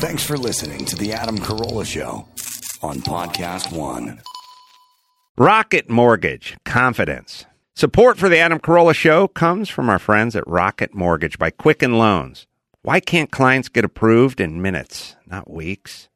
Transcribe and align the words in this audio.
Thanks 0.00 0.24
for 0.24 0.38
listening 0.38 0.86
to 0.86 0.96
The 0.96 1.12
Adam 1.12 1.36
Carolla 1.36 1.84
Show 1.84 2.26
on 2.82 3.02
Podcast 3.02 3.70
One. 3.70 4.22
Rocket 5.36 5.90
Mortgage, 5.90 6.56
confidence. 6.64 7.44
Support 7.76 8.16
for 8.16 8.30
the 8.30 8.38
Adam 8.38 8.60
Carolla 8.60 8.94
Show 8.94 9.28
comes 9.28 9.68
from 9.68 9.90
our 9.90 9.98
friends 9.98 10.34
at 10.34 10.48
Rocket 10.48 10.94
Mortgage 10.94 11.38
by 11.38 11.50
Quicken 11.50 11.98
Loans. 11.98 12.46
Why 12.80 13.00
can't 13.00 13.30
clients 13.30 13.68
get 13.68 13.84
approved 13.84 14.40
in 14.40 14.62
minutes, 14.62 15.16
not 15.26 15.50
weeks? 15.50 16.08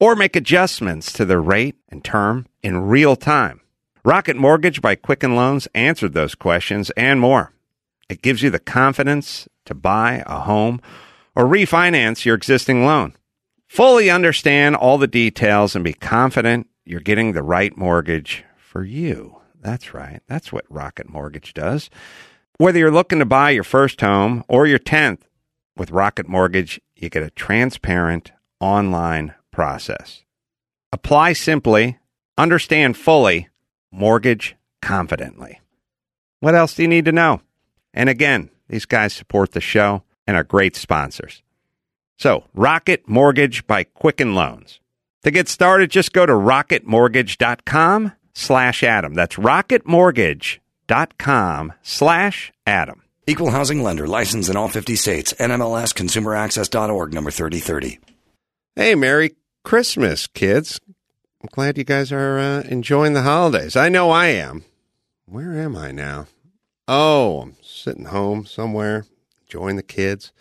Or 0.00 0.16
make 0.16 0.34
adjustments 0.34 1.12
to 1.12 1.26
their 1.26 1.42
rate 1.42 1.76
and 1.90 2.02
term 2.02 2.46
in 2.62 2.86
real 2.88 3.16
time? 3.16 3.60
Rocket 4.02 4.38
Mortgage 4.38 4.80
by 4.80 4.94
Quicken 4.94 5.36
Loans 5.36 5.68
answered 5.74 6.14
those 6.14 6.34
questions 6.34 6.88
and 6.96 7.20
more. 7.20 7.52
It 8.08 8.22
gives 8.22 8.42
you 8.42 8.48
the 8.48 8.58
confidence 8.58 9.46
to 9.66 9.74
buy 9.74 10.22
a 10.24 10.40
home 10.40 10.80
or 11.34 11.44
refinance 11.44 12.24
your 12.24 12.34
existing 12.34 12.86
loan. 12.86 13.12
Fully 13.66 14.10
understand 14.10 14.76
all 14.76 14.98
the 14.98 15.06
details 15.06 15.74
and 15.74 15.84
be 15.84 15.92
confident 15.92 16.68
you're 16.84 17.00
getting 17.00 17.32
the 17.32 17.42
right 17.42 17.76
mortgage 17.76 18.44
for 18.56 18.84
you. 18.84 19.40
That's 19.60 19.92
right. 19.92 20.20
That's 20.28 20.52
what 20.52 20.64
Rocket 20.68 21.08
Mortgage 21.08 21.52
does. 21.52 21.90
Whether 22.58 22.78
you're 22.78 22.92
looking 22.92 23.18
to 23.18 23.24
buy 23.24 23.50
your 23.50 23.64
first 23.64 24.00
home 24.00 24.44
or 24.48 24.66
your 24.66 24.78
10th, 24.78 25.22
with 25.76 25.90
Rocket 25.90 26.28
Mortgage, 26.28 26.80
you 26.96 27.10
get 27.10 27.22
a 27.22 27.30
transparent 27.30 28.32
online 28.60 29.34
process. 29.50 30.24
Apply 30.92 31.34
simply, 31.34 31.98
understand 32.38 32.96
fully, 32.96 33.48
mortgage 33.92 34.56
confidently. 34.80 35.60
What 36.40 36.54
else 36.54 36.74
do 36.74 36.82
you 36.82 36.88
need 36.88 37.04
to 37.04 37.12
know? 37.12 37.42
And 37.92 38.08
again, 38.08 38.50
these 38.68 38.86
guys 38.86 39.12
support 39.12 39.52
the 39.52 39.60
show 39.60 40.02
and 40.26 40.36
are 40.36 40.44
great 40.44 40.76
sponsors. 40.76 41.42
So, 42.18 42.44
Rocket 42.54 43.08
Mortgage 43.08 43.66
by 43.66 43.84
Quicken 43.84 44.34
Loans. 44.34 44.80
To 45.24 45.30
get 45.30 45.48
started, 45.48 45.90
just 45.90 46.12
go 46.12 46.24
to 46.24 46.32
rocketmortgage.com 46.32 48.12
slash 48.34 48.82
Adam. 48.82 49.14
That's 49.14 49.36
rocketmortgage.com 49.36 51.72
slash 51.82 52.52
Adam. 52.66 53.02
Equal 53.26 53.50
housing 53.50 53.82
lender 53.82 54.06
licensed 54.06 54.48
in 54.48 54.56
all 54.56 54.68
50 54.68 54.96
states. 54.96 55.32
NMLS 55.34 55.92
consumeraccess.org 55.94 57.12
number 57.12 57.30
3030. 57.30 57.98
Hey, 58.76 58.94
Merry 58.94 59.34
Christmas, 59.64 60.26
kids. 60.28 60.80
I'm 61.42 61.48
glad 61.50 61.76
you 61.76 61.84
guys 61.84 62.12
are 62.12 62.38
uh, 62.38 62.60
enjoying 62.62 63.14
the 63.14 63.22
holidays. 63.22 63.74
I 63.74 63.88
know 63.88 64.10
I 64.10 64.26
am. 64.26 64.64
Where 65.26 65.58
am 65.58 65.74
I 65.76 65.90
now? 65.90 66.26
Oh, 66.86 67.40
I'm 67.40 67.56
sitting 67.62 68.04
home 68.06 68.46
somewhere, 68.46 69.06
enjoying 69.42 69.74
the 69.76 69.82
kids. 69.82 70.32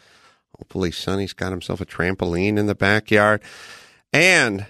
Hopefully, 0.59 0.91
Sonny's 0.91 1.33
got 1.33 1.51
himself 1.51 1.81
a 1.81 1.85
trampoline 1.85 2.57
in 2.57 2.65
the 2.67 2.75
backyard. 2.75 3.41
And 4.13 4.65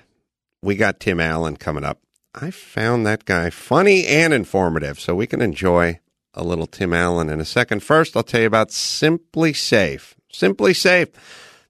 we 0.61 0.75
got 0.75 0.99
Tim 0.99 1.19
Allen 1.19 1.57
coming 1.57 1.83
up. 1.83 1.99
I 2.33 2.51
found 2.51 3.05
that 3.05 3.25
guy 3.25 3.49
funny 3.49 4.05
and 4.05 4.33
informative, 4.33 4.99
so 4.99 5.15
we 5.15 5.27
can 5.27 5.41
enjoy 5.41 5.99
a 6.33 6.43
little 6.43 6.67
Tim 6.67 6.93
Allen 6.93 7.29
in 7.29 7.39
a 7.39 7.45
second. 7.45 7.81
First, 7.81 8.15
I'll 8.17 8.23
tell 8.23 8.41
you 8.41 8.47
about 8.47 8.69
SimpliSafe. 8.69 10.15
Simply 10.31 10.73
Safe. 10.73 11.09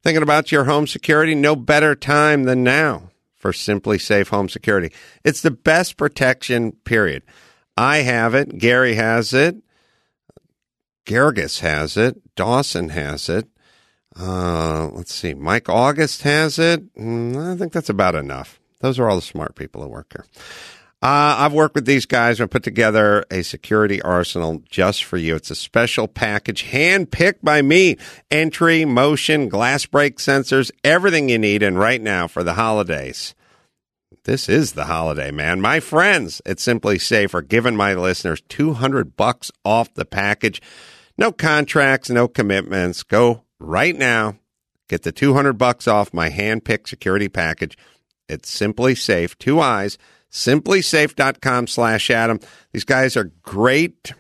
Thinking 0.04 0.24
about 0.24 0.52
your 0.52 0.66
home 0.66 0.88
security? 0.88 1.36
No 1.36 1.56
better 1.56 1.96
time 1.96 2.44
than 2.44 2.64
now 2.64 3.12
for 3.36 3.52
SimpliSafe 3.52 4.30
Home 4.30 4.50
Security. 4.50 4.92
It's 5.24 5.42
the 5.42 5.52
best 5.52 5.98
protection, 5.98 6.72
period. 6.84 7.24
I 7.78 7.98
have 7.98 8.34
it. 8.34 8.58
Gary 8.58 8.96
has 8.96 9.34
it. 9.34 9.58
Geragos 11.06 11.60
has 11.60 11.98
it. 11.98 12.36
Dawson 12.36 12.90
has 12.90 13.30
it. 13.30 13.48
Uh, 14.20 14.90
let's 14.94 15.14
see. 15.14 15.34
Mike 15.34 15.70
August 15.70 16.22
has 16.24 16.58
it. 16.58 16.94
Mm, 16.96 17.54
I 17.54 17.58
think 17.58 17.74
that's 17.74 17.90
about 17.90 18.16
enough. 18.16 18.60
Those 18.80 19.00
are 19.00 19.10
all 19.10 19.16
the 19.16 19.22
smart 19.22 19.56
people 19.56 19.82
who 19.82 19.90
work 19.90 20.14
here. 20.14 20.26
Uh, 21.02 21.36
I've 21.38 21.54
worked 21.54 21.76
with 21.76 21.86
these 21.86 22.06
guys 22.06 22.40
and 22.40 22.50
put 22.50 22.64
together 22.64 23.26
a 23.30 23.44
security 23.44 24.02
arsenal 24.02 24.64
just 24.70 25.04
for 25.04 25.18
you. 25.18 25.36
It's 25.36 25.52
a 25.52 25.56
special 25.56 26.08
package 26.08 26.66
handpicked 26.66 27.42
by 27.44 27.62
me. 27.62 27.98
Entry, 28.32 28.86
motion, 28.86 29.50
glass 29.50 29.86
break 29.86 30.18
sensors, 30.18 30.72
everything 30.84 31.30
you 31.30 31.38
need. 31.38 31.62
And 31.62 31.78
right 31.78 32.02
now 32.02 32.28
for 32.28 32.44
the 32.44 32.54
holidays, 32.54 33.36
this 34.24 34.50
is 34.50 34.72
the 34.72 34.86
holiday, 34.86 35.30
man. 35.30 35.62
My 35.62 35.80
friends 35.80 36.42
at 36.46 36.58
SimpliSafe 36.58 37.36
are 37.36 37.44
giving 37.44 37.76
my 37.76 37.94
listeners 37.94 38.42
200 38.50 39.16
bucks 39.16 39.52
off 39.64 39.94
the 39.94 40.06
package. 40.06 40.60
No 41.18 41.32
contracts, 41.32 42.10
no 42.10 42.28
commitments. 42.28 43.04
Go 43.04 43.45
right 43.66 43.96
now. 43.96 44.38
Get 44.88 45.04
the 45.04 45.12
200 45.12 45.54
bucks 45.54 45.88
off 45.88 46.14
my 46.14 46.30
handpicked 46.30 46.88
security 46.88 47.28
package. 47.28 47.78
It's 48.30 48.56
SimpliSafe, 48.56 49.38
two 49.38 49.60
eyes 49.60 49.98
simplisafe.com 50.36 51.66
slash 51.68 52.10
Adam. 52.12 52.40
These 52.74 52.84
guys 52.84 53.16
are 53.16 53.32
great 53.42 54.12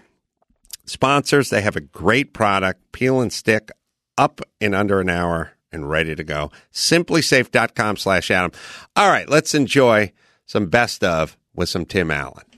sponsors. 0.85 1.50
They 1.50 1.61
have 1.61 1.75
a 1.75 1.81
great 1.81 2.34
product, 2.34 2.91
peel 2.94 3.19
and 3.19 3.31
stick 3.31 3.69
up 4.17 4.39
in 4.61 4.73
under 4.73 5.01
an 5.01 5.09
hour 5.09 5.51
and 5.73 5.89
ready 5.89 6.16
to 6.16 6.23
go. 6.23 6.51
Simplisafe.com 6.72 7.97
slash 7.97 8.31
Adam. 8.31 8.51
All 8.95 9.09
right, 9.09 9.28
let's 9.28 9.53
enjoy 9.53 10.13
some 10.45 10.67
best 10.67 11.03
of 11.03 11.38
with 11.53 11.67
some 11.67 11.85
Tim 11.85 12.09
Allen. 12.09 12.54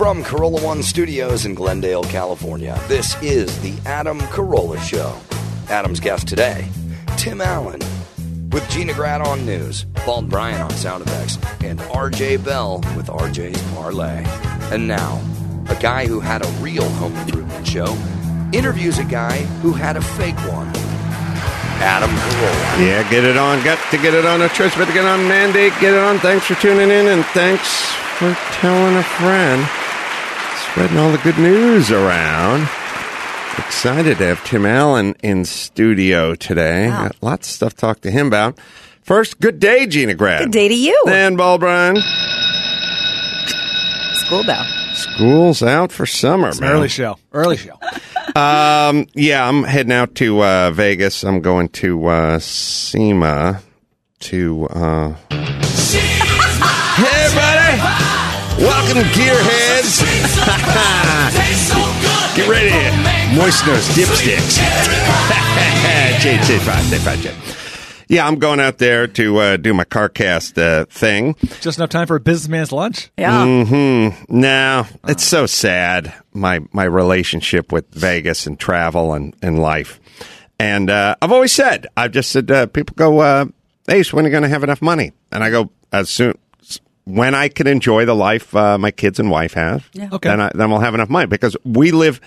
From 0.00 0.24
Carolla 0.24 0.64
One 0.64 0.82
Studios 0.82 1.44
in 1.44 1.52
Glendale, 1.52 2.04
California, 2.04 2.82
this 2.88 3.22
is 3.22 3.60
the 3.60 3.74
Adam 3.84 4.18
Carolla 4.18 4.80
Show. 4.80 5.14
Adam's 5.68 6.00
guest 6.00 6.26
today, 6.26 6.66
Tim 7.18 7.42
Allen. 7.42 7.80
With 8.48 8.66
Gina 8.70 8.94
Grad 8.94 9.20
on 9.20 9.44
news, 9.44 9.84
Paul 9.96 10.22
Bryan 10.22 10.62
on 10.62 10.70
sound 10.70 11.06
effects, 11.06 11.36
and 11.62 11.78
RJ 11.80 12.42
Bell 12.42 12.78
with 12.96 13.08
RJ's 13.08 13.60
Parlay. 13.74 14.24
And 14.72 14.88
now, 14.88 15.22
a 15.68 15.74
guy 15.74 16.06
who 16.06 16.18
had 16.18 16.46
a 16.46 16.48
real 16.62 16.88
home 16.92 17.14
improvement 17.16 17.66
show 17.66 17.94
interviews 18.54 18.98
a 18.98 19.04
guy 19.04 19.42
who 19.60 19.74
had 19.74 19.98
a 19.98 20.00
fake 20.00 20.38
one. 20.48 20.68
Adam 21.82 22.08
Carolla. 22.08 22.86
Yeah, 22.86 23.10
get 23.10 23.24
it 23.24 23.36
on. 23.36 23.62
Got 23.64 23.78
to 23.90 23.98
get 23.98 24.14
it 24.14 24.24
on 24.24 24.40
a 24.40 24.48
church, 24.48 24.72
but 24.78 24.86
to 24.86 24.94
get 24.94 25.04
on 25.04 25.28
mandate. 25.28 25.74
Get 25.78 25.92
it 25.92 26.00
on. 26.00 26.18
Thanks 26.20 26.46
for 26.46 26.54
tuning 26.54 26.88
in, 26.88 27.06
and 27.06 27.22
thanks 27.26 27.84
for 28.16 28.34
telling 28.52 28.96
a 28.96 29.02
friend. 29.02 29.68
Spreading 30.72 30.98
all 30.98 31.10
the 31.10 31.18
good 31.18 31.38
news 31.38 31.90
around. 31.90 32.62
Excited 33.58 34.18
to 34.18 34.26
have 34.26 34.44
Tim 34.44 34.64
Allen 34.64 35.16
in 35.20 35.44
studio 35.44 36.36
today. 36.36 36.88
Wow. 36.88 37.02
Got 37.02 37.16
lots 37.22 37.48
of 37.48 37.54
stuff 37.54 37.74
to 37.74 37.80
talk 37.80 38.00
to 38.02 38.10
him 38.10 38.28
about. 38.28 38.56
First, 39.02 39.40
good 39.40 39.58
day, 39.58 39.86
Gina 39.86 40.14
Grad. 40.14 40.44
Good 40.44 40.52
day 40.52 40.68
to 40.68 40.74
you. 40.74 41.02
Dan 41.06 41.36
Bulbrine. 41.36 42.00
School 44.14 44.44
bell. 44.44 44.64
School's 44.94 45.60
out 45.60 45.90
for 45.90 46.06
summer, 46.06 46.52
man. 46.60 46.70
Early 46.70 46.88
show. 46.88 47.18
Early 47.32 47.56
show. 47.56 47.78
Um, 48.36 49.08
yeah, 49.12 49.48
I'm 49.48 49.64
heading 49.64 49.92
out 49.92 50.14
to 50.16 50.44
uh, 50.44 50.70
Vegas. 50.70 51.24
I'm 51.24 51.40
going 51.40 51.68
to 51.70 52.06
uh, 52.06 52.38
SEMA 52.38 53.60
to. 54.20 54.68
Uh... 54.68 56.19
hey, 58.60 58.66
buddy! 58.66 58.94
Welcome, 58.94 59.10
Gearheads! 59.12 60.02
Get 62.36 62.48
ready, 62.48 62.70
Moisteners, 63.36 63.88
dipsticks. 63.90 64.58
Jade, 66.22 66.42
Jade, 66.42 66.62
fine, 66.62 66.84
Jade, 66.90 67.00
fine, 67.00 67.20
Jade. 67.20 67.34
Yeah, 68.08 68.26
I'm 68.26 68.40
going 68.40 68.58
out 68.58 68.78
there 68.78 69.06
to 69.06 69.38
uh, 69.38 69.56
do 69.56 69.72
my 69.72 69.84
CarCast 69.84 70.58
uh, 70.60 70.84
thing. 70.86 71.36
Just 71.60 71.78
enough 71.78 71.90
time 71.90 72.08
for 72.08 72.16
a 72.16 72.20
businessman's 72.20 72.72
lunch. 72.72 73.10
Yeah. 73.16 73.44
Mm-hmm. 73.44 74.40
No, 74.40 74.86
it's 75.04 75.22
so 75.22 75.46
sad. 75.46 76.12
My 76.32 76.60
my 76.72 76.84
relationship 76.84 77.72
with 77.72 77.88
Vegas 77.94 78.48
and 78.48 78.58
travel 78.58 79.14
and, 79.14 79.36
and 79.42 79.60
life. 79.60 80.00
And 80.58 80.90
uh, 80.90 81.14
I've 81.22 81.30
always 81.32 81.52
said, 81.52 81.86
I've 81.96 82.10
just 82.10 82.32
said, 82.32 82.50
uh, 82.50 82.66
people 82.66 82.94
go, 82.96 83.20
uh, 83.20 83.46
Ace, 83.88 84.12
when 84.12 84.24
are 84.24 84.28
you 84.28 84.32
going 84.32 84.42
to 84.42 84.48
have 84.48 84.64
enough 84.64 84.82
money? 84.82 85.12
And 85.32 85.42
I 85.42 85.50
go, 85.50 85.70
as 85.92 86.10
soon 86.10 86.36
when 87.14 87.34
I 87.34 87.48
can 87.48 87.66
enjoy 87.66 88.04
the 88.04 88.14
life 88.14 88.54
uh, 88.54 88.78
my 88.78 88.90
kids 88.90 89.18
and 89.20 89.30
wife 89.30 89.54
have, 89.54 89.88
Yeah. 89.92 90.08
Okay. 90.12 90.28
then 90.28 90.40
I, 90.40 90.50
then 90.54 90.70
we'll 90.70 90.80
have 90.80 90.94
enough 90.94 91.08
money 91.10 91.26
because 91.26 91.56
we 91.64 91.90
live 91.92 92.20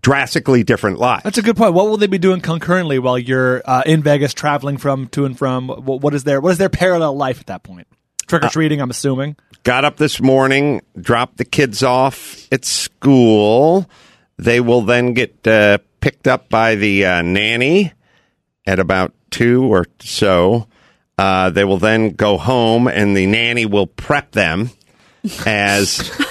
drastically 0.00 0.62
different 0.62 0.98
lives. 0.98 1.22
That's 1.24 1.38
a 1.38 1.42
good 1.42 1.56
point. 1.56 1.74
What 1.74 1.86
will 1.88 1.96
they 1.96 2.06
be 2.06 2.18
doing 2.18 2.40
concurrently 2.40 2.98
while 2.98 3.18
you're 3.18 3.62
uh, 3.64 3.82
in 3.86 4.02
Vegas, 4.02 4.34
traveling 4.34 4.76
from 4.76 5.08
to 5.08 5.24
and 5.24 5.36
from? 5.38 5.68
What, 5.68 6.00
what 6.02 6.14
is 6.14 6.24
their 6.24 6.40
what 6.40 6.50
is 6.52 6.58
their 6.58 6.68
parallel 6.68 7.16
life 7.16 7.40
at 7.40 7.46
that 7.46 7.62
point? 7.62 7.86
Trick 8.26 8.44
or 8.44 8.48
treating, 8.48 8.80
I'm 8.80 8.90
assuming. 8.90 9.36
got 9.64 9.84
up 9.84 9.98
this 9.98 10.20
morning, 10.20 10.80
dropped 10.98 11.36
the 11.36 11.44
kids 11.44 11.82
off 11.82 12.48
at 12.52 12.64
school. 12.64 13.88
They 14.38 14.60
will 14.60 14.82
then 14.82 15.12
get 15.12 15.46
uh, 15.46 15.78
picked 16.00 16.26
up 16.26 16.48
by 16.48 16.74
the 16.74 17.04
uh, 17.04 17.22
nanny 17.22 17.92
at 18.66 18.78
about 18.78 19.12
two 19.30 19.64
or 19.64 19.86
so. 20.00 20.66
Uh, 21.16 21.50
they 21.50 21.64
will 21.64 21.78
then 21.78 22.10
go 22.10 22.36
home, 22.38 22.88
and 22.88 23.16
the 23.16 23.26
nanny 23.26 23.66
will 23.66 23.86
prep 23.86 24.32
them 24.32 24.70
as 25.46 26.10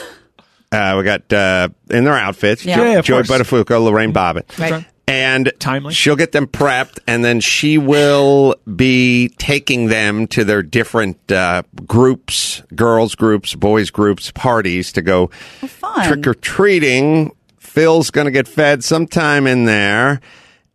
Uh, 0.71 0.95
we 0.97 1.03
got 1.03 1.31
uh, 1.31 1.69
in 1.91 2.03
their 2.03 2.15
outfits. 2.15 2.65
Yeah. 2.65 2.77
Jo- 2.77 2.83
Yeah, 2.83 2.97
of 2.97 3.05
Joy 3.05 3.23
course. 3.23 3.41
Buttafuoco, 3.43 3.83
Lorena 3.83 4.11
Bobbitt. 4.11 4.57
Right. 4.57 4.83
And 5.07 5.51
Timely. 5.59 5.93
she'll 5.93 6.15
get 6.15 6.31
them 6.31 6.47
prepped, 6.47 6.97
and 7.05 7.23
then 7.23 7.41
she 7.41 7.77
will 7.77 8.55
be 8.75 9.29
taking 9.37 9.89
them 9.89 10.25
to 10.29 10.43
their 10.43 10.63
different 10.63 11.31
uh, 11.31 11.61
groups, 11.85 12.63
girls 12.75 13.13
groups, 13.13 13.53
boys 13.53 13.91
groups, 13.91 14.31
parties 14.31 14.91
to 14.93 15.03
go 15.03 15.27
fun. 15.67 16.07
trick 16.07 16.25
or 16.25 16.33
treating. 16.33 17.35
Phil's 17.59 18.09
going 18.09 18.25
to 18.25 18.31
get 18.31 18.47
fed 18.47 18.83
sometime 18.83 19.45
in 19.45 19.65
there, 19.65 20.21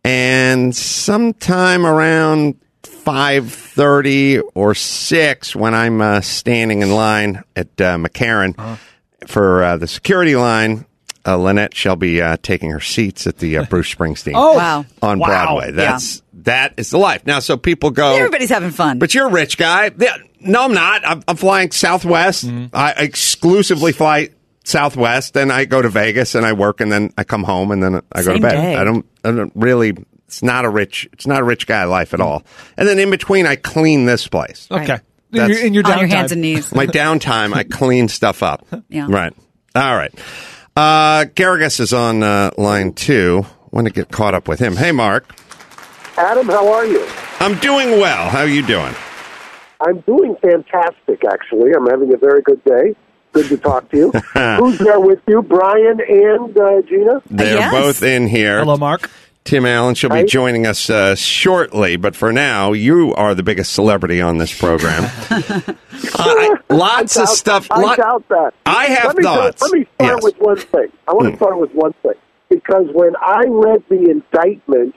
and 0.05 0.73
sometime 0.73 1.85
around 1.85 2.55
five 3.13 3.51
thirty 3.51 4.39
or 4.39 4.75
six 4.75 5.55
when 5.55 5.73
I'm 5.73 5.99
uh, 6.01 6.21
standing 6.21 6.81
in 6.83 6.91
line 6.91 7.43
at 7.55 7.67
uh, 7.81 7.97
McCarran 7.97 8.53
Uh-huh. 8.57 8.75
for 9.27 9.63
uh, 9.63 9.77
the 9.77 9.87
security 9.87 10.35
line. 10.35 10.85
Uh, 11.25 11.35
Lynette 11.37 11.75
shall 11.75 11.95
be 11.95 12.21
uh, 12.21 12.37
taking 12.41 12.69
her 12.71 12.79
seats 12.79 13.25
at 13.27 13.39
the 13.39 13.57
uh, 13.57 13.63
Bruce 13.69 13.93
Springsteen 13.93 14.33
Oh, 14.35 14.55
Wow. 14.55 14.85
on 15.01 15.17
Wow. 15.19 15.27
Broadway. 15.27 15.71
That's 15.71 16.21
that 16.33 16.75
is 16.77 16.91
the 16.91 16.97
life. 16.99 17.25
Now, 17.25 17.39
so 17.39 17.57
people 17.57 17.89
go. 17.91 18.13
Everybody's 18.15 18.49
having 18.49 18.71
fun. 18.71 18.99
But 18.99 19.13
you're 19.15 19.27
a 19.27 19.31
rich 19.31 19.57
guy. 19.57 19.91
Yeah, 19.97 20.15
no, 20.39 20.63
I'm 20.65 20.73
not. 20.73 21.01
I'm, 21.05 21.23
I'm 21.27 21.35
flying 21.35 21.71
Southwest. 21.71 22.45
Mm-hmm. 22.47 22.67
I 22.75 22.91
exclusively 22.93 23.91
fly 23.91 24.29
Southwest, 24.63 25.35
and 25.35 25.51
I 25.51 25.65
go 25.65 25.81
to 25.81 25.89
Vegas 25.89 26.35
and 26.35 26.45
I 26.45 26.53
work, 26.53 26.79
and 26.79 26.91
then 26.91 27.11
I 27.17 27.23
come 27.23 27.43
home, 27.43 27.71
and 27.71 27.81
then 27.81 28.01
I 28.11 28.23
go 28.23 28.33
to 28.33 28.39
bed. 28.39 28.51
day. 28.51 28.75
I 28.75 28.83
don't. 28.83 29.05
I 29.23 29.31
don't 29.31 29.51
really. 29.55 29.93
It's 30.29 30.43
not 30.43 30.63
a 30.63 30.69
rich. 30.69 31.09
It's 31.11 31.25
not 31.25 31.39
a 31.41 31.43
rich 31.43 31.65
guy 31.65 31.85
life 31.85 32.13
at 32.13 32.21
all. 32.21 32.43
And 32.77 32.87
then 32.87 32.99
in 32.99 33.09
between, 33.09 33.47
I 33.47 33.55
clean 33.55 34.05
this 34.05 34.27
place. 34.27 34.67
Okay. 34.69 34.87
Right. 34.91 35.01
In 35.33 35.49
your, 35.49 35.59
in 35.59 35.73
your 35.73 35.91
on 35.91 35.97
your 35.97 36.07
hands 36.07 36.31
and 36.31 36.39
knees. 36.41 36.71
My 36.71 36.85
downtime, 36.85 37.51
I 37.55 37.63
clean 37.63 38.07
stuff 38.09 38.43
up. 38.43 38.67
Yeah. 38.89 39.07
Right. 39.09 39.33
All 39.73 39.95
right. 39.95 40.13
Uh, 40.75 41.25
Geragos 41.33 41.79
is 41.79 41.93
on 41.93 42.21
uh, 42.21 42.51
line 42.59 42.93
two. 42.93 43.43
Want 43.71 43.87
to 43.87 43.93
get 43.93 44.09
caught 44.11 44.35
up 44.35 44.47
with 44.47 44.59
him? 44.59 44.75
Hey, 44.75 44.91
Mark. 44.91 45.25
Adam, 46.15 46.47
how 46.47 46.71
are 46.71 46.85
you? 46.85 47.03
I'm 47.39 47.57
doing 47.57 47.91
well. 47.99 48.29
How 48.29 48.41
are 48.41 48.47
you 48.47 48.65
doing? 48.65 48.93
I'm 49.81 50.01
doing 50.01 50.35
fantastic, 50.43 51.23
actually. 51.25 51.71
I'm 51.73 51.87
having 51.87 52.13
a 52.13 52.17
very 52.17 52.43
good 52.43 52.63
day. 52.65 52.95
Good 53.31 53.47
to 53.49 53.57
talk 53.57 53.89
to 53.91 53.97
you. 53.97 54.11
Who's 54.57 54.77
there 54.79 54.99
with 54.99 55.19
you? 55.27 55.41
Brian 55.41 55.99
and 56.01 56.57
uh, 56.57 56.81
Gina? 56.83 57.21
They're 57.29 57.57
Yes. 57.57 57.71
both 57.71 58.03
in 58.03 58.27
here. 58.27 58.59
Hello, 58.59 58.75
Mark. 58.77 59.09
Tim 59.45 59.65
Allen. 59.65 59.95
She'll 59.95 60.09
be 60.11 60.25
joining 60.25 60.67
us 60.67 60.89
uh, 60.89 61.15
shortly, 61.15 61.95
but 61.95 62.15
for 62.15 62.31
now, 62.31 62.73
you 62.73 63.13
are 63.15 63.33
the 63.33 63.41
biggest 63.43 63.73
celebrity 63.73 64.21
on 64.21 64.37
this 64.37 64.57
program. 64.57 65.09
Uh, 66.17 66.23
I- 66.27 66.55
lots 66.69 67.17
I 67.17 67.23
of 67.23 67.29
stuff. 67.29 67.67
I 67.71 67.81
lot- 67.81 67.97
doubt 67.97 68.27
that. 68.29 68.53
I 68.65 68.85
have 68.85 69.05
let 69.07 69.17
me, 69.17 69.23
thoughts. 69.23 69.61
Let 69.61 69.71
me 69.73 69.85
start 69.95 69.99
Yes. 69.99 70.19
Hmm. 70.19 70.23
with 70.25 70.35
one 70.39 70.57
thing. 70.57 70.91
I 71.07 71.13
want 71.13 71.31
to 71.31 71.35
start 71.37 71.59
with 71.59 71.71
one 71.73 71.93
thing. 72.01 72.13
Because 72.49 72.85
when 72.93 73.15
I 73.17 73.43
read 73.47 73.83
the 73.89 74.09
indictment 74.09 74.95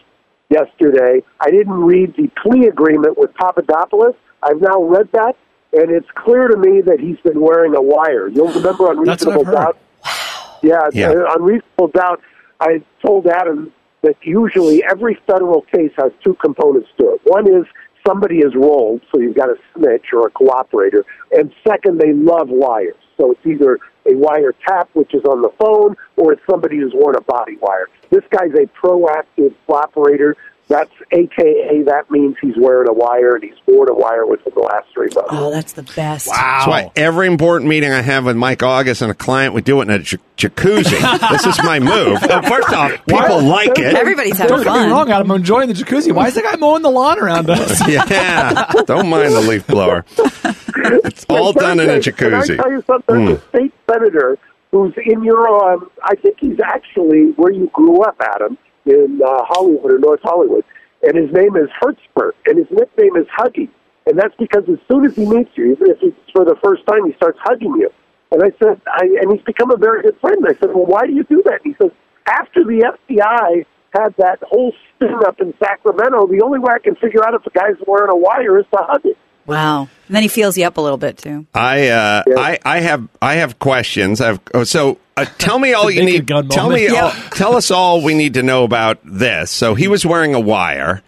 yesterday, 0.48 1.22
I 1.40 1.50
didn't 1.50 1.74
read 1.74 2.14
the 2.16 2.30
plea 2.40 2.66
agreement 2.68 3.18
with 3.18 3.34
Papadopoulos. 3.34 4.14
I've 4.44 4.60
now 4.60 4.80
read 4.82 5.08
that, 5.12 5.34
and 5.72 5.90
it's 5.90 6.06
clear 6.14 6.48
to 6.48 6.56
me 6.56 6.80
that 6.82 7.00
he's 7.00 7.18
been 7.20 7.40
wearing 7.40 7.74
a 7.74 7.82
wire. 7.82 8.28
You'll 8.28 8.52
remember 8.52 8.88
on 8.88 9.04
That's 9.04 9.24
what 9.26 9.34
I've 9.34 9.38
Reasonable 9.40 9.44
heard. 9.44 9.54
Doubt. 9.54 10.58
Yeah, 10.62 10.88
Yeah. 10.92 11.08
uh, 11.10 11.32
on 11.34 11.42
reasonable 11.42 11.88
doubt, 11.88 12.20
I 12.60 12.82
told 13.04 13.26
Adam 13.26 13.72
that 14.02 14.16
usually 14.22 14.84
every 14.84 15.18
federal 15.26 15.62
case 15.62 15.92
has 15.96 16.12
two 16.22 16.34
components 16.34 16.88
to 16.98 17.14
it. 17.14 17.20
One 17.24 17.46
is 17.46 17.64
somebody 18.06 18.38
is 18.38 18.54
rolled, 18.54 19.00
so 19.12 19.20
you've 19.20 19.36
got 19.36 19.48
a 19.48 19.56
snitch 19.74 20.06
or 20.12 20.26
a 20.26 20.30
cooperator, 20.30 21.02
and 21.30 21.52
second, 21.66 21.98
they 22.00 22.12
love 22.12 22.48
wires. 22.48 22.96
So 23.16 23.30
it's 23.32 23.46
either 23.46 23.78
a 24.06 24.14
wire 24.16 24.52
tap, 24.66 24.90
which 24.94 25.14
is 25.14 25.22
on 25.24 25.42
the 25.42 25.50
phone, 25.58 25.96
or 26.16 26.32
it's 26.32 26.42
somebody 26.50 26.78
who's 26.78 26.92
worn 26.94 27.14
a 27.16 27.20
body 27.20 27.56
wire. 27.60 27.86
This 28.10 28.24
guy's 28.30 28.52
a 28.54 28.66
proactive 28.84 29.54
cooperator. 29.68 30.34
That's 30.68 30.90
AKA, 31.10 31.82
that 31.82 32.10
means 32.10 32.36
he's 32.40 32.54
wearing 32.56 32.88
a 32.88 32.92
wire 32.94 33.34
and 33.34 33.44
he's 33.44 33.56
worn 33.66 33.90
a 33.90 33.94
wire 33.94 34.24
within 34.24 34.54
the 34.54 34.62
last 34.62 34.86
three 34.94 35.08
months. 35.14 35.28
oh, 35.30 35.50
that's 35.50 35.72
the 35.72 35.82
best. 35.82 36.28
Wow. 36.28 36.34
That's 36.36 36.66
why 36.66 36.92
every 36.96 37.26
important 37.26 37.68
meeting 37.68 37.92
I 37.92 38.00
have 38.00 38.24
with 38.24 38.36
Mike 38.36 38.62
August 38.62 39.02
and 39.02 39.10
a 39.10 39.14
client, 39.14 39.52
we 39.54 39.60
do 39.60 39.80
it 39.80 39.82
in 39.84 39.90
a 39.90 39.98
j- 39.98 40.16
jacuzzi. 40.38 41.30
this 41.30 41.44
is 41.46 41.62
my 41.62 41.78
move. 41.78 42.20
First 42.20 42.72
off, 42.72 42.90
people 43.06 43.42
like 43.42 43.78
it. 43.78 43.94
Everybody's 43.94 44.38
having 44.38 44.56
Don't 44.56 44.64
get 44.64 44.86
me 44.86 44.92
wrong, 44.92 45.10
Adam. 45.10 45.30
I'm 45.30 45.36
enjoying 45.36 45.68
the 45.68 45.74
jacuzzi. 45.74 46.14
Why 46.14 46.28
is 46.28 46.34
the 46.36 46.42
guy 46.42 46.56
mowing 46.56 46.82
the 46.82 46.90
lawn 46.90 47.18
around 47.18 47.50
us? 47.50 47.80
Yeah, 47.92 48.64
don't 48.86 49.08
mind 49.08 49.34
the 49.34 49.40
leaf 49.40 49.66
blower. 49.66 50.06
It's 50.16 51.26
all 51.28 51.52
done 51.52 51.80
in 51.80 51.90
a 51.90 52.00
Can 52.00 52.34
I 52.34 52.46
tell 52.46 52.70
you 52.70 52.82
something? 52.86 53.26
There's 53.26 53.38
a 53.38 53.48
state 53.48 53.74
senator 53.90 54.38
who's 54.70 54.94
in 55.04 55.22
your, 55.22 55.48
um, 55.74 55.90
I 56.02 56.14
think 56.14 56.38
he's 56.40 56.58
actually 56.64 57.32
where 57.36 57.52
you 57.52 57.68
grew 57.74 58.02
up, 58.02 58.16
Adam, 58.20 58.56
in 58.86 59.20
uh, 59.24 59.44
Hollywood 59.44 59.92
or 59.92 59.98
North 59.98 60.20
Hollywood. 60.22 60.64
And 61.02 61.16
his 61.16 61.32
name 61.32 61.56
is 61.56 61.68
Hertzberg, 61.82 62.32
and 62.46 62.58
his 62.58 62.68
nickname 62.70 63.16
is 63.16 63.26
Huggy. 63.36 63.68
And 64.06 64.18
that's 64.18 64.34
because 64.38 64.64
as 64.68 64.78
soon 64.90 65.04
as 65.04 65.14
he 65.14 65.26
meets 65.26 65.50
you, 65.54 65.72
even 65.72 65.90
if 65.90 65.98
it's 66.02 66.30
for 66.32 66.44
the 66.44 66.56
first 66.62 66.86
time, 66.86 67.06
he 67.06 67.12
starts 67.14 67.38
hugging 67.42 67.74
you. 67.78 67.90
And 68.30 68.42
I 68.42 68.50
said, 68.58 68.80
I, 68.86 69.04
and 69.20 69.32
he's 69.32 69.44
become 69.44 69.70
a 69.70 69.76
very 69.76 70.02
good 70.02 70.18
friend. 70.20 70.38
I 70.46 70.54
said, 70.58 70.74
well, 70.74 70.86
why 70.86 71.06
do 71.06 71.12
you 71.12 71.24
do 71.24 71.42
that? 71.44 71.60
And 71.64 71.74
he 71.74 71.82
says, 71.82 71.92
after 72.26 72.64
the 72.64 72.92
FBI 73.10 73.66
had 73.94 74.14
that 74.18 74.38
whole 74.42 74.72
spin 74.94 75.14
up 75.26 75.40
in 75.40 75.52
Sacramento, 75.58 76.26
the 76.28 76.40
only 76.42 76.58
way 76.58 76.72
I 76.74 76.78
can 76.78 76.96
figure 76.96 77.24
out 77.24 77.34
if 77.34 77.46
a 77.46 77.50
guy's 77.50 77.76
wearing 77.86 78.10
a 78.10 78.16
wire 78.16 78.58
is 78.58 78.66
to 78.72 78.78
hug 78.80 79.04
it. 79.04 79.18
Wow. 79.44 79.82
And 80.06 80.16
then 80.16 80.22
he 80.22 80.28
feels 80.28 80.56
you 80.56 80.64
up 80.64 80.76
a 80.76 80.80
little 80.80 80.98
bit, 80.98 81.18
too. 81.18 81.46
I, 81.52 81.88
uh, 81.88 82.22
I, 82.36 82.58
I 82.64 82.80
have, 82.80 83.08
I 83.20 83.34
have 83.34 83.58
questions. 83.58 84.20
I've, 84.20 84.40
oh, 84.54 84.64
so 84.64 84.98
uh, 85.16 85.24
tell 85.38 85.58
me 85.58 85.72
all 85.74 85.90
you 85.90 86.04
need. 86.04 86.26
Tell 86.28 86.42
moment. 86.42 86.72
me, 86.74 86.84
Yeah. 86.92 87.04
all, 87.04 87.10
tell 87.30 87.56
us 87.56 87.70
all 87.70 88.02
we 88.02 88.14
need 88.14 88.34
to 88.34 88.42
know 88.42 88.64
about 88.64 88.98
this. 89.04 89.50
So 89.50 89.74
he 89.74 89.88
was 89.88 90.04
wearing 90.06 90.34
a 90.34 90.40
wire, 90.40 91.02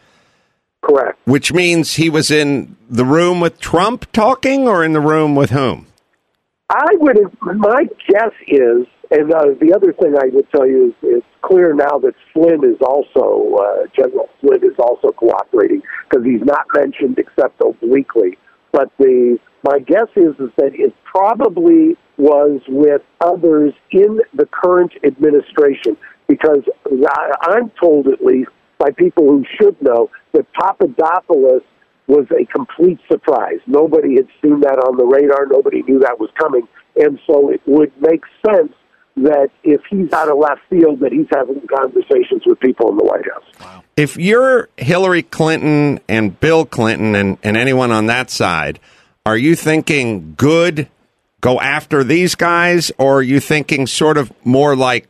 Correct. 0.83 1.19
which 1.27 1.53
means 1.53 1.95
he 1.95 2.11
was 2.11 2.31
in 2.31 2.77
the 2.91 3.05
room 3.05 3.41
with 3.41 3.61
Trump 3.61 4.11
talking, 4.13 4.69
or 4.69 4.85
in 4.85 4.93
the 4.93 5.01
room 5.01 5.35
with 5.35 5.51
whom? 5.51 5.87
I 6.71 6.93
would. 6.95 7.19
My 7.43 7.85
guess 8.09 8.33
is, 8.47 8.87
and 9.11 9.33
uh, 9.33 9.45
the 9.61 9.73
other 9.75 9.93
thing 9.93 10.15
I 10.19 10.29
would 10.35 10.51
tell 10.51 10.67
you 10.67 10.89
is, 10.89 10.95
it's 11.03 11.27
clear 11.43 11.75
now 11.75 11.99
that 11.99 12.15
Flynn 12.33 12.65
is 12.65 12.81
also 12.81 13.57
uh, 13.57 13.87
General 13.95 14.29
Flynn 14.41 14.65
is 14.65 14.79
also 14.79 15.09
cooperating 15.13 15.83
because 16.09 16.25
he's 16.25 16.41
not 16.43 16.67
mentioned 16.75 17.19
except 17.19 17.61
obliquely. 17.61 18.39
But 18.73 18.91
the 18.99 19.39
my 19.63 19.79
guess 19.79 20.09
is 20.17 20.35
is 20.41 20.51
that 20.57 20.71
it's 20.73 20.97
probably 21.05 21.97
was 22.17 22.61
with 22.69 23.03
others 23.21 23.73
in 23.91 24.21
the 24.35 24.47
current 24.47 24.93
administration 25.05 25.97
because 26.29 26.63
I'm 27.43 27.71
told 27.81 28.09
at 28.09 28.25
least 28.25 28.51
by 28.79 28.91
people 28.91 29.25
who 29.25 29.45
should 29.61 29.81
know 29.83 30.11
that 30.33 30.47
Papadopoulos 30.53 31.63
was 32.07 32.27
a 32.31 32.45
complete 32.47 32.99
surprise. 33.11 33.61
Nobody 33.67 34.17
had 34.17 34.29
seen 34.43 34.61
that 34.61 34.79
on 34.79 34.97
the 34.97 35.05
radar. 35.05 35.47
Nobody 35.47 35.83
knew 35.83 35.99
that 36.01 36.19
was 36.21 36.31
coming. 36.39 36.69
And 36.97 37.19
so 37.27 37.51
it 37.51 37.63
would 37.67 37.93
make 38.01 38.23
sense 38.47 38.73
that 39.17 39.51
if 39.63 39.81
he's 39.89 40.13
out 40.13 40.29
of 40.29 40.39
left 40.39 40.61
field, 40.69 41.01
that 41.01 41.13
he's 41.13 41.27
having 41.33 41.61
conversations 41.67 42.43
with 42.45 42.59
people 42.61 42.91
in 42.91 42.97
the 42.97 43.05
White 43.05 43.25
House. 43.33 43.83
If 43.97 44.17
you're 44.17 44.69
Hillary 44.77 45.23
Clinton 45.23 46.01
and 46.09 46.39
Bill 46.41 46.67
Clinton 46.67 47.15
and, 47.15 47.39
and 47.43 47.57
anyone 47.57 47.93
on 47.93 48.07
that 48.07 48.29
side, 48.29 48.81
are 49.25 49.37
you 49.37 49.55
thinking 49.55 50.35
good, 50.37 50.89
go 51.45 51.61
after 51.61 52.03
these 52.03 52.35
guys, 52.35 52.91
or 52.97 53.19
are 53.19 53.23
you 53.23 53.39
thinking 53.39 53.87
sort 53.87 54.17
of 54.17 54.33
more 54.47 54.75
like 54.75 55.07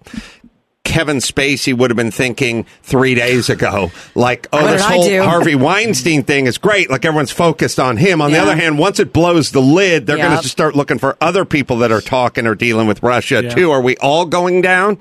Kevin 0.83 1.19
Spacey 1.19 1.73
would 1.73 1.91
have 1.91 1.97
been 1.97 2.11
thinking 2.11 2.65
three 2.83 3.15
days 3.15 3.49
ago? 3.49 3.93
Like, 4.17 4.49
oh, 4.53 4.67
this 4.67 4.85
whole 4.85 5.05
do? 5.05 5.23
Harvey 5.23 5.55
Weinstein 5.55 6.25
thing 6.25 6.47
is 6.47 6.59
great. 6.59 6.91
Like, 6.91 7.05
everyone's 7.05 7.31
focused 7.31 7.79
on 7.79 7.99
him. 7.99 8.21
On 8.21 8.33
the 8.33 8.39
other 8.39 8.57
hand, 8.57 8.81
once 8.81 8.99
it 8.99 9.13
blows 9.13 9.53
the 9.53 9.61
lid, 9.63 10.07
they're 10.07 10.17
going 10.17 10.37
to 10.43 10.49
start 10.49 10.75
looking 10.75 10.99
for 10.99 11.17
other 11.21 11.45
people 11.45 11.77
that 11.79 11.93
are 11.93 12.01
talking 12.01 12.49
or 12.49 12.57
dealing 12.57 12.89
with 12.89 13.01
Russia, 13.01 13.45
Yeah. 13.45 13.51
too. 13.51 13.71
Are 13.71 13.81
we 13.81 13.97
all 13.99 14.27
going 14.27 14.61
down? 14.61 14.99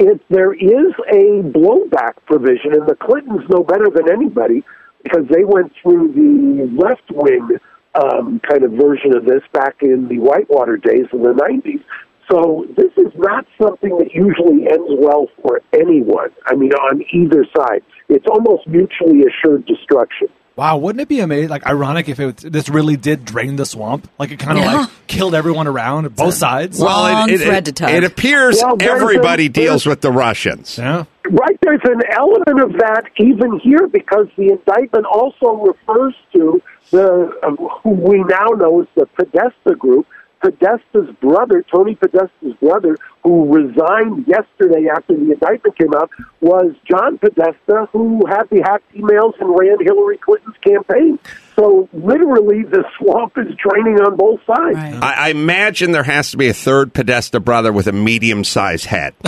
If 0.00 0.20
there 0.28 0.52
is 0.52 0.92
a 1.12 1.42
blowback 1.56 2.14
provision, 2.26 2.72
and 2.72 2.88
the 2.88 2.96
Clintons 2.96 3.48
know 3.48 3.62
better 3.62 3.86
than 3.94 4.10
anybody 4.10 4.64
because 5.04 5.24
they 5.30 5.44
went 5.44 5.70
through 5.80 6.08
the 6.14 6.82
left 6.82 7.08
wing 7.12 7.58
um, 7.94 8.40
kind 8.48 8.64
of 8.64 8.72
version 8.72 9.14
of 9.16 9.24
this 9.24 9.42
back 9.52 9.76
in 9.82 10.08
the 10.08 10.18
Whitewater 10.18 10.76
days 10.76 11.06
in 11.12 11.22
the 11.22 11.32
90s. 11.34 11.82
So 12.30 12.66
this 12.76 12.90
is 12.96 13.12
not 13.16 13.46
something 13.60 13.98
that 13.98 14.14
usually 14.14 14.66
ends 14.70 14.90
well 14.98 15.26
for 15.42 15.60
anyone. 15.74 16.30
I 16.46 16.54
mean, 16.54 16.72
on 16.72 17.02
either 17.12 17.44
side, 17.54 17.82
it's 18.08 18.26
almost 18.30 18.66
mutually 18.66 19.22
assured 19.26 19.66
destruction. 19.66 20.28
Wow, 20.54 20.76
wouldn't 20.78 21.00
it 21.00 21.08
be 21.08 21.20
amazing? 21.20 21.48
Like 21.48 21.66
ironic 21.66 22.08
if 22.10 22.20
it 22.20 22.36
this 22.38 22.68
really 22.68 22.96
did 22.96 23.24
drain 23.24 23.56
the 23.56 23.64
swamp, 23.64 24.08
like 24.18 24.30
it 24.30 24.38
kind 24.38 24.58
of 24.58 24.64
Yeah. 24.64 24.76
like 24.82 24.90
killed 25.06 25.34
everyone 25.34 25.66
around 25.66 26.14
both 26.14 26.34
sides. 26.34 26.78
Long 26.78 27.28
thread 27.36 27.64
to 27.66 27.72
tug. 27.72 27.90
it 27.90 28.04
appears 28.04 28.60
Well, 28.62 28.76
everybody 28.80 29.46
a- 29.46 29.48
deals 29.48 29.86
with 29.86 30.02
the 30.02 30.12
Russians. 30.12 30.76
yeah, 30.78 31.04
Right, 31.30 31.58
there's 31.62 31.80
an 31.84 32.02
element 32.10 32.60
of 32.60 32.72
that 32.80 33.04
even 33.18 33.60
here 33.60 33.86
because 33.88 34.26
the 34.36 34.50
indictment 34.50 35.06
also 35.06 35.52
refers 35.72 36.14
to 36.34 36.60
the 36.92 37.32
uh, 37.42 37.50
who 37.82 37.90
we 37.90 38.18
now 38.24 38.46
know 38.56 38.82
is 38.82 38.88
the 38.94 39.06
Podesta 39.06 39.74
group. 39.76 40.06
Podesta's 40.44 41.14
brother, 41.20 41.64
Tony 41.72 41.96
Podesta's 41.96 42.54
brother, 42.60 42.96
who 43.22 43.52
resigned 43.54 44.26
yesterday 44.26 44.88
after 44.94 45.14
the 45.16 45.32
indictment 45.32 45.76
came 45.78 45.94
out, 45.94 46.10
was 46.40 46.72
John 46.90 47.18
Podesta, 47.18 47.88
who 47.92 48.26
had 48.26 48.44
the 48.50 48.60
hacked 48.62 48.92
emails 48.94 49.34
and 49.40 49.56
ran 49.58 49.78
Hillary 49.80 50.18
Clinton's 50.18 50.56
campaign. 50.64 51.18
So 51.54 51.88
literally, 51.92 52.62
the 52.64 52.84
swamp 52.98 53.34
is 53.36 53.54
draining 53.56 54.00
on 54.00 54.16
both 54.16 54.40
sides. 54.46 54.74
Right. 54.74 54.94
I, 54.94 55.26
I 55.26 55.28
imagine 55.28 55.92
there 55.92 56.02
has 56.02 56.30
to 56.32 56.36
be 56.36 56.48
a 56.48 56.54
third 56.54 56.94
Podesta 56.94 57.40
brother 57.40 57.72
with 57.72 57.86
a 57.86 57.92
medium-sized 57.92 58.86
head. 58.86 59.14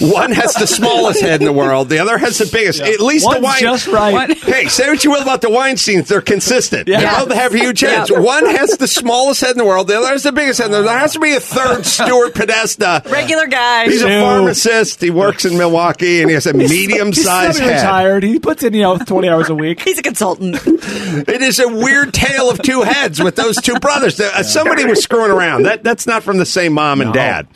One 0.00 0.32
has 0.32 0.54
the 0.54 0.66
smallest 0.66 1.20
head 1.20 1.40
in 1.40 1.46
the 1.46 1.52
world. 1.52 1.88
The 1.88 1.98
other 2.00 2.18
has 2.18 2.38
the 2.38 2.48
biggest. 2.52 2.80
At 2.80 3.00
least 3.00 3.24
One's 3.26 3.38
the 3.38 3.42
wine. 3.44 3.60
just 3.60 3.86
right. 3.86 4.36
Hey, 4.48 4.66
say 4.68 4.88
what 4.88 5.04
you 5.04 5.10
will 5.10 5.22
about 5.22 5.42
the 5.42 5.48
Weinsteins, 5.48 6.06
they're 6.08 6.20
consistent. 6.20 6.88
Yeah. 6.88 7.00
They 7.00 7.26
both 7.26 7.36
have 7.36 7.52
huge 7.52 7.80
heads. 7.80 8.10
One 8.10 8.46
has 8.46 8.76
the 8.78 8.88
smallest 8.88 9.40
head 9.40 9.52
in 9.52 9.58
the 9.58 9.64
world. 9.64 9.88
The 9.88 9.98
other 9.98 10.08
has 10.08 10.22
the 10.22 10.32
biggest 10.32 10.60
head. 10.60 10.72
There 10.72 10.82
has 10.88 11.12
to 11.12 11.20
be 11.20 11.34
a 11.34 11.40
third 11.40 11.84
Stuart 12.18 12.34
Podesta. 12.34 13.02
Regular 13.08 13.46
guy. 13.46 13.84
He's 13.86 14.02
a 14.02 14.08
Ew. 14.12 14.20
pharmacist. 14.20 15.00
He 15.00 15.10
works 15.10 15.44
in 15.44 15.56
Milwaukee, 15.56 16.20
and 16.20 16.28
he 16.30 16.34
has 16.34 16.46
a 16.46 16.52
medium-sized 16.54 17.58
head. 17.58 17.66
semi-retired. 17.66 18.22
He 18.24 18.38
puts 18.38 18.62
in 18.62 18.74
you 18.74 18.82
know 18.82 18.98
twenty 18.98 19.28
hours 19.28 19.48
a 19.48 19.54
week. 19.54 19.80
He's 19.80 19.98
a 19.98 20.02
consultant. 20.02 20.58
It 21.08 21.42
is 21.42 21.58
a 21.58 21.68
weird 21.68 22.12
tale 22.14 22.50
of 22.50 22.60
two 22.62 22.82
heads 22.82 23.20
with 23.22 23.34
those 23.36 23.56
two 23.56 23.74
brothers. 23.80 24.20
Uh, 24.20 24.42
Somebody 24.42 24.84
was 24.84 25.02
screwing 25.02 25.30
around. 25.30 25.62
That 25.64 25.82
that's 25.82 26.06
not 26.06 26.22
from 26.22 26.38
the 26.38 26.46
same 26.46 26.72
mom 26.74 27.00
and 27.00 27.12
dad. 27.12 27.46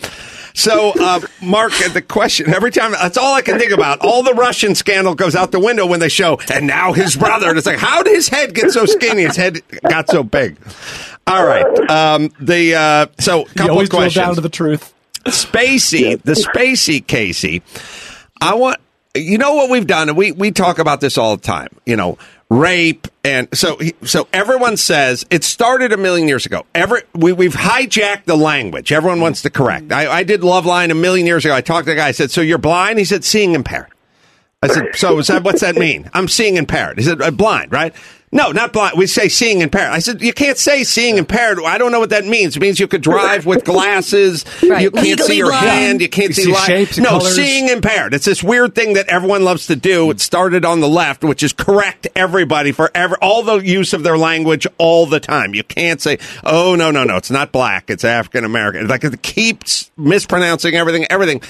So, 0.55 0.93
uh, 1.01 1.21
Mark, 1.41 1.73
the 1.93 2.03
question 2.03 2.53
every 2.53 2.71
time 2.71 2.93
that's 2.93 3.17
all 3.17 3.35
I 3.35 3.41
can 3.43 3.59
think 3.59 3.73
about. 3.73 4.01
All 4.01 4.23
the 4.23 4.35
Russian 4.35 4.75
scandal 4.75 5.15
goes 5.15 5.35
out 5.35 5.51
the 5.51 5.61
window 5.61 5.87
when 5.87 6.01
they 6.01 6.09
show, 6.11 6.39
and 6.53 6.67
now 6.67 6.93
his 6.93 7.17
brother. 7.17 7.49
And 7.49 7.57
it's 7.59 7.67
like, 7.67 7.79
how 7.79 8.03
did 8.03 8.15
his 8.15 8.29
head 8.29 8.55
get 8.55 8.71
so 8.71 8.85
skinny? 8.85 9.23
His 9.23 9.37
head 9.37 9.61
got 9.89 10.09
so 10.11 10.23
big. 10.23 10.59
All 11.27 11.45
right. 11.47 11.91
Um, 11.91 12.31
the 12.41 12.75
uh, 12.75 13.07
so 13.19 13.45
He 13.45 13.55
couple 13.55 13.73
always 13.73 13.87
of 13.89 13.91
drill 13.91 14.01
questions. 14.03 14.27
down 14.27 14.35
to 14.37 14.41
the 14.41 14.49
truth. 14.49 14.93
Spacey, 15.27 16.21
the 16.23 16.33
Spacey 16.33 17.07
Casey. 17.07 17.63
I 18.41 18.55
want 18.55 18.79
you 19.15 19.39
know 19.39 19.55
what 19.55 19.71
we've 19.71 19.87
done, 19.87 20.09
and 20.09 20.17
we 20.19 20.33
we 20.33 20.51
talk 20.51 20.79
about 20.79 21.01
this 21.01 21.17
all 21.17 21.37
the 21.37 21.43
time. 21.43 21.69
You 21.87 21.97
know, 21.97 22.19
rape, 22.51 23.07
and 23.25 23.47
so 23.57 23.79
so 24.05 24.27
everyone 24.33 24.77
says 24.77 25.25
it 25.31 25.45
started 25.45 25.93
a 25.93 25.97
million 25.97 26.27
years 26.29 26.45
ago. 26.45 26.65
Every 26.75 27.03
we 27.15 27.33
we've 27.33 27.55
hijacked 27.55 28.25
the 28.25 28.37
language. 28.37 28.91
Everyone 28.91 29.21
wants 29.21 29.43
to 29.43 29.51
correct. 29.51 29.93
I, 29.93 30.11
I 30.11 30.23
did 30.25 30.41
Loveline 30.41 30.91
a 30.91 30.95
million 30.95 31.27
years 31.27 31.45
ago. 31.45 31.55
I 31.55 31.61
talked 31.61 31.87
to 31.87 31.93
a 31.93 31.97
guy. 31.97 32.09
I 32.09 32.13
said, 32.13 32.31
"So 32.33 32.41
you're 32.41 32.59
blind?" 32.59 32.99
He 32.99 33.05
said, 33.05 33.23
"Seeing 33.23 33.55
impaired." 33.55 33.89
I 34.63 34.69
said, 34.69 34.97
"So 34.97 35.19
is 35.19 35.29
that 35.29 35.45
what's 35.45 35.61
that 35.61 35.77
mean?" 35.77 36.11
I'm 36.15 36.27
seeing 36.27 36.57
impaired. 36.57 36.99
He 36.99 37.05
said, 37.05 37.23
"Uh, 37.23 37.31
"Blind, 37.31 37.71
right?" 37.71 37.95
No, 38.35 38.51
not 38.51 38.73
blind. 38.73 38.97
We 38.97 39.07
say 39.07 39.29
seeing 39.29 39.61
impaired. 39.61 39.93
I 39.93 39.99
said, 39.99 40.23
"You 40.23 40.33
can't 40.33 40.57
say 40.57 40.85
seeing 40.85 41.19
impaired. 41.19 41.59
I 41.67 41.77
don't 41.77 41.93
know 41.93 42.01
what 42.01 42.09
that 42.11 42.25
means. 42.25 42.57
It 42.57 42.61
means 42.61 42.81
you 42.81 42.89
could 42.89 43.03
drive 43.03 43.45
with 43.47 43.65
glasses. 43.65 44.45
Right. 44.73 44.83
You 44.83 44.91
can't 44.91 45.05
Legally 45.07 45.29
see 45.29 45.37
your 45.37 45.49
blind. 45.51 45.67
hand. 45.69 46.01
You 46.01 46.09
can't 46.09 46.29
You 46.29 46.35
see, 46.35 46.43
see 46.45 46.53
light. 46.53 46.67
shapes 46.67 46.97
No, 46.99 47.11
colors. 47.19 47.35
seeing 47.35 47.69
impaired. 47.69 48.15
It's 48.15 48.25
this 48.25 48.43
weird 48.43 48.75
thing 48.75 48.95
that 48.95 49.07
everyone 49.09 49.45
loves 49.45 49.67
to 49.67 49.77
do. 49.77 50.11
It 50.11 50.21
started 50.21 50.65
on 50.65 50.81
the 50.81 50.89
left, 50.89 51.25
which 51.25 51.43
is 51.43 51.53
correct 51.53 52.07
everybody 52.17 52.73
for 52.73 52.91
ever, 52.95 53.17
all 53.21 53.43
the 53.43 53.59
use 53.59 53.93
of 53.93 54.03
their 54.03 54.17
language 54.17 54.67
all 54.79 55.05
the 55.07 55.21
time. 55.21 55.53
You 55.55 55.63
can't 55.65 56.01
say, 56.01 56.19
"Oh 56.43 56.75
no, 56.75 56.91
no, 56.91 57.05
no, 57.05 57.17
it's 57.17 57.31
not 57.31 57.53
black. 57.53 57.91
It's 57.91 58.05
African 58.05 58.45
American." 58.47 58.87
Like 58.87 59.05
it 59.05 59.21
keeps 59.23 59.91
mispronouncing 59.99 60.75
everything. 60.75 61.07
Everything. 61.11 61.43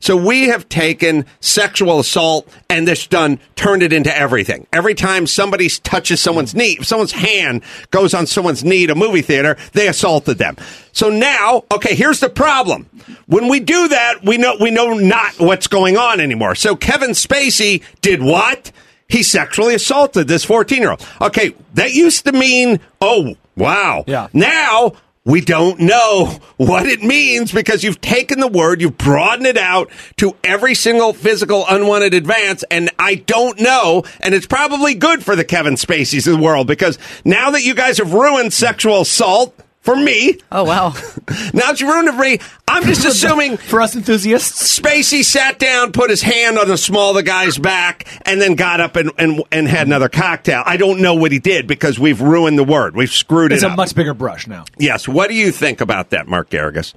So 0.00 0.16
we 0.16 0.48
have 0.48 0.68
taken 0.68 1.26
sexual 1.40 1.98
assault 1.98 2.48
and 2.68 2.86
this 2.86 3.06
done 3.06 3.38
turned 3.54 3.82
it 3.82 3.92
into 3.92 4.16
everything. 4.16 4.66
Every 4.72 4.94
time 4.94 5.26
somebody 5.26 5.68
touches 5.68 6.20
someone's 6.20 6.54
knee, 6.54 6.76
if 6.78 6.86
someone's 6.86 7.12
hand 7.12 7.62
goes 7.90 8.14
on 8.14 8.26
someone's 8.26 8.64
knee 8.64 8.84
at 8.84 8.90
a 8.90 8.94
movie 8.94 9.22
theater, 9.22 9.56
they 9.72 9.88
assaulted 9.88 10.38
them. 10.38 10.56
So 10.92 11.10
now, 11.10 11.64
okay, 11.72 11.94
here's 11.94 12.20
the 12.20 12.28
problem. 12.28 12.88
When 13.26 13.48
we 13.48 13.60
do 13.60 13.88
that, 13.88 14.24
we 14.24 14.38
know 14.38 14.56
we 14.60 14.70
know 14.70 14.94
not 14.94 15.38
what's 15.38 15.66
going 15.66 15.96
on 15.96 16.20
anymore. 16.20 16.54
So 16.54 16.76
Kevin 16.76 17.10
Spacey 17.10 17.82
did 18.00 18.22
what? 18.22 18.72
He 19.08 19.22
sexually 19.22 19.74
assaulted 19.74 20.26
this 20.26 20.44
14-year-old. 20.44 21.06
Okay, 21.20 21.54
that 21.74 21.92
used 21.92 22.24
to 22.24 22.32
mean, 22.32 22.80
oh, 23.00 23.36
wow. 23.56 24.04
Yeah. 24.06 24.28
Now 24.32 24.94
we 25.26 25.40
don't 25.40 25.80
know 25.80 26.38
what 26.56 26.86
it 26.86 27.02
means 27.02 27.50
because 27.50 27.82
you've 27.82 28.00
taken 28.00 28.38
the 28.38 28.46
word, 28.46 28.80
you've 28.80 28.96
broadened 28.96 29.48
it 29.48 29.58
out 29.58 29.90
to 30.18 30.36
every 30.44 30.74
single 30.74 31.12
physical 31.12 31.64
unwanted 31.68 32.14
advance, 32.14 32.64
and 32.70 32.90
I 32.96 33.16
don't 33.16 33.60
know. 33.60 34.04
And 34.20 34.34
it's 34.34 34.46
probably 34.46 34.94
good 34.94 35.24
for 35.24 35.34
the 35.34 35.44
Kevin 35.44 35.74
Spaceys 35.74 36.28
of 36.28 36.38
the 36.38 36.42
world 36.42 36.68
because 36.68 36.96
now 37.24 37.50
that 37.50 37.64
you 37.64 37.74
guys 37.74 37.98
have 37.98 38.14
ruined 38.14 38.52
sexual 38.52 39.00
assault 39.00 39.58
for 39.86 39.96
me, 39.96 40.38
Oh 40.52 40.64
wow. 40.64 40.88
now 41.54 41.68
that 41.70 41.80
you 41.80 41.90
ruined 41.90 42.08
it 42.08 42.12
for 42.14 42.20
me, 42.20 42.38
I'm 42.68 42.82
just 42.82 43.04
assuming 43.06 43.56
For 43.56 43.80
us 43.80 43.94
enthusiasts, 43.96 44.78
Spacey 44.78 45.24
sat 45.24 45.58
down, 45.58 45.92
put 45.92 46.10
his 46.10 46.20
hand 46.20 46.58
on 46.58 46.68
the 46.68 46.76
small 46.76 47.10
of 47.10 47.16
the 47.16 47.22
guy's 47.22 47.56
back, 47.56 48.06
and 48.26 48.40
then 48.40 48.56
got 48.56 48.80
up 48.80 48.96
and, 48.96 49.12
and, 49.16 49.42
and 49.50 49.68
had 49.68 49.86
another 49.86 50.08
cocktail. 50.10 50.62
I 50.66 50.76
don't 50.76 51.00
know 51.00 51.14
what 51.14 51.32
he 51.32 51.38
did 51.38 51.66
because 51.66 51.98
we've 51.98 52.20
ruined 52.20 52.58
the 52.58 52.64
word. 52.64 52.94
We've 52.96 53.10
screwed 53.10 53.52
it 53.52 53.54
up. 53.54 53.56
it's 53.56 53.64
a 53.64 53.68
up. 53.70 53.76
much 53.76 53.94
bigger 53.94 54.12
brush 54.12 54.46
now. 54.46 54.64
yes. 54.78 55.08
What 55.08 55.28
do 55.28 55.34
you 55.34 55.52
think 55.52 55.80
about 55.80 56.10
that, 56.10 56.26
Mark 56.26 56.50
Geragos? 56.50 56.92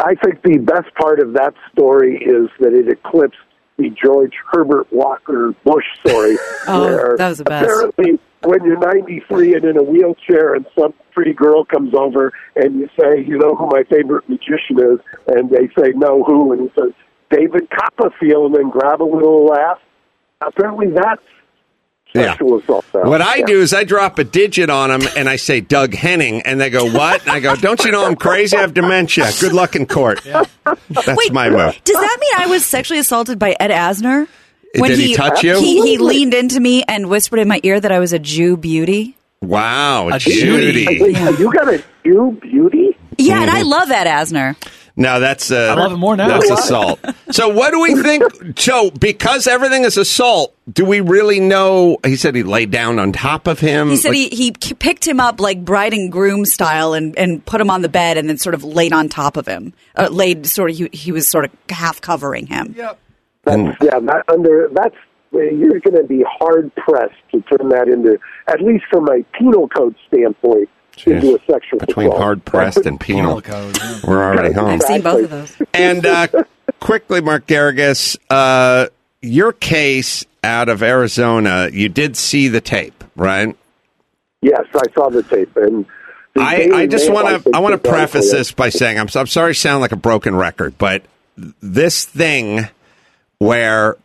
I 0.00 0.14
think 0.14 0.42
the 0.42 0.58
best 0.58 0.94
part 0.94 1.18
of 1.20 1.32
that 1.32 1.54
story 1.72 2.16
is 2.16 2.48
that 2.60 2.72
it 2.72 2.88
eclipsed 2.88 3.36
the 3.78 3.90
George 3.90 4.32
Herbert 4.50 4.86
Walker 4.92 5.54
Bush 5.64 5.84
story. 6.04 6.36
Oh, 6.68 6.84
where 6.84 7.16
that 7.16 7.28
was 7.30 7.38
the 7.38 7.44
best. 7.44 7.64
Apparently, 7.64 8.20
when 8.44 8.64
you're 8.64 8.78
93 8.78 9.54
and 9.54 9.64
in 9.64 9.76
a 9.76 9.82
wheelchair 9.82 10.54
and 10.54 10.66
some 10.78 10.92
pretty 11.12 11.32
girl 11.32 11.64
comes 11.64 11.94
over 11.94 12.32
and 12.56 12.78
you 12.80 12.88
say, 12.98 13.22
you 13.24 13.38
know 13.38 13.54
who 13.54 13.66
my 13.66 13.82
favorite 13.84 14.28
magician 14.28 14.78
is, 14.78 14.98
and 15.28 15.50
they 15.50 15.68
say, 15.78 15.92
no, 15.94 16.22
who? 16.24 16.52
And 16.52 16.62
he 16.62 16.72
says, 16.80 16.92
David 17.30 17.68
Copperfield, 17.70 18.46
and 18.52 18.54
then 18.56 18.70
grab 18.70 19.00
a 19.02 19.04
little 19.04 19.46
laugh. 19.46 19.78
Apparently, 20.40 20.88
that's 20.90 21.22
Yeah. 22.14 22.32
sexual 22.32 22.58
assault. 22.58 22.84
now. 22.92 23.04
What 23.08 23.22
I 23.22 23.36
Yeah. 23.36 23.46
do 23.46 23.60
is 23.60 23.72
I 23.72 23.84
drop 23.84 24.18
a 24.18 24.24
digit 24.24 24.68
on 24.68 24.90
them 24.90 25.00
and 25.16 25.30
I 25.30 25.36
say 25.36 25.60
Doug 25.60 25.94
Henning, 25.94 26.42
and 26.42 26.60
they 26.60 26.68
go, 26.68 26.84
"What?" 26.84 27.22
And 27.22 27.30
I 27.30 27.40
go, 27.40 27.56
"Don't 27.56 27.82
you 27.86 27.90
know 27.90 28.04
I'm 28.04 28.16
crazy? 28.16 28.54
I 28.54 28.60
have 28.60 28.74
dementia. 28.74 29.30
Good 29.40 29.54
luck 29.54 29.74
in 29.76 29.86
court." 29.86 30.20
That's 30.24 31.30
my 31.30 31.48
move. 31.48 31.80
Does 31.84 31.96
that 31.96 32.18
mean 32.20 32.32
I 32.36 32.50
was 32.50 32.66
sexually 32.66 32.98
assaulted 32.98 33.38
by 33.38 33.56
Ed 33.58 33.70
Asner? 33.70 34.26
Did 34.74 34.98
he 34.98 35.14
touch 35.14 35.42
you? 35.44 35.58
He, 35.60 35.82
he 35.82 35.98
leaned 35.98 36.34
into 36.34 36.60
me 36.60 36.82
and 36.84 37.08
whispered 37.10 37.38
in 37.40 37.48
my 37.48 37.60
ear 37.62 37.78
that 37.80 37.92
I 37.92 37.98
was 37.98 38.12
a 38.12 38.18
Jew 38.18 38.56
beauty. 38.56 39.16
Wow, 39.42 40.08
A 40.08 40.18
Judy. 40.18 40.84
Judy. 40.86 41.02
Wait, 41.02 41.38
you 41.38 41.52
got 41.52 41.68
a 41.68 41.82
Jew 42.04 42.38
beauty? 42.40 42.96
Yeah, 43.18 43.42
and 43.42 43.50
I 43.50 43.62
love 43.62 43.90
Ed 43.90 44.06
Asner. 44.06 44.56
Now 44.94 45.18
that's 45.20 45.50
uh, 45.50 45.74
I 45.76 45.80
love 45.80 45.92
it 45.92 45.96
more 45.96 46.16
now. 46.16 46.28
That's 46.28 46.50
assault. 46.50 47.00
So, 47.30 47.48
what 47.48 47.70
do 47.70 47.80
we 47.80 48.00
think? 48.02 48.22
So, 48.58 48.90
because 48.90 49.46
everything 49.46 49.84
is 49.84 49.96
assault, 49.96 50.54
do 50.70 50.84
we 50.84 51.00
really 51.00 51.40
know? 51.40 51.96
He 52.04 52.16
said 52.16 52.34
he 52.34 52.42
laid 52.42 52.70
down 52.70 52.98
on 52.98 53.12
top 53.12 53.46
of 53.46 53.58
him. 53.58 53.88
He 53.88 53.96
said 53.96 54.10
Like- 54.10 54.32
he, 54.32 54.52
he 54.60 54.74
picked 54.74 55.06
him 55.06 55.18
up 55.18 55.40
like 55.40 55.64
bride 55.64 55.94
and 55.94 56.12
groom 56.12 56.44
style 56.44 56.92
and, 56.92 57.18
and 57.18 57.44
put 57.44 57.60
him 57.60 57.70
on 57.70 57.80
the 57.82 57.88
bed 57.88 58.18
and 58.18 58.28
then 58.28 58.36
sort 58.36 58.54
of 58.54 58.62
laid 58.62 58.92
on 58.92 59.08
top 59.08 59.36
of 59.38 59.46
him. 59.46 59.72
Uh, 59.96 60.08
laid 60.10 60.46
sort 60.46 60.70
of, 60.70 60.76
he, 60.76 60.88
he 60.92 61.10
was 61.12 61.28
sort 61.28 61.46
of 61.46 61.50
half 61.70 62.00
covering 62.02 62.46
him. 62.46 62.74
Yep. 62.76 62.98
That's, 63.44 63.76
yeah, 63.82 63.98
that 63.98 64.24
under 64.28 64.70
that's 64.72 64.94
you're 65.32 65.80
going 65.80 65.96
to 65.96 66.04
be 66.04 66.24
hard 66.28 66.74
pressed 66.76 67.14
to 67.32 67.40
turn 67.42 67.70
that 67.70 67.88
into, 67.88 68.18
at 68.46 68.60
least 68.60 68.84
from 68.90 69.08
a 69.08 69.22
penal 69.36 69.68
code 69.68 69.96
standpoint, 70.08 70.68
into 71.06 71.36
a 71.36 71.38
sexual 71.50 71.78
between 71.78 72.08
assault. 72.08 72.20
hard 72.20 72.44
pressed 72.44 72.86
and 72.86 73.00
penal. 73.00 73.40
Penal 73.40 73.72
code, 73.72 73.78
yeah. 73.78 74.00
We're 74.06 74.22
already 74.22 74.52
home. 74.52 74.68
I've 74.68 74.82
seen 74.82 75.00
both 75.00 75.24
of 75.24 75.30
those. 75.30 75.62
And 75.72 76.04
uh, 76.04 76.28
quickly, 76.80 77.20
Mark 77.20 77.46
Geragos, 77.46 78.18
uh, 78.28 78.88
your 79.22 79.52
case 79.52 80.24
out 80.44 80.68
of 80.68 80.82
Arizona, 80.82 81.70
you 81.72 81.88
did 81.88 82.16
see 82.16 82.48
the 82.48 82.60
tape, 82.60 83.02
right? 83.16 83.56
Yes, 84.42 84.66
I 84.74 84.92
saw 84.92 85.08
the 85.08 85.22
tape, 85.22 85.56
and 85.56 85.86
the 86.34 86.42
I, 86.42 86.68
I 86.74 86.86
just 86.86 87.10
want 87.10 87.44
to 87.44 87.50
I 87.54 87.60
want 87.60 87.80
to 87.80 87.90
preface 87.90 88.30
this 88.30 88.52
by 88.52 88.68
saying 88.68 88.98
I'm, 88.98 89.08
I'm 89.14 89.26
sorry 89.26 89.54
to 89.54 89.58
sound 89.58 89.80
like 89.80 89.92
a 89.92 89.96
broken 89.96 90.34
record, 90.34 90.76
but 90.76 91.04
this 91.36 92.04
thing 92.04 92.68
where 93.42 93.96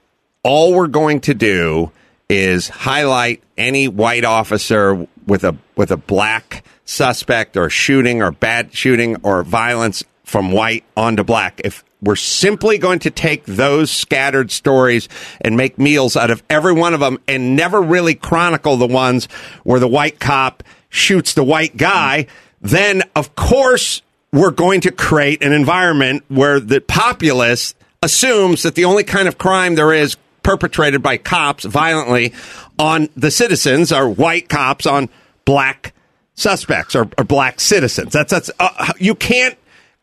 all 0.41 0.74
we're 0.74 0.88
going 0.88 1.22
to 1.22 1.36
do 1.36 1.91
is 2.27 2.70
highlight 2.70 3.44
any 3.56 3.88
white 3.88 4.25
officer 4.25 5.08
with 5.27 5.44
a 5.44 5.56
with 5.75 5.91
a 5.91 5.98
black 5.98 6.65
suspect 6.86 7.56
or 7.56 7.70
shooting 7.70 8.24
or 8.24 8.32
bad 8.32 8.74
shooting 8.74 9.15
or 9.22 9.44
violence 9.44 10.03
from 10.24 10.51
white 10.51 10.84
onto 10.96 11.24
black. 11.24 11.62
If 11.63 11.84
we're 12.01 12.15
simply 12.15 12.79
going 12.79 12.98
to 13.00 13.12
take 13.12 13.46
those 13.46 13.91
scattered 13.91 14.50
stories 14.50 15.08
and 15.39 15.56
make 15.56 15.77
meals 15.77 16.17
out 16.17 16.32
of 16.32 16.41
every 16.50 16.74
one 16.74 16.96
of 16.96 17.00
them 17.00 17.20
and 17.27 17.56
never 17.56 17.79
really 17.79 18.15
chronicle 18.15 18.75
the 18.77 18.88
ones 18.88 19.27
where 19.63 19.79
the 19.79 19.88
white 19.88 20.20
cop 20.20 20.63
shoots 20.89 21.36
the 21.36 21.44
white 21.44 21.77
guy, 21.77 22.25
then 22.60 23.03
of 23.15 23.36
course 23.36 24.01
we're 24.34 24.51
going 24.51 24.82
to 24.82 24.91
create 24.91 25.44
an 25.44 25.53
environment 25.53 26.24
where 26.27 26.60
the 26.60 26.82
populace 26.82 27.75
assumes 28.01 28.63
that 28.63 28.75
the 28.75 28.86
only 28.86 29.04
kind 29.04 29.27
of 29.27 29.38
crime 29.38 29.75
there 29.75 29.94
is 29.94 30.16
perpetrated 30.44 31.01
by 31.01 31.18
cops 31.18 31.66
violently 31.66 32.34
on 32.80 33.10
the 33.18 33.32
citizens 33.32 33.92
are 33.92 34.08
white 34.08 34.48
cops 34.48 34.86
on 34.86 35.10
black 35.46 35.94
suspects 36.36 36.96
or, 36.96 37.10
are 37.18 37.24
black 37.24 37.60
citizens. 37.60 38.13
That's 38.13 38.32
that's 38.32 38.51
uh, 38.60 38.94
you 38.98 39.16
can't 39.16 39.58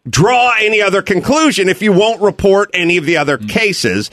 draw 0.08 0.52
any 0.60 0.82
other 0.82 1.00
conclusion 1.00 1.68
if 1.68 1.80
you 1.80 1.92
won't 1.92 2.20
report 2.20 2.70
any 2.74 2.96
of 2.96 3.06
the 3.06 3.16
other 3.16 3.38
cases. 3.38 4.10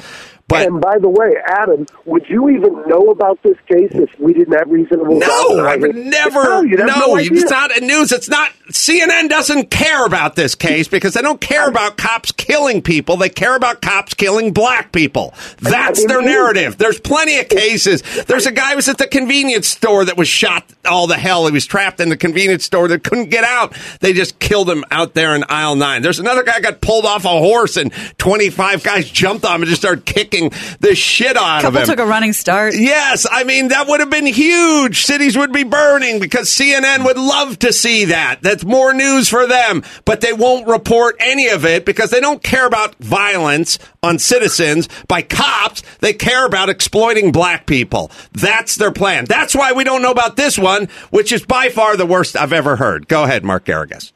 But 0.51 0.67
and 0.67 0.81
by 0.81 0.98
the 1.00 1.08
way, 1.08 1.36
Adam, 1.48 1.86
would 2.05 2.27
you 2.27 2.50
even 2.50 2.74
know 2.86 3.10
about 3.10 3.41
this 3.41 3.58
case 3.67 3.91
if 3.93 4.20
we 4.20 4.34
didn't 4.34 4.53
have 4.53 4.70
reasonable? 4.70 5.17
no, 5.17 5.55
doubt? 5.55 5.65
I 5.65 5.77
would 5.77 5.96
never. 5.96 6.43
No, 6.43 6.62
no, 6.62 6.86
no 6.86 7.15
it's 7.15 7.50
not 7.50 7.75
a 7.77 7.79
news. 7.79 8.12
It's 8.12 8.29
not. 8.29 8.51
CNN 8.70 9.29
doesn't 9.29 9.70
care 9.72 10.05
about 10.05 10.36
this 10.36 10.55
case 10.55 10.89
because 10.89 11.13
they 11.13 11.22
don't 11.22 11.39
care 11.39 11.70
about 11.70 11.98
cops 11.98 12.34
killing 12.34 12.81
people. 12.81 13.15
They 13.15 13.29
care 13.29 13.55
about 13.55 13.81
cops 13.81 14.13
killing 14.13 14.51
black 14.51 14.91
people. 14.91 15.34
That's 15.60 16.00
I 16.00 16.01
mean, 16.01 16.08
their 16.08 16.22
narrative. 16.22 16.77
There's 16.77 17.00
plenty 17.00 17.39
of 17.39 17.48
cases. 17.48 18.01
There's 18.25 18.46
a 18.46 18.51
guy 18.51 18.72
who 18.72 18.75
was 18.77 18.89
at 18.89 18.98
the 18.98 19.08
convenience 19.08 19.70
store 19.70 20.03
that 20.05 20.17
was 20.17 20.27
shot 20.27 20.65
all 20.86 21.08
the 21.08 21.17
hell. 21.17 21.46
He 21.46 21.53
was 21.53 21.65
trapped 21.65 22.00
in 22.00 22.10
the 22.10 22.17
convenience 22.17 22.65
store 22.65 22.88
that 22.89 23.03
couldn't 23.03 23.29
get 23.29 23.43
out. 23.43 23.75
They 24.00 24.12
just 24.13 24.39
killed 24.39 24.70
him 24.70 24.84
out 24.91 25.13
there 25.13 25.36
in 25.36 25.46
aisle 25.48 25.75
nine. 25.75 26.01
There's 26.01 26.20
another 26.20 26.43
guy 26.43 26.60
got 26.60 26.81
pulled 26.81 27.05
off 27.05 27.24
a 27.24 27.29
horse 27.29 27.77
and 27.77 27.93
25 28.17 28.84
guys 28.84 29.10
jumped 29.10 29.46
on 29.46 29.55
him 29.55 29.62
and 29.62 29.70
just 29.70 29.81
started 29.81 30.05
kicking 30.05 30.41
the 30.80 30.96
shit 30.96 31.38
out 31.38 31.58
of 31.58 31.62
Couple 31.64 31.80
him. 31.82 31.86
took 31.88 32.00
a 32.00 32.06
running 32.06 32.34
start. 32.34 32.74
Yes, 32.76 33.26
I 33.30 33.44
mean 33.44 33.70
that 33.70 33.88
would 33.88 34.00
have 34.00 34.10
been 34.10 34.26
huge. 34.26 35.04
Cities 35.06 35.38
would 35.38 35.52
be 35.52 35.64
burning 35.64 36.20
because 36.20 36.50
CNN 36.50 37.06
would 37.06 37.18
love 37.18 37.60
to 37.60 37.72
see 37.74 38.06
that. 38.06 38.40
That's 38.42 38.64
more 38.66 38.94
news 38.94 39.30
for 39.30 39.48
them, 39.48 39.84
but 40.06 40.22
they 40.22 40.34
won't 40.34 40.68
report 40.68 41.16
any 41.20 41.48
of 41.50 41.66
it 41.66 41.86
because 41.86 42.10
they 42.10 42.20
don't 42.20 42.42
care 42.44 42.66
about 42.66 42.96
violence 43.00 43.78
on 44.04 44.20
citizens 44.20 44.88
by 45.08 45.22
cops. 45.22 45.84
They 46.00 46.14
care 46.14 46.46
about 46.46 46.70
exploiting 46.70 47.32
black 47.32 47.66
people. 47.66 48.12
That's 48.34 48.76
their 48.76 48.92
plan. 48.92 49.26
That's 49.26 49.54
why 49.56 49.72
we 49.74 49.84
don't 49.84 50.02
know 50.02 50.12
about 50.12 50.36
this 50.36 50.58
one, 50.58 50.88
which 51.12 51.32
is 51.32 51.46
by 51.46 51.70
far 51.70 51.96
the 51.98 52.06
worst 52.06 52.36
I've 52.36 52.54
ever 52.54 52.76
heard. 52.78 53.08
Go 53.08 53.24
ahead, 53.24 53.44
Mark 53.44 53.66
Geragos. 53.66 54.12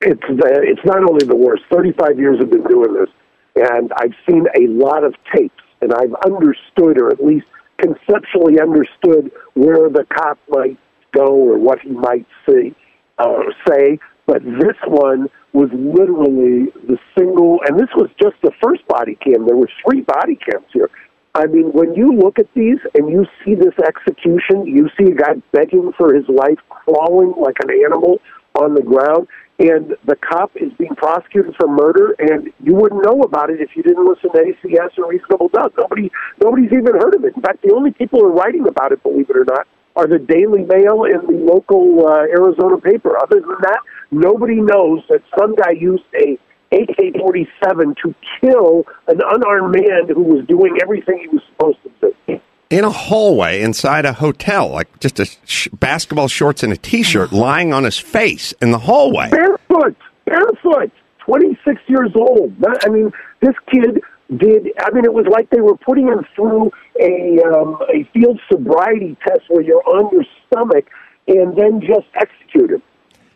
it's 0.00 0.20
the, 0.28 0.60
it's 0.62 0.84
not 0.84 0.98
only 1.08 1.26
the 1.26 1.36
worst. 1.36 1.62
Thirty 1.72 1.92
five 1.92 2.18
years 2.18 2.38
have 2.40 2.50
been 2.50 2.64
doing 2.64 2.92
this, 2.94 3.08
and 3.56 3.92
I've 3.96 4.14
seen 4.28 4.46
a 4.56 4.66
lot 4.68 5.04
of 5.04 5.14
tapes, 5.34 5.54
and 5.80 5.92
I've 5.92 6.14
understood, 6.24 6.98
or 6.98 7.10
at 7.10 7.24
least 7.24 7.46
conceptually 7.78 8.60
understood, 8.60 9.30
where 9.54 9.88
the 9.88 10.04
cop 10.12 10.38
might 10.48 10.78
go 11.12 11.26
or 11.26 11.58
what 11.58 11.80
he 11.80 11.90
might 11.90 12.26
see, 12.46 12.74
uh, 13.18 13.42
say. 13.68 13.98
But 14.26 14.44
this 14.44 14.76
one 14.86 15.28
was 15.52 15.70
literally 15.72 16.70
the 16.86 16.98
single, 17.16 17.60
and 17.66 17.78
this 17.78 17.88
was 17.96 18.10
just 18.20 18.36
the 18.42 18.52
first 18.62 18.86
body 18.86 19.16
cam. 19.16 19.46
There 19.46 19.56
were 19.56 19.70
three 19.84 20.02
body 20.02 20.36
cams 20.36 20.66
here. 20.72 20.90
I 21.34 21.46
mean, 21.46 21.72
when 21.72 21.94
you 21.94 22.12
look 22.12 22.38
at 22.38 22.52
these 22.54 22.78
and 22.94 23.10
you 23.10 23.26
see 23.44 23.54
this 23.54 23.74
execution, 23.86 24.66
you 24.66 24.90
see 24.98 25.12
a 25.12 25.14
guy 25.14 25.34
begging 25.52 25.92
for 25.96 26.12
his 26.12 26.28
life, 26.28 26.58
crawling 26.68 27.34
like 27.40 27.56
an 27.62 27.70
animal 27.70 28.20
on 28.54 28.74
the 28.74 28.82
ground, 28.82 29.28
and 29.58 29.94
the 30.06 30.16
cop 30.16 30.52
is 30.54 30.72
being 30.78 30.94
prosecuted 30.94 31.54
for 31.58 31.66
murder, 31.66 32.14
and 32.18 32.52
you 32.62 32.74
wouldn't 32.74 33.04
know 33.04 33.22
about 33.22 33.50
it 33.50 33.60
if 33.60 33.70
you 33.74 33.82
didn't 33.82 34.06
listen 34.06 34.30
to 34.32 34.38
ACS 34.38 34.96
or 34.98 35.10
Reasonable 35.10 35.48
Doubt. 35.48 35.74
Nobody, 35.76 36.10
nobody's 36.40 36.70
even 36.72 36.94
heard 36.94 37.14
of 37.14 37.24
it. 37.24 37.34
In 37.34 37.42
fact, 37.42 37.62
the 37.62 37.74
only 37.74 37.90
people 37.90 38.20
who 38.20 38.26
are 38.26 38.32
writing 38.32 38.68
about 38.68 38.92
it, 38.92 39.02
believe 39.02 39.28
it 39.28 39.36
or 39.36 39.44
not, 39.44 39.66
are 39.96 40.06
the 40.06 40.18
Daily 40.18 40.62
Mail 40.62 41.04
and 41.04 41.26
the 41.26 41.44
local 41.44 42.06
uh, 42.06 42.20
Arizona 42.20 42.78
paper. 42.78 43.18
Other 43.20 43.40
than 43.40 43.56
that, 43.62 43.80
nobody 44.12 44.60
knows 44.60 45.02
that 45.08 45.22
some 45.36 45.56
guy 45.56 45.72
used 45.72 46.04
a 46.14 46.38
AK-47 46.70 47.96
to 48.04 48.14
kill 48.40 48.84
an 49.08 49.20
unarmed 49.24 49.74
man 49.74 50.06
who 50.14 50.22
was 50.22 50.46
doing 50.46 50.78
everything 50.82 51.18
he 51.18 51.28
was 51.28 51.42
supposed 51.50 51.78
to 51.82 51.90
do. 52.26 52.40
In 52.70 52.84
a 52.84 52.90
hallway 52.90 53.62
inside 53.62 54.04
a 54.04 54.12
hotel, 54.12 54.68
like 54.68 55.00
just 55.00 55.18
a 55.20 55.26
sh- 55.44 55.68
basketball 55.72 56.28
shorts 56.28 56.62
and 56.62 56.72
a 56.72 56.76
t-shirt, 56.76 57.32
lying 57.32 57.72
on 57.72 57.84
his 57.84 57.98
face 57.98 58.52
in 58.60 58.70
the 58.70 58.78
hallway. 58.78 59.30
barefoot, 59.30 59.96
barefoot, 60.26 60.90
26 61.20 61.80
years 61.86 62.10
old. 62.14 62.54
I 62.84 62.88
mean, 62.88 63.12
this 63.40 63.54
kid 63.72 64.00
did. 64.36 64.68
I 64.80 64.90
mean, 64.92 65.04
it 65.04 65.14
was 65.14 65.26
like 65.30 65.48
they 65.50 65.60
were 65.60 65.76
putting 65.76 66.08
him 66.08 66.26
through 66.34 66.70
a 67.00 67.40
um, 67.46 67.78
a 67.92 68.04
field 68.12 68.40
sobriety 68.50 69.16
test 69.26 69.42
where 69.48 69.62
you're 69.62 69.82
on 69.88 70.10
your 70.12 70.24
stomach 70.46 70.86
and 71.26 71.56
then 71.56 71.80
just 71.80 72.06
execute 72.14 72.70
him, 72.70 72.82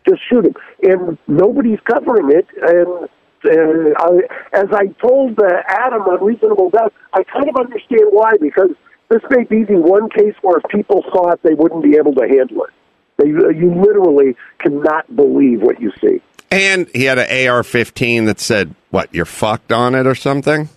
just 0.07 0.21
shoot 0.29 0.45
him, 0.45 0.53
and 0.83 1.17
nobody's 1.27 1.79
covering 1.91 2.31
it. 2.31 2.47
And 2.61 3.09
uh, 3.45 3.93
I, 3.97 4.19
as 4.53 4.67
I 4.71 4.87
told 5.01 5.39
uh, 5.39 5.61
Adam 5.67 6.03
on 6.03 6.23
Reasonable 6.23 6.69
Doubt, 6.69 6.93
I 7.13 7.23
kind 7.23 7.49
of 7.49 7.55
understand 7.55 8.07
why 8.11 8.31
because 8.39 8.69
this 9.13 9.21
may 9.29 9.43
be 9.43 9.63
the 9.63 9.79
one 9.79 10.09
case 10.09 10.33
where 10.41 10.57
if 10.57 10.63
people 10.69 11.03
saw 11.11 11.31
it, 11.31 11.39
they 11.43 11.53
wouldn't 11.53 11.83
be 11.83 11.97
able 11.97 12.13
to 12.15 12.27
handle 12.27 12.63
it. 12.63 12.71
They, 13.17 13.25
uh, 13.25 13.49
you 13.49 13.73
literally 13.79 14.35
cannot 14.59 15.15
believe 15.15 15.61
what 15.61 15.79
you 15.79 15.91
see. 16.01 16.19
And 16.49 16.87
he 16.93 17.03
had 17.03 17.19
an 17.19 17.25
AR-15 17.25 18.25
that 18.25 18.39
said, 18.39 18.73
"What? 18.89 19.13
You're 19.13 19.25
fucked 19.25 19.71
on 19.71 19.93
it 19.93 20.07
or 20.07 20.15
something." 20.15 20.69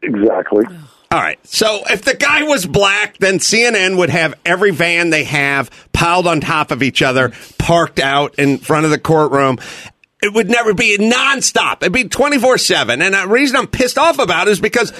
Exactly. 0.00 0.64
All 1.10 1.18
right. 1.18 1.38
So 1.46 1.82
if 1.90 2.02
the 2.02 2.14
guy 2.14 2.44
was 2.44 2.66
black, 2.66 3.18
then 3.18 3.38
CNN 3.38 3.98
would 3.98 4.10
have 4.10 4.34
every 4.44 4.70
van 4.70 5.10
they 5.10 5.24
have 5.24 5.70
piled 5.92 6.26
on 6.26 6.40
top 6.40 6.70
of 6.70 6.82
each 6.82 7.02
other, 7.02 7.32
parked 7.58 8.00
out 8.00 8.36
in 8.36 8.58
front 8.58 8.84
of 8.84 8.90
the 8.90 8.98
courtroom. 8.98 9.58
It 10.22 10.32
would 10.32 10.48
never 10.48 10.72
be 10.72 10.96
nonstop. 10.98 11.82
It'd 11.82 11.92
be 11.92 12.08
24 12.08 12.58
7. 12.58 13.02
And 13.02 13.14
the 13.14 13.28
reason 13.28 13.56
I'm 13.56 13.66
pissed 13.66 13.98
off 13.98 14.18
about 14.18 14.48
it 14.48 14.52
is 14.52 14.60
because 14.60 14.92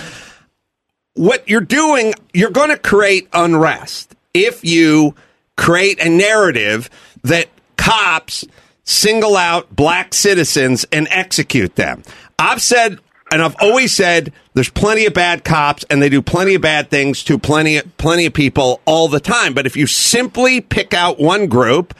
what 1.15 1.49
you're 1.49 1.61
doing, 1.61 2.15
you're 2.33 2.51
going 2.51 2.71
to 2.71 2.79
create 2.79 3.29
unrest 3.33 4.15
if 4.35 4.65
you 4.65 5.15
create 5.57 6.01
a 6.01 6.09
narrative 6.09 6.89
that 7.23 7.49
cops 7.77 8.45
single 8.85 9.37
out 9.37 9.75
black 9.75 10.15
citizens 10.15 10.85
and 10.91 11.07
execute 11.11 11.77
them. 11.77 12.03
I've 12.39 12.63
said, 12.63 12.99
and 13.31 13.43
I've 13.43 13.57
always 13.61 13.93
said, 13.93 14.33
there's 14.55 14.71
plenty 14.71 15.07
of 15.07 15.15
bad 15.15 15.45
cops 15.45 15.85
and 15.85 16.03
they 16.03 16.09
do 16.09 16.21
plenty 16.23 16.55
of 16.55 16.63
bad 16.63 16.91
things 16.91 17.23
to 17.25 17.39
plenty, 17.39 17.81
plenty 17.99 18.27
of 18.27 18.35
people 18.35 18.81
all 18.85 19.09
the 19.09 19.21
time. 19.21 19.55
But 19.55 19.67
if 19.67 19.77
you 19.77 19.87
simply 19.87 20.61
pick 20.61 20.95
out 20.95 21.19
one 21.19 21.47
group, 21.47 21.95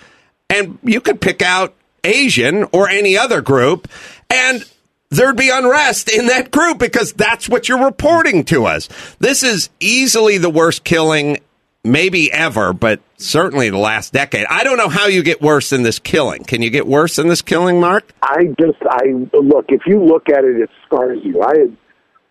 and 0.51 0.79
you 0.83 1.01
could 1.01 1.21
pick 1.21 1.41
out 1.41 1.75
Asian 2.05 2.65
or 2.73 2.89
any 2.89 3.17
other 3.17 3.41
group, 3.41 3.89
and 4.29 4.65
there'd 5.13 5.37
be 5.37 5.51
unrest 5.51 6.09
in 6.09 6.27
that 6.27 6.51
group 6.51 6.79
because 6.79 7.13
that's 7.13 7.49
what 7.49 7.69
you're 7.69 7.85
reporting 7.85 8.45
to 8.45 8.65
us. 8.67 8.89
This 9.19 9.43
is 9.43 9.71
easily 9.79 10.39
the 10.39 10.51
worst 10.51 10.85
killing, 10.85 11.39
maybe 11.85 12.33
ever, 12.33 12.73
but 12.73 13.01
certainly 13.19 13.71
the 13.71 13.79
last 13.79 14.13
decade. 14.13 14.47
I 14.49 14.65
don't 14.65 14.79
know 14.79 14.89
how 14.89 15.07
you 15.07 15.23
get 15.23 15.41
worse 15.43 15.71
than 15.71 15.83
this 15.83 15.99
killing. 15.99 16.45
Can 16.45 16.63
you 16.63 16.71
get 16.71 16.87
worse 16.87 17.17
than 17.17 17.29
this 17.29 17.43
killing, 17.43 17.79
Mark? 17.79 18.13
I 18.23 18.47
just, 18.59 18.79
I 18.89 19.13
look. 19.35 19.67
If 19.69 19.83
you 19.87 20.03
look 20.03 20.29
at 20.29 20.45
it, 20.45 20.61
it 20.61 20.71
scars 20.87 21.19
you. 21.23 21.43
I 21.43 21.59
had, 21.59 21.77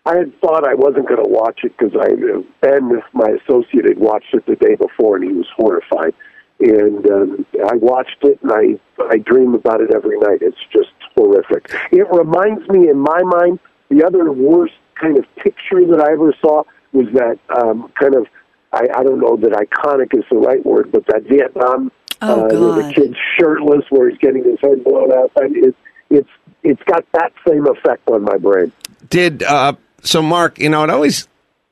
I 0.04 0.16
had 0.16 0.40
thought 0.40 0.66
I 0.66 0.74
wasn't 0.74 1.08
going 1.08 1.22
to 1.22 1.30
watch 1.30 1.60
it 1.62 1.76
because 1.78 1.96
I 1.98 2.12
knew 2.14 2.44
Ben, 2.60 3.02
my 3.12 3.28
associate, 3.42 3.84
had 3.84 3.98
watched 3.98 4.34
it 4.34 4.44
the 4.46 4.56
day 4.56 4.74
before, 4.74 5.16
and 5.16 5.24
he 5.24 5.32
was 5.32 5.46
horrified. 5.56 6.14
And 6.58 7.10
um, 7.10 7.46
I 7.68 7.74
watched 7.76 8.18
it, 8.22 8.40
and 8.42 8.52
I, 8.52 9.04
I 9.10 9.18
dream 9.18 9.54
about 9.54 9.80
it 9.80 9.94
every 9.94 10.18
night. 10.18 10.38
It's 10.42 10.58
just 10.72 10.90
horrific. 11.14 11.70
It 11.90 12.06
reminds 12.10 12.68
me, 12.68 12.88
in 12.88 12.98
my 12.98 13.22
mind, 13.22 13.58
the 13.88 14.04
other 14.04 14.32
worst 14.32 14.74
kind 14.94 15.18
of 15.18 15.24
picture 15.36 15.84
that 15.86 16.00
I 16.00 16.12
ever 16.12 16.34
saw 16.40 16.64
was 16.92 17.06
that 17.14 17.38
um, 17.56 17.90
kind 17.98 18.14
of. 18.14 18.26
I, 18.74 18.86
I 18.94 19.02
don't 19.02 19.20
know 19.20 19.36
that 19.36 19.52
iconic 19.52 20.16
is 20.16 20.24
the 20.30 20.38
right 20.38 20.64
word, 20.64 20.90
but 20.90 21.06
that 21.08 21.24
Vietnam 21.24 21.92
Oh, 22.24 22.44
uh, 22.44 22.48
where 22.48 22.74
the 22.76 22.82
God. 22.82 22.94
kid's 22.94 23.16
shirtless, 23.38 23.84
where 23.90 24.08
he's 24.08 24.18
getting 24.18 24.44
his 24.44 24.58
head 24.60 24.84
blown 24.84 25.12
out. 25.12 25.32
And 25.36 25.56
it's 25.56 25.76
it's 26.08 26.28
it's 26.62 26.82
got 26.84 27.04
that 27.12 27.32
same 27.46 27.66
effect 27.66 28.08
on 28.08 28.22
my 28.22 28.38
brain. 28.38 28.70
Did 29.10 29.42
uh, 29.42 29.74
so, 30.02 30.22
Mark? 30.22 30.58
You 30.58 30.68
know, 30.68 30.84
it 30.84 30.90
always 30.90 31.26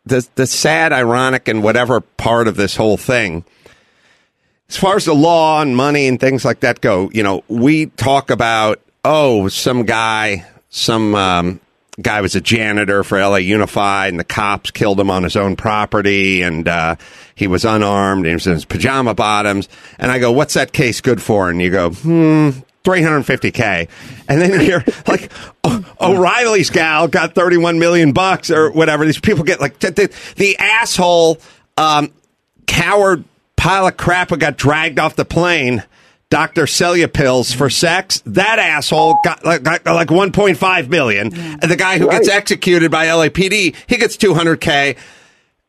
the 0.07 0.29
the 0.35 0.46
sad, 0.46 0.92
ironic, 0.92 1.46
and 1.46 1.62
whatever 1.62 2.00
part 2.00 2.48
of 2.48 2.57
this 2.57 2.74
whole 2.74 2.96
thing. 2.96 3.44
As 4.68 4.76
far 4.76 4.96
as 4.96 5.05
the 5.05 5.14
law 5.14 5.62
and 5.62 5.76
money 5.76 6.07
and 6.07 6.18
things 6.18 6.44
like 6.44 6.61
that 6.61 6.81
go, 6.81 7.11
you 7.12 7.22
know, 7.22 7.42
we 7.48 7.87
talk 7.87 8.31
about 8.31 8.81
oh, 9.04 9.48
some 9.48 9.84
guy, 9.84 10.46
some 10.68 11.14
um, 11.14 11.60
guy 12.00 12.20
was 12.20 12.34
a 12.34 12.40
janitor 12.40 13.04
for 13.04 13.20
LA 13.20 13.36
Unified, 13.36 14.10
and 14.10 14.20
the 14.20 14.24
cops 14.24 14.70
killed 14.70 15.00
him 15.00 15.10
on 15.10 15.22
his 15.22 15.36
own 15.36 15.56
property, 15.56 16.42
and 16.42 16.66
uh, 16.68 16.96
he 17.34 17.46
was 17.46 17.64
unarmed, 17.64 18.20
and 18.20 18.28
he 18.28 18.34
was 18.34 18.46
in 18.46 18.54
his 18.54 18.64
pajama 18.64 19.14
bottoms. 19.14 19.68
And 19.98 20.10
I 20.10 20.18
go, 20.18 20.32
"What's 20.32 20.54
that 20.54 20.72
case 20.72 21.00
good 21.00 21.22
for?" 21.22 21.50
And 21.50 21.60
you 21.60 21.70
go, 21.70 21.90
"Hmm." 21.90 22.50
350k 22.82 23.88
and 24.26 24.40
then 24.40 24.64
you're 24.64 24.82
like 25.06 25.30
o- 25.64 25.84
O'Reilly's 26.00 26.70
gal 26.70 27.08
got 27.08 27.34
31 27.34 27.78
million 27.78 28.12
bucks 28.12 28.50
or 28.50 28.70
whatever 28.70 29.04
these 29.04 29.20
people 29.20 29.44
get 29.44 29.60
like 29.60 29.78
the, 29.80 29.90
the, 29.90 30.14
the 30.36 30.56
asshole 30.56 31.38
um, 31.76 32.10
coward 32.66 33.24
pile 33.56 33.86
of 33.86 33.98
crap 33.98 34.30
who 34.30 34.38
got 34.38 34.56
dragged 34.56 34.98
off 34.98 35.14
the 35.14 35.26
plane 35.26 35.84
Dr. 36.31 36.69
Celia 36.69 37.09
pills 37.09 37.53
for 37.53 37.66
mm. 37.66 37.73
sex. 37.73 38.23
That 38.25 38.61
asshole 38.61 39.19
got 39.25 39.45
like, 39.45 39.64
got 39.64 39.85
like 39.85 40.09
1.5 40.09 40.88
million. 40.88 41.35
And 41.35 41.62
the 41.62 41.77
guy 41.77 41.99
who 41.99 42.09
gets 42.09 42.29
executed 42.29 42.90
by 42.90 43.07
LAPD, 43.07 43.75
he 43.88 43.97
gets 43.97 44.16
200k. 44.16 44.97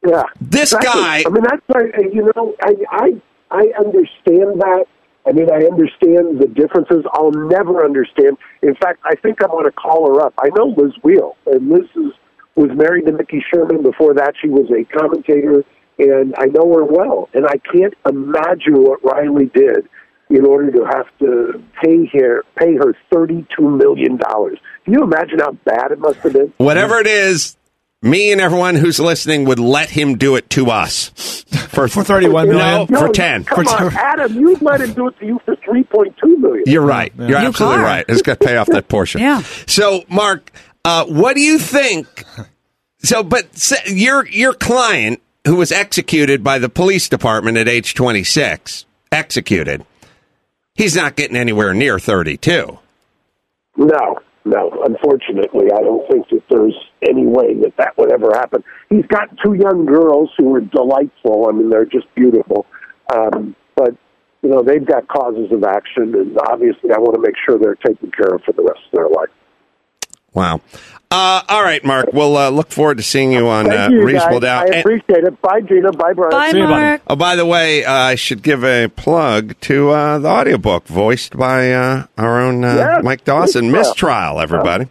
Yeah, 0.07 0.23
This 0.39 0.73
Exactly. 0.73 1.01
guy- 1.01 1.23
I 1.25 1.29
mean, 1.29 1.43
that's 1.43 1.61
like, 1.73 1.97
uh, 1.97 2.09
you 2.11 2.31
know, 2.35 2.55
I 2.61 2.75
I 2.91 3.21
I 3.51 3.71
understand 3.77 4.61
that, 4.61 4.85
I 5.27 5.31
mean, 5.31 5.51
I 5.51 5.65
understand 5.65 6.39
the 6.39 6.47
differences. 6.47 7.05
I'll 7.13 7.31
never 7.31 7.83
understand. 7.83 8.37
In 8.61 8.75
fact, 8.75 8.99
I 9.03 9.15
think 9.15 9.43
I'm 9.43 9.49
going 9.49 9.65
to 9.65 9.71
call 9.71 10.07
her 10.07 10.21
up. 10.21 10.33
I 10.39 10.49
know 10.55 10.73
Liz 10.77 10.93
Wiehl, 11.03 11.35
and 11.45 11.69
Liz 11.69 11.89
is, 11.95 12.13
was 12.55 12.69
married 12.75 13.05
to 13.07 13.11
Mickey 13.11 13.43
Sherman. 13.53 13.83
Before 13.83 14.13
that, 14.13 14.33
she 14.41 14.47
was 14.47 14.71
a 14.71 14.83
commentator, 14.97 15.63
and 15.99 16.33
I 16.37 16.45
know 16.45 16.73
her 16.73 16.85
well. 16.85 17.29
And 17.33 17.45
I 17.45 17.57
can't 17.57 17.93
imagine 18.07 18.81
what 18.83 19.03
Riley 19.03 19.51
did 19.53 19.87
in 20.31 20.45
order 20.45 20.71
to 20.71 20.85
have 20.85 21.05
to 21.19 21.63
pay 21.83 22.05
her 22.13 22.43
pay 22.57 22.75
her 22.75 22.95
thirty 23.11 23.45
two 23.57 23.69
million 23.69 24.17
dollars. 24.17 24.57
Can 24.85 24.93
you 24.93 25.03
imagine 25.03 25.39
how 25.39 25.51
bad 25.51 25.91
it 25.91 25.99
must 25.99 26.17
have 26.19 26.33
been? 26.33 26.53
Whatever 26.57 26.97
it 26.99 27.07
is, 27.07 27.55
me 28.01 28.31
and 28.31 28.41
everyone 28.41 28.75
who's 28.75 28.99
listening 28.99 29.45
would 29.45 29.59
let 29.59 29.89
him 29.91 30.17
do 30.17 30.35
it 30.35 30.49
to 30.51 30.71
us 30.71 31.09
for 31.69 31.87
For 31.87 32.03
31 32.03 32.47
million? 32.49 32.87
No, 32.89 32.99
for 32.99 33.09
10. 33.09 33.43
Come 33.43 33.65
For 33.65 33.71
on, 33.85 33.93
Adam, 33.95 34.33
you'd 34.39 34.61
let 34.61 34.81
him 34.81 34.93
do 34.93 35.07
it 35.07 35.19
to 35.19 35.25
you 35.25 35.39
for 35.45 35.55
three 35.57 35.83
point 35.83 36.15
two 36.23 36.37
million. 36.37 36.63
You're 36.65 36.81
right. 36.85 37.13
You're 37.17 37.27
New 37.27 37.35
absolutely 37.35 37.77
car. 37.77 37.85
right. 37.85 38.05
It's 38.09 38.21
got 38.23 38.39
to 38.39 38.45
pay 38.47 38.57
off 38.57 38.67
that 38.67 38.87
portion. 38.87 39.21
Yeah. 39.21 39.41
So, 39.67 40.03
Mark, 40.09 40.51
uh, 40.83 41.05
what 41.05 41.35
do 41.35 41.41
you 41.41 41.59
think? 41.59 42.23
So, 43.03 43.21
but 43.23 43.55
say- 43.55 43.93
your 43.93 44.27
your 44.27 44.53
client 44.53 45.21
who 45.45 45.55
was 45.57 45.71
executed 45.71 46.43
by 46.43 46.57
the 46.59 46.69
police 46.69 47.07
department 47.09 47.57
at 47.57 47.67
age 47.67 47.93
26, 47.95 48.85
executed. 49.11 49.85
He's 50.75 50.95
not 50.95 51.15
getting 51.15 51.37
anywhere 51.37 51.73
near 51.73 51.99
32. 51.99 52.79
No, 53.77 54.19
no. 54.45 54.83
Unfortunately, 54.85 55.67
I 55.73 55.81
don't 55.81 56.09
think 56.09 56.29
that 56.29 56.43
there's 56.49 56.75
any 57.07 57.25
way 57.25 57.53
that 57.61 57.75
that 57.77 57.97
would 57.97 58.11
ever 58.11 58.31
happen. 58.33 58.63
He's 58.89 59.05
got 59.07 59.29
two 59.43 59.53
young 59.53 59.85
girls 59.85 60.29
who 60.37 60.55
are 60.55 60.61
delightful. 60.61 61.47
I 61.49 61.51
mean, 61.51 61.69
they're 61.69 61.85
just 61.85 62.13
beautiful. 62.15 62.65
Um, 63.13 63.55
but 63.75 63.95
you 64.41 64.49
know, 64.49 64.63
they've 64.63 64.85
got 64.85 65.07
causes 65.07 65.51
of 65.51 65.63
action, 65.63 66.15
and 66.15 66.37
obviously, 66.47 66.91
I 66.91 66.97
want 66.97 67.13
to 67.15 67.21
make 67.21 67.35
sure 67.45 67.59
they're 67.59 67.75
taken 67.75 68.09
care 68.11 68.35
of 68.35 68.41
for 68.43 68.53
the 68.53 68.63
rest 68.63 68.79
of 68.87 68.91
their 68.93 69.07
life. 69.07 69.29
Wow. 70.33 70.61
Uh, 71.11 71.41
all 71.49 71.61
right, 71.61 71.83
Mark. 71.83 72.13
We'll 72.13 72.37
uh, 72.37 72.49
look 72.49 72.71
forward 72.71 72.95
to 72.97 73.03
seeing 73.03 73.33
you 73.33 73.47
on 73.49 73.67
uh, 73.67 73.73
Thank 73.73 73.91
you, 73.93 74.03
Reasonable 74.05 74.39
guys. 74.39 74.41
Doubt. 74.41 74.63
I 74.63 74.65
And- 74.67 74.75
appreciate 74.77 75.23
it. 75.25 75.41
Bye, 75.41 75.59
Gina. 75.61 75.91
Bye, 75.91 76.13
Brian. 76.13 76.31
Bye, 76.31 76.51
See 76.51 76.57
you. 76.59 76.67
Mark. 76.67 77.01
Oh, 77.07 77.15
by 77.17 77.35
the 77.35 77.45
way, 77.45 77.83
uh, 77.83 77.91
I 77.93 78.15
should 78.15 78.41
give 78.41 78.63
a 78.63 78.87
plug 78.87 79.59
to 79.61 79.89
uh, 79.89 80.19
the 80.19 80.29
audiobook 80.29 80.87
voiced 80.87 81.35
by 81.35 81.73
uh, 81.73 82.05
our 82.17 82.39
own 82.41 82.63
uh, 82.63 82.75
Yes, 82.75 83.03
Mike 83.03 83.25
Dawson. 83.25 83.65
please. 83.71 83.73
Mistrial, 83.89 84.39
everybody. 84.39 84.85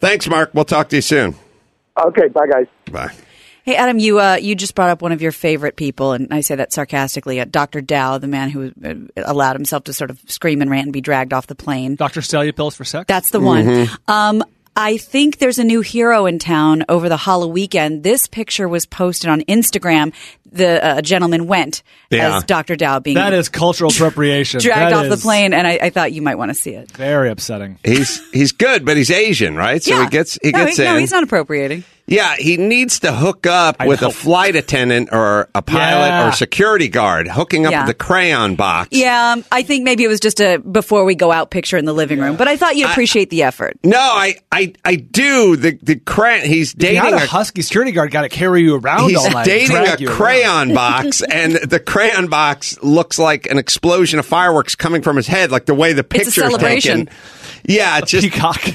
Thanks, 0.00 0.28
Mark. 0.28 0.50
We'll 0.52 0.66
talk 0.66 0.90
to 0.90 0.96
you 0.96 1.02
soon. 1.02 1.34
Okay, 1.98 2.28
bye, 2.28 2.46
guys. 2.46 2.66
Bye. 2.92 3.12
Hey, 3.62 3.76
Adam, 3.76 3.98
you 3.98 4.20
uh, 4.20 4.34
you 4.34 4.54
just 4.54 4.74
brought 4.74 4.90
up 4.90 5.00
one 5.00 5.12
of 5.12 5.22
your 5.22 5.32
favorite 5.32 5.76
people, 5.76 6.12
and 6.12 6.28
I 6.30 6.42
say 6.42 6.54
that 6.56 6.70
sarcastically. 6.74 7.40
Uh, 7.40 7.46
Dr. 7.46 7.80
Dao, 7.80 8.20
the 8.20 8.26
man 8.26 8.50
who 8.50 8.70
uh, 8.84 8.94
allowed 9.24 9.56
himself 9.56 9.84
to 9.84 9.94
sort 9.94 10.10
of 10.10 10.20
scream 10.26 10.60
and 10.60 10.70
rant 10.70 10.84
and 10.88 10.92
be 10.92 11.00
dragged 11.00 11.32
off 11.32 11.46
the 11.46 11.54
plane. 11.54 11.94
Dr. 11.94 12.20
Celia 12.20 12.52
pills 12.52 12.76
for 12.76 12.84
sex? 12.84 13.06
That's 13.08 13.30
the 13.30 13.40
one. 13.40 13.88
Um, 14.06 14.44
I 14.76 14.96
think 14.96 15.38
there's 15.38 15.60
a 15.60 15.64
new 15.64 15.82
hero 15.82 16.26
in 16.26 16.40
town 16.40 16.84
over 16.88 17.08
the 17.08 17.16
Halloween 17.16 17.54
weekend. 17.54 18.02
This 18.02 18.26
picture 18.26 18.68
was 18.68 18.86
posted 18.86 19.30
on 19.30 19.42
Instagram. 19.42 20.12
The 20.54 20.84
uh, 20.84 21.00
gentleman 21.02 21.46
went 21.46 21.82
Yeah. 22.10 22.36
as 22.38 22.44
Dr. 22.44 22.76
Dao 22.76 23.02
being 23.02 23.16
that 23.16 23.32
is 23.32 23.48
cultural 23.48 23.90
appropriation. 23.94 24.60
dragged 24.60 24.92
That 24.94 25.04
off 25.04 25.08
the 25.10 25.16
plane, 25.22 25.52
and 25.52 25.66
I, 25.66 25.78
I 25.82 25.90
thought 25.90 26.12
you 26.12 26.22
might 26.22 26.36
want 26.36 26.50
to 26.50 26.54
see 26.54 26.70
it. 26.74 26.90
Very 26.92 27.30
upsetting. 27.30 27.78
He's 27.84 28.20
he's 28.32 28.52
good, 28.52 28.84
but 28.84 28.96
he's 28.96 29.10
Asian, 29.10 29.56
right? 29.56 29.82
So 29.82 30.02
he 30.02 30.08
gets 30.08 30.38
he 30.42 30.50
no, 30.50 30.64
gets 30.64 30.76
he- 30.76 30.84
in. 30.84 30.92
No, 30.92 30.98
he's 30.98 31.10
not 31.12 31.22
appropriating. 31.24 31.84
Yeah, 32.06 32.36
he 32.36 32.58
needs 32.58 33.00
to 33.00 33.12
hook 33.14 33.46
up 33.46 33.76
I 33.80 33.86
with 33.88 34.02
know. 34.02 34.08
a 34.08 34.10
flight 34.10 34.56
attendant 34.56 35.08
or 35.10 35.48
a 35.54 35.62
pilot 35.62 36.08
Yeah. 36.08 36.28
or 36.28 36.32
security 36.32 36.88
guard, 36.88 37.26
hooking 37.26 37.64
up 37.64 37.72
Yeah. 37.72 37.86
with 37.86 37.96
the 37.96 38.04
crayon 38.04 38.56
box. 38.56 38.90
Yeah, 38.92 39.32
um, 39.32 39.44
I 39.50 39.62
think 39.62 39.84
maybe 39.84 40.04
it 40.04 40.08
was 40.08 40.20
just 40.20 40.38
a 40.38 40.58
before 40.58 41.06
we 41.06 41.14
go 41.14 41.32
out 41.32 41.50
picture 41.50 41.78
in 41.78 41.86
the 41.86 41.94
living 41.94 42.18
room, 42.20 42.36
but 42.36 42.46
I 42.46 42.58
thought 42.58 42.76
you'd 42.76 42.90
appreciate 42.90 43.30
the 43.30 43.44
effort. 43.44 43.78
No, 43.82 43.98
I, 43.98 44.34
I, 44.52 44.74
I 44.84 44.96
do. 44.96 45.56
The 45.56 45.78
the 45.82 45.96
crayon. 45.96 46.46
He's 46.46 46.74
You 46.74 46.78
dating 46.80 47.00
had 47.00 47.14
a 47.14 47.16
a 47.16 47.26
husky 47.26 47.62
security 47.62 47.92
guard 47.92 48.10
got 48.10 48.22
to 48.22 48.28
carry 48.28 48.60
you 48.60 48.76
around 48.76 49.08
He's 49.08 49.16
all 49.16 49.30
night. 49.30 49.46
dating 49.46 49.74
a 49.74 49.96
you 49.98 50.08
around. 50.08 50.16
Crayon 50.44 50.74
box, 50.74 51.22
and 51.22 51.54
the 51.54 51.80
crayon 51.80 52.28
box 52.28 52.82
looks 52.82 53.18
like 53.18 53.46
an 53.46 53.58
explosion 53.58 54.18
of 54.18 54.26
fireworks 54.26 54.74
coming 54.74 55.02
from 55.02 55.16
his 55.16 55.26
head, 55.26 55.50
like 55.50 55.66
the 55.66 55.74
way 55.74 55.92
the 55.92 56.00
It's 56.14 56.36
a 56.36 56.42
picture 56.42 56.44
is 56.44 56.56
taken. 56.58 57.08
Yeah, 57.64 57.98
it's 57.98 58.10
just 58.10 58.24
Peacock. 58.30 58.60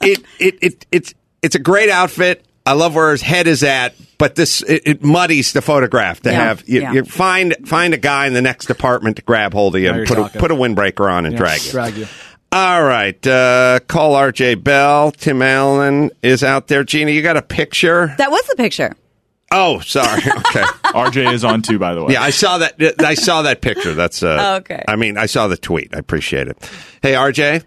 it, 0.00 0.24
it, 0.38 0.54
it, 0.62 0.86
it's 0.90 1.14
it's 1.42 1.54
a 1.54 1.58
great 1.58 1.90
outfit. 1.90 2.44
I 2.64 2.72
love 2.74 2.94
where 2.94 3.10
his 3.10 3.22
head 3.22 3.46
is 3.48 3.62
at, 3.64 3.94
but 4.18 4.36
this 4.36 4.62
it, 4.62 4.82
it 4.86 5.04
muddies 5.04 5.52
the 5.52 5.60
photograph 5.60 6.20
to 6.20 6.30
Yeah, 6.30 6.36
have 6.36 6.68
you, 6.68 6.80
yeah. 6.80 6.92
you 6.92 7.04
find 7.04 7.54
find 7.64 7.92
a 7.92 7.98
guy 7.98 8.26
in 8.26 8.34
the 8.34 8.42
next 8.42 8.66
department 8.66 9.16
to 9.16 9.22
grab 9.22 9.52
hold 9.52 9.74
of 9.74 9.82
you 9.82 9.88
Now 9.88 9.98
and 9.98 10.08
you're 10.08 10.16
put 10.24 10.36
a, 10.36 10.38
put 10.38 10.50
a 10.50 10.54
windbreaker 10.54 11.12
on 11.12 11.26
and 11.26 11.32
Yeah, 11.34 11.38
drag 11.40 11.64
you. 11.64 11.70
Drag 11.72 11.96
you. 11.96 12.06
All 12.52 12.82
right, 12.82 13.26
uh, 13.26 13.80
call 13.88 14.14
RJ 14.14 14.62
Bell. 14.62 15.10
Tim 15.10 15.40
Allen 15.40 16.10
is 16.22 16.44
out 16.44 16.68
there. 16.68 16.84
Gina, 16.84 17.10
you 17.10 17.22
got 17.22 17.38
a 17.38 17.42
picture? 17.42 18.14
That 18.18 18.30
was 18.30 18.46
the 18.46 18.56
picture. 18.56 18.94
Oh, 19.52 19.80
sorry. 19.80 20.22
Okay. 20.52 20.62
RJ 20.92 21.32
is 21.32 21.44
on 21.44 21.62
too, 21.62 21.78
by 21.78 21.94
the 21.94 22.04
way. 22.04 22.12
Yeah, 22.14 22.22
I 22.22 22.30
saw 22.30 22.58
that. 22.58 22.74
I 23.00 23.14
saw 23.14 23.42
that 23.42 23.60
picture. 23.62 23.94
That's 23.94 24.22
uh, 24.22 24.36
Oh, 24.40 24.54
Okay. 24.56 24.82
I 24.86 24.96
mean, 24.96 25.16
I 25.16 25.26
saw 25.26 25.46
the 25.48 25.56
tweet. 25.56 25.94
I 25.94 25.98
appreciate 25.98 26.48
it. 26.48 26.58
Hey, 27.02 27.12
RJ. 27.12 27.62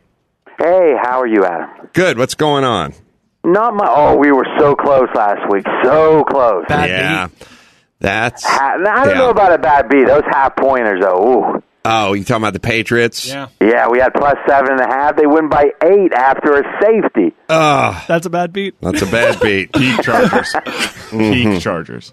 Hey, 0.60 0.96
how 1.02 1.20
are 1.22 1.28
you, 1.28 1.44
Adam? 1.46 1.70
Good. 1.94 2.18
What's 2.18 2.36
going 2.36 2.64
on? 2.64 2.94
Not 3.44 3.74
my. 3.76 3.88
Oh, 3.90 4.16
we 4.18 4.32
were 4.32 4.46
so 4.60 4.76
close 4.76 5.08
last 5.16 5.50
week. 5.52 5.66
So 5.84 6.24
close. 6.26 6.66
Bad 6.68 6.90
yeah, 6.90 7.28
that's. 8.00 8.44
Ha- 8.46 8.76
I 8.80 9.06
don't 9.06 9.14
yeah. 9.16 9.20
know 9.22 9.30
about 9.30 9.54
a 9.54 9.58
bad 9.58 9.90
beat. 9.90 10.06
Those 10.08 10.24
half 10.32 10.56
pointers, 10.56 11.02
though. 11.02 11.56
Ooh. 11.56 11.64
Oh, 11.86 12.14
you 12.14 12.24
talking 12.24 12.42
about 12.44 12.54
the 12.54 12.60
Patriots? 12.60 13.28
Yeah. 13.28 13.48
Yeah, 13.62 13.88
we 13.90 14.00
had 14.00 14.14
plus 14.14 14.36
seven 14.48 14.72
and 14.72 14.82
a 14.82 14.88
half. 14.88 15.16
They 15.16 15.26
win 15.28 15.50
by 15.50 15.66
eight 15.84 16.12
after 16.14 16.54
a 16.58 16.64
safety. 16.82 17.36
Oh, 17.48 18.04
That's 18.08 18.26
a 18.26 18.30
bad 18.30 18.52
beat. 18.52 18.76
that's 18.82 19.02
a 19.04 19.06
bad 19.06 19.40
beat. 19.40 19.72
Peak 19.74 20.02
Chargers. 20.02 20.52
Mm-hmm. 20.54 21.18
Peak 21.52 21.62
Chargers. 21.62 22.12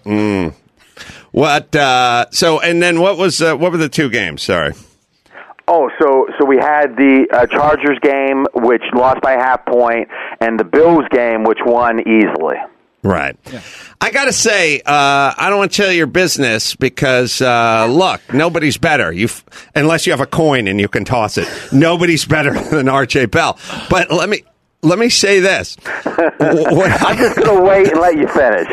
what? 1.31 1.75
Uh, 1.75 2.25
so, 2.31 2.59
and 2.59 2.81
then 2.81 2.99
what 3.01 3.17
was? 3.17 3.41
Uh, 3.41 3.55
what 3.55 3.71
were 3.71 3.77
the 3.77 3.89
two 3.89 4.09
games? 4.09 4.43
Sorry. 4.43 4.73
Oh, 5.67 5.89
so 5.99 6.27
so 6.39 6.45
we 6.45 6.57
had 6.57 6.95
the 6.97 7.25
uh, 7.33 7.45
Chargers 7.47 7.97
game, 8.01 8.45
which 8.53 8.83
lost 8.93 9.21
by 9.21 9.31
half 9.31 9.65
point, 9.65 10.09
and 10.41 10.59
the 10.59 10.65
Bills 10.65 11.05
game, 11.09 11.43
which 11.45 11.59
won 11.65 11.99
easily. 12.01 12.57
Right. 13.03 13.37
I 13.99 14.11
got 14.11 14.25
to 14.25 14.33
say, 14.33 14.79
uh, 14.79 14.83
I 15.37 15.47
don't 15.49 15.57
want 15.59 15.71
to 15.73 15.77
tell 15.83 15.91
your 15.91 16.07
business 16.07 16.75
because, 16.75 17.41
uh, 17.41 17.85
look, 17.89 18.21
nobody's 18.33 18.77
better. 18.77 19.11
You, 19.11 19.25
f- 19.25 19.43
unless 19.75 20.05
you 20.07 20.13
have 20.13 20.21
a 20.21 20.25
coin 20.25 20.67
and 20.69 20.79
you 20.79 20.87
can 20.87 21.03
toss 21.05 21.37
it. 21.37 21.47
Nobody's 21.73 22.23
better 22.25 22.51
than 22.69 22.85
RJ 22.87 23.29
Bell. 23.31 23.59
But 23.89 24.09
let 24.11 24.29
me 24.29 24.43
let 24.81 24.99
me 24.99 25.07
say 25.09 25.39
this. 25.39 25.77
I'm 26.05 27.17
just 27.17 27.37
gonna 27.37 27.61
wait 27.61 27.87
and 27.91 27.99
let 28.01 28.17
you 28.17 28.27
finish. 28.27 28.67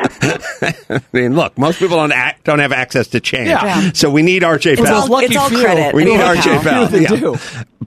I 0.90 1.00
mean, 1.12 1.34
look, 1.36 1.56
most 1.58 1.78
people 1.78 1.96
don't 1.96 2.12
act, 2.12 2.44
don't 2.44 2.58
have 2.58 2.72
access 2.72 3.06
to 3.08 3.20
change, 3.20 3.48
Yeah. 3.50 3.90
so 3.94 4.10
we 4.10 4.22
need 4.22 4.42
RJ 4.42 4.72
It's 4.72 4.82
Bell. 4.82 5.12
all, 5.12 5.18
it's 5.20 5.36
all 5.36 5.48
few. 5.48 5.60
credit. 5.60 5.94
we 5.94 6.04
need 6.04 6.18
Anyhow. 6.20 6.34
RJ 6.34 6.64
Bell. 6.64 6.86
They 6.88 7.02
Yeah. 7.02 7.08
do. 7.16 7.36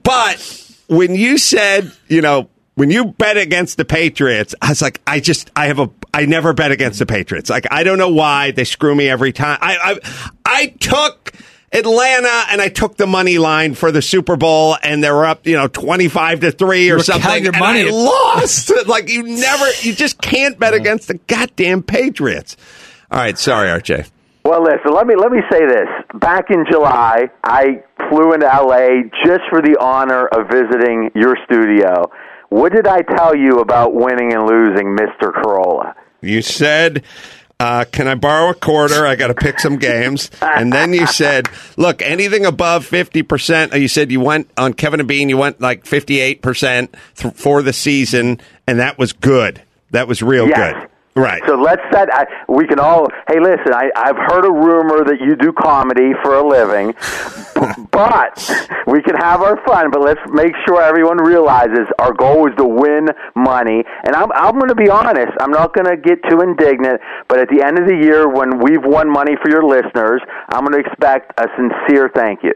But 0.02 0.70
when 0.88 1.14
you 1.14 1.36
said, 1.38 1.90
you 2.08 2.20
know, 2.22 2.48
when 2.76 2.90
you 2.90 3.04
bet 3.04 3.36
against 3.36 3.76
the 3.76 3.84
Patriots, 3.84 4.54
I 4.62 4.70
was 4.70 4.82
like, 4.82 5.00
I 5.06 5.20
just, 5.20 5.50
I 5.54 5.66
have 5.66 5.78
a, 5.78 5.88
I 6.14 6.26
never 6.26 6.52
bet 6.52 6.70
against 6.70 6.98
the 6.98 7.06
Patriots. 7.06 7.50
Like, 7.50 7.66
I 7.70 7.82
don't 7.82 7.98
know 7.98 8.10
why 8.10 8.52
they 8.52 8.64
screw 8.64 8.94
me 8.94 9.08
every 9.08 9.32
time. 9.32 9.58
I, 9.60 9.76
I, 9.76 10.30
I 10.44 10.66
took 10.66 11.32
Atlanta 11.72 12.44
and 12.50 12.62
I 12.62 12.68
took 12.68 12.96
the 12.96 13.06
money 13.06 13.38
line 13.38 13.74
for 13.74 13.90
the 13.90 14.00
Super 14.00 14.36
Bowl 14.36 14.76
and 14.82 15.02
they 15.02 15.10
were 15.10 15.26
up, 15.26 15.44
you 15.46 15.56
know, 15.56 15.66
25 15.66 16.40
to 16.40 16.52
3 16.52 16.90
or 16.90 16.96
were 16.96 17.02
something. 17.02 17.42
your 17.42 17.52
and 17.52 17.60
money. 17.60 17.88
I 17.88 17.90
lost. 17.90 18.70
like, 18.86 19.10
you 19.10 19.24
never, 19.24 19.66
you 19.80 19.92
just 19.92 20.20
can't 20.20 20.58
bet 20.58 20.72
against 20.72 21.08
the 21.08 21.14
goddamn 21.26 21.82
Patriots. 21.82 22.56
All 23.10 23.18
right. 23.18 23.36
Sorry, 23.36 23.68
RJ. 23.68 24.08
Well, 24.44 24.62
listen. 24.62 24.92
Let 24.92 25.06
me 25.06 25.16
let 25.16 25.32
me 25.32 25.40
say 25.50 25.64
this. 25.66 25.88
Back 26.20 26.50
in 26.50 26.66
July, 26.70 27.30
I 27.44 27.82
flew 28.10 28.34
into 28.34 28.44
LA 28.44 29.08
just 29.24 29.40
for 29.48 29.62
the 29.62 29.78
honor 29.80 30.26
of 30.26 30.48
visiting 30.50 31.10
your 31.14 31.34
studio. 31.46 32.10
What 32.50 32.72
did 32.72 32.86
I 32.86 33.00
tell 33.00 33.34
you 33.34 33.60
about 33.60 33.94
winning 33.94 34.34
and 34.34 34.46
losing, 34.46 34.94
Mister 34.94 35.32
Carolla? 35.32 35.94
You 36.24 36.42
said, 36.42 37.02
uh, 37.60 37.84
"Can 37.92 38.08
I 38.08 38.14
borrow 38.14 38.50
a 38.50 38.54
quarter? 38.54 39.06
I 39.06 39.14
got 39.16 39.28
to 39.28 39.34
pick 39.34 39.60
some 39.60 39.76
games." 39.78 40.30
And 40.42 40.72
then 40.72 40.92
you 40.92 41.06
said, 41.06 41.48
"Look, 41.76 42.02
anything 42.02 42.44
above 42.46 42.84
fifty 42.84 43.22
percent." 43.22 43.72
You 43.74 43.88
said 43.88 44.10
you 44.10 44.20
went 44.20 44.50
on 44.56 44.74
Kevin 44.74 45.00
and 45.00 45.08
Bean. 45.08 45.28
You 45.28 45.36
went 45.38 45.60
like 45.60 45.86
fifty-eight 45.86 46.42
percent 46.42 46.94
th- 47.16 47.34
for 47.34 47.62
the 47.62 47.72
season, 47.72 48.40
and 48.66 48.78
that 48.80 48.98
was 48.98 49.12
good. 49.12 49.62
That 49.92 50.08
was 50.08 50.22
real 50.22 50.48
Yes. 50.48 50.74
good. 50.74 50.88
Right. 51.16 51.42
So 51.46 51.54
let's 51.54 51.82
set. 51.92 52.12
I, 52.12 52.26
we 52.48 52.66
can 52.66 52.80
all. 52.80 53.06
Hey, 53.28 53.38
listen. 53.38 53.72
I, 53.72 53.90
I've 53.94 54.16
heard 54.16 54.44
a 54.44 54.50
rumor 54.50 55.04
that 55.04 55.20
you 55.20 55.36
do 55.36 55.52
comedy 55.52 56.10
for 56.22 56.34
a 56.34 56.46
living, 56.46 56.92
but 57.92 58.34
we 58.88 59.00
can 59.00 59.14
have 59.14 59.40
our 59.40 59.62
fun. 59.64 59.92
But 59.92 60.00
let's 60.00 60.20
make 60.32 60.52
sure 60.66 60.82
everyone 60.82 61.18
realizes 61.18 61.86
our 62.00 62.12
goal 62.12 62.48
is 62.48 62.56
to 62.56 62.64
win 62.64 63.10
money. 63.36 63.84
And 64.02 64.16
I'm 64.16 64.32
I'm 64.32 64.58
going 64.58 64.70
to 64.70 64.74
be 64.74 64.90
honest. 64.90 65.32
I'm 65.38 65.52
not 65.52 65.72
going 65.72 65.86
to 65.86 65.96
get 65.96 66.18
too 66.28 66.40
indignant. 66.40 67.00
But 67.28 67.38
at 67.38 67.48
the 67.48 67.62
end 67.62 67.78
of 67.78 67.86
the 67.86 67.94
year, 67.94 68.28
when 68.28 68.58
we've 68.58 68.84
won 68.84 69.08
money 69.08 69.36
for 69.40 69.48
your 69.48 69.64
listeners, 69.64 70.20
I'm 70.48 70.64
going 70.64 70.82
to 70.82 70.88
expect 70.88 71.32
a 71.38 71.46
sincere 71.56 72.10
thank 72.12 72.42
you. 72.42 72.54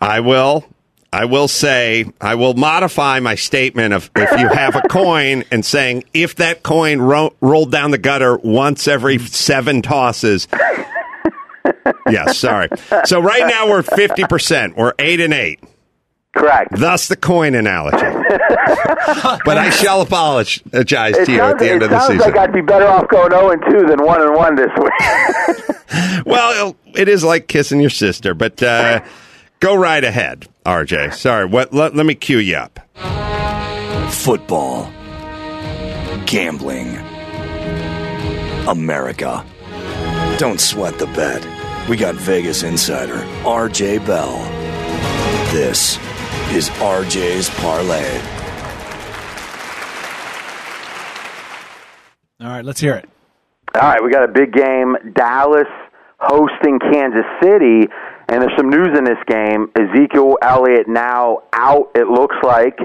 I 0.00 0.20
will. 0.20 0.64
I 1.12 1.24
will 1.24 1.48
say, 1.48 2.04
I 2.20 2.34
will 2.34 2.54
modify 2.54 3.20
my 3.20 3.34
statement 3.34 3.94
of 3.94 4.10
if 4.14 4.38
you 4.38 4.48
have 4.48 4.76
a 4.76 4.82
coin 4.82 5.44
and 5.50 5.64
saying 5.64 6.04
if 6.12 6.36
that 6.36 6.62
coin 6.62 7.00
ro- 7.00 7.34
rolled 7.40 7.72
down 7.72 7.92
the 7.92 7.98
gutter 7.98 8.36
once 8.36 8.86
every 8.86 9.18
seven 9.18 9.80
tosses. 9.80 10.48
yes, 12.10 12.36
sorry. 12.36 12.68
So 13.06 13.20
right 13.20 13.46
now 13.46 13.70
we're 13.70 13.82
50%. 13.82 14.76
We're 14.76 14.92
8 14.98 15.20
and 15.20 15.32
8. 15.32 15.60
Correct. 16.36 16.78
Thus 16.78 17.08
the 17.08 17.16
coin 17.16 17.54
analogy. 17.54 17.96
but 19.44 19.56
I 19.56 19.70
shall 19.70 20.02
apologize 20.02 21.16
It 21.16 21.24
to 21.24 21.32
you 21.32 21.40
at 21.40 21.58
the 21.58 21.70
end 21.70 21.82
of 21.82 21.90
the 21.90 22.00
season. 22.00 22.16
It 22.16 22.20
sounds 22.20 22.34
like 22.34 22.48
I'd 22.48 22.52
be 22.52 22.60
better 22.60 22.86
off 22.86 23.08
going 23.08 23.30
0 23.30 23.50
and 23.50 23.62
2 23.62 23.86
than 23.86 24.04
1 24.04 24.22
and 24.22 24.34
1 24.34 24.54
this 24.56 24.70
week. 24.78 26.26
well, 26.26 26.76
it 26.94 27.08
is 27.08 27.24
like 27.24 27.48
kissing 27.48 27.80
your 27.80 27.90
sister, 27.90 28.34
but 28.34 28.62
uh, 28.62 29.00
go 29.60 29.76
right 29.76 30.02
ahead, 30.02 30.48
RJ. 30.64 31.14
Sorry, 31.14 31.46
what? 31.46 31.72
Let, 31.72 31.94
let 31.94 32.06
me 32.06 32.14
cue 32.14 32.38
you 32.38 32.56
up. 32.56 32.80
Football. 34.10 34.90
Gambling. 36.26 36.96
America. 38.66 39.44
Don't 40.38 40.60
sweat 40.60 40.98
the 40.98 41.06
bet. 41.06 41.46
We 41.88 41.96
got 41.96 42.14
Vegas 42.14 42.62
insider 42.62 43.16
RJ 43.44 44.06
Bell. 44.06 44.36
This 45.52 45.96
is 46.52 46.68
RJ's 46.70 47.48
Parlay. 47.50 48.20
All 52.40 52.48
right, 52.48 52.64
let's 52.64 52.80
hear 52.80 52.94
it. 52.94 53.08
All 53.74 53.88
right, 53.88 54.02
we 54.02 54.10
got 54.10 54.22
a 54.22 54.28
big 54.28 54.52
game. 54.52 54.96
Dallas 55.14 55.66
hosting 56.20 56.78
Kansas 56.78 57.24
City, 57.42 57.88
and 58.28 58.42
there's 58.42 58.56
some 58.56 58.70
news 58.70 58.96
in 58.96 59.04
this 59.04 59.18
game. 59.26 59.70
Ezekiel 59.74 60.38
Elliott 60.42 60.88
now 60.88 61.42
out, 61.52 61.90
it 61.94 62.08
looks 62.08 62.36
like, 62.42 62.78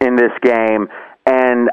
in 0.00 0.16
this 0.16 0.32
game, 0.42 0.88
and 1.26 1.70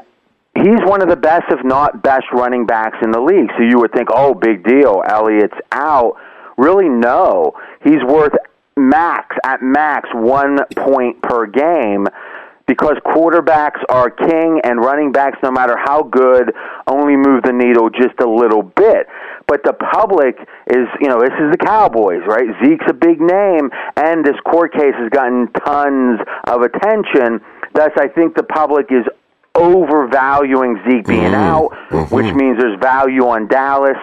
he's 0.54 0.80
one 0.84 1.02
of 1.02 1.08
the 1.08 1.16
best, 1.16 1.44
if 1.50 1.64
not 1.64 2.02
best, 2.02 2.26
running 2.32 2.66
backs 2.66 2.98
in 3.02 3.10
the 3.10 3.20
league. 3.20 3.50
So 3.56 3.62
you 3.62 3.78
would 3.78 3.92
think, 3.92 4.08
oh, 4.12 4.34
big 4.34 4.64
deal, 4.64 5.02
Elliott's 5.08 5.58
out. 5.72 6.16
Really, 6.56 6.88
no. 6.88 7.52
He's 7.82 8.02
worth 8.06 8.34
max, 8.76 9.36
at 9.44 9.62
max, 9.62 10.08
one 10.12 10.58
point 10.76 11.22
per 11.22 11.46
game 11.46 12.06
because 12.66 12.96
quarterbacks 13.06 13.82
are 13.88 14.10
king 14.10 14.60
and 14.62 14.78
running 14.78 15.10
backs, 15.10 15.38
no 15.42 15.50
matter 15.50 15.74
how 15.82 16.02
good, 16.02 16.54
only 16.86 17.16
move 17.16 17.42
the 17.42 17.52
needle 17.52 17.88
just 17.88 18.20
a 18.20 18.28
little 18.28 18.62
bit. 18.62 19.08
But 19.48 19.64
the 19.64 19.72
public 19.72 20.36
is, 20.68 20.86
you 21.00 21.08
know, 21.08 21.20
this 21.20 21.32
is 21.40 21.50
the 21.50 21.56
Cowboys, 21.56 22.20
right? 22.28 22.46
Zeke's 22.62 22.84
a 22.86 22.92
big 22.92 23.18
name, 23.18 23.70
and 23.96 24.24
this 24.24 24.36
court 24.44 24.74
case 24.74 24.94
has 24.94 25.08
gotten 25.08 25.48
tons 25.64 26.20
of 26.46 26.60
attention. 26.60 27.40
Thus, 27.74 27.90
I 27.96 28.08
think 28.08 28.36
the 28.36 28.42
public 28.44 28.92
is 28.92 29.04
overvaluing 29.54 30.76
Zeke 30.84 31.06
being 31.06 31.32
mm-hmm. 31.32 31.34
out, 31.34 31.70
mm-hmm. 31.88 32.14
which 32.14 32.32
means 32.34 32.58
there's 32.60 32.78
value 32.78 33.26
on 33.26 33.48
Dallas. 33.48 33.96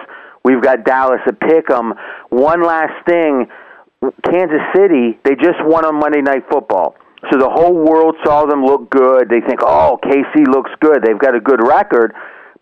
We've 0.44 0.60
got 0.60 0.84
Dallas 0.84 1.20
at 1.26 1.38
Pick'em. 1.38 1.96
One 2.30 2.62
last 2.62 3.06
thing. 3.06 3.46
Kansas 4.24 4.60
City, 4.74 5.18
they 5.24 5.34
just 5.34 5.62
won 5.64 5.86
on 5.86 5.98
Monday 5.98 6.20
Night 6.20 6.42
Football. 6.50 6.96
So 7.30 7.38
the 7.38 7.48
whole 7.48 7.74
world 7.74 8.14
saw 8.24 8.46
them 8.46 8.64
look 8.64 8.90
good. 8.90 9.28
They 9.28 9.40
think, 9.40 9.60
oh, 9.62 9.98
KC 10.04 10.46
looks 10.46 10.70
good. 10.80 11.02
They've 11.02 11.18
got 11.18 11.34
a 11.34 11.40
good 11.40 11.60
record. 11.62 12.12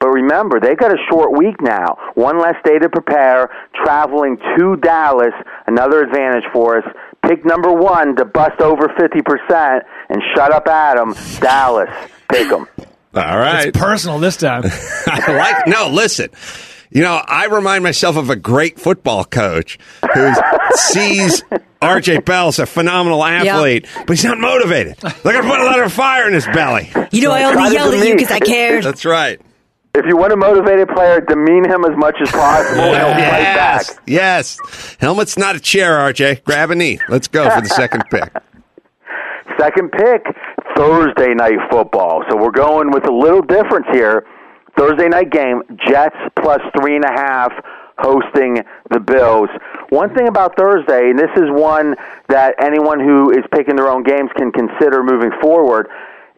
But 0.01 0.09
remember, 0.09 0.61
they've 0.61 0.77
got 0.79 0.93
a 0.93 0.99
short 1.11 1.37
week 1.37 1.61
now. 1.61 1.97
One 2.15 2.39
less 2.41 2.57
day 2.65 2.79
to 2.79 2.89
prepare, 2.89 3.49
traveling 3.85 4.37
to 4.59 4.77
Dallas, 4.77 5.33
another 5.67 6.03
advantage 6.03 6.45
for 6.53 6.79
us. 6.79 6.85
Pick 7.27 7.45
number 7.45 7.73
one 7.73 8.17
to 8.17 8.25
bust 8.25 8.61
over 8.61 8.89
50% 8.89 9.81
and 10.11 10.23
shut 10.35 10.53
up 10.53 10.67
Adam, 10.69 11.15
Dallas. 11.41 11.89
Pick 12.31 12.51
'em. 12.53 12.67
All 13.15 13.39
right. 13.39 13.69
It's 13.69 13.79
personal 13.79 14.19
this 14.19 14.37
time. 14.37 14.65
I 15.07 15.33
like 15.33 15.67
no. 15.69 15.89
Listen, 15.89 16.31
you 16.91 17.01
know, 17.03 17.15
I 17.15 17.47
remind 17.47 17.85
myself 17.85 18.17
of 18.17 18.29
a 18.29 18.37
great 18.37 18.79
football 18.79 19.25
coach 19.25 19.79
who 20.15 20.33
sees 20.75 21.43
RJ 21.81 22.25
Bell 22.25 22.49
as 22.49 22.59
a 22.59 22.67
phenomenal 22.67 23.25
athlete, 23.25 23.87
but 24.07 24.11
he's 24.17 24.25
not 24.25 24.39
motivated. 24.39 25.03
Look, 25.03 25.27
I 25.27 25.41
put 25.43 25.61
a 25.61 25.65
lot 25.65 25.81
of 25.81 25.93
fire 25.93 26.27
in 26.27 26.35
his 26.35 26.47
belly. 26.47 26.91
You 27.13 27.23
know, 27.23 27.31
I 27.33 27.45
only 27.45 27.73
yelled 27.75 27.95
at 27.95 28.07
you 28.07 28.17
because 28.17 28.31
I 28.33 28.41
cared. 28.41 28.85
That's 28.85 29.05
right. 29.05 29.41
If 29.97 30.07
you 30.07 30.17
want 30.17 30.33
a 30.33 30.37
motivated 30.37 30.89
player, 30.89 31.21
demean 31.21 31.65
him 31.65 31.85
as 31.85 31.97
much 31.97 32.17
as 32.21 32.31
possible. 32.31 32.81
and 32.83 32.97
He'll 32.97 33.31
fight 33.31 33.55
back. 33.55 33.87
Yes, 34.07 34.59
yes. 34.59 34.97
Helmet's 35.01 35.39
not 35.39 35.55
a 35.55 35.61
chair, 35.61 35.93
RJ. 35.99 36.43
Grab 36.45 36.71
a 36.71 36.75
knee. 36.75 36.99
Let's 37.09 37.29
go 37.29 37.49
for 37.49 37.61
the 37.61 37.69
second 37.69 38.03
pick. 38.11 38.33
Second 39.59 39.93
pick, 39.93 40.27
Thursday 40.77 41.33
night 41.35 41.59
football. 41.71 42.25
So 42.29 42.37
we're 42.37 42.51
going 42.51 42.91
with 42.91 43.07
a 43.07 43.13
little 43.13 43.43
difference 43.43 43.87
here. 43.93 44.27
Thursday 44.77 45.09
night 45.09 45.31
game, 45.31 45.63
Jets 45.87 46.17
plus 46.43 46.61
three 46.81 46.97
and 46.97 47.05
a 47.05 47.13
half 47.13 47.53
hosting 47.99 48.59
the 48.91 48.99
Bills. 48.99 49.49
One 49.91 50.13
thing 50.17 50.27
about 50.27 50.57
Thursday, 50.57 51.11
and 51.11 51.19
this 51.19 51.31
is 51.37 51.45
one 51.51 51.95
that 52.29 52.57
anyone 52.61 52.99
who 52.99 53.31
is 53.31 53.45
picking 53.53 53.77
their 53.77 53.89
own 53.89 54.03
games 54.03 54.31
can 54.37 54.51
consider 54.51 55.05
moving 55.05 55.31
forward. 55.41 55.89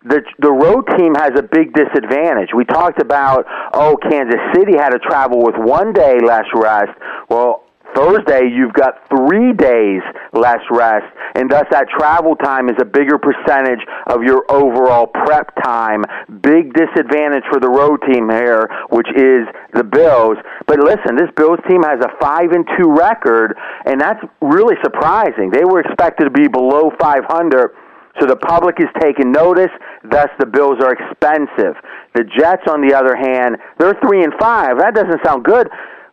The, 0.08 0.22
the 0.38 0.52
road 0.52 0.86
team 0.96 1.14
has 1.16 1.32
a 1.36 1.42
big 1.42 1.74
disadvantage. 1.74 2.50
We 2.54 2.64
talked 2.64 3.00
about, 3.00 3.44
oh, 3.74 3.96
Kansas 4.08 4.40
City 4.54 4.76
had 4.76 4.90
to 4.90 4.98
travel 5.00 5.42
with 5.42 5.56
one 5.56 5.92
day 5.92 6.20
less 6.20 6.46
rest. 6.54 6.92
Well, 7.28 7.66
Thursday, 7.96 8.52
you've 8.52 8.74
got 8.74 9.08
three 9.08 9.54
days 9.54 10.02
less 10.32 10.60
rest, 10.70 11.06
and 11.34 11.50
thus 11.50 11.64
that 11.70 11.88
travel 11.88 12.36
time 12.36 12.68
is 12.68 12.76
a 12.78 12.84
bigger 12.84 13.16
percentage 13.16 13.80
of 14.06 14.22
your 14.22 14.44
overall 14.52 15.06
prep 15.06 15.50
time. 15.64 16.04
Big 16.42 16.74
disadvantage 16.74 17.44
for 17.50 17.58
the 17.58 17.68
road 17.68 18.00
team 18.06 18.28
here, 18.28 18.68
which 18.90 19.08
is 19.16 19.48
the 19.72 19.82
Bills. 19.82 20.36
But 20.66 20.80
listen, 20.80 21.16
this 21.16 21.30
Bills 21.36 21.58
team 21.68 21.82
has 21.82 21.98
a 22.04 22.12
five 22.20 22.52
and 22.52 22.68
two 22.76 22.92
record, 22.92 23.56
and 23.86 23.98
that's 23.98 24.20
really 24.42 24.76
surprising. 24.84 25.50
They 25.50 25.64
were 25.64 25.80
expected 25.80 26.24
to 26.24 26.30
be 26.30 26.48
below 26.48 26.92
500. 27.00 27.74
So 28.20 28.26
the 28.26 28.36
public 28.36 28.80
is 28.80 28.88
taking 29.00 29.32
notice. 29.32 29.70
Thus, 30.04 30.28
the 30.38 30.46
Bills 30.46 30.78
are 30.80 30.92
expensive. 30.92 31.76
The 32.14 32.24
Jets, 32.24 32.62
on 32.68 32.80
the 32.86 32.94
other 32.94 33.14
hand, 33.14 33.56
they're 33.78 33.98
three 34.04 34.24
and 34.24 34.32
five. 34.40 34.78
That 34.78 34.94
doesn't 34.94 35.20
sound 35.24 35.44
good. 35.44 35.68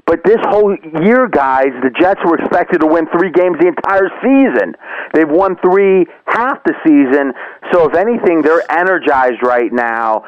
But 0.05 0.19
this 0.25 0.39
whole 0.49 0.75
year, 1.01 1.29
guys, 1.29 1.71
the 1.81 1.89
Jets 1.89 2.19
were 2.25 2.35
expected 2.35 2.81
to 2.81 2.87
win 2.87 3.07
three 3.07 3.31
games 3.31 3.55
the 3.59 3.67
entire 3.67 4.11
season. 4.19 4.75
They've 5.13 5.29
won 5.29 5.55
three 5.63 6.05
half 6.25 6.61
the 6.65 6.73
season. 6.83 7.31
So, 7.71 7.89
if 7.89 7.95
anything, 7.95 8.41
they're 8.41 8.69
energized 8.69 9.41
right 9.43 9.71
now. 9.71 10.25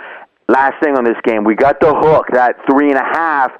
Last 0.48 0.82
thing 0.82 0.96
on 0.96 1.04
this 1.04 1.18
game, 1.26 1.44
we 1.44 1.56
got 1.56 1.82
the 1.82 1.94
hook, 1.94 2.28
that 2.32 2.56
three 2.70 2.90
and 2.90 2.98
a 2.98 3.04
half. 3.04 3.52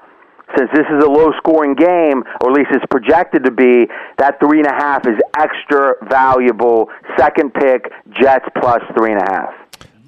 Since 0.56 0.70
this 0.72 0.86
is 0.90 1.04
a 1.04 1.08
low 1.08 1.32
scoring 1.38 1.74
game, 1.74 2.24
or 2.40 2.50
at 2.50 2.56
least 2.56 2.70
it's 2.72 2.84
projected 2.90 3.44
to 3.44 3.50
be, 3.50 3.86
that 4.18 4.40
three 4.40 4.58
and 4.58 4.66
a 4.68 4.72
half 4.72 5.06
is 5.06 5.16
extra 5.38 5.94
valuable. 6.08 6.88
Second 7.18 7.52
pick, 7.52 7.92
Jets 8.18 8.46
plus 8.58 8.82
three 8.96 9.12
and 9.12 9.20
a 9.20 9.30
half. 9.30 9.65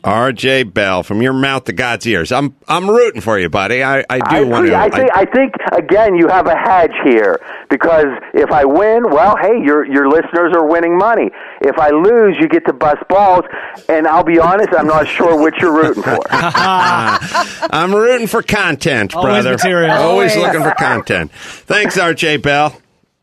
RJ 0.09 0.73
Bell, 0.73 1.03
from 1.03 1.21
your 1.21 1.35
mouth 1.35 1.65
to 1.65 1.75
God's 1.75 2.07
ears. 2.07 2.33
I'm 2.33 2.57
I'm 2.67 2.89
rooting 2.89 3.21
for 3.21 3.39
you, 3.39 3.51
buddy. 3.51 3.83
I, 3.85 4.05
I 4.09 4.19
do 4.19 4.37
I 4.37 4.43
want 4.45 4.67
to. 4.67 4.75
I 4.75 4.89
think, 4.89 5.11
I 5.15 5.27
think 5.27 5.53
again, 5.73 6.15
you 6.15 6.29
have 6.29 6.47
a 6.47 6.57
hedge 6.57 6.95
here 7.05 7.39
because 7.69 8.07
if 8.33 8.51
I 8.51 8.65
win, 8.65 9.11
well, 9.11 9.37
hey, 9.37 9.61
your 9.63 9.85
your 9.85 10.09
listeners 10.09 10.55
are 10.55 10.67
winning 10.67 10.97
money. 10.97 11.31
If 11.61 11.79
I 11.79 11.91
lose, 11.91 12.39
you 12.41 12.49
get 12.49 12.65
to 12.67 12.73
bust 12.73 13.03
balls, 13.11 13.45
and 13.91 14.07
I'll 14.07 14.25
be 14.25 14.39
honest, 14.39 14.71
I'm 14.73 14.87
not 14.87 15.07
sure 15.07 15.43
which 15.43 15.57
you're 15.61 15.75
rooting 15.75 16.03
for. 16.03 16.21
I'm 16.31 17.95
rooting 17.95 18.29
for 18.29 18.43
content, 18.43 19.15
Always 19.15 19.45
brother. 19.45 19.51
material. 19.53 19.91
Always 19.91 20.35
oh, 20.35 20.41
Always. 20.41 20.55
looking 20.55 20.63
for 20.63 20.75
content. 20.75 21.33
Thanks, 21.33 21.99
RJ 21.99 22.43
Bell. 22.43 22.71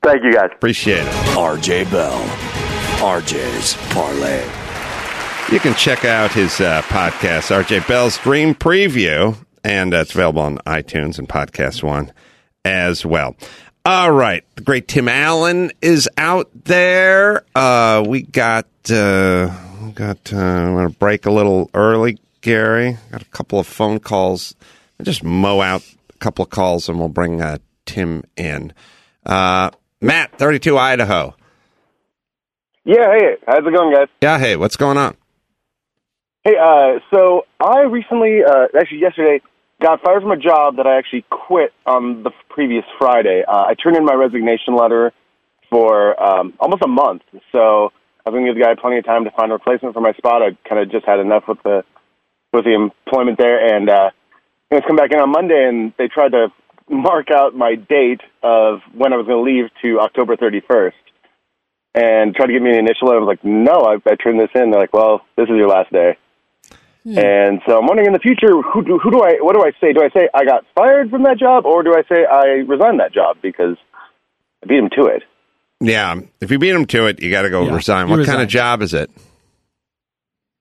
Thank 0.04 0.24
you, 0.24 0.32
guys. 0.32 0.52
Appreciate 0.54 1.00
it. 1.00 1.14
RJ 1.36 1.90
Bell. 1.90 2.22
RJ's 3.00 3.74
Parlay. 3.92 4.65
You 5.52 5.60
can 5.60 5.76
check 5.76 6.06
out 6.06 6.32
his 6.32 6.60
uh, 6.60 6.82
podcast, 6.84 7.56
RJ 7.56 7.88
Bell's 7.88 8.18
Dream 8.18 8.56
Preview, 8.56 9.38
and 9.64 9.94
uh, 9.94 9.98
it's 9.98 10.14
available 10.16 10.42
on 10.42 10.58
iTunes 10.60 11.20
and 11.20 11.30
Podcast 11.30 11.84
One 11.84 12.12
as 12.66 13.06
well. 13.06 13.36
All 13.86 14.12
right, 14.12 14.44
the 14.56 14.64
great 14.64 14.88
Tim 14.88 15.08
Allen 15.08 15.72
is 15.84 16.10
out 16.18 16.50
there. 16.66 17.46
Uh, 17.54 18.04
we 18.08 18.24
got 18.24 18.66
uh, 18.90 19.56
we 19.84 19.92
got. 19.92 20.34
Uh, 20.34 20.38
I'm 20.38 20.74
going 20.74 20.92
to 20.92 20.98
break 20.98 21.28
a 21.28 21.32
little 21.32 21.70
early, 21.76 22.18
Gary. 22.42 22.98
Got 23.12 23.22
a 23.22 23.26
couple 23.26 23.60
of 23.60 23.68
phone 23.68 24.00
calls. 24.00 24.56
I'll 25.00 25.06
just 25.06 25.24
mow 25.24 25.62
out 25.62 25.84
a 26.10 26.18
couple 26.18 26.44
of 26.44 26.50
calls, 26.50 26.90
and 26.90 26.98
we'll 26.98 27.08
bring 27.10 27.40
uh, 27.42 27.60
Tim 27.86 28.24
in. 28.36 28.74
Uh, 29.24 29.70
Matt, 30.02 30.38
32 30.40 30.76
Idaho. 30.76 31.36
Yeah, 32.84 33.06
hey, 33.16 33.36
how's 33.48 33.60
it 33.66 33.74
going, 33.74 33.94
guys? 33.94 34.08
Yeah, 34.22 34.40
hey, 34.40 34.56
what's 34.56 34.76
going 34.76 34.98
on? 34.98 35.16
Hey, 36.46 36.58
uh, 36.62 37.00
so 37.12 37.48
I 37.60 37.82
recently, 37.90 38.44
uh, 38.44 38.68
actually 38.80 39.00
yesterday, 39.00 39.42
got 39.82 40.04
fired 40.04 40.22
from 40.22 40.30
a 40.30 40.38
job 40.38 40.76
that 40.78 40.86
I 40.86 41.00
actually 41.00 41.26
quit 41.32 41.74
on 41.88 42.22
the 42.22 42.30
previous 42.50 42.86
Friday. 43.00 43.44
Uh, 43.48 43.66
I 43.66 43.74
turned 43.74 43.98
in 43.98 44.06
my 44.06 44.14
resignation 44.14 44.76
letter 44.76 45.12
for 45.72 46.14
um, 46.22 46.54
almost 46.60 46.84
a 46.84 46.88
month, 46.88 47.24
so 47.52 47.92
I 48.24 48.30
was 48.30 48.36
going 48.38 48.46
to 48.46 48.54
give 48.54 48.60
the 48.60 48.64
guy 48.64 48.80
plenty 48.80 49.00
of 49.00 49.06
time 49.06 49.24
to 49.24 49.32
find 49.32 49.50
a 49.50 49.56
replacement 49.56 49.96
for 49.96 50.02
my 50.02 50.14
spot. 50.14 50.44
I 50.44 50.56
kind 50.70 50.80
of 50.80 50.92
just 50.92 51.04
had 51.04 51.20
enough 51.20 51.46
with 51.48 51.58
the 51.64 51.84
with 52.54 52.66
the 52.66 52.76
employment 52.76 53.40
there, 53.40 53.76
and 53.76 53.90
uh, 53.90 54.12
I 54.72 54.76
was 54.76 54.84
come 54.86 54.98
back 54.98 55.12
in 55.12 55.18
on 55.18 55.32
Monday, 55.32 55.66
and 55.68 55.94
they 55.98 56.08
tried 56.08 56.34
to 56.34 56.50
mark 56.88 57.32
out 57.32 57.56
my 57.56 57.74
date 57.74 58.22
of 58.44 58.82
when 58.94 59.14
I 59.14 59.18
was 59.18 59.26
going 59.26 59.44
to 59.44 59.52
leave 59.52 59.72
to 59.82 60.00
October 60.00 60.38
31st, 60.38 60.94
and 61.96 62.36
tried 62.36 62.46
to 62.46 62.54
give 62.54 62.62
me 62.62 62.70
an 62.70 62.86
initial. 62.86 63.10
And 63.10 63.18
I 63.18 63.20
was 63.20 63.34
like, 63.34 63.44
no, 63.44 63.82
I, 63.82 63.96
I 64.08 64.14
turned 64.14 64.40
this 64.40 64.54
in. 64.54 64.70
They're 64.70 64.80
like, 64.80 64.94
well, 64.94 65.26
this 65.38 65.46
is 65.50 65.58
your 65.58 65.70
last 65.70 65.92
day. 65.92 66.16
And 67.06 67.62
so 67.68 67.78
I'm 67.78 67.86
wondering 67.86 68.08
in 68.08 68.14
the 68.14 68.20
future, 68.20 68.50
who 68.74 68.84
do, 68.84 68.98
who 68.98 69.12
do 69.12 69.22
I, 69.22 69.36
what 69.40 69.54
do 69.56 69.62
I 69.62 69.72
say? 69.80 69.94
Do 69.94 70.02
I 70.04 70.10
say 70.10 70.28
I 70.34 70.44
got 70.44 70.66
fired 70.76 71.12
from 71.12 71.22
that 71.24 71.38
job, 71.38 71.66
or 71.66 71.84
do 71.84 71.94
I 71.94 72.02
say 72.10 72.26
I 72.26 72.64
resigned 72.68 73.00
that 73.00 73.14
job 73.14 73.38
because 73.44 73.78
I 74.64 74.68
beat 74.68 74.80
him 74.80 74.90
to 74.98 75.06
it? 75.06 75.22
Yeah, 75.82 76.16
if 76.42 76.50
you 76.50 76.58
beat 76.58 76.74
him 76.74 76.86
to 76.88 77.06
it, 77.06 77.22
you 77.22 77.30
got 77.30 77.44
to 77.44 77.50
go 77.52 77.64
Yeah, 77.66 77.76
resign. 77.76 78.08
you 78.08 78.12
What 78.12 78.20
resign. 78.20 78.36
kind 78.38 78.44
of 78.44 78.50
job 78.50 78.82
is 78.82 78.94
it? 78.96 79.12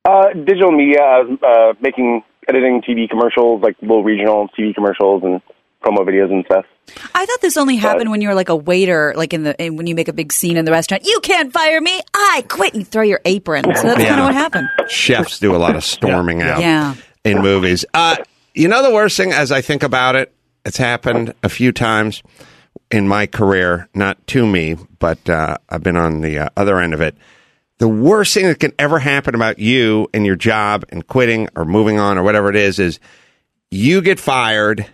Uh, 0.04 0.35
digital 0.35 0.70
media, 0.70 1.00
I 1.00 1.20
was 1.22 1.38
uh, 1.42 1.72
making, 1.80 2.22
editing 2.46 2.83
TV 2.83 3.09
commercials, 3.09 3.62
like 3.62 3.76
little 3.80 4.04
regional 4.04 4.48
TV 4.48 4.74
commercials 4.74 5.22
and 5.24 5.40
promo 5.83 6.00
videos 6.07 6.30
and 6.30 6.44
stuff. 6.44 6.66
I 7.14 7.26
thought 7.26 7.40
this 7.40 7.56
only 7.56 7.76
happened 7.76 8.10
when 8.10 8.20
you 8.20 8.28
were 8.28 8.34
like 8.34 8.48
a 8.48 8.56
waiter, 8.56 9.14
like 9.16 9.32
in 9.32 9.42
the 9.42 9.60
in, 9.62 9.76
when 9.76 9.86
you 9.86 9.94
make 9.94 10.08
a 10.08 10.12
big 10.12 10.32
scene 10.32 10.56
in 10.56 10.64
the 10.64 10.70
restaurant. 10.72 11.04
You 11.06 11.20
can't 11.22 11.52
fire 11.52 11.80
me. 11.80 12.00
I 12.14 12.44
quit. 12.48 12.74
And 12.74 12.82
you 12.82 12.84
throw 12.86 13.02
your 13.02 13.20
apron. 13.24 13.64
So 13.64 13.82
that's 13.88 14.00
Yeah. 14.00 14.08
kind 14.10 14.20
of 14.20 14.26
what 14.26 14.34
happened. 14.34 14.68
Chefs 14.88 15.38
do 15.38 15.54
a 15.54 15.58
lot 15.58 15.76
of 15.76 15.84
storming 15.84 16.42
out 16.42 16.60
Yeah. 16.60 16.94
in 17.24 17.40
movies. 17.42 17.84
Uh, 17.94 18.16
you 18.54 18.68
know 18.68 18.82
the 18.82 18.92
worst 18.94 19.16
thing 19.16 19.32
as 19.32 19.50
I 19.50 19.60
think 19.60 19.82
about 19.82 20.14
it, 20.14 20.32
it's 20.64 20.76
happened 20.76 21.34
a 21.42 21.48
few 21.48 21.72
times 21.72 22.22
in 22.90 23.08
my 23.08 23.26
career, 23.26 23.88
not 23.94 24.24
to 24.28 24.46
me, 24.46 24.76
but 24.98 25.28
uh, 25.28 25.56
I've 25.68 25.82
been 25.82 25.96
on 25.96 26.20
the 26.20 26.38
uh, 26.38 26.48
other 26.56 26.78
end 26.78 26.94
of 26.94 27.00
it. 27.00 27.16
The 27.78 27.88
worst 27.88 28.32
thing 28.34 28.46
that 28.46 28.60
can 28.60 28.72
ever 28.78 29.00
happen 29.00 29.34
about 29.34 29.58
you 29.58 30.08
and 30.14 30.24
your 30.24 30.36
job 30.36 30.84
and 30.90 31.04
quitting 31.06 31.48
or 31.56 31.64
moving 31.64 31.98
on 31.98 32.18
or 32.18 32.22
whatever 32.22 32.48
it 32.50 32.56
is 32.56 32.78
is 32.78 33.00
you 33.70 34.00
get 34.00 34.20
fired 34.20 34.86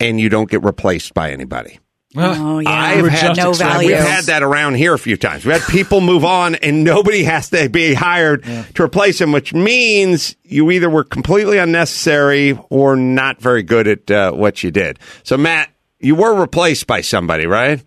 and 0.00 0.20
you 0.20 0.28
don't 0.28 0.50
get 0.50 0.62
replaced 0.62 1.14
by 1.14 1.30
anybody. 1.30 1.78
Oh 2.16 2.60
yeah. 2.60 2.70
I've 2.70 3.08
had 3.08 3.36
no 3.36 3.52
value. 3.52 3.88
We've 3.88 3.98
had 3.98 4.24
that 4.24 4.42
around 4.42 4.74
here 4.74 4.94
a 4.94 4.98
few 4.98 5.16
times. 5.16 5.44
We've 5.44 5.60
had 5.60 5.68
people 5.68 6.00
move 6.00 6.24
on 6.24 6.54
and 6.54 6.84
nobody 6.84 7.24
has 7.24 7.50
to 7.50 7.68
be 7.68 7.94
hired 7.94 8.44
to 8.74 8.82
replace 8.82 9.18
them, 9.18 9.32
which 9.32 9.52
means 9.52 10.36
you 10.44 10.70
either 10.70 10.88
were 10.88 11.02
completely 11.02 11.58
unnecessary 11.58 12.56
or 12.70 12.94
not 12.94 13.40
very 13.40 13.64
good 13.64 13.88
at 13.88 14.10
uh, 14.10 14.32
what 14.32 14.62
you 14.62 14.70
did. 14.70 15.00
So, 15.24 15.36
Matt, 15.36 15.70
you 15.98 16.14
were 16.14 16.40
replaced 16.40 16.86
by 16.86 17.00
somebody, 17.00 17.46
right? 17.46 17.82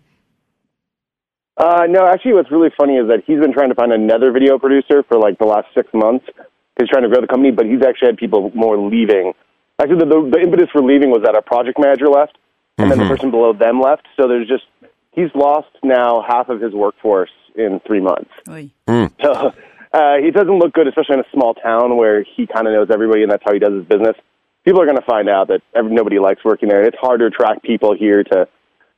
Uh, 1.56 1.86
no, 1.88 2.06
actually, 2.06 2.34
what's 2.34 2.52
really 2.52 2.70
funny 2.78 2.94
is 2.94 3.08
that 3.08 3.22
he's 3.26 3.40
been 3.40 3.52
trying 3.52 3.70
to 3.70 3.74
find 3.74 3.92
another 3.92 4.30
video 4.30 4.58
producer 4.58 5.02
for 5.08 5.18
like 5.18 5.38
the 5.38 5.46
last 5.46 5.68
six 5.74 5.88
months. 5.94 6.26
He's 6.78 6.88
trying 6.88 7.02
to 7.02 7.08
grow 7.08 7.20
the 7.20 7.26
company, 7.26 7.50
but 7.50 7.66
he's 7.66 7.82
actually 7.82 8.08
had 8.08 8.16
people 8.18 8.52
more 8.54 8.78
leaving. 8.78 9.32
Actually, 9.80 9.98
the, 10.00 10.06
the, 10.06 10.30
the 10.32 10.40
impetus 10.40 10.68
for 10.72 10.82
leaving 10.82 11.10
was 11.10 11.22
that 11.24 11.36
a 11.36 11.42
project 11.42 11.78
manager 11.78 12.08
left, 12.08 12.36
and 12.78 12.90
then 12.90 12.98
the 12.98 13.06
person 13.06 13.30
below 13.30 13.52
them 13.52 13.80
left. 13.80 14.06
So 14.16 14.26
there's 14.28 14.48
just 14.48 14.64
he's 15.12 15.30
lost 15.34 15.68
now 15.82 16.24
half 16.26 16.48
of 16.48 16.60
his 16.60 16.72
workforce 16.72 17.30
in 17.54 17.80
three 17.86 18.00
months. 18.00 18.30
Oy. 18.48 18.70
So 19.22 19.52
uh, 19.92 20.16
he 20.22 20.30
doesn't 20.30 20.58
look 20.58 20.72
good, 20.74 20.86
especially 20.86 21.14
in 21.14 21.20
a 21.20 21.30
small 21.32 21.54
town 21.54 21.96
where 21.96 22.22
he 22.22 22.46
kind 22.46 22.66
of 22.66 22.74
knows 22.74 22.88
everybody, 22.92 23.22
and 23.22 23.30
that's 23.32 23.42
how 23.44 23.52
he 23.52 23.58
does 23.58 23.72
his 23.72 23.84
business. 23.86 24.16
People 24.64 24.82
are 24.82 24.84
going 24.84 24.98
to 24.98 25.04
find 25.06 25.28
out 25.30 25.48
that 25.48 25.60
every, 25.74 25.92
nobody 25.92 26.18
likes 26.18 26.44
working 26.44 26.68
there. 26.68 26.82
It's 26.82 26.98
hard 27.00 27.20
to 27.20 27.26
attract 27.26 27.62
people 27.62 27.96
here 27.96 28.22
to, 28.22 28.48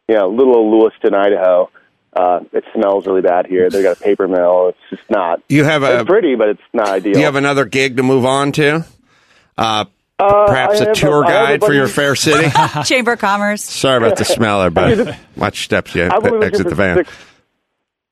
you 0.08 0.16
know, 0.16 0.28
little 0.28 0.56
old 0.56 0.72
Lewiston, 0.80 1.14
Idaho. 1.14 1.70
Uh, 2.12 2.40
it 2.52 2.64
smells 2.74 3.06
really 3.06 3.20
bad 3.22 3.46
here. 3.46 3.70
They 3.70 3.82
got 3.84 3.98
a 3.98 4.02
paper 4.02 4.26
mill. 4.26 4.70
It's 4.70 4.98
just 4.98 5.08
not. 5.10 5.42
You 5.48 5.62
have 5.62 5.84
a 5.84 6.00
It's 6.00 6.08
pretty, 6.08 6.34
but 6.34 6.48
it's 6.48 6.62
not 6.72 6.88
ideal. 6.88 7.12
do 7.12 7.18
you 7.20 7.24
have 7.24 7.36
another 7.36 7.66
gig 7.66 7.98
to 7.98 8.02
move 8.02 8.24
on 8.24 8.50
to? 8.52 8.84
Uh, 9.56 9.84
Uh, 10.20 10.46
perhaps 10.46 10.80
I 10.80 10.84
a 10.90 10.94
tour 10.94 11.24
I 11.24 11.30
have 11.30 11.48
guide 11.60 11.66
for 11.66 11.72
your 11.72 11.88
fair 11.88 12.14
city. 12.14 12.48
Chamber 12.84 13.12
of 13.12 13.18
Commerce. 13.18 13.62
Sorry 13.62 13.96
about 13.96 14.16
the 14.18 14.24
smell 14.24 14.60
there, 14.60 14.70
but 14.70 15.16
watch 15.36 15.64
steps 15.64 15.94
you 15.94 16.04
I've 16.10 16.24
only 16.24 16.46
exit 16.46 16.68
the 16.68 16.74
van. 16.74 16.96
six. 16.98 17.10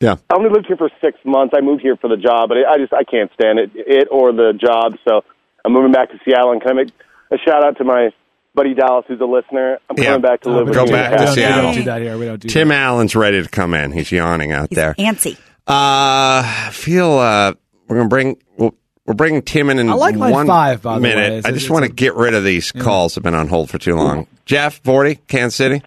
Yeah. 0.01 0.17
I 0.31 0.35
only 0.37 0.51
lived 0.51 0.67
here 0.67 0.77
for 0.77 0.91
six 1.01 1.19
months. 1.25 1.55
I 1.57 1.61
moved 1.61 1.83
here 1.83 1.97
for 1.97 2.09
the 2.09 2.17
job, 2.17 2.49
but 2.51 2.59
I 2.59 2.79
just 2.79 2.93
I 2.93 3.03
can't 3.05 3.31
stand 3.35 3.59
it, 3.59 3.71
it 3.75 4.09
or 4.11 4.33
the 4.33 4.53
job. 4.53 4.95
So 5.09 5.25
I'm 5.65 5.73
moving 5.73 5.91
back 5.93 6.11
to 6.11 6.19
Seattle. 6.25 6.53
And 6.53 6.61
can 6.63 6.71
I 6.71 6.75
make 6.75 6.89
a 7.33 7.37
shout 7.39 7.65
out 7.65 7.79
to 7.79 7.85
my 7.85 8.11
buddy 8.55 8.75
Dallas, 8.75 9.05
who's 9.09 9.21
a 9.21 9.25
listener? 9.25 9.79
I'm 9.91 9.97
Yeah. 9.99 10.05
coming 10.05 10.21
back 10.23 10.43
to 10.43 10.51
Oh, 10.51 10.53
live 10.53 10.65
we 10.67 10.71
with 10.71 10.75
Go 10.79 10.85
you. 10.85 10.93
back 10.93 11.19
to 11.19 11.27
Seattle. 11.29 11.57
We 11.57 11.63
don't 11.63 11.75
do 11.75 11.83
that 11.85 12.03
here. 12.03 12.17
We 12.19 12.27
don't 12.27 12.41
do 12.41 12.49
Tim 12.49 12.69
that. 12.69 12.75
Allen's 12.81 13.17
ready 13.17 13.43
to 13.43 13.49
come 13.49 13.75
in. 13.75 13.91
He's 13.91 14.13
yawning 14.13 14.53
out 14.53 14.69
He's 14.71 14.77
there. 14.77 14.95
antsy. 14.95 15.37
Uh, 15.67 16.43
I 16.47 16.71
feel 16.73 17.11
uh, 17.19 17.55
we're 17.89 17.97
gonna 17.97 18.09
bring 18.09 18.37
we'll, 18.57 18.75
we're 19.09 19.15
bringing 19.15 19.43
Tim 19.43 19.71
in 19.71 19.79
in 19.79 19.89
I 19.89 19.95
like 19.95 20.15
line 20.17 20.33
one 20.33 20.47
five, 20.47 20.83
by 20.83 20.97
the 20.97 21.01
way. 21.03 21.09
minute. 21.15 21.33
It's- 21.39 21.45
I 21.47 21.51
just 21.51 21.71
want 21.71 21.85
to 21.87 21.91
get 21.91 22.15
rid 22.15 22.35
of 22.35 22.45
these 22.45 22.71
calls. 22.71 23.15
Have 23.17 23.25
been 23.25 23.35
on 23.35 23.49
hold 23.49 23.71
for 23.71 23.79
too 23.79 23.97
long. 23.97 24.27
Jeff 24.45 24.81
Forty, 24.85 25.17
Kansas 25.27 25.57
City. 25.57 25.83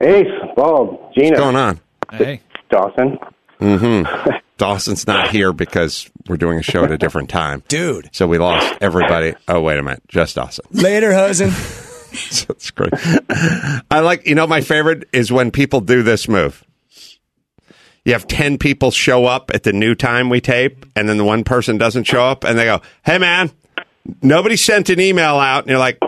Hey, 0.00 0.24
Bob, 0.56 1.12
Gina, 1.14 1.30
What's 1.30 1.40
going 1.40 1.56
on? 1.56 1.80
Hey. 2.12 2.40
Dawson. 2.70 3.18
Hmm. 3.58 4.02
Dawson's 4.58 5.06
not 5.06 5.30
here 5.30 5.52
because 5.52 6.08
we're 6.28 6.36
doing 6.36 6.58
a 6.58 6.62
show 6.62 6.84
at 6.84 6.92
a 6.92 6.98
different 6.98 7.28
time, 7.28 7.62
Dude. 7.68 8.08
So 8.12 8.26
we 8.28 8.38
lost 8.38 8.74
everybody. 8.80 9.34
Oh 9.48 9.60
wait 9.60 9.78
a 9.78 9.82
minute, 9.82 10.02
just 10.08 10.36
Dawson. 10.36 10.64
Later, 10.70 11.12
Hosen. 11.12 11.50
That's 12.46 12.70
great. 12.70 12.92
I 13.90 14.00
like, 14.00 14.24
you 14.26 14.36
know, 14.36 14.46
my 14.46 14.60
favorite 14.60 15.08
is 15.12 15.32
when 15.32 15.50
people 15.50 15.80
do 15.80 16.04
this 16.04 16.28
move. 16.28 16.62
You 18.04 18.12
have 18.12 18.26
10 18.28 18.58
people 18.58 18.90
show 18.90 19.24
up 19.24 19.50
at 19.54 19.62
the 19.62 19.72
new 19.72 19.94
time 19.94 20.28
we 20.28 20.40
tape, 20.40 20.84
and 20.94 21.08
then 21.08 21.16
the 21.16 21.24
one 21.24 21.42
person 21.44 21.78
doesn't 21.78 22.04
show 22.04 22.22
up, 22.24 22.44
and 22.44 22.58
they 22.58 22.64
go, 22.64 22.82
Hey, 23.04 23.18
man, 23.18 23.50
nobody 24.22 24.56
sent 24.56 24.90
an 24.90 25.00
email 25.00 25.36
out. 25.38 25.60
And 25.64 25.70
you're 25.70 25.78
like, 25.78 25.98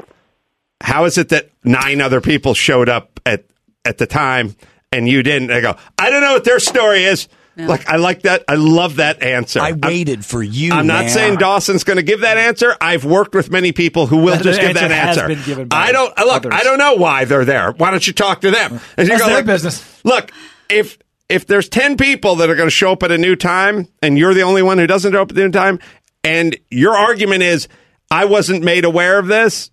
How 0.83 1.05
is 1.07 1.17
it 1.19 1.31
that 1.31 1.49
nine 1.65 2.01
other 2.01 2.21
people 2.21 2.53
showed 2.55 2.89
up 2.91 3.19
at, 3.25 3.45
at 3.85 3.97
the 3.99 4.07
time 4.07 4.57
and 4.93 5.09
you 5.09 5.23
didn't? 5.23 5.49
They 5.49 5.61
go, 5.63 5.77
I 5.99 6.11
don't 6.11 6.21
know 6.21 6.35
what 6.35 6.45
their 6.45 6.59
story 6.61 7.05
is. 7.05 7.29
Like, 7.59 7.89
I 7.89 7.97
like 7.97 8.21
that. 8.25 8.45
I 8.49 8.57
love 8.57 8.97
that 8.97 9.23
answer. 9.23 9.61
I 9.61 9.69
I'm- 9.69 9.81
waited 9.81 10.27
for 10.27 10.43
you. 10.43 10.73
I'm 10.75 10.87
not 10.87 11.05
man. 11.05 11.09
saying 11.09 11.37
Dawson's 11.39 11.85
going 11.85 11.97
to 11.97 12.03
give 12.03 12.21
that 12.21 12.37
answer. 12.37 12.77
I've 12.83 13.07
worked 13.07 13.35
with 13.35 13.51
many 13.51 13.73
people 13.73 14.07
who 14.07 14.19
will 14.19 14.35
That 14.37 14.43
just 14.43 14.61
give 14.61 14.75
that 14.75 14.93
answer 14.93 15.27
has 15.27 15.37
been 15.39 15.43
given 15.47 15.69
by 15.69 15.79
I 15.79 15.93
don't 15.93 16.15
look. 16.19 16.29
others. 16.45 16.53
I 16.55 16.63
don't 16.65 16.77
know 16.77 16.97
why 16.97 17.25
they're 17.25 17.47
there. 17.47 17.73
Why 17.73 17.91
don't 17.91 18.07
you 18.07 18.13
talk 18.13 18.43
to 18.43 18.51
them? 18.51 18.79
And 18.99 19.09
you 19.09 19.15
That's 19.15 19.23
go 19.23 19.29
their 19.29 19.37
like, 19.37 19.47
business. 19.47 20.05
Look, 20.05 20.33
if 20.69 20.99
if 21.29 21.47
there's 21.47 21.69
ten 21.69 21.97
people 21.97 22.37
that 22.37 22.51
are 22.51 22.55
going 22.55 22.67
to 22.69 22.75
show 22.75 22.93
up 22.93 23.03
at 23.03 23.11
a 23.11 23.19
new 23.19 23.37
time, 23.37 23.89
and 24.03 24.19
you're 24.19 24.35
the 24.35 24.43
only 24.43 24.63
one 24.63 24.79
who 24.79 24.87
doesn't 24.87 25.13
show 25.13 25.23
up 25.23 25.31
at 25.31 25.35
the 25.35 25.43
new 25.43 25.51
time, 25.51 25.79
and 26.25 26.57
your 26.71 26.95
argument 26.95 27.43
is 27.43 27.69
I 28.11 28.25
wasn't 28.25 28.63
made 28.65 28.85
aware 28.85 29.19
of 29.19 29.27
this. 29.27 29.71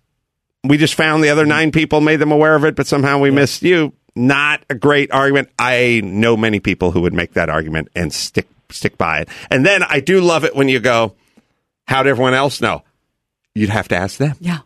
We 0.64 0.78
just 0.78 0.94
found 0.94 1.22
the 1.22 1.28
other 1.30 1.44
nine 1.44 1.72
people 1.72 2.00
made 2.00 2.16
them 2.16 2.32
aware 2.32 2.54
of 2.54 2.64
it, 2.64 2.74
but 2.74 2.86
somehow 2.86 3.18
we 3.18 3.30
missed 3.30 3.62
you. 3.62 3.92
Not 4.16 4.64
a 4.70 4.74
great 4.74 5.10
argument. 5.10 5.50
I 5.58 6.00
know 6.04 6.36
many 6.36 6.60
people 6.60 6.92
who 6.92 7.00
would 7.02 7.12
make 7.12 7.34
that 7.34 7.48
argument 7.50 7.88
and 7.94 8.12
stick 8.12 8.46
stick 8.70 8.96
by 8.96 9.20
it. 9.20 9.28
And 9.50 9.64
then 9.66 9.82
I 9.82 10.00
do 10.00 10.20
love 10.20 10.44
it 10.44 10.54
when 10.54 10.68
you 10.68 10.80
go, 10.80 11.14
"How'd 11.86 12.06
everyone 12.06 12.34
else 12.34 12.60
know?" 12.60 12.82
You'd 13.54 13.70
have 13.70 13.88
to 13.88 13.96
ask 13.96 14.18
them. 14.18 14.36
Yeah. 14.40 14.58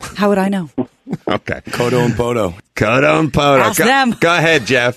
How 0.00 0.28
would 0.28 0.38
I 0.38 0.48
know? 0.48 0.70
Okay, 1.28 1.60
Kodo 1.66 2.04
and 2.04 2.14
Podo. 2.14 2.58
Kodo 2.74 3.20
and 3.20 3.32
Poto. 3.32 3.62
Ask 3.62 3.78
go, 3.78 3.84
them. 3.84 4.10
go 4.18 4.36
ahead, 4.36 4.66
Jeff. 4.66 4.96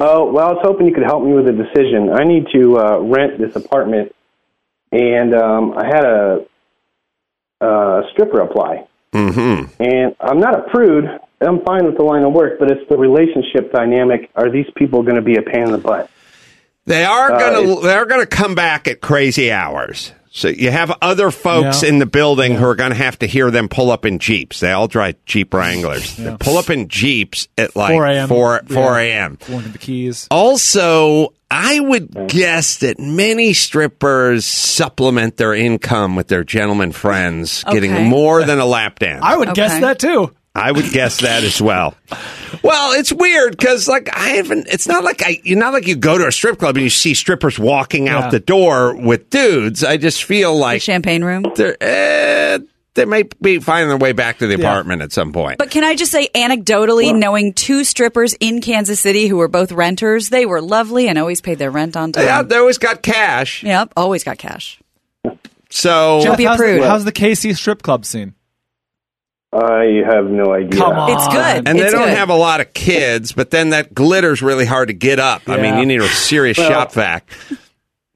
Oh, 0.00 0.30
well, 0.32 0.46
I 0.46 0.52
was 0.52 0.60
hoping 0.62 0.86
you 0.86 0.94
could 0.94 1.02
help 1.02 1.24
me 1.24 1.32
with 1.32 1.48
a 1.48 1.52
decision. 1.52 2.10
I 2.12 2.22
need 2.22 2.46
to 2.54 2.78
uh, 2.78 2.98
rent 3.00 3.38
this 3.40 3.56
apartment, 3.56 4.14
and 4.92 5.34
um, 5.34 5.72
I 5.76 5.86
had 5.86 6.04
a, 6.04 6.46
a 7.60 8.02
stripper 8.12 8.40
apply. 8.40 8.86
Mm-hmm. 9.12 9.82
And 9.82 10.14
I'm 10.20 10.38
not 10.38 10.56
a 10.58 10.70
prude. 10.70 11.04
I'm 11.40 11.64
fine 11.64 11.84
with 11.86 11.96
the 11.96 12.04
line 12.04 12.22
of 12.22 12.32
work, 12.32 12.58
but 12.60 12.70
it's 12.70 12.88
the 12.88 12.96
relationship 12.96 13.72
dynamic. 13.72 14.30
Are 14.36 14.50
these 14.50 14.66
people 14.76 15.02
going 15.02 15.16
to 15.16 15.22
be 15.22 15.36
a 15.36 15.42
pain 15.42 15.64
in 15.64 15.72
the 15.72 15.78
butt? 15.78 16.10
They 16.84 17.04
are 17.04 17.32
Uh, 17.32 17.38
gonna 17.38 17.80
they're 17.82 18.06
gonna 18.06 18.24
come 18.26 18.54
back 18.54 18.88
at 18.88 19.00
crazy 19.02 19.50
hours. 19.52 20.12
So 20.30 20.48
you 20.48 20.70
have 20.70 20.92
other 21.02 21.30
folks 21.30 21.82
Yeah. 21.82 21.88
in 21.88 21.98
the 21.98 22.06
building 22.06 22.54
who 22.54 22.64
are 22.66 22.74
going 22.74 22.90
to 22.90 22.96
have 22.96 23.18
to 23.20 23.26
hear 23.26 23.50
them 23.50 23.68
pull 23.68 23.90
up 23.90 24.04
in 24.04 24.18
jeeps. 24.18 24.60
They 24.60 24.72
all 24.72 24.86
drive 24.88 25.16
Jeep 25.26 25.52
Wranglers. 25.54 26.16
They 26.16 26.36
pull 26.38 26.58
up 26.58 26.70
in 26.70 26.88
jeeps 26.88 27.48
at 27.56 27.74
like 27.74 27.92
4 27.92 28.06
a.m. 28.06 28.28
4, 28.28 28.62
4 28.68 28.98
a.m. 29.00 29.38
Going 29.48 29.72
the 29.72 29.78
keys. 29.78 30.26
Also, 30.30 31.32
I 31.50 31.80
would 31.80 32.28
guess 32.28 32.78
that 32.78 32.98
many 32.98 33.54
strippers 33.54 34.44
supplement 34.44 35.38
their 35.38 35.54
income 35.54 36.14
with 36.14 36.28
their 36.28 36.44
gentleman 36.44 36.92
friends, 36.92 37.64
getting 37.72 38.04
more 38.04 38.44
than 38.44 38.58
a 38.58 38.66
lap 38.66 38.98
dance. 38.98 39.22
I 39.24 39.36
would 39.36 39.54
guess 39.54 39.80
that 39.80 39.98
too. 39.98 40.32
I 40.58 40.72
would 40.72 40.90
guess 40.92 41.20
that 41.20 41.44
as 41.44 41.62
well. 41.62 41.94
Well, 42.62 42.98
it's 42.98 43.12
weird 43.12 43.56
because 43.56 43.86
like 43.88 44.08
I 44.14 44.30
haven't. 44.30 44.66
It's 44.68 44.88
not 44.88 45.04
like 45.04 45.22
I. 45.24 45.40
You're 45.44 45.58
not 45.58 45.72
like 45.72 45.86
you 45.86 45.96
go 45.96 46.18
to 46.18 46.26
a 46.26 46.32
strip 46.32 46.58
club 46.58 46.76
and 46.76 46.84
you 46.84 46.90
see 46.90 47.14
strippers 47.14 47.58
walking 47.58 48.06
Yeah. 48.06 48.18
out 48.18 48.30
the 48.30 48.40
door 48.40 48.94
with 48.96 49.30
dudes. 49.30 49.84
I 49.84 49.96
just 49.96 50.24
feel 50.24 50.56
like 50.56 50.82
Champagne 50.82 51.22
room. 51.22 51.44
there. 51.56 51.76
Uh, 51.80 52.58
they 52.94 53.04
may 53.04 53.22
be 53.40 53.60
finding 53.60 53.88
their 53.90 53.96
way 53.98 54.10
back 54.10 54.38
to 54.38 54.48
the 54.48 54.54
apartment 54.54 55.02
at 55.02 55.12
some 55.12 55.32
point. 55.32 55.58
But 55.58 55.70
can 55.70 55.84
I 55.84 55.94
just 55.94 56.10
say, 56.10 56.28
anecdotally, 56.34 57.16
knowing 57.16 57.52
two 57.52 57.84
strippers 57.84 58.34
in 58.40 58.60
Kansas 58.60 58.98
City 58.98 59.28
who 59.28 59.36
were 59.36 59.46
both 59.46 59.70
renters, 59.70 60.30
they 60.30 60.46
were 60.46 60.60
lovely 60.60 61.06
and 61.06 61.16
always 61.16 61.40
paid 61.40 61.58
their 61.58 61.70
rent 61.70 61.96
on 61.96 62.10
time. 62.10 62.24
yeah, 62.24 62.42
they 62.42 62.56
always 62.56 62.78
got 62.78 63.02
cash. 63.02 63.62
Yep, 63.62 63.92
always 63.96 64.24
got 64.24 64.38
cash. 64.38 64.80
So 65.70 66.20
Jeff, 66.24 66.38
be 66.38 66.44
how's, 66.44 66.58
the, 66.58 66.64
approved. 66.64 66.84
how's 66.86 67.04
the 67.04 67.12
KC 67.12 67.54
strip 67.56 67.82
club 67.82 68.04
scene? 68.04 68.34
I 69.52 70.02
have 70.06 70.26
no 70.26 70.52
idea. 70.52 70.78
Come 70.78 70.92
on. 70.98 71.10
It's 71.12 71.26
good. 71.28 71.68
and 71.68 71.78
they 71.78 71.90
don't 71.90 72.06
good. 72.08 72.16
have 72.16 72.28
a 72.28 72.34
lot 72.36 72.60
of 72.60 72.74
kids, 72.74 73.32
but 73.32 73.50
then 73.50 73.70
that 73.70 73.94
glitter's 73.94 74.42
really 74.42 74.66
hard 74.66 74.88
to 74.88 74.94
get 74.94 75.18
up. 75.18 75.48
I 75.48 75.60
mean, 75.60 75.78
you 75.78 75.86
need 75.86 76.00
a 76.02 76.08
serious 76.08 76.58
Well, 76.58 76.68
shop 76.70 76.92
vac. 76.92 77.30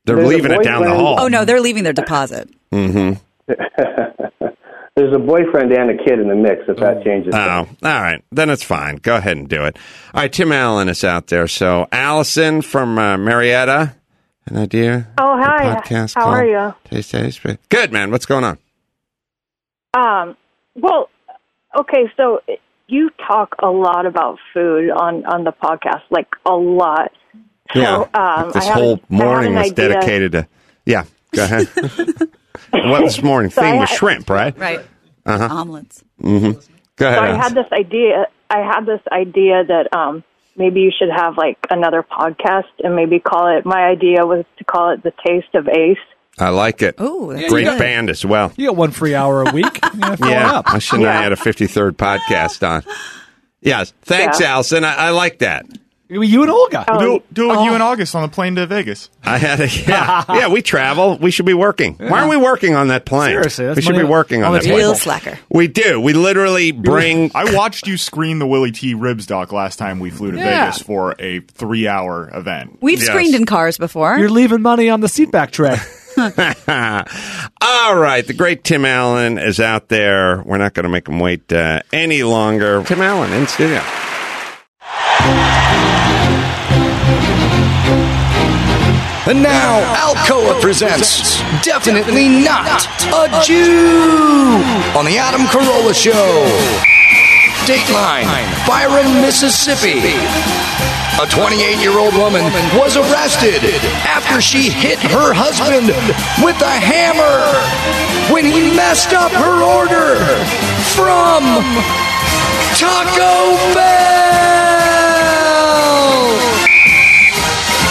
They're 0.04 0.26
leaving 0.26 0.50
it 0.52 0.62
down 0.62 0.82
the 0.82 0.90
hall. 0.94 1.16
Oh 1.20 1.28
no, 1.28 1.44
they're 1.44 1.60
leaving 1.60 1.84
their 1.84 1.92
deposit. 1.94 2.50
Mm-hmm. 2.70 3.14
There's 4.94 5.14
a 5.14 5.18
boyfriend 5.18 5.72
and 5.72 5.90
a 5.98 6.04
kid 6.04 6.18
in 6.20 6.28
the 6.28 6.34
mix. 6.34 6.64
If 6.68 6.76
that 6.76 7.02
changes, 7.02 7.32
Oh, 7.34 7.40
all 7.40 7.66
right. 7.82 8.22
Then 8.30 8.50
it's 8.50 8.62
fine. 8.62 8.96
Go 8.96 9.16
ahead 9.16 9.38
and 9.38 9.48
do 9.48 9.64
it. 9.64 9.78
All 10.12 10.20
right, 10.20 10.30
Tim 10.30 10.52
Allen 10.52 10.90
is 10.90 11.02
out 11.02 11.28
there. 11.28 11.48
So, 11.48 11.88
Allison 11.90 12.60
from 12.60 12.98
uh, 12.98 13.16
Marietta, 13.16 13.94
an 14.46 14.56
idea? 14.58 15.08
Oh, 15.16 15.38
hi. 15.40 15.76
podcast 15.76 16.14
How 16.14 16.24
called 16.24 16.34
are 16.36 16.46
you? 16.46 16.74
Taste 16.84 17.10
Taste. 17.12 17.40
Good, 17.70 17.90
man. 17.90 18.10
What's 18.10 18.26
going 18.26 18.44
on? 18.44 18.58
Um, 19.94 20.36
well, 20.74 21.08
okay, 21.78 22.10
so 22.16 22.40
you 22.88 23.10
talk 23.26 23.54
a 23.62 23.70
lot 23.70 24.06
about 24.06 24.38
food 24.52 24.90
on 24.90 25.24
on 25.26 25.44
the 25.44 25.52
podcast, 25.52 26.02
like 26.10 26.28
a 26.46 26.52
lot. 26.54 27.12
So, 27.72 27.80
yeah. 27.80 28.04
um, 28.14 28.52
this 28.52 28.64
I 28.64 28.68
had- 28.68 28.74
whole 28.74 29.00
I 29.10 29.14
morning 29.14 29.54
was 29.54 29.70
idea- 29.72 29.88
dedicated 29.88 30.32
to. 30.32 30.48
Yeah, 30.84 31.04
go 31.34 31.44
ahead. 31.44 31.68
what 32.70 33.00
this 33.00 33.22
morning 33.22 33.50
So 33.50 33.62
I 33.62 33.70
theme 33.70 33.80
was 33.80 33.88
had- 33.90 33.98
shrimp, 33.98 34.28
right? 34.30 34.56
Right. 34.58 34.80
Uh-huh. 35.24 35.48
Omelets. 35.50 36.02
Mm-hmm. 36.20 36.58
Go 36.96 37.06
ahead. 37.08 37.18
So 37.18 37.24
I 37.24 37.36
had 37.36 37.54
this 37.54 37.72
idea. 37.72 38.26
I 38.50 38.58
had 38.58 38.84
this 38.84 39.00
idea 39.10 39.64
that 39.64 39.94
um, 39.96 40.24
maybe 40.56 40.80
you 40.80 40.90
should 40.96 41.08
have 41.14 41.38
like 41.38 41.56
another 41.70 42.02
podcast 42.02 42.64
and 42.82 42.94
maybe 42.96 43.20
call 43.20 43.56
it. 43.56 43.64
My 43.64 43.86
idea 43.86 44.26
was 44.26 44.44
to 44.58 44.64
call 44.64 44.90
it 44.90 45.02
the 45.02 45.12
Taste 45.24 45.54
of 45.54 45.68
Ace. 45.68 45.96
I 46.38 46.48
like 46.48 46.82
it. 46.82 46.94
Oh, 46.98 47.32
that's 47.32 47.48
Great 47.50 47.64
good. 47.64 47.78
band 47.78 48.08
as 48.10 48.24
well. 48.24 48.52
You 48.56 48.68
get 48.68 48.76
one 48.76 48.90
free 48.90 49.14
hour 49.14 49.42
a 49.42 49.52
week. 49.52 49.78
Yeah, 49.94 50.16
fill 50.16 50.28
it 50.28 50.30
Yeah, 50.30 50.52
up. 50.52 50.72
I 50.72 50.78
shouldn't 50.78 51.06
have 51.08 51.22
had 51.22 51.32
a 51.32 51.36
53rd 51.36 51.92
podcast 51.92 52.66
on. 52.66 52.82
Yes, 53.60 53.92
thanks, 54.02 54.40
Yeah. 54.40 54.54
Allison. 54.54 54.84
I, 54.84 54.94
I 54.94 55.10
like 55.10 55.38
that. 55.40 55.66
You 56.08 56.42
and 56.42 56.50
Olga. 56.50 56.84
Oh, 56.88 56.98
Do, 56.98 57.22
do 57.32 57.50
it 57.50 57.56
oh. 57.56 57.64
you 57.64 57.72
and 57.72 57.82
August 57.82 58.14
on 58.14 58.20
the 58.22 58.28
plane 58.28 58.56
to 58.56 58.66
Vegas. 58.66 59.08
I 59.24 59.38
had 59.38 59.60
a 59.60 59.68
yeah, 59.68 60.24
yeah. 60.28 60.48
We 60.48 60.60
travel. 60.60 61.16
We 61.16 61.30
should 61.30 61.46
be 61.46 61.54
working. 61.54 61.94
Why 61.94 62.18
aren't 62.20 62.28
we 62.28 62.36
working 62.36 62.74
on 62.74 62.88
that 62.88 63.06
plane? 63.06 63.30
Seriously, 63.32 63.64
that's 63.66 63.76
we 63.76 63.82
should 63.82 63.96
be 63.96 64.04
working 64.04 64.42
on, 64.42 64.48
on 64.48 64.52
that 64.54 64.62
table. 64.62 64.74
plane. 64.76 64.84
Real 64.88 64.94
slacker. 64.94 65.38
We 65.48 65.68
do. 65.68 66.00
We 66.00 66.12
literally 66.12 66.70
bring. 66.72 67.30
I 67.34 67.54
watched 67.54 67.86
you 67.86 67.96
screen 67.96 68.40
the 68.40 68.46
Willie 68.46 68.72
T. 68.72 68.92
Ribs 68.92 69.24
doc 69.26 69.52
last 69.52 69.78
time 69.78 70.00
we 70.00 70.10
flew 70.10 70.32
to 70.32 70.36
Yeah. 70.38 70.66
Vegas 70.66 70.82
for 70.82 71.14
a 71.18 71.40
three-hour 71.40 72.30
event. 72.34 72.78
We've 72.82 72.98
Yes. 72.98 73.08
screened 73.08 73.34
in 73.34 73.46
cars 73.46 73.78
before. 73.78 74.18
You're 74.18 74.28
leaving 74.28 74.60
money 74.60 74.90
on 74.90 75.00
the 75.00 75.06
seatback 75.08 75.50
tray. 75.50 75.76
All 76.18 77.96
right, 77.96 78.26
the 78.26 78.34
great 78.36 78.64
Tim 78.64 78.84
Allen 78.84 79.38
is 79.38 79.60
out 79.60 79.88
there. 79.88 80.42
We're 80.42 80.58
not 80.58 80.74
going 80.74 80.84
to 80.84 80.90
make 80.90 81.08
him 81.08 81.18
wait 81.18 81.52
uh, 81.52 81.80
any 81.92 82.22
longer. 82.22 82.82
Tim 82.84 83.00
Allen 83.00 83.32
in 83.32 83.46
studio. 83.46 83.82
And 89.24 89.42
now, 89.42 89.80
Alcoa 89.94 90.60
presents 90.60 91.38
Definitely 91.64 92.28
Not 92.28 92.84
a 93.06 93.42
Jew 93.44 94.62
on 94.98 95.04
The 95.04 95.16
Adam 95.16 95.42
Carolla 95.42 95.94
Show. 95.94 96.91
Dateline, 97.66 98.26
Byram, 98.66 99.22
Mississippi. 99.22 100.00
A 101.20 101.26
28 101.26 101.78
year 101.78 101.98
old 101.98 102.14
woman 102.14 102.42
was 102.74 102.96
arrested 102.96 103.62
after 104.02 104.40
she 104.40 104.68
hit 104.68 104.98
her 104.98 105.32
husband 105.32 105.86
with 106.42 106.60
a 106.60 106.70
hammer 106.70 107.38
when 108.32 108.44
he 108.44 108.74
messed 108.74 109.12
up 109.12 109.30
her 109.30 109.62
order 109.62 110.16
from 110.96 111.44
Taco 112.74 113.54
Bell. 113.74 114.02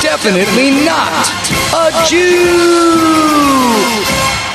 Definitely 0.01 0.71
not 0.83 1.31
a 1.71 1.91
Jew. 2.09 3.31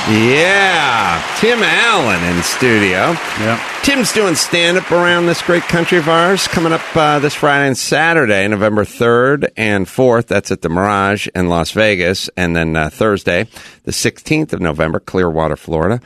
Yeah, 0.09 1.21
Tim 1.41 1.59
Allen 1.61 2.23
in 2.23 2.41
studio. 2.41 3.11
Yeah. 3.41 3.61
Tim's 3.83 4.13
doing 4.13 4.35
stand 4.35 4.77
up 4.77 4.89
around 4.89 5.25
this 5.25 5.41
great 5.41 5.63
country 5.63 5.97
of 5.97 6.07
ours 6.07 6.47
coming 6.47 6.71
up 6.71 6.95
uh, 6.95 7.19
this 7.19 7.33
Friday 7.33 7.67
and 7.67 7.77
Saturday, 7.77 8.47
November 8.47 8.85
3rd 8.85 9.49
and 9.57 9.85
4th. 9.85 10.27
That's 10.27 10.49
at 10.49 10.61
the 10.61 10.69
Mirage 10.69 11.27
in 11.35 11.49
Las 11.49 11.71
Vegas. 11.71 12.29
And 12.37 12.55
then 12.55 12.77
uh, 12.77 12.89
Thursday, 12.89 13.47
the 13.83 13.91
16th 13.91 14.53
of 14.53 14.61
November, 14.61 15.01
Clearwater, 15.01 15.57
Florida, 15.57 15.99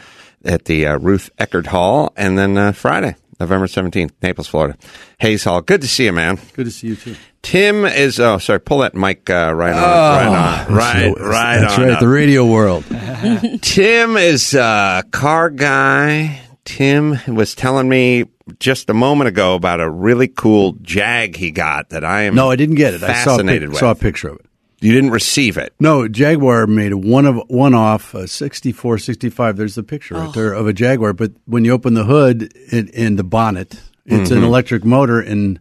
at 0.44 0.66
the 0.66 0.88
uh, 0.88 0.98
Ruth 0.98 1.30
Eckerd 1.38 1.68
Hall. 1.68 2.12
And 2.18 2.40
then 2.40 2.58
uh, 2.58 2.72
Friday, 2.72 3.16
November 3.42 3.66
17th, 3.66 4.12
Naples, 4.22 4.48
Florida, 4.48 4.78
Hayes 5.20 5.44
Hall. 5.44 5.62
Good 5.62 5.82
to 5.82 5.88
see 5.88 6.06
you, 6.06 6.14
man. 6.14 6.40
Good 6.54 6.66
to 6.66 6.72
see 6.72 6.88
you 6.90 6.96
too. 6.96 7.16
Tim 7.42 7.86
is, 7.86 8.20
oh, 8.20 8.38
sorry, 8.38 8.60
pull 8.60 8.80
that 8.80 8.94
mic 8.94 9.28
uh, 9.30 9.52
right 9.54 9.74
on. 9.74 9.82
right 9.82 10.28
on. 10.28 10.74
Right, 10.76 11.14
right 11.18 11.60
That's 11.60 11.78
on 11.80 11.88
right. 11.88 12.00
The 12.00 12.08
radio 12.08 12.46
world. 12.46 12.86
Tim 13.62 14.16
is 14.16 14.54
a 14.54 15.04
car 15.12 15.50
guy. 15.50 16.40
Tim 16.66 17.18
was 17.28 17.56
telling 17.56 17.90
me 17.90 18.26
just 18.60 18.92
a 18.92 18.94
moment 18.94 19.28
ago 19.28 19.56
about 19.56 19.80
a 19.80 19.90
really 19.90 20.28
cool 20.28 20.74
Jag 20.84 21.36
he 21.36 21.50
got 21.50 21.90
that 21.90 22.06
I 22.06 22.24
am 22.24 22.36
No, 22.36 22.52
I 22.52 22.56
didn't 22.56 22.76
get 22.76 22.94
it. 22.94 23.02
I 23.02 23.24
saw 23.24 23.40
a, 23.40 23.44
pic- 23.44 23.74
saw 23.76 23.92
a 23.92 23.96
picture 23.96 24.30
of 24.30 24.36
it. 24.36 24.46
You 24.82 24.92
didn't 24.94 25.12
receive 25.12 25.58
it. 25.58 25.74
No, 25.80 26.08
Jaguar 26.08 26.66
made 26.66 26.92
a 26.92 26.98
one 26.98 27.26
of 27.28 27.38
one 27.48 27.76
off 27.76 28.16
uh, 28.16 28.26
64, 28.26 28.98
65. 28.98 29.56
There's 29.56 29.76
the 29.76 29.84
picture 29.84 30.16
right 30.16 30.34
there 30.34 30.54
of 30.54 30.68
a 30.68 30.74
Jaguar. 30.74 31.14
But 31.14 31.34
when 31.46 31.64
you 31.66 31.72
open 31.72 31.94
the 31.94 32.04
hood 32.04 32.52
and, 32.72 32.90
and 32.96 33.18
the 33.20 33.24
bonnet, 33.24 33.80
it's 34.08 34.32
an 34.32 34.44
electric 34.44 34.84
motor, 34.84 35.20
and 35.22 35.60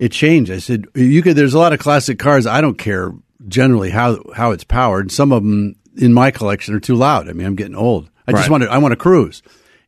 it 0.00 0.10
changed. 0.10 0.50
I 0.50 0.58
said, 0.58 0.86
"You 0.96 1.22
could." 1.22 1.36
There's 1.36 1.54
a 1.54 1.58
lot 1.60 1.72
of 1.72 1.78
classic 1.78 2.18
cars. 2.18 2.44
I 2.46 2.60
don't 2.60 2.76
care 2.76 3.12
generally 3.46 3.90
how 3.90 4.20
how 4.34 4.50
it's 4.50 4.64
powered. 4.64 5.12
Some 5.12 5.32
of 5.32 5.44
them 5.44 5.76
in 5.96 6.12
my 6.12 6.32
collection 6.32 6.74
are 6.74 6.80
too 6.80 6.96
loud. 6.96 7.28
I 7.28 7.32
mean, 7.32 7.46
I'm 7.46 7.54
getting 7.56 7.76
old. 7.76 8.10
I 8.26 8.32
just 8.32 8.42
Right. 8.42 8.50
want 8.50 8.62
to. 8.64 8.70
I 8.72 8.78
want 8.78 8.92
to 8.92 8.96
cruise. 8.96 9.42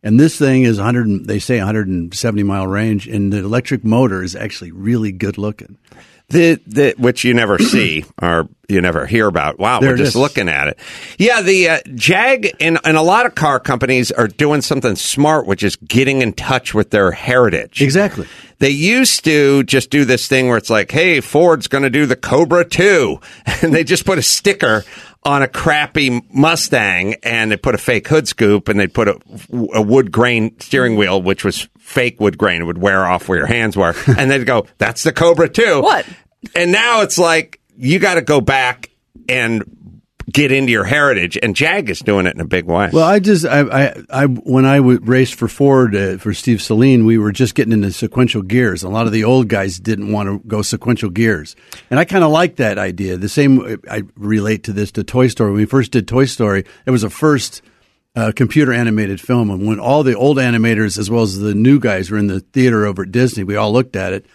And 0.04 0.18
this 0.20 0.36
thing 0.36 0.62
is 0.62 0.78
100. 0.78 1.26
They 1.26 1.38
say 1.40 1.58
170 1.58 2.42
mile 2.44 2.66
range, 2.68 3.08
and 3.08 3.32
the 3.32 3.38
electric 3.38 3.84
motor 3.84 4.22
is 4.22 4.36
actually 4.36 4.70
really 4.70 5.10
good 5.12 5.36
looking. 5.36 5.78
The, 6.32 6.60
the 6.66 6.94
which 6.98 7.24
you 7.24 7.34
never 7.34 7.58
see 7.58 8.04
or 8.20 8.48
you 8.68 8.80
never 8.80 9.06
hear 9.06 9.26
about. 9.26 9.58
Wow, 9.58 9.80
There 9.80 9.90
we're 9.90 9.94
it 9.96 9.98
just 9.98 10.16
looking 10.16 10.48
at 10.48 10.68
it. 10.68 10.78
Yeah, 11.18 11.42
the 11.42 11.68
uh, 11.68 11.78
Jag 11.94 12.56
and, 12.58 12.78
and 12.84 12.96
a 12.96 13.02
lot 13.02 13.26
of 13.26 13.34
car 13.34 13.60
companies 13.60 14.10
are 14.10 14.28
doing 14.28 14.62
something 14.62 14.96
smart, 14.96 15.46
which 15.46 15.62
is 15.62 15.76
getting 15.76 16.22
in 16.22 16.32
touch 16.32 16.72
with 16.72 16.90
their 16.90 17.12
heritage. 17.12 17.82
Exactly. 17.82 18.26
They 18.58 18.70
used 18.70 19.24
to 19.24 19.62
just 19.64 19.90
do 19.90 20.04
this 20.04 20.26
thing 20.26 20.48
where 20.48 20.56
it's 20.56 20.70
like, 20.70 20.90
hey, 20.90 21.20
Ford's 21.20 21.68
going 21.68 21.82
to 21.84 21.90
do 21.90 22.06
the 22.06 22.16
Cobra 22.16 22.64
2. 22.64 23.20
And 23.62 23.72
they 23.72 23.84
just 23.84 24.04
put 24.04 24.18
a 24.18 24.22
sticker 24.22 24.84
on 25.24 25.42
a 25.42 25.48
crappy 25.48 26.20
Mustang 26.32 27.14
and 27.22 27.52
they 27.52 27.56
put 27.56 27.74
a 27.74 27.78
fake 27.78 28.08
hood 28.08 28.26
scoop 28.26 28.68
and 28.68 28.78
they 28.80 28.88
put 28.88 29.06
a, 29.06 29.20
a 29.72 29.80
wood 29.82 30.10
grain 30.10 30.58
steering 30.58 30.96
wheel, 30.96 31.22
which 31.22 31.44
was 31.44 31.68
fake 31.82 32.20
wood 32.20 32.38
grain. 32.38 32.62
It 32.62 32.64
would 32.64 32.78
wear 32.78 33.04
off 33.04 33.28
where 33.28 33.38
your 33.38 33.46
hands 33.46 33.76
were. 33.76 33.94
and 34.16 34.30
they'd 34.30 34.44
go, 34.44 34.66
that's 34.78 35.02
the 35.02 35.12
Cobra 35.12 35.48
too. 35.48 35.82
What? 35.82 36.06
And 36.54 36.72
now 36.72 37.02
it's 37.02 37.18
like, 37.18 37.60
you 37.76 37.98
got 37.98 38.14
to 38.14 38.22
go 38.22 38.40
back 38.40 38.90
and 39.28 39.64
get 40.30 40.52
into 40.52 40.70
your 40.72 40.84
heritage. 40.84 41.38
And 41.42 41.56
Jag 41.56 41.90
is 41.90 42.00
doing 42.00 42.26
it 42.26 42.34
in 42.34 42.40
a 42.40 42.46
big 42.46 42.64
way. 42.64 42.90
Well, 42.92 43.04
I 43.04 43.18
just 43.18 43.44
I 43.44 43.60
I, 43.60 43.94
I 44.10 44.26
when 44.26 44.64
I 44.64 44.76
w- 44.76 45.00
raced 45.02 45.34
for 45.34 45.48
Ford 45.48 45.94
uh, 45.94 46.18
for 46.18 46.32
Steve 46.32 46.58
Saleen, 46.58 47.04
we 47.04 47.18
were 47.18 47.32
just 47.32 47.54
getting 47.54 47.72
into 47.72 47.92
sequential 47.92 48.42
gears. 48.42 48.82
A 48.82 48.88
lot 48.88 49.06
of 49.06 49.12
the 49.12 49.24
old 49.24 49.48
guys 49.48 49.78
didn't 49.78 50.12
want 50.12 50.28
to 50.28 50.46
go 50.46 50.62
sequential 50.62 51.10
gears, 51.10 51.56
and 51.90 51.98
I 51.98 52.04
kind 52.04 52.24
of 52.24 52.30
like 52.30 52.56
that 52.56 52.78
idea. 52.78 53.16
The 53.16 53.28
same 53.28 53.80
I 53.90 54.02
relate 54.16 54.64
to 54.64 54.72
this 54.72 54.92
to 54.92 55.04
Toy 55.04 55.28
Story. 55.28 55.50
When 55.50 55.60
we 55.60 55.66
first 55.66 55.92
did 55.92 56.06
Toy 56.06 56.26
Story, 56.26 56.64
it 56.86 56.90
was 56.90 57.02
a 57.02 57.10
first 57.10 57.62
uh, 58.14 58.32
computer 58.34 58.72
animated 58.72 59.20
film, 59.20 59.50
and 59.50 59.66
when 59.66 59.80
all 59.80 60.02
the 60.02 60.14
old 60.16 60.36
animators 60.36 60.98
as 60.98 61.10
well 61.10 61.22
as 61.22 61.38
the 61.38 61.54
new 61.54 61.78
guys 61.80 62.10
were 62.10 62.18
in 62.18 62.26
the 62.26 62.40
theater 62.40 62.84
over 62.86 63.02
at 63.04 63.12
Disney, 63.12 63.44
we 63.44 63.56
all 63.56 63.72
looked 63.72 63.96
at 63.96 64.12
it. 64.12 64.26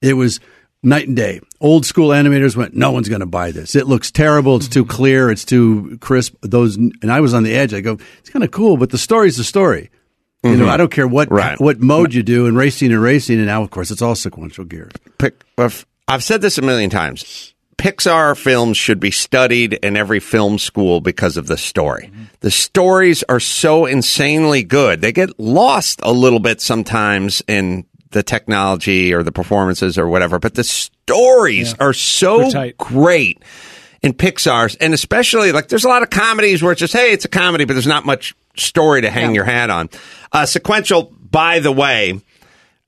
It 0.00 0.14
was 0.14 0.40
night 0.82 1.06
and 1.08 1.16
day. 1.16 1.40
Old 1.60 1.84
school 1.84 2.08
animators 2.08 2.56
went, 2.56 2.74
no 2.74 2.90
one's 2.90 3.08
going 3.10 3.20
to 3.20 3.26
buy 3.26 3.50
this. 3.50 3.74
It 3.74 3.86
looks 3.86 4.10
terrible. 4.10 4.56
It's 4.56 4.68
too 4.68 4.86
clear. 4.86 5.30
It's 5.30 5.44
too 5.44 5.98
crisp. 6.00 6.34
Those, 6.40 6.76
and 6.76 7.12
I 7.12 7.20
was 7.20 7.34
on 7.34 7.42
the 7.42 7.54
edge. 7.54 7.74
I 7.74 7.82
go, 7.82 7.98
it's 8.20 8.30
kind 8.30 8.42
of 8.44 8.50
cool, 8.50 8.78
but 8.78 8.88
the 8.88 8.96
story's 8.96 9.36
the 9.36 9.44
story. 9.44 9.90
You 10.42 10.56
know, 10.56 10.68
I 10.70 10.78
don't 10.78 10.90
care 10.90 11.06
what 11.06 11.30
Right. 11.30 11.60
what 11.60 11.80
mode 11.80 12.14
you 12.14 12.22
do, 12.22 12.46
in 12.46 12.54
racing 12.56 12.92
and 12.92 13.02
racing, 13.02 13.36
and 13.36 13.46
now 13.46 13.62
of 13.62 13.70
course 13.70 13.90
it's 13.90 14.00
all 14.00 14.14
sequential 14.14 14.64
gears. 14.64 14.92
I've 16.08 16.24
said 16.24 16.40
this 16.40 16.56
a 16.56 16.62
million 16.62 16.88
times. 16.88 17.54
Pixar 17.80 18.36
films 18.36 18.76
should 18.76 19.00
be 19.00 19.10
studied 19.10 19.72
in 19.72 19.96
every 19.96 20.20
film 20.20 20.58
school 20.58 21.00
because 21.00 21.38
of 21.38 21.46
the 21.46 21.56
story. 21.56 22.10
Mm-hmm. 22.12 22.24
The 22.40 22.50
stories 22.50 23.24
are 23.30 23.40
so 23.40 23.86
insanely 23.86 24.62
good. 24.62 25.00
They 25.00 25.12
get 25.12 25.40
lost 25.40 26.00
a 26.02 26.12
little 26.12 26.40
bit 26.40 26.60
sometimes 26.60 27.42
in 27.48 27.86
the 28.10 28.22
technology 28.22 29.14
or 29.14 29.22
the 29.22 29.32
performances 29.32 29.96
or 29.96 30.08
whatever, 30.08 30.38
but 30.38 30.56
the 30.56 30.64
stories 30.64 31.74
are 31.80 31.94
so 31.94 32.50
great 32.76 33.42
in 34.02 34.12
Pixar's, 34.12 34.74
and 34.76 34.92
especially 34.92 35.50
like 35.52 35.68
there's 35.68 35.84
a 35.84 35.88
lot 35.88 36.02
of 36.02 36.10
comedies 36.10 36.62
where 36.62 36.72
it's 36.72 36.80
just 36.80 36.92
hey, 36.92 37.12
it's 37.12 37.24
a 37.24 37.28
comedy, 37.28 37.64
but 37.64 37.72
there's 37.72 37.86
not 37.86 38.04
much 38.04 38.34
story 38.56 39.00
to 39.00 39.10
hang 39.10 39.34
your 39.34 39.44
hat 39.44 39.70
on. 39.70 39.88
Uh, 40.32 40.44
sequential, 40.44 41.12
by 41.30 41.60
the 41.60 41.72
way, 41.72 42.20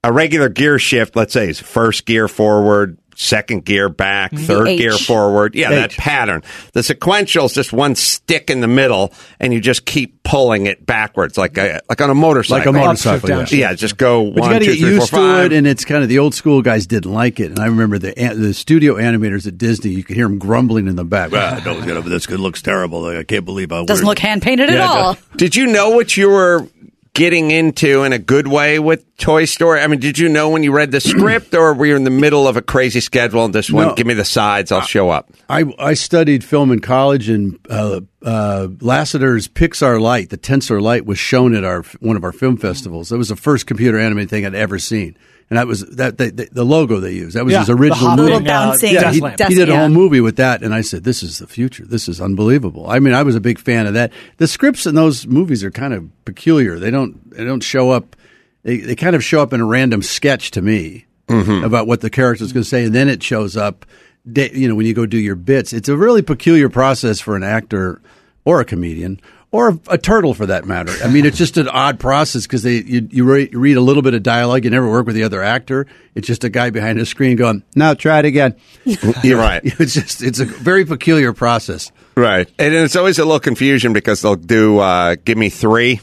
a 0.03 0.11
regular 0.11 0.49
gear 0.49 0.77
shift, 0.77 1.15
let's 1.15 1.33
say, 1.33 1.49
is 1.49 1.59
first 1.59 2.05
gear 2.05 2.27
forward, 2.27 2.97
second 3.15 3.65
gear 3.65 3.89
back, 3.89 4.31
third 4.33 4.67
H. 4.69 4.79
gear 4.79 4.97
forward. 4.97 5.55
Yeah, 5.55 5.69
that 5.71 5.91
pattern. 5.91 6.43
The 6.73 6.83
sequential 6.83 7.45
is 7.45 7.53
just 7.53 7.73
one 7.73 7.95
stick 7.95 8.49
in 8.49 8.61
the 8.61 8.67
middle, 8.67 9.13
and 9.39 9.53
you 9.53 9.59
just 9.61 9.85
keep 9.85 10.23
pulling 10.23 10.65
it 10.67 10.85
backwards, 10.85 11.37
like 11.37 11.57
a, 11.57 11.81
like 11.89 11.99
on 12.01 12.09
a 12.09 12.15
motorcycle. 12.15 12.71
Like 12.73 12.81
a 12.81 12.85
motorcycle, 12.85 13.29
Upshift, 13.29 13.51
yeah. 13.51 13.69
Yeah, 13.69 13.73
just 13.75 13.97
go 13.97 14.31
But 14.31 14.41
one, 14.41 14.51
you 14.51 14.53
got 14.53 14.59
to 14.59 14.65
two, 14.65 14.71
get 14.73 14.79
three, 14.79 14.89
four, 14.89 14.95
used 14.97 15.13
to 15.13 15.45
it, 15.45 15.53
and 15.53 15.67
it's 15.67 15.85
kind 15.85 16.03
of 16.03 16.09
the 16.09 16.19
old 16.19 16.33
school 16.33 16.61
guys 16.61 16.87
didn't 16.87 17.11
like 17.11 17.39
it. 17.39 17.51
And 17.51 17.59
I 17.59 17.65
remember 17.67 17.97
the 17.97 18.13
the 18.13 18.53
studio 18.53 18.95
animators 18.95 19.47
at 19.47 19.57
Disney, 19.57 19.91
you 19.91 20.03
could 20.03 20.15
hear 20.15 20.27
them 20.27 20.39
grumbling 20.39 20.87
in 20.87 20.95
the 20.95 21.03
back. 21.05 21.31
Ah, 21.33 21.61
don't 21.63 21.85
get 21.85 21.97
over 21.97 22.09
this. 22.09 22.25
It 22.27 22.37
looks 22.39 22.61
terrible. 22.61 23.05
I 23.05 23.23
can't 23.23 23.45
believe 23.45 23.71
I 23.71 23.83
Doesn't 23.85 24.05
weird- 24.05 24.07
look 24.07 24.19
hand 24.19 24.41
painted 24.41 24.69
at 24.69 24.75
Yeah, 24.75 24.83
it 24.85 24.87
all. 24.87 25.17
Did 25.37 25.55
you 25.55 25.67
know 25.67 25.89
what 25.91 26.15
you 26.17 26.29
were 26.29 26.67
getting 27.13 27.51
into 27.51 28.03
in 28.03 28.11
a 28.13 28.17
good 28.19 28.47
way 28.47 28.79
with 28.79 29.05
Toy 29.17 29.45
Story? 29.45 29.81
I 29.81 29.87
mean, 29.87 29.99
did 29.99 30.17
you 30.17 30.29
know 30.29 30.49
when 30.49 30.63
you 30.63 30.71
read 30.71 30.91
the 30.91 30.99
script, 31.01 31.53
or 31.53 31.73
were 31.73 31.85
you 31.85 31.95
in 31.95 32.03
the 32.03 32.09
middle 32.09 32.47
of 32.47 32.57
a 32.57 32.61
crazy 32.61 32.99
schedule 32.99 33.45
and 33.45 33.53
this 33.53 33.69
one, 33.69 33.89
No. 33.89 33.95
give 33.95 34.07
me 34.07 34.13
the 34.13 34.25
sides, 34.25 34.71
I'll 34.71 34.81
show 34.81 35.09
up? 35.09 35.29
I, 35.49 35.65
I 35.79 35.93
studied 35.93 36.43
film 36.43 36.71
in 36.71 36.79
college, 36.79 37.29
and 37.29 37.59
uh, 37.69 38.01
uh, 38.23 38.67
Lasseter's 38.79 39.47
Pixar 39.47 40.01
Light, 40.01 40.29
the 40.29 40.37
Tensor 40.37 40.81
Light, 40.81 41.05
was 41.05 41.19
shown 41.19 41.53
at 41.55 41.63
our 41.63 41.83
one 41.99 42.15
of 42.15 42.23
our 42.23 42.31
film 42.31 42.57
festivals. 42.57 43.11
It 43.11 43.17
was 43.17 43.29
the 43.29 43.35
first 43.35 43.67
computer 43.67 43.99
animated 43.99 44.29
thing 44.29 44.45
I'd 44.45 44.55
ever 44.55 44.79
seen, 44.79 45.15
and 45.53 45.59
that 45.59 45.67
was 45.67 45.81
that 45.81 46.17
the, 46.17 46.31
the, 46.31 46.49
the 46.51 46.63
logo 46.63 46.99
they 46.99 47.11
used. 47.11 47.35
That 47.35 47.45
was 47.45 47.51
Yeah, 47.51 47.59
his 47.59 47.69
original 47.69 48.09
hopping, 48.09 48.25
movie. 48.25 48.33
Little 48.33 48.47
bouncing 48.47 48.91
yeah, 48.91 48.99
he, 48.99 49.05
desk 49.05 49.21
lamp. 49.21 49.37
desk- 49.37 49.49
he 49.49 49.55
did 49.55 49.69
a 49.69 49.77
whole 49.77 49.89
movie 49.89 50.19
with 50.19 50.37
that, 50.37 50.63
and 50.63 50.73
I 50.73 50.81
said, 50.81 51.03
"This 51.03 51.21
is 51.21 51.37
the 51.37 51.45
future. 51.45 51.85
This 51.85 52.09
is 52.09 52.19
unbelievable." 52.19 52.89
I 52.89 52.97
mean, 52.97 53.13
I 53.13 53.21
was 53.21 53.35
a 53.35 53.39
big 53.39 53.59
fan 53.59 53.85
of 53.85 53.93
that. 53.93 54.11
The 54.37 54.47
scripts 54.47 54.87
in 54.87 54.95
those 54.95 55.27
movies 55.27 55.63
are 55.63 55.69
kind 55.69 55.93
of 55.93 56.09
peculiar. 56.25 56.79
They 56.79 56.89
don't 56.89 57.29
they 57.29 57.43
don't 57.43 57.61
show 57.61 57.91
up. 57.91 58.15
They, 58.63 58.77
they 58.77 58.95
kind 58.95 59.15
of 59.15 59.23
show 59.23 59.43
up 59.43 59.53
in 59.53 59.61
a 59.61 59.65
random 59.65 60.01
sketch 60.01 60.49
to 60.51 60.63
me 60.63 61.05
mm-hmm. 61.27 61.63
about 61.63 61.85
what 61.85 62.01
the 62.01 62.09
character's 62.09 62.51
going 62.51 62.63
to 62.63 62.69
say, 62.69 62.85
and 62.85 62.95
then 62.95 63.07
it 63.07 63.21
shows 63.21 63.55
up. 63.55 63.85
You 64.25 64.67
know, 64.67 64.73
when 64.73 64.87
you 64.87 64.95
go 64.95 65.05
do 65.05 65.19
your 65.19 65.35
bits, 65.35 65.71
it's 65.71 65.87
a 65.87 65.95
really 65.95 66.23
peculiar 66.23 66.67
process 66.67 67.19
for 67.19 67.35
an 67.35 67.43
actor 67.43 68.01
or 68.43 68.59
a 68.59 68.65
comedian. 68.65 69.21
Or 69.53 69.69
a, 69.69 69.79
a 69.91 69.97
turtle, 69.99 70.33
for 70.33 70.47
that 70.47 70.65
matter. 70.65 70.91
I 71.03 71.07
mean, 71.07 71.27
it's 71.27 71.37
just 71.37 71.57
an 71.57 71.67
odd 71.67 71.99
process 71.99 72.41
because 72.43 72.63
they 72.63 72.81
you, 72.81 73.07
you, 73.11 73.23
re- 73.23 73.49
you 73.51 73.59
read 73.59 73.77
a 73.77 73.81
little 73.81 74.01
bit 74.01 74.15
of 74.15 74.23
dialogue, 74.23 74.65
you 74.65 74.71
never 74.71 74.89
work 74.89 75.05
with 75.05 75.15
the 75.15 75.23
other 75.23 75.43
actor. 75.43 75.85
It's 76.15 76.25
just 76.25 76.43
a 76.43 76.49
guy 76.49 76.71
behind 76.71 76.99
a 76.99 77.05
screen 77.05 77.37
going, 77.37 77.61
"Now 77.75 77.93
try 77.93 78.17
it 78.17 78.25
again." 78.25 78.55
You're 79.23 79.37
right. 79.37 79.61
It's 79.63 79.93
just 79.93 80.23
it's 80.23 80.39
a 80.39 80.45
very 80.45 80.85
peculiar 80.85 81.33
process. 81.33 81.91
Right. 82.17 82.49
And 82.57 82.73
it's 82.73 82.95
always 82.95 83.19
a 83.19 83.25
little 83.25 83.39
confusion 83.39 83.93
because 83.93 84.21
they'll 84.21 84.35
do 84.35 84.79
uh, 84.79 85.17
give 85.23 85.37
me 85.37 85.49
3 85.49 86.01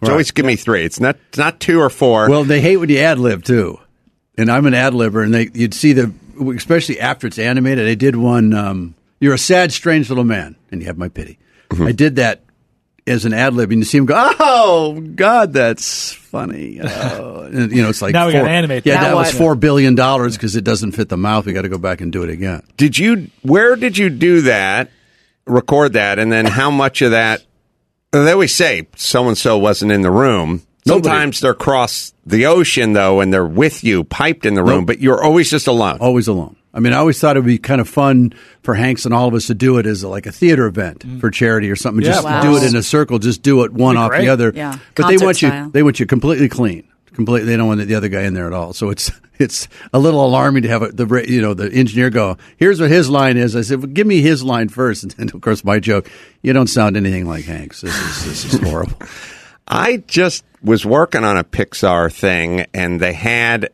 It's 0.00 0.10
always 0.10 0.30
give 0.30 0.46
me 0.46 0.56
three. 0.56 0.84
It's 0.84 0.98
not 0.98 1.16
it's 1.28 1.38
not 1.38 1.60
two 1.60 1.80
or 1.80 1.90
four. 1.90 2.30
Well, 2.30 2.44
they 2.44 2.60
hate 2.60 2.78
when 2.78 2.88
you 2.88 2.98
ad 2.98 3.18
lib 3.18 3.44
too, 3.44 3.78
and 4.38 4.50
I'm 4.50 4.66
an 4.66 4.74
ad 4.74 4.92
libber, 4.92 5.22
and 5.24 5.32
they 5.34 5.50
you'd 5.52 5.74
see 5.74 5.92
the 5.92 6.12
especially 6.54 7.00
after 7.00 7.26
it's 7.26 7.38
animated. 7.38 7.86
I 7.86 7.94
did 7.94 8.16
one. 8.16 8.52
Um, 8.54 8.94
You're 9.20 9.34
a 9.34 9.38
sad, 9.38 9.72
strange 9.72 10.08
little 10.08 10.24
man, 10.24 10.56
and 10.70 10.80
you 10.80 10.86
have 10.86 10.98
my 10.98 11.08
pity. 11.08 11.38
I 11.78 11.92
did 11.92 12.16
that 12.16 12.42
as 13.06 13.24
an 13.24 13.32
ad 13.32 13.54
lib, 13.54 13.70
and 13.70 13.80
you 13.80 13.84
see 13.84 13.98
him 13.98 14.06
go, 14.06 14.14
"Oh 14.40 15.00
God, 15.14 15.52
that's 15.52 16.12
funny." 16.12 16.80
Oh. 16.82 17.34
And, 17.46 17.70
you 17.70 17.80
know, 17.80 17.88
it's 17.90 18.02
like 18.02 18.12
Now 18.12 18.26
we 18.26 18.32
gotta 18.32 18.50
animate 18.50 18.84
Yeah, 18.84 18.94
that. 19.00 19.10
that 19.10 19.14
was 19.14 19.30
four 19.30 19.54
billion 19.54 19.94
dollars 19.94 20.36
because 20.36 20.56
it 20.56 20.64
doesn't 20.64 20.92
fit 20.92 21.08
the 21.08 21.16
mouth. 21.16 21.46
We 21.46 21.52
got 21.52 21.62
to 21.62 21.68
go 21.68 21.78
back 21.78 22.00
and 22.00 22.10
do 22.12 22.24
it 22.24 22.28
again. 22.28 22.62
did 22.76 22.98
you 22.98 23.30
where 23.42 23.76
did 23.76 23.96
you 23.96 24.10
do 24.10 24.40
that? 24.42 24.90
Record 25.46 25.92
that 25.92 26.18
and 26.18 26.32
then 26.32 26.44
how 26.44 26.72
much 26.72 27.02
of 27.02 27.12
that 27.12 27.44
they 28.10 28.32
always 28.32 28.52
say 28.52 28.88
so 28.96 29.28
and 29.28 29.38
so 29.38 29.56
wasn't 29.58 29.92
in 29.92 30.02
the 30.02 30.10
room. 30.10 30.62
Nobody. 30.84 31.04
Sometimes 31.08 31.40
they're 31.40 31.52
across 31.52 32.12
the 32.26 32.46
ocean 32.46 32.94
though 32.94 33.20
and 33.20 33.32
they're 33.32 33.46
with 33.46 33.84
you, 33.84 34.02
piped 34.02 34.44
in 34.44 34.54
the 34.54 34.64
room, 34.64 34.78
Nope. 34.80 34.86
but 34.88 34.98
you're 35.00 35.22
always 35.22 35.48
just 35.48 35.68
alone. 35.68 35.98
always 36.00 36.26
alone. 36.26 36.55
I 36.76 36.80
mean, 36.80 36.92
I 36.92 36.96
always 36.98 37.18
thought 37.18 37.36
it 37.36 37.40
would 37.40 37.46
be 37.46 37.56
kind 37.58 37.80
of 37.80 37.88
fun 37.88 38.34
for 38.62 38.74
Hanks 38.74 39.06
and 39.06 39.14
all 39.14 39.26
of 39.26 39.32
us 39.34 39.46
to 39.46 39.54
do 39.54 39.78
it 39.78 39.86
as 39.86 40.02
a, 40.02 40.08
like 40.08 40.26
a 40.26 40.32
theater 40.32 40.66
event 40.66 41.04
for 41.20 41.30
charity 41.30 41.70
or 41.70 41.76
something. 41.76 42.04
Yeah, 42.04 42.12
just 42.12 42.24
Wow. 42.24 42.42
do 42.42 42.56
it 42.58 42.64
in 42.64 42.76
a 42.76 42.82
circle. 42.82 43.18
Just 43.18 43.40
do 43.42 43.64
it 43.64 43.72
one 43.72 43.96
off 43.96 44.10
great. 44.10 44.20
the 44.20 44.28
other. 44.28 44.52
Yeah, 44.54 44.76
But 44.94 45.08
they 45.08 45.16
want 45.16 45.38
style. 45.38 45.64
you. 45.66 45.70
They 45.72 45.82
want 45.82 45.98
you 46.00 46.04
completely 46.06 46.50
clean. 46.50 46.86
Completely. 47.14 47.48
They 47.48 47.56
don't 47.56 47.66
want 47.66 47.80
the 47.88 47.94
other 47.94 48.08
guy 48.10 48.24
in 48.24 48.34
there 48.34 48.46
at 48.46 48.52
all. 48.52 48.74
So 48.74 48.90
it's 48.90 49.10
it's 49.38 49.68
a 49.94 49.98
little 49.98 50.22
alarming 50.26 50.64
to 50.64 50.68
have 50.68 50.82
a, 50.82 50.88
the 50.88 51.06
you 51.26 51.40
know 51.40 51.54
the 51.54 51.72
engineer 51.72 52.10
go. 52.10 52.36
Here's 52.58 52.78
what 52.78 52.90
his 52.90 53.08
line 53.08 53.38
is. 53.38 53.56
I 53.56 53.62
said, 53.62 53.78
well, 53.78 53.86
give 53.86 54.06
me 54.06 54.20
his 54.20 54.44
line 54.44 54.68
first. 54.68 55.02
And 55.04 55.12
then 55.12 55.30
of 55.32 55.40
course 55.40 55.64
my 55.64 55.80
joke. 55.80 56.10
You 56.42 56.52
don't 56.52 56.66
sound 56.66 56.94
anything 56.98 57.26
like 57.26 57.46
Hanks. 57.46 57.80
This 57.80 57.94
is 57.96 58.24
this 58.26 58.54
is 58.54 58.60
horrible. 58.60 58.98
I 59.66 59.96
just 60.06 60.44
was 60.62 60.84
working 60.84 61.24
on 61.24 61.38
a 61.38 61.44
Pixar 61.44 62.12
thing 62.12 62.66
and 62.74 63.00
they 63.00 63.14
had 63.14 63.70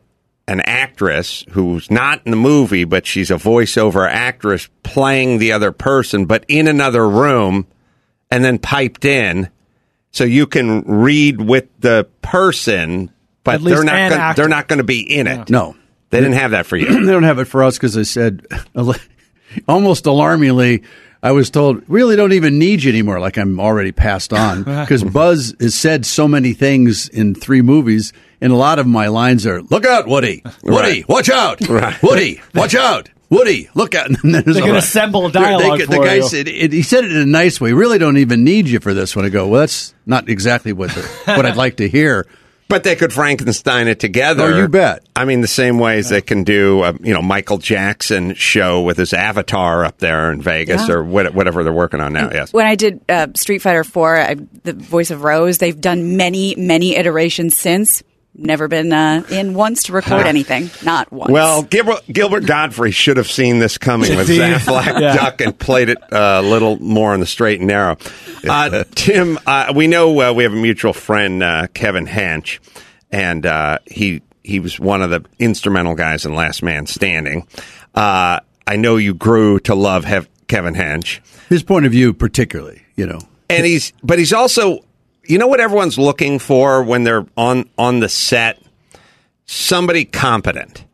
an 0.47 0.59
actress 0.61 1.45
who's 1.51 1.89
not 1.89 2.21
in 2.25 2.31
the 2.31 2.37
movie, 2.37 2.83
but 2.83 3.05
she's 3.05 3.31
a 3.31 3.35
voiceover 3.35 4.07
actress 4.09 4.69
playing 4.83 5.37
the 5.39 5.51
other 5.53 5.71
person, 5.71 6.25
but 6.25 6.43
in 6.47 6.67
another 6.67 7.07
room 7.07 7.65
and 8.29 8.43
then 8.43 8.57
piped 8.59 9.05
in. 9.05 9.49
So 10.11 10.23
you 10.25 10.45
can 10.45 10.81
read 10.81 11.41
with 11.41 11.67
the 11.79 12.07
person, 12.21 13.11
but 13.43 13.63
they're 13.63 13.83
not, 13.83 14.09
gonna, 14.11 14.33
they're 14.35 14.47
not 14.47 14.67
going 14.67 14.77
to 14.77 14.83
be 14.83 15.01
in 15.01 15.27
it. 15.27 15.49
No, 15.49 15.75
They 16.09 16.19
didn't 16.19 16.35
have 16.35 16.51
that 16.51 16.65
for 16.65 16.77
you. 16.77 16.85
they 17.05 17.11
don't 17.11 17.23
have 17.23 17.39
it 17.39 17.45
for 17.45 17.63
us 17.63 17.77
because 17.77 17.97
I 17.97 18.03
said, 18.03 18.45
almost 19.67 20.05
alarmingly, 20.05 20.83
I 21.21 21.31
was 21.31 21.49
told, 21.49 21.83
really 21.87 22.15
don't 22.15 22.33
even 22.33 22.59
need 22.59 22.83
you 22.83 22.91
anymore. 22.91 23.19
Like 23.19 23.37
I'm 23.37 23.59
already 23.59 23.91
passed 23.91 24.33
on 24.33 24.63
because 24.81 25.03
Buzz 25.03 25.55
has 25.59 25.73
said 25.73 26.05
so 26.05 26.27
many 26.27 26.53
things 26.53 27.07
in 27.07 27.33
three 27.33 27.61
movies, 27.61 28.11
and 28.43 28.53
a 28.53 28.55
lot 28.55 28.77
of 28.77 28.85
my 28.85 29.07
lines 29.07 29.47
are, 29.47 29.61
"Look 29.63 29.85
out, 29.87 30.07
Woody! 30.07 30.43
Woody, 30.63 31.01
Right. 31.01 31.09
watch 31.09 31.29
out! 31.29 31.59
Right. 31.67 31.95
Woody, 32.03 32.41
watch 32.53 32.75
out! 32.75 33.09
Woody, 33.31 33.69
look 33.73 33.95
out!" 33.95 34.09
And 34.23 34.35
there's 34.35 34.45
They 34.45 34.59
a 34.61 34.63
can 34.63 34.69
lot- 34.73 34.77
assemble 34.83 35.25
a 35.25 35.31
They- 35.31 35.39
dialogue 35.39 35.79
the 35.79 35.97
guy 35.97 36.15
you. 36.15 36.23
said 36.27 36.47
it, 36.47 36.71
he 36.71 36.83
said 36.83 37.03
it 37.05 37.11
in 37.11 37.17
a 37.17 37.25
nice 37.25 37.59
way. 37.59 37.73
Really 37.73 37.97
don't 37.97 38.17
even 38.17 38.43
need 38.43 38.67
you 38.67 38.79
for 38.79 38.93
this 38.93 39.15
one. 39.15 39.25
I 39.25 39.29
go, 39.29 39.47
well, 39.47 39.61
that's 39.61 39.95
not 40.05 40.29
exactly 40.29 40.73
what 40.73 40.91
the, 40.91 41.01
what 41.25 41.45
I'd 41.47 41.55
like 41.55 41.77
to 41.77 41.89
hear. 41.89 42.27
But 42.69 42.83
they 42.85 42.95
could 42.95 43.13
Frankenstein 43.13 43.87
it 43.87 43.99
together. 43.99 44.43
Oh, 44.45 44.57
you 44.61 44.67
bet. 44.67 45.03
I 45.15 45.25
mean, 45.25 45.41
the 45.41 45.47
same 45.47 45.77
way 45.77 45.99
as 45.99 46.09
they 46.09 46.21
can 46.21 46.43
do, 46.43 46.81
a, 46.83 46.93
you 47.03 47.13
know, 47.13 47.21
Michael 47.21 47.57
Jackson 47.59 48.33
show 48.33 48.81
with 48.81 48.97
his 48.97 49.13
avatar 49.13 49.85
up 49.85 49.99
there 49.99 50.31
in 50.31 50.41
Vegas 50.41 50.87
Yeah. 50.87 50.95
or 50.95 51.03
what, 51.03 51.33
whatever 51.35 51.63
they're 51.63 51.73
working 51.73 51.99
on 51.99 52.13
now. 52.13 52.31
Yes. 52.33 52.51
When 52.51 52.65
I 52.65 52.73
did 52.75 53.01
uh, 53.09 53.27
Street 53.35 53.59
Fighter 53.59 53.83
Four, 53.83 54.25
the 54.63 54.73
voice 54.73 55.11
of 55.11 55.23
Rose, 55.23 55.59
they've 55.59 55.79
done 55.79 56.17
many, 56.17 56.55
many 56.55 56.95
iterations 56.95 57.55
since. 57.55 58.01
Never 58.35 58.67
been 58.67 58.91
uh, 58.91 59.23
in 59.29 59.53
once 59.53 59.83
to 59.83 59.93
record 59.93 60.25
anything. 60.25 60.71
Not 60.83 61.11
once. 61.11 61.31
Well, 61.31 61.61
Gilbert, 61.63 62.01
Gilbert 62.11 62.45
Gottfried 62.47 62.95
should 62.95 63.17
have 63.17 63.29
seen 63.29 63.59
this 63.59 63.77
coming 63.77 64.09
with 64.17 64.29
Indeed. 64.29 64.41
Aflac 64.55 64.99
Yeah. 64.99 65.15
Duck 65.15 65.41
and 65.41 65.57
played 65.57 65.89
it 65.89 65.99
uh, 66.11 66.41
a 66.43 66.47
little 66.47 66.79
more 66.79 67.13
on 67.13 67.19
the 67.19 67.25
straight 67.27 67.59
and 67.59 67.67
narrow. 67.67 67.97
Uh, 68.45 68.83
Tim, 68.93 69.39
uh, 69.47 69.71
we 69.73 69.87
know 69.87 70.19
uh, 70.19 70.33
we 70.33 70.43
have 70.43 70.51
a 70.51 70.55
mutual 70.57 70.91
friend, 70.91 71.41
uh, 71.41 71.67
Kevin 71.73 72.05
Hench, 72.05 72.59
and 73.09 73.45
uh, 73.45 73.77
he 73.85 74.21
he 74.43 74.59
was 74.59 74.77
one 74.77 75.01
of 75.01 75.09
the 75.11 75.23
instrumental 75.39 75.95
guys 75.95 76.25
in 76.25 76.35
Last 76.35 76.61
Man 76.61 76.85
Standing. 76.85 77.47
Uh, 77.95 78.41
I 78.67 78.75
know 78.75 78.97
you 78.97 79.13
grew 79.13 79.61
to 79.61 79.75
love 79.75 80.03
Hev- 80.03 80.27
Kevin 80.49 80.73
Hench. 80.75 81.21
His 81.47 81.63
point 81.63 81.85
of 81.85 81.93
view, 81.93 82.13
particularly, 82.13 82.81
you 82.97 83.05
know. 83.07 83.19
and 83.49 83.65
he's 83.65 83.93
but 84.03 84.19
he's 84.19 84.33
also 84.33 84.83
you 85.25 85.37
know 85.37 85.47
what 85.47 85.59
everyone's 85.59 85.97
looking 85.97 86.39
for 86.39 86.83
when 86.83 87.03
they're 87.03 87.25
on 87.37 87.69
on 87.77 87.99
the 87.99 88.09
set? 88.09 88.61
Somebody 89.45 90.05
competent. 90.05 90.85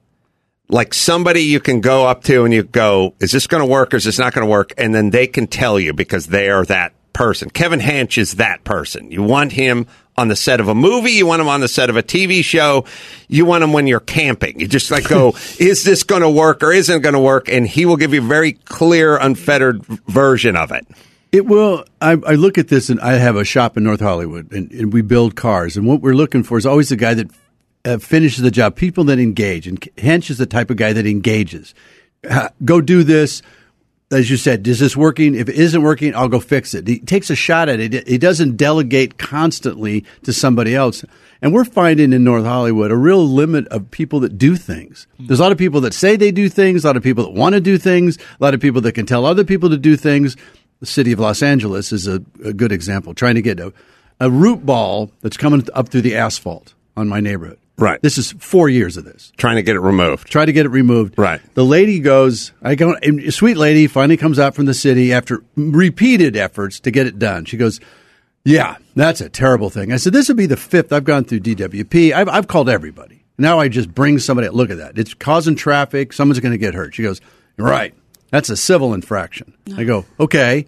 Like 0.71 0.93
somebody 0.93 1.41
you 1.41 1.59
can 1.59 1.81
go 1.81 2.05
up 2.05 2.23
to 2.25 2.43
and 2.43 2.53
you 2.53 2.63
go 2.63 3.15
is 3.19 3.31
this 3.31 3.47
going 3.47 3.61
to 3.63 3.69
work 3.69 3.93
or 3.93 3.97
is 3.97 4.03
this 4.03 4.19
not 4.19 4.33
going 4.33 4.45
to 4.45 4.51
work? 4.51 4.73
And 4.77 4.93
then 4.93 5.09
they 5.09 5.27
can 5.27 5.47
tell 5.47 5.79
you 5.79 5.93
because 5.93 6.27
they 6.27 6.49
are 6.49 6.63
that 6.65 6.93
person. 7.11 7.49
Kevin 7.49 7.79
Hench 7.79 8.17
is 8.17 8.33
that 8.33 8.63
person. 8.63 9.11
You 9.11 9.23
want 9.23 9.51
him 9.51 9.87
on 10.15 10.27
the 10.27 10.35
set 10.35 10.59
of 10.59 10.67
a 10.67 10.75
movie 10.75 11.11
you 11.11 11.25
want 11.25 11.41
him 11.41 11.47
on 11.47 11.61
the 11.61 11.67
set 11.69 11.89
of 11.89 11.95
a 11.95 12.03
tv 12.03 12.43
show 12.43 12.83
you 13.29 13.45
want 13.45 13.63
him 13.63 13.71
when 13.71 13.87
you're 13.87 14.01
camping. 14.01 14.59
You 14.59 14.67
just 14.67 14.91
like 14.91 15.07
go 15.07 15.29
is 15.59 15.83
this 15.83 16.03
going 16.03 16.21
to 16.21 16.29
work 16.29 16.61
or 16.61 16.71
isn't 16.71 17.01
going 17.01 17.13
to 17.13 17.19
work? 17.19 17.49
And 17.49 17.65
he 17.65 17.85
will 17.85 17.97
give 17.97 18.13
you 18.13 18.21
a 18.21 18.27
very 18.27 18.53
clear 18.53 19.17
unfettered 19.17 19.83
version 19.85 20.55
of 20.55 20.71
it 20.71 20.85
It 21.31 21.45
will. 21.45 21.85
I, 22.01 22.11
I 22.11 22.33
look 22.35 22.57
at 22.57 22.69
this, 22.69 22.89
and 22.89 22.99
I 22.99 23.13
have 23.13 23.35
a 23.35 23.43
shop 23.43 23.77
in 23.77 23.83
North 23.83 23.99
Hollywood, 23.99 24.51
and, 24.51 24.71
and 24.71 24.91
we 24.91 25.01
build 25.01 25.35
cars. 25.35 25.77
And 25.77 25.85
what 25.85 26.01
we're 26.01 26.13
looking 26.13 26.43
for 26.43 26.57
is 26.57 26.65
always 26.65 26.89
the 26.89 26.95
guy 26.95 27.13
that 27.13 27.31
uh, 27.85 27.97
finishes 27.99 28.43
the 28.43 28.51
job, 28.51 28.75
people 28.75 29.03
that 29.05 29.19
engage. 29.19 29.67
And 29.67 29.79
Hench 29.95 30.29
is 30.29 30.37
the 30.37 30.45
type 30.45 30.69
of 30.69 30.77
guy 30.77 30.93
that 30.93 31.05
engages. 31.05 31.75
Uh, 32.29 32.49
go 32.65 32.81
do 32.81 33.03
this. 33.03 33.41
as 34.11 34.29
you 34.29 34.37
said, 34.37 34.67
is 34.67 34.79
this 34.79 34.97
working? 34.97 35.35
If 35.35 35.49
it 35.49 35.55
isn't 35.55 35.81
working, 35.81 36.15
I'll 36.15 36.29
go 36.29 36.39
fix 36.39 36.73
it. 36.73 36.87
He 36.87 36.99
takes 36.99 37.29
a 37.29 37.35
shot 37.35 37.69
at 37.69 37.79
it. 37.79 38.07
He 38.07 38.17
doesn't 38.17 38.57
delegate 38.57 39.17
constantly 39.17 40.03
to 40.23 40.33
somebody 40.33 40.75
else. 40.75 41.05
And 41.41 41.53
we're 41.53 41.63
finding 41.63 42.11
in 42.11 42.23
North 42.23 42.43
Hollywood 42.43 42.91
a 42.91 42.97
real 42.97 43.23
limit 43.25 43.67
of 43.67 43.91
people 43.91 44.19
that 44.21 44.37
do 44.37 44.55
things. 44.55 45.07
There's 45.19 45.39
a 45.39 45.43
lot 45.43 45.51
of 45.51 45.57
people 45.57 45.81
that 45.81 45.93
say 45.93 46.15
they 46.15 46.31
do 46.31 46.49
things, 46.49 46.83
a 46.83 46.87
lot 46.87 46.97
of 46.97 47.03
people 47.03 47.23
that 47.23 47.33
want 47.33 47.53
to 47.53 47.61
do 47.61 47.77
things, 47.77 48.17
a 48.17 48.43
lot 48.43 48.53
of 48.53 48.59
people 48.59 48.81
that 48.81 48.93
can 48.93 49.05
tell 49.05 49.25
other 49.25 49.43
people 49.43 49.69
to 49.69 49.77
do 49.77 49.95
things. 49.95 50.35
The 50.79 50.85
city 50.85 51.11
of 51.11 51.19
Los 51.19 51.41
Angeles 51.43 51.91
is 51.91 52.07
a, 52.07 52.23
a 52.43 52.53
good 52.53 52.71
example, 52.71 53.13
trying 53.13 53.35
to 53.35 53.41
get 53.41 53.59
a, 53.59 53.73
a 54.19 54.29
root 54.29 54.65
ball 54.65 55.11
that's 55.21 55.37
coming 55.37 55.67
up 55.73 55.89
through 55.89 56.01
the 56.01 56.15
asphalt 56.15 56.73
on 56.95 57.09
my 57.09 57.19
neighborhood. 57.19 57.59
Right. 57.77 58.01
This 58.01 58.17
is 58.17 58.33
four 58.33 58.67
years 58.67 58.97
of 58.97 59.05
this. 59.05 59.31
Trying 59.37 59.55
to 59.55 59.61
get 59.61 59.75
it 59.75 59.79
removed. 59.79 60.27
Try 60.27 60.45
to 60.45 60.51
get 60.51 60.65
it 60.65 60.69
removed. 60.69 61.17
Right. 61.17 61.41
The 61.53 61.63
lady 61.63 61.99
goes, 61.99 62.51
I 62.61 62.75
go, 62.75 62.95
a 63.01 63.31
sweet 63.31 63.55
lady 63.57 63.87
finally 63.87 64.17
comes 64.17 64.37
out 64.37 64.53
from 64.53 64.65
the 64.65 64.73
city 64.73 65.13
after 65.13 65.43
repeated 65.55 66.35
efforts 66.35 66.81
to 66.81 66.91
get 66.91 67.07
it 67.07 67.17
done. 67.19 67.45
She 67.45 67.55
goes, 67.55 67.79
Yeah, 68.43 68.77
that's 68.95 69.21
a 69.21 69.29
terrible 69.29 69.69
thing. 69.69 69.93
I 69.93 69.97
said, 69.97 70.11
This 70.11 70.27
would 70.27 70.35
be 70.35 70.45
the 70.45 70.57
fifth 70.57 70.91
I've 70.91 71.05
gone 71.05 71.23
through 71.23 71.39
DWP. 71.39 72.11
I've, 72.11 72.27
I've 72.27 72.47
called 72.47 72.67
everybody. 72.69 73.23
Now 73.37 73.59
I 73.59 73.69
just 73.69 73.93
bring 73.93 74.19
somebody, 74.19 74.49
look 74.49 74.69
at 74.69 74.77
that. 74.77 74.97
It's 74.97 75.13
causing 75.13 75.55
traffic. 75.55 76.11
Someone's 76.11 76.41
going 76.41 76.51
to 76.51 76.57
get 76.57 76.73
hurt. 76.73 76.93
She 76.95 77.03
goes, 77.03 77.21
right. 77.57 77.93
That's 78.31 78.49
a 78.49 78.57
civil 78.57 78.93
infraction. 78.93 79.53
I 79.75 79.83
go, 79.83 80.05
Okay. 80.19 80.65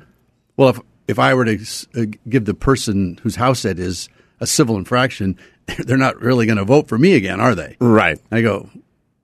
Well, 0.57 0.69
if, 0.69 0.79
if 1.07 1.19
I 1.19 1.33
were 1.33 1.45
to 1.45 1.59
uh, 1.95 2.05
give 2.29 2.45
the 2.45 2.53
person 2.53 3.19
whose 3.23 3.35
house 3.35 3.63
that 3.63 3.79
is 3.79 4.09
a 4.39 4.47
civil 4.47 4.77
infraction, 4.77 5.37
they're 5.79 5.97
not 5.97 6.19
really 6.21 6.45
going 6.45 6.57
to 6.57 6.65
vote 6.65 6.87
for 6.87 6.97
me 6.97 7.15
again, 7.15 7.39
are 7.39 7.55
they? 7.55 7.77
Right. 7.79 8.19
I 8.31 8.41
go, 8.41 8.69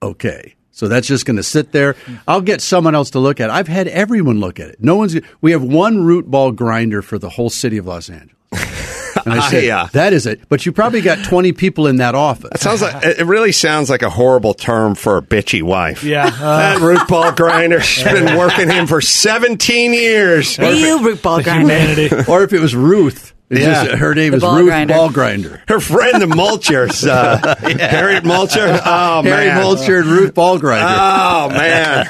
okay. 0.02 0.56
So 0.72 0.88
that's 0.88 1.08
just 1.08 1.26
going 1.26 1.38
to 1.38 1.44
sit 1.44 1.72
there. 1.72 1.96
I'll 2.28 2.42
get 2.42 2.62
someone 2.62 2.94
else 2.94 3.10
to 3.12 3.20
look 3.20 3.40
at 3.40 3.50
it. 3.50 3.54
I've 3.54 3.68
had 3.68 3.88
everyone 3.88 4.40
look 4.40 4.60
at 4.60 4.70
it. 4.70 4.78
No 4.80 4.96
one's. 4.96 5.16
We 5.42 5.52
have 5.52 5.64
one 5.64 6.04
root 6.04 6.30
ball 6.30 6.52
grinder 6.52 7.02
for 7.02 7.18
the 7.18 7.30
whole 7.30 7.50
city 7.50 7.78
of 7.78 7.88
Los 7.88 8.10
Angeles. 8.12 8.36
And 9.32 9.40
I 9.42 9.50
said, 9.50 9.64
yeah. 9.64 9.88
that 9.94 10.14
is 10.14 10.26
it. 10.26 10.48
But 10.50 10.66
you 10.66 10.72
probably 10.72 11.02
got 11.02 11.24
20 11.26 11.52
people 11.54 11.88
in 11.88 11.98
that 11.98 12.16
office. 12.16 12.52
It 12.56 12.62
sounds 12.62 12.82
like 12.82 13.04
it 13.04 13.26
really 13.26 13.52
sounds 13.52 13.90
like 13.90 14.02
a 14.02 14.10
horrible 14.10 14.54
term 14.54 14.96
for 14.96 15.18
a 15.18 15.22
bitchy 15.22 15.62
wife. 15.64 16.04
Yeah. 16.04 16.30
that 16.40 16.80
root 16.80 17.08
ball 17.08 17.32
grinder. 17.32 17.82
She's 17.82 18.04
been 18.04 18.38
working 18.38 18.70
him 18.70 18.88
for 18.88 19.02
17 19.02 19.94
years. 19.94 20.58
Real 20.58 21.02
root 21.04 21.22
ball 21.22 21.42
grinder. 21.42 21.74
Humanity. 21.74 22.10
or 22.32 22.44
if 22.44 22.54
it 22.54 22.60
was 22.60 22.76
Ruth. 22.76 23.34
Yeah. 23.50 23.86
just- 23.86 23.98
her 24.00 24.14
name 24.14 24.32
The 24.32 24.38
is 24.38 24.44
ball 24.44 24.58
Ruth 24.58 24.68
grinder. 24.68 24.94
Ball 24.94 25.10
Grinder. 25.10 25.64
Her 25.70 25.80
friend, 25.80 26.22
the 26.22 26.26
Mulchers, 26.26 27.08
uh, 27.08 27.56
Harriet 27.80 28.26
Mulcher. 28.26 28.78
Oh 28.86 29.24
Harry 29.24 29.46
man, 29.46 29.64
Mulcher 29.64 30.00
and 30.02 30.08
Ruth 30.10 30.34
Ball 30.34 30.58
Grinder. 30.60 30.86
Oh 30.90 31.50
man, 31.50 32.06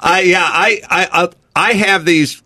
I 0.00 0.20
yeah, 0.26 0.42
I 0.42 0.80
I 0.88 1.08
I- 1.24 1.28
I 1.56 1.72
have 1.74 2.04
these 2.04 2.42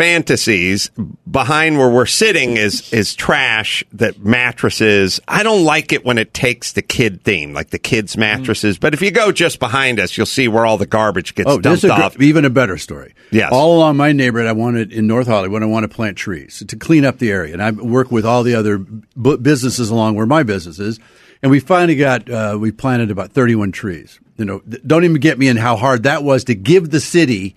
fantasies 0.00 0.90
behind 1.30 1.78
where 1.78 1.88
we're 1.88 2.06
sitting 2.06 2.56
is 2.56 2.92
is 2.92 3.14
trash 3.14 3.84
that 3.92 4.18
mattresses 4.18 5.20
i 5.28 5.44
don't 5.44 5.64
like 5.64 5.92
it 5.92 6.04
when 6.04 6.18
it 6.18 6.34
takes 6.34 6.72
the 6.72 6.82
kid 6.82 7.22
theme 7.22 7.52
like 7.52 7.70
the 7.70 7.78
kids 7.78 8.16
mattresses 8.16 8.78
but 8.78 8.94
if 8.94 9.00
you 9.00 9.12
go 9.12 9.30
just 9.30 9.60
behind 9.60 10.00
us 10.00 10.16
you'll 10.16 10.26
see 10.26 10.48
where 10.48 10.66
all 10.66 10.76
the 10.76 10.86
garbage 10.86 11.36
gets 11.36 11.48
Oh, 11.48 11.60
dumped 11.60 11.82
this 11.82 11.90
off 11.90 12.16
gr- 12.16 12.22
even 12.24 12.44
a 12.44 12.50
better 12.50 12.76
story. 12.76 13.14
Yes. 13.30 13.50
All 13.52 13.76
along 13.76 13.96
my 13.96 14.12
neighborhood, 14.12 14.48
I 14.48 14.52
wanted 14.52 14.92
in 14.92 15.06
North 15.06 15.26
Hollywood, 15.28 15.62
I 15.62 15.66
want 15.66 15.84
to 15.84 15.88
plant 15.94 16.16
trees 16.16 16.62
to 16.66 16.76
clean 16.76 17.04
up 17.04 17.18
the 17.18 17.30
area, 17.30 17.52
and 17.52 17.62
I 17.62 17.70
work 17.70 18.10
with 18.10 18.24
all 18.26 18.42
the 18.42 18.54
other 18.54 18.78
bu- 18.78 19.38
businesses 19.38 19.90
along 19.90 20.14
where 20.16 20.26
my 20.26 20.42
business 20.42 20.78
is, 20.78 20.98
and 21.42 21.50
we 21.50 21.58
finally 21.60 21.96
got 21.96 22.28
uh, 22.30 22.56
we 22.60 22.70
planted 22.72 23.10
about 23.10 23.32
thirty-one 23.32 23.72
trees. 23.72 24.20
You 24.36 24.44
know, 24.44 24.58
th- 24.60 24.82
don't 24.86 25.04
even 25.04 25.16
get 25.20 25.38
me 25.38 25.48
in 25.48 25.56
how 25.56 25.76
hard 25.76 26.04
that 26.04 26.22
was 26.22 26.44
to 26.44 26.54
give 26.54 26.90
the 26.90 27.00
city. 27.00 27.56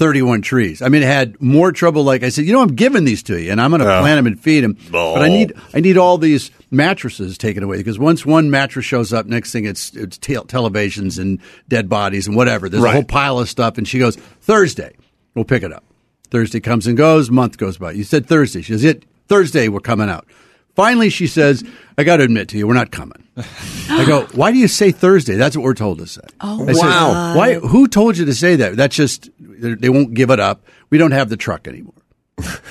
31 0.00 0.40
trees. 0.40 0.80
I 0.80 0.88
mean, 0.88 1.02
it 1.02 1.06
had 1.06 1.38
more 1.42 1.72
trouble. 1.72 2.04
Like 2.04 2.22
I 2.22 2.30
said, 2.30 2.46
you 2.46 2.54
know, 2.54 2.62
I'm 2.62 2.74
giving 2.74 3.04
these 3.04 3.22
to 3.24 3.38
you 3.38 3.52
and 3.52 3.60
I'm 3.60 3.68
going 3.70 3.80
to 3.80 3.84
plant 3.84 4.16
them 4.16 4.26
and 4.26 4.40
feed 4.40 4.64
them. 4.64 4.78
But 4.90 5.20
I 5.20 5.28
need, 5.28 5.52
I 5.74 5.80
need 5.80 5.98
all 5.98 6.16
these 6.16 6.50
mattresses 6.70 7.36
taken 7.36 7.62
away 7.62 7.76
because 7.76 7.98
once 7.98 8.24
one 8.24 8.50
mattress 8.50 8.86
shows 8.86 9.12
up, 9.12 9.26
next 9.26 9.52
thing 9.52 9.66
it's, 9.66 9.94
it's 9.94 10.16
tel- 10.16 10.46
televisions 10.46 11.18
and 11.18 11.38
dead 11.68 11.90
bodies 11.90 12.26
and 12.26 12.34
whatever. 12.34 12.70
There's 12.70 12.82
a 12.82 12.90
whole 12.90 13.04
pile 13.04 13.38
of 13.40 13.50
stuff. 13.50 13.76
And 13.76 13.86
she 13.86 13.98
goes, 13.98 14.16
Thursday, 14.16 14.96
we'll 15.34 15.44
pick 15.44 15.62
it 15.62 15.70
up. 15.70 15.84
Thursday 16.30 16.60
comes 16.60 16.86
and 16.86 16.96
goes, 16.96 17.30
month 17.30 17.58
goes 17.58 17.76
by. 17.76 17.92
You 17.92 18.04
said 18.04 18.24
Thursday. 18.24 18.62
She 18.62 18.72
says, 18.72 18.84
it, 18.84 19.04
Thursday, 19.28 19.68
we're 19.68 19.80
coming 19.80 20.08
out. 20.08 20.26
Finally, 20.76 21.10
she 21.10 21.26
says, 21.26 21.62
I 21.98 22.04
got 22.04 22.18
to 22.18 22.22
admit 22.22 22.48
to 22.48 22.56
you, 22.56 22.66
we're 22.66 22.72
not 22.72 22.90
coming. 22.90 23.22
I 23.90 24.06
go, 24.06 24.22
why 24.32 24.50
do 24.50 24.56
you 24.56 24.68
say 24.68 24.92
Thursday? 24.92 25.34
That's 25.34 25.54
what 25.54 25.62
we're 25.62 25.74
told 25.74 25.98
to 25.98 26.06
say. 26.06 26.22
Oh, 26.40 26.66
I 26.66 26.72
said, 26.72 26.80
wow. 26.80 27.36
why? 27.36 27.54
Who 27.56 27.86
told 27.86 28.16
you 28.16 28.24
to 28.24 28.34
say 28.34 28.56
that? 28.56 28.76
That's 28.76 28.96
just 28.96 29.28
they 29.60 29.74
they 29.74 29.88
won't 29.88 30.14
give 30.14 30.30
it 30.30 30.40
up. 30.40 30.64
We 30.90 30.98
don't 30.98 31.12
have 31.12 31.28
the 31.28 31.36
truck 31.36 31.68
anymore, 31.68 31.94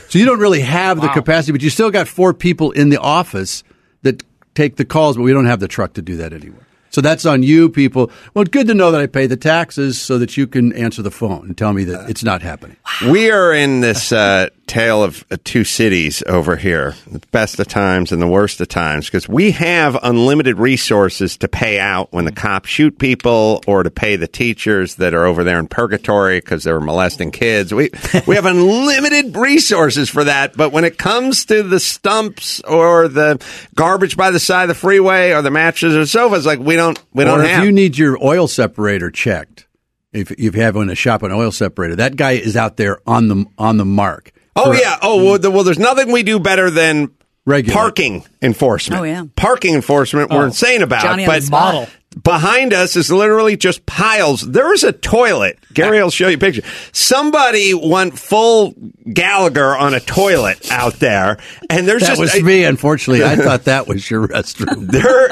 so 0.10 0.20
you 0.20 0.26
don't 0.26 0.40
really 0.40 0.62
have 0.62 1.00
the 1.02 1.10
capacity. 1.10 1.52
But 1.52 1.62
you 1.62 1.70
still 1.70 1.92
got 1.92 2.08
four 2.08 2.34
people 2.34 2.72
in 2.72 2.90
the 2.90 3.00
office 3.00 3.64
that 4.02 4.24
take 4.56 4.76
the 4.76 4.86
calls, 4.86 5.16
but 5.18 5.24
we 5.24 5.32
don't 5.34 5.46
have 5.46 5.60
the 5.60 5.68
truck 5.68 5.94
to 5.94 6.02
do 6.02 6.18
that 6.18 6.34
anymore. 6.34 6.66
So 6.92 7.02
that's 7.02 7.26
on 7.26 7.44
you, 7.44 7.70
people. 7.70 8.12
Well, 8.34 8.46
good 8.46 8.68
to 8.68 8.74
know 8.74 8.92
that 8.92 9.00
I 9.00 9.06
pay 9.06 9.28
the 9.28 9.38
taxes 9.38 10.02
so 10.02 10.18
that 10.18 10.38
you 10.38 10.48
can 10.48 10.74
answer 10.74 11.04
the 11.04 11.12
phone 11.12 11.46
and 11.46 11.58
tell 11.58 11.72
me 11.72 11.84
that 11.84 12.10
it's 12.10 12.24
not 12.24 12.42
happening. 12.42 12.78
we 13.10 13.30
are 13.30 13.54
in 13.54 13.82
this 13.82 14.12
uh, 14.12 14.50
tale 14.70 15.04
of 15.04 15.26
uh, 15.32 15.38
two 15.44 15.64
cities 15.64 16.22
over 16.28 16.56
here 16.56 16.94
the 17.08 17.20
best 17.32 17.60
of 17.60 17.68
times 17.68 18.12
and 18.12 18.22
the 18.22 18.28
worst 18.28 18.62
of 18.62 18.68
times 18.68 19.08
because 19.08 19.28
we 19.28 19.52
have 19.52 19.98
unlimited 20.04 20.60
resources 20.60 21.38
to 21.38 21.48
pay 21.48 21.80
out 21.80 22.14
when 22.14 22.26
the 22.26 22.32
cops 22.32 22.70
shoot 22.70 22.98
people 23.00 23.62
or 23.66 23.82
to 23.82 23.90
pay 23.90 24.16
the 24.16 24.28
teachers 24.28 24.96
that 24.96 25.14
are 25.16 25.26
over 25.26 25.44
there 25.44 25.60
in 25.60 25.68
purgatory 25.68 26.40
because 26.40 26.64
they 26.64 26.72
were 26.72 26.80
molesting 26.80 27.32
kids. 27.32 27.74
We 27.74 27.90
we 28.28 28.36
have 28.36 28.46
unlimited 28.46 29.36
resources 29.36 30.08
for 30.08 30.24
that 30.24 30.56
but 30.56 30.72
when 30.72 30.86
it 30.86 30.98
comes 30.98 31.46
to 31.46 31.64
the 31.64 31.80
stumps 31.80 32.62
or 32.62 33.08
the 33.08 33.44
garbage 33.76 34.16
by 34.16 34.30
the 34.30 34.40
side 34.40 34.64
of 34.64 34.70
the 34.70 34.76
freeway 34.76 35.32
or 35.32 35.42
the 35.42 35.52
mattresses 35.52 35.98
or 35.98 36.06
sofas 36.06 36.46
like 36.46 36.60
we 36.60 36.76
don't 36.76 37.02
we 37.14 37.24
don't 37.24 37.40
or 37.40 37.44
if 37.44 37.50
have. 37.50 37.64
you 37.64 37.72
need 37.72 37.98
your 37.98 38.24
oil 38.24 38.48
separator 38.48 39.10
checked, 39.10 39.66
if 40.14 40.32
if 40.32 40.56
you 40.56 40.62
have 40.62 40.76
in 40.76 40.90
a 40.90 40.96
shop 40.96 41.24
an 41.24 41.32
oil 41.32 41.52
separator, 41.52 41.96
that 41.98 42.16
guy 42.16 42.32
is 42.32 42.56
out 42.58 42.78
there 42.78 43.00
on 43.08 43.28
the 43.28 43.46
on 43.58 43.78
the 43.78 43.86
mark. 43.86 44.32
Oh 44.56 44.74
For- 44.74 44.80
yeah. 44.80 44.98
Oh 45.02 45.24
well, 45.24 45.40
the, 45.40 45.52
well. 45.52 45.64
There's 45.64 45.80
nothing 45.80 46.12
we 46.12 46.24
do 46.24 46.40
better 46.40 46.70
than 46.70 47.12
regular. 47.46 47.76
parking 47.78 48.26
enforcement. 48.42 49.02
Oh, 49.02 49.04
yeah. 49.04 49.24
Parking 49.36 49.76
enforcement. 49.76 50.32
We're 50.32 50.42
Oh. 50.44 50.46
insane 50.46 50.82
about. 50.82 51.02
Johnny 51.04 51.26
but. 51.26 51.50
Model. 51.50 51.88
Behind 52.24 52.74
us 52.74 52.96
is 52.96 53.12
literally 53.12 53.56
just 53.58 53.86
piles. 53.86 54.42
There 54.42 54.74
is 54.74 54.84
a 54.84 54.92
toilet. 54.92 55.58
Gary 55.74 56.02
will 56.02 56.10
show 56.12 56.28
you 56.28 56.36
a 56.36 56.40
picture. 56.40 56.62
Somebody 56.92 57.74
went 57.74 58.18
full 58.18 58.74
Gallagher 59.14 59.76
on 59.78 59.94
a 59.94 60.00
toilet 60.00 60.72
out 60.72 60.96
there, 60.96 61.38
and 61.70 61.88
there's 61.88 62.02
That 62.02 62.10
just 62.10 62.22
was 62.22 62.36
a- 62.36 62.42
me, 62.44 62.64
unfortunately. 62.64 63.24
I 63.24 63.36
thought 63.36 63.66
that 63.66 63.88
was 63.88 64.10
your 64.10 64.28
restroom. 64.28 64.88
There, 65.00 65.30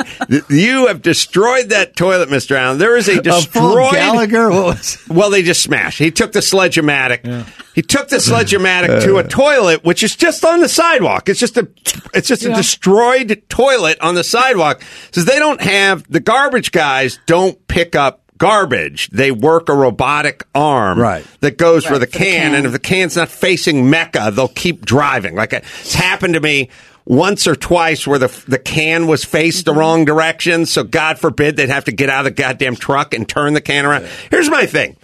you 0.49 0.87
have 0.87 1.01
destroyed 1.01 1.69
that 1.69 1.95
toilet, 1.95 2.29
Mister 2.29 2.55
Allen. 2.55 2.77
There 2.77 2.95
is 2.95 3.07
a 3.09 3.19
A 3.19 3.41
full 3.41 3.91
Gallagher? 3.91 4.49
What 4.49 4.65
was 4.77 4.97
well, 5.09 5.29
they 5.29 5.41
just 5.43 5.61
smashed. 5.63 5.99
He 5.99 6.11
took 6.11 6.31
the 6.31 6.41
sledge-o-matic. 6.41 7.45
He 7.77 7.83
took 7.83 8.07
the 8.07 8.19
sledge-o-matic 8.19 9.03
to 9.03 9.17
a 9.17 9.19
uh. 9.19 9.27
toilet, 9.27 9.83
which 9.83 10.01
is 10.01 10.15
just 10.15 10.43
on 10.43 10.61
the 10.61 10.67
sidewalk. 10.67 11.29
It's 11.29 11.39
just 11.39 11.57
a, 11.57 11.67
it's 12.11 12.27
just 12.27 12.43
a 12.43 12.51
destroyed 12.51 13.43
toilet 13.49 13.99
on 14.01 14.15
the 14.15 14.23
sidewalk. 14.23 14.81
Says 15.11 15.25
they 15.25 15.37
don't 15.37 15.61
have 15.61 16.03
the 16.11 16.19
garbage 16.19 16.71
guys 16.71 17.19
don't 17.27 17.67
pick 17.67 17.95
up 17.95 18.23
garbage. 18.39 19.11
They 19.11 19.29
work 19.29 19.69
a 19.69 19.75
robotic 19.75 20.43
arm 20.55 20.97
Right. 20.97 21.23
that 21.41 21.59
goes 21.59 21.85
for 21.85 21.99
the 21.99 22.07
for 22.07 22.13
the 22.13 22.17
can, 22.17 22.49
can. 22.49 22.55
and 22.55 22.65
if 22.65 22.71
the 22.71 22.79
can's 22.79 23.15
not 23.15 23.29
facing 23.29 23.91
Mecca, 23.91 24.31
they'll 24.33 24.47
keep 24.47 24.83
driving. 24.83 25.35
Like 25.35 25.53
it's 25.53 25.93
happened 25.93 26.33
to 26.33 26.39
me. 26.39 26.69
Once 27.05 27.47
or 27.47 27.55
twice 27.55 28.05
where 28.05 28.19
the 28.19 28.43
the 28.49 28.59
can 28.59 29.05
was 29.07 29.23
faced 29.23 29.63
the 29.63 29.71
mm-hmm. 29.71 29.79
wrong 29.79 30.03
direction, 30.03 30.65
so 30.65 30.83
God 30.83 31.19
forbid 31.19 31.55
they'd 31.55 31.69
have 31.69 31.85
to 31.85 31.93
get 31.93 32.09
out 32.09 32.25
of 32.25 32.35
the 32.35 32.41
goddamn 32.41 32.75
truck 32.75 33.13
and 33.13 33.29
turn 33.29 33.53
the 33.53 33.61
can 33.61 33.85
around. 33.85 34.07
Here's 34.29 34.49
my 34.49 34.65
thing 34.65 34.97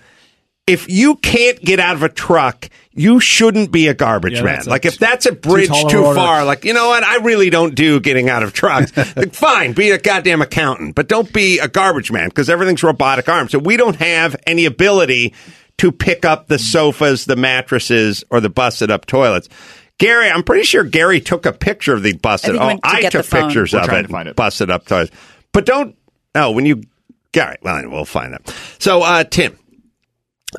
if 0.68 0.90
you 0.90 1.16
can't 1.18 1.60
get 1.60 1.80
out 1.80 1.96
of 1.96 2.04
a 2.04 2.10
truck, 2.10 2.70
you 2.94 3.20
shouldn't 3.20 3.72
be 3.72 3.88
a 3.88 3.94
garbage 3.94 4.34
Yeah, 4.34 4.44
man. 4.44 4.62
a- 4.66 4.70
Like 4.70 4.86
if 4.86 4.98
that's 4.98 5.26
a 5.26 5.32
bridge 5.34 5.68
tall 5.68 5.90
too, 5.90 6.00
a 6.04 6.08
order. 6.08 6.20
far, 6.20 6.46
like 6.46 6.64
you 6.64 6.74
know 6.74 6.88
what, 6.90 7.04
I 7.04 7.18
really 7.18 7.50
don't 7.50 7.76
do 7.76 8.00
getting 8.00 8.30
out 8.30 8.44
of 8.44 8.54
trucks. 8.54 8.96
like, 9.16 9.34
fine, 9.34 9.74
be 9.74 9.90
a 9.92 9.98
goddamn 9.98 10.42
accountant, 10.42 10.96
but 10.96 11.08
don't 11.08 11.32
be 11.34 11.60
a 11.60 11.68
garbage 11.68 12.12
man 12.12 12.30
because 12.30 12.50
everything's 12.50 12.84
robotic 12.84 13.28
arms. 13.28 13.52
So 13.52 13.60
we 13.60 13.76
don't 13.78 13.98
have 13.98 14.36
any 14.48 14.66
ability 14.66 15.34
to 15.80 15.92
pick 15.92 16.24
up 16.24 16.48
the 16.48 16.60
sofas, 16.60 17.26
the 17.26 17.36
mattresses, 17.36 18.24
or 18.30 18.40
the 18.40 18.50
busted 18.50 18.92
up 18.92 19.06
toilets. 19.06 19.50
Gary, 19.98 20.30
I'm 20.30 20.44
pretty 20.44 20.64
sure 20.64 20.84
Gary 20.84 21.20
took 21.20 21.46
a 21.46 21.52
picture 21.54 21.94
of 21.94 22.04
the 22.04 22.14
busted. 22.14 22.56
I 22.56 22.68
think 22.70 22.82
Oh, 22.84 22.90
to 22.90 22.96
I 23.08 23.10
took 23.10 23.30
pictures 23.30 23.74
We're 23.74 23.80
of 23.80 23.86
trying 23.86 24.00
it, 24.06 24.08
to 24.08 24.14
find 24.14 24.28
it. 24.30 24.36
busted 24.36 24.70
up 24.72 24.86
toilets. 24.86 25.12
But 25.52 25.66
don't. 25.66 25.96
Oh, 26.36 26.52
when 26.52 26.66
you. 26.66 26.84
Gary, 27.32 27.58
well, 27.64 27.82
we'll 27.90 28.06
find 28.06 28.34
that. 28.34 28.54
So, 28.80 29.02
uh, 29.02 29.24
Tim. 29.24 29.58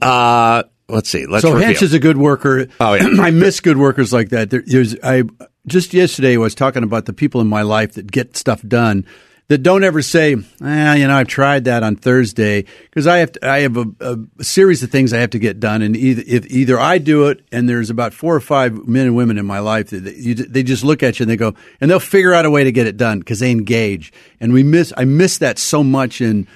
Uh, 0.02 0.62
let's 0.88 1.08
see. 1.08 1.26
Let's 1.26 1.42
so. 1.42 1.54
Hench 1.54 1.82
is 1.82 1.94
a 1.94 1.98
good 1.98 2.16
worker. 2.16 2.66
Oh, 2.80 2.94
yeah. 2.94 3.08
I 3.20 3.30
miss 3.30 3.60
good 3.60 3.76
workers 3.76 4.12
like 4.12 4.30
that. 4.30 4.50
There, 4.50 4.62
there's 4.66 4.96
I 5.02 5.24
just 5.66 5.94
yesterday 5.94 6.34
I 6.34 6.38
was 6.38 6.54
talking 6.54 6.82
about 6.82 7.06
the 7.06 7.12
people 7.12 7.40
in 7.40 7.48
my 7.48 7.62
life 7.62 7.94
that 7.94 8.10
get 8.10 8.36
stuff 8.36 8.62
done. 8.62 9.06
that 9.48 9.58
don't 9.58 9.84
ever 9.84 10.00
say, 10.00 10.36
ah, 10.62 10.94
you 10.94 11.06
know, 11.06 11.14
I've 11.14 11.28
tried 11.28 11.64
that 11.64 11.82
on 11.82 11.96
Thursday 11.96 12.64
because 12.84 13.06
I 13.06 13.18
have 13.18 13.32
to, 13.32 13.46
I 13.48 13.60
have 13.60 13.76
a, 13.76 13.84
a 14.00 14.44
series 14.44 14.82
of 14.82 14.90
things 14.90 15.12
I 15.12 15.18
have 15.18 15.30
to 15.30 15.38
get 15.38 15.60
done, 15.60 15.82
and 15.82 15.94
either 15.96 16.22
if 16.26 16.46
either 16.46 16.78
I 16.80 16.98
do 16.98 17.26
it, 17.28 17.44
and 17.52 17.68
there's 17.68 17.90
about 17.90 18.14
four 18.14 18.34
or 18.34 18.40
five 18.40 18.86
men 18.88 19.06
and 19.06 19.16
women 19.16 19.36
in 19.36 19.44
my 19.44 19.58
life 19.58 19.90
that 19.90 20.04
that 20.04 20.16
you, 20.16 20.34
they 20.34 20.62
just 20.62 20.82
look 20.82 21.02
at 21.02 21.18
you 21.18 21.24
and 21.24 21.30
they 21.30 21.36
go, 21.36 21.54
and 21.80 21.90
they'll 21.90 22.00
figure 22.00 22.32
out 22.32 22.46
a 22.46 22.50
way 22.50 22.64
to 22.64 22.72
get 22.72 22.86
it 22.86 22.96
done 22.96 23.18
because 23.18 23.40
they 23.40 23.50
engage, 23.50 24.12
and 24.40 24.52
we 24.52 24.62
miss 24.62 24.92
I 24.96 25.04
miss 25.04 25.38
that 25.38 25.58
so 25.58 25.84
much 25.84 26.20
in 26.22 26.46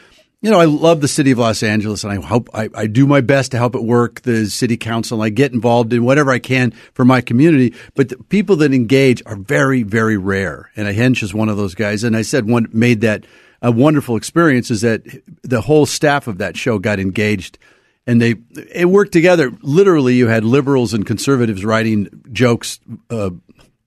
you 0.40 0.50
know, 0.50 0.60
I 0.60 0.66
love 0.66 1.00
the 1.00 1.08
city 1.08 1.32
of 1.32 1.38
Los 1.38 1.62
Angeles, 1.64 2.04
and 2.04 2.12
I 2.12 2.24
hope 2.24 2.48
I, 2.54 2.68
I 2.72 2.86
do 2.86 3.06
my 3.06 3.20
best 3.20 3.50
to 3.52 3.58
help 3.58 3.74
it 3.74 3.82
work. 3.82 4.22
The 4.22 4.46
city 4.46 4.76
council, 4.76 5.20
I 5.20 5.30
get 5.30 5.52
involved 5.52 5.92
in 5.92 6.04
whatever 6.04 6.30
I 6.30 6.38
can 6.38 6.70
for 6.94 7.04
my 7.04 7.20
community. 7.20 7.74
But 7.96 8.10
the 8.10 8.18
people 8.18 8.56
that 8.56 8.72
engage 8.72 9.20
are 9.26 9.34
very, 9.34 9.82
very 9.82 10.16
rare. 10.16 10.70
And 10.76 10.86
Hench 10.88 11.24
is 11.24 11.34
one 11.34 11.48
of 11.48 11.56
those 11.56 11.74
guys. 11.74 12.04
And 12.04 12.16
I 12.16 12.22
said 12.22 12.48
one 12.48 12.68
made 12.72 13.00
that 13.00 13.24
a 13.60 13.72
wonderful 13.72 14.16
experience 14.16 14.70
is 14.70 14.82
that 14.82 15.02
the 15.42 15.60
whole 15.60 15.86
staff 15.86 16.28
of 16.28 16.38
that 16.38 16.56
show 16.56 16.78
got 16.78 17.00
engaged, 17.00 17.58
and 18.06 18.22
they 18.22 18.36
it 18.72 18.88
worked 18.88 19.12
together. 19.12 19.50
Literally, 19.62 20.14
you 20.14 20.28
had 20.28 20.44
liberals 20.44 20.94
and 20.94 21.04
conservatives 21.04 21.64
writing 21.64 22.08
jokes, 22.30 22.78
uh, 23.10 23.30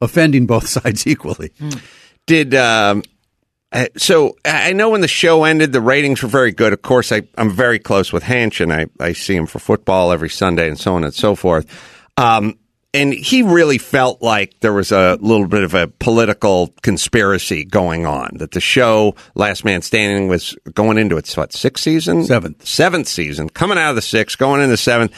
offending 0.01 0.47
both 0.47 0.67
sides 0.67 1.07
equally. 1.07 1.53
Did 2.27 2.53
um, 2.53 3.03
uh, 3.71 3.87
so? 3.97 4.35
I 4.43 4.73
know 4.73 4.89
when 4.89 5.01
the 5.01 5.07
show 5.07 5.43
ended, 5.43 5.71
the 5.71 5.81
ratings 5.81 6.21
were 6.21 6.29
very 6.29 6.51
good. 6.51 6.73
Of 6.73 6.81
course, 6.81 7.11
I, 7.11 7.23
I'm 7.37 7.51
very 7.51 7.79
close 7.79 8.11
with 8.11 8.23
Hench, 8.23 8.59
and 8.59 8.73
I, 8.73 8.87
I 8.99 9.13
see 9.13 9.35
him 9.35 9.45
for 9.45 9.59
football 9.59 10.11
every 10.11 10.29
Sunday, 10.29 10.67
and 10.67 10.79
so 10.79 10.95
on 10.95 11.03
and 11.03 11.13
so 11.13 11.35
forth. 11.35 11.65
Um, 12.17 12.57
and 12.93 13.13
he 13.13 13.41
really 13.41 13.77
felt 13.77 14.21
like 14.21 14.59
there 14.59 14.73
was 14.73 14.91
a 14.91 15.17
little 15.21 15.47
bit 15.47 15.63
of 15.63 15.73
a 15.73 15.87
political 15.87 16.73
conspiracy 16.81 17.63
going 17.63 18.05
on. 18.05 18.31
That 18.33 18.51
the 18.51 18.59
show 18.59 19.15
Last 19.35 19.63
Man 19.63 19.81
Standing 19.81 20.27
was 20.27 20.57
going 20.73 20.97
into 20.97 21.15
its 21.17 21.35
what 21.37 21.53
sixth 21.53 21.83
season, 21.83 22.25
Seventh. 22.25 22.65
seventh 22.67 23.07
season, 23.07 23.49
coming 23.49 23.77
out 23.77 23.91
of 23.91 23.95
the 23.95 24.01
sixth, 24.01 24.37
going 24.37 24.61
into 24.61 24.77
seventh. 24.77 25.13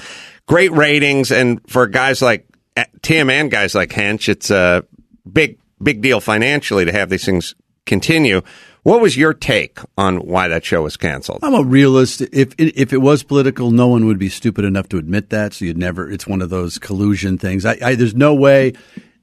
Great 0.46 0.72
ratings, 0.72 1.32
and 1.32 1.62
for 1.68 1.88
guys 1.88 2.22
like 2.22 2.46
uh, 2.78 2.84
Tim 3.02 3.30
and 3.30 3.50
guys 3.50 3.74
like 3.74 3.90
Hench, 3.90 4.30
it's 4.30 4.52
a 4.52 4.86
big 5.32 5.58
big 5.82 6.02
deal 6.02 6.20
financially 6.20 6.86
to 6.86 6.92
have 6.92 7.10
these 7.10 7.26
things 7.26 7.56
continue. 7.86 8.42
What 8.84 9.00
was 9.00 9.16
your 9.16 9.34
take 9.34 9.80
on 9.98 10.18
why 10.18 10.50
that 10.50 10.66
show 10.66 10.84
was 10.84 10.98
canceled? 10.98 11.40
I'm 11.42 11.54
a 11.54 11.64
realist. 11.64 12.22
If 12.22 12.54
if 12.58 12.92
it 12.92 12.98
was 12.98 13.24
political, 13.24 13.72
no 13.72 13.88
one 13.88 14.06
would 14.06 14.20
be 14.20 14.28
stupid 14.28 14.66
enough 14.66 14.90
to 14.90 14.98
admit 14.98 15.30
that. 15.30 15.54
So 15.54 15.66
you'd 15.66 15.78
never. 15.78 16.12
It's 16.12 16.28
one 16.28 16.42
of 16.42 16.50
those 16.50 16.78
collusion 16.80 17.38
things. 17.38 17.66
I, 17.66 17.78
I 17.82 17.96
there's 17.96 18.16
no 18.16 18.34
way. 18.34 18.74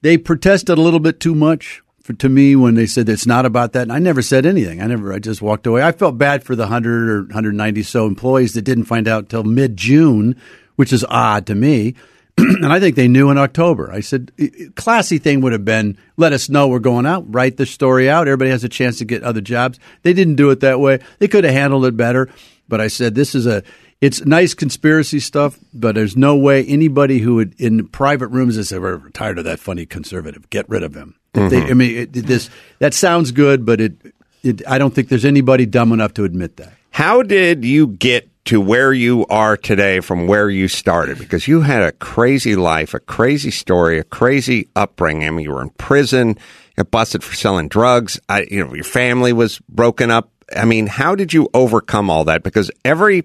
They 0.00 0.16
protested 0.16 0.78
a 0.78 0.80
little 0.80 1.00
bit 1.00 1.20
too 1.20 1.34
much 1.34 1.82
for, 2.00 2.14
to 2.14 2.28
me 2.30 2.56
when 2.56 2.74
they 2.74 2.86
said 2.86 3.06
it's 3.10 3.26
not 3.26 3.44
about 3.44 3.72
that. 3.74 3.82
And 3.82 3.92
I 3.92 3.98
never 3.98 4.22
said 4.22 4.46
anything. 4.46 4.80
I 4.80 4.86
never. 4.86 5.12
I 5.12 5.18
just 5.18 5.42
walked 5.42 5.66
away. 5.66 5.82
I 5.82 5.92
felt 5.92 6.16
bad 6.16 6.42
for 6.42 6.56
the 6.56 6.68
hundred 6.68 7.10
or 7.10 7.22
190 7.24 7.82
so 7.82 8.06
employees 8.06 8.54
that 8.54 8.62
didn't 8.62 8.84
find 8.84 9.06
out 9.06 9.28
till 9.28 9.44
mid 9.44 9.76
June, 9.76 10.36
which 10.76 10.90
is 10.90 11.04
odd 11.10 11.46
to 11.48 11.54
me. 11.54 11.94
and 12.62 12.72
I 12.72 12.80
think 12.80 12.96
they 12.96 13.08
knew 13.08 13.30
in 13.30 13.38
October. 13.38 13.90
I 13.92 14.00
said, 14.00 14.32
classy 14.74 15.18
thing 15.18 15.40
would 15.40 15.52
have 15.52 15.64
been 15.64 15.98
let 16.16 16.32
us 16.32 16.48
know 16.48 16.68
we're 16.68 16.78
going 16.78 17.06
out, 17.06 17.32
write 17.32 17.56
the 17.56 17.66
story 17.66 18.08
out. 18.08 18.28
Everybody 18.28 18.50
has 18.50 18.64
a 18.64 18.68
chance 18.68 18.98
to 18.98 19.04
get 19.04 19.22
other 19.22 19.40
jobs. 19.40 19.78
They 20.02 20.12
didn't 20.12 20.36
do 20.36 20.50
it 20.50 20.60
that 20.60 20.80
way. 20.80 21.00
They 21.18 21.28
could 21.28 21.44
have 21.44 21.54
handled 21.54 21.84
it 21.84 21.96
better. 21.96 22.28
But 22.68 22.80
I 22.80 22.88
said, 22.88 23.14
this 23.14 23.34
is 23.34 23.46
a, 23.46 23.62
it's 24.00 24.24
nice 24.24 24.54
conspiracy 24.54 25.20
stuff, 25.20 25.58
but 25.74 25.94
there's 25.94 26.16
no 26.16 26.36
way 26.36 26.64
anybody 26.64 27.18
who 27.18 27.34
would 27.36 27.60
in 27.60 27.88
private 27.88 28.28
rooms 28.28 28.56
has 28.56 28.68
said, 28.68 28.80
we're 28.80 29.10
tired 29.10 29.38
of 29.38 29.44
that 29.44 29.58
funny 29.58 29.84
conservative. 29.84 30.48
Get 30.50 30.68
rid 30.68 30.82
of 30.82 30.94
him. 30.94 31.16
If 31.34 31.50
They, 31.50 31.60
mm-hmm. 31.60 31.70
I 31.70 31.74
mean, 31.74 31.96
it, 31.96 32.12
this 32.12 32.48
that 32.78 32.94
sounds 32.94 33.32
good, 33.32 33.66
but 33.66 33.80
it, 33.80 33.94
it, 34.42 34.66
I 34.66 34.78
don't 34.78 34.94
think 34.94 35.08
there's 35.08 35.24
anybody 35.24 35.66
dumb 35.66 35.92
enough 35.92 36.14
to 36.14 36.24
admit 36.24 36.56
that. 36.56 36.72
How 36.90 37.22
did 37.22 37.64
you 37.64 37.88
get 37.88 38.39
to 38.46 38.60
where 38.60 38.92
you 38.92 39.26
are 39.26 39.56
today 39.56 40.00
from 40.00 40.26
where 40.26 40.48
you 40.48 40.68
started? 40.68 41.18
Because 41.18 41.46
you 41.46 41.60
had 41.60 41.82
a 41.82 41.92
crazy 41.92 42.56
life, 42.56 42.94
a 42.94 43.00
crazy 43.00 43.50
story, 43.50 43.98
a 43.98 44.04
crazy 44.04 44.68
upbringing. 44.74 45.38
You 45.40 45.52
were 45.52 45.62
in 45.62 45.70
prison, 45.70 46.36
got 46.76 46.90
busted 46.90 47.22
for 47.22 47.34
selling 47.34 47.68
drugs. 47.68 48.18
I, 48.28 48.46
you 48.50 48.64
know, 48.64 48.74
your 48.74 48.84
family 48.84 49.32
was 49.32 49.58
broken 49.68 50.10
up. 50.10 50.30
I 50.56 50.64
mean, 50.64 50.86
how 50.86 51.14
did 51.14 51.32
you 51.32 51.48
overcome 51.54 52.10
all 52.10 52.24
that? 52.24 52.42
Because 52.42 52.70
every, 52.84 53.22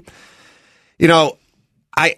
you 1.00 1.08
know, 1.08 1.38
I, 1.98 2.18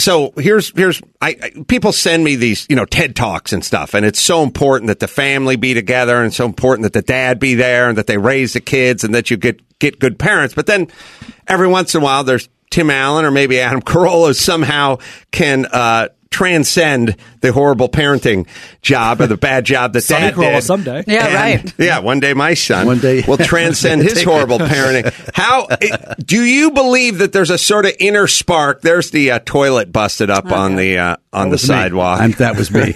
so 0.00 0.32
here's 0.36 0.70
here's 0.76 1.00
I, 1.20 1.36
I 1.42 1.64
people 1.68 1.92
send 1.92 2.24
me 2.24 2.36
these 2.36 2.66
you 2.68 2.76
know 2.76 2.84
TED 2.84 3.16
talks 3.16 3.52
and 3.52 3.64
stuff, 3.64 3.94
and 3.94 4.04
it's 4.04 4.20
so 4.20 4.42
important 4.42 4.88
that 4.88 5.00
the 5.00 5.08
family 5.08 5.56
be 5.56 5.74
together, 5.74 6.22
and 6.22 6.32
so 6.32 6.44
important 6.46 6.84
that 6.84 6.92
the 6.92 7.02
dad 7.02 7.38
be 7.38 7.54
there, 7.54 7.88
and 7.88 7.98
that 7.98 8.06
they 8.06 8.18
raise 8.18 8.52
the 8.52 8.60
kids, 8.60 9.04
and 9.04 9.14
that 9.14 9.30
you 9.30 9.36
get 9.36 9.60
get 9.78 9.98
good 9.98 10.18
parents. 10.18 10.54
But 10.54 10.66
then 10.66 10.88
every 11.46 11.68
once 11.68 11.94
in 11.94 12.00
a 12.00 12.04
while, 12.04 12.24
there's 12.24 12.48
Tim 12.70 12.90
Allen 12.90 13.24
or 13.24 13.30
maybe 13.30 13.60
Adam 13.60 13.82
Carolla 13.82 14.34
somehow 14.34 14.98
can 15.30 15.66
uh, 15.66 16.08
transcend 16.30 17.16
the 17.40 17.52
horrible 17.52 17.88
parenting 17.88 18.46
job 18.82 19.20
or 19.20 19.26
the 19.26 19.36
bad 19.36 19.64
job 19.64 19.92
that 19.92 20.00
Sonny 20.02 20.30
dad 20.30 20.36
did. 20.36 20.62
someday. 20.62 21.04
Yeah, 21.06 21.26
And, 21.26 21.34
right. 21.64 21.74
Yeah, 21.78 21.98
one 21.98 22.20
day 22.20 22.34
my 22.34 22.54
son 22.54 22.86
One 22.86 22.98
day- 23.00 23.24
will 23.26 23.36
transcend 23.38 24.02
his 24.02 24.22
horrible 24.22 24.58
parenting. 24.58 25.12
How 25.34 25.66
do 26.24 26.42
you 26.42 26.70
believe 26.70 27.18
that 27.18 27.32
there's 27.32 27.50
a 27.50 27.58
sort 27.58 27.84
of 27.86 27.92
inner 27.98 28.26
spark? 28.26 28.80
There's 28.80 29.10
the 29.10 29.32
uh, 29.32 29.38
toilet 29.44 29.92
busted 29.92 30.30
up 30.30 30.46
on 30.52 30.76
the 30.76 30.98
uh, 30.98 31.16
on 31.32 31.50
the 31.50 31.58
sidewalk, 31.58 32.20
I'm- 32.20 32.32
that 32.38 32.56
was 32.56 32.70
me. 32.70 32.94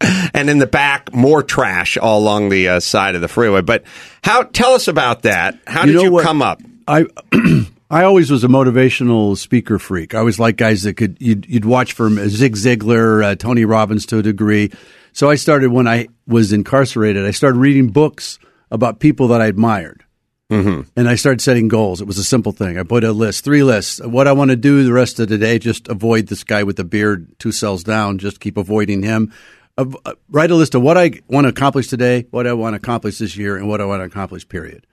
and 0.34 0.50
in 0.50 0.58
the 0.58 0.66
back 0.66 1.14
more 1.14 1.42
trash 1.42 1.96
all 1.96 2.18
along 2.18 2.50
the 2.50 2.68
uh, 2.68 2.80
side 2.80 3.14
of 3.14 3.22
the 3.22 3.28
freeway. 3.28 3.62
But 3.62 3.84
how? 4.22 4.42
Tell 4.42 4.72
us 4.72 4.88
about 4.88 5.22
that. 5.22 5.58
How 5.66 5.86
did 5.86 6.00
you 6.00 6.12
what? 6.12 6.24
come 6.24 6.42
up? 6.42 6.60
I 6.86 7.06
I 7.94 8.02
always 8.02 8.28
was 8.28 8.42
a 8.42 8.48
motivational 8.48 9.36
speaker 9.36 9.78
freak. 9.78 10.16
I 10.16 10.18
always 10.18 10.40
liked 10.40 10.58
guys 10.58 10.82
that 10.82 10.94
could 10.94 11.16
you'd, 11.20 11.46
you'd 11.46 11.64
watch 11.64 11.92
from 11.92 12.16
Zig 12.28 12.56
Ziglar, 12.56 13.22
uh, 13.22 13.36
Tony 13.36 13.64
Robbins 13.64 14.04
to 14.06 14.18
a 14.18 14.22
degree. 14.22 14.72
So 15.12 15.30
I 15.30 15.36
started 15.36 15.70
when 15.70 15.86
I 15.86 16.08
was 16.26 16.52
incarcerated. 16.52 17.24
I 17.24 17.30
started 17.30 17.56
reading 17.56 17.92
books 17.92 18.40
about 18.72 18.98
people 18.98 19.28
that 19.28 19.40
I 19.40 19.46
admired. 19.46 20.04
Mm-hmm. 20.50 20.88
And 20.96 21.08
I 21.08 21.14
started 21.14 21.40
setting 21.40 21.68
goals. 21.68 22.00
It 22.00 22.08
was 22.08 22.18
a 22.18 22.24
simple 22.24 22.50
thing. 22.50 22.80
I 22.80 22.82
put 22.82 23.04
a 23.04 23.12
list, 23.12 23.44
three 23.44 23.62
lists. 23.62 24.00
What 24.04 24.26
I 24.26 24.32
want 24.32 24.50
to 24.50 24.56
do 24.56 24.82
the 24.82 24.92
rest 24.92 25.20
of 25.20 25.28
the 25.28 25.38
day, 25.38 25.60
just 25.60 25.86
avoid 25.86 26.26
this 26.26 26.42
guy 26.42 26.64
with 26.64 26.74
the 26.74 26.84
beard 26.84 27.38
two 27.38 27.52
cells 27.52 27.84
down. 27.84 28.18
Just 28.18 28.40
keep 28.40 28.56
avoiding 28.56 29.04
him. 29.04 29.32
Uh, 29.78 29.86
uh, 30.04 30.14
write 30.30 30.50
a 30.50 30.56
list 30.56 30.74
of 30.74 30.82
what 30.82 30.98
I 30.98 31.20
want 31.28 31.44
to 31.44 31.50
accomplish 31.50 31.86
today, 31.86 32.26
what 32.32 32.48
I 32.48 32.54
want 32.54 32.74
to 32.74 32.78
accomplish 32.78 33.18
this 33.18 33.36
year, 33.36 33.56
and 33.56 33.68
what 33.68 33.80
I 33.80 33.84
want 33.84 34.00
to 34.00 34.04
accomplish. 34.06 34.48
Period. 34.48 34.84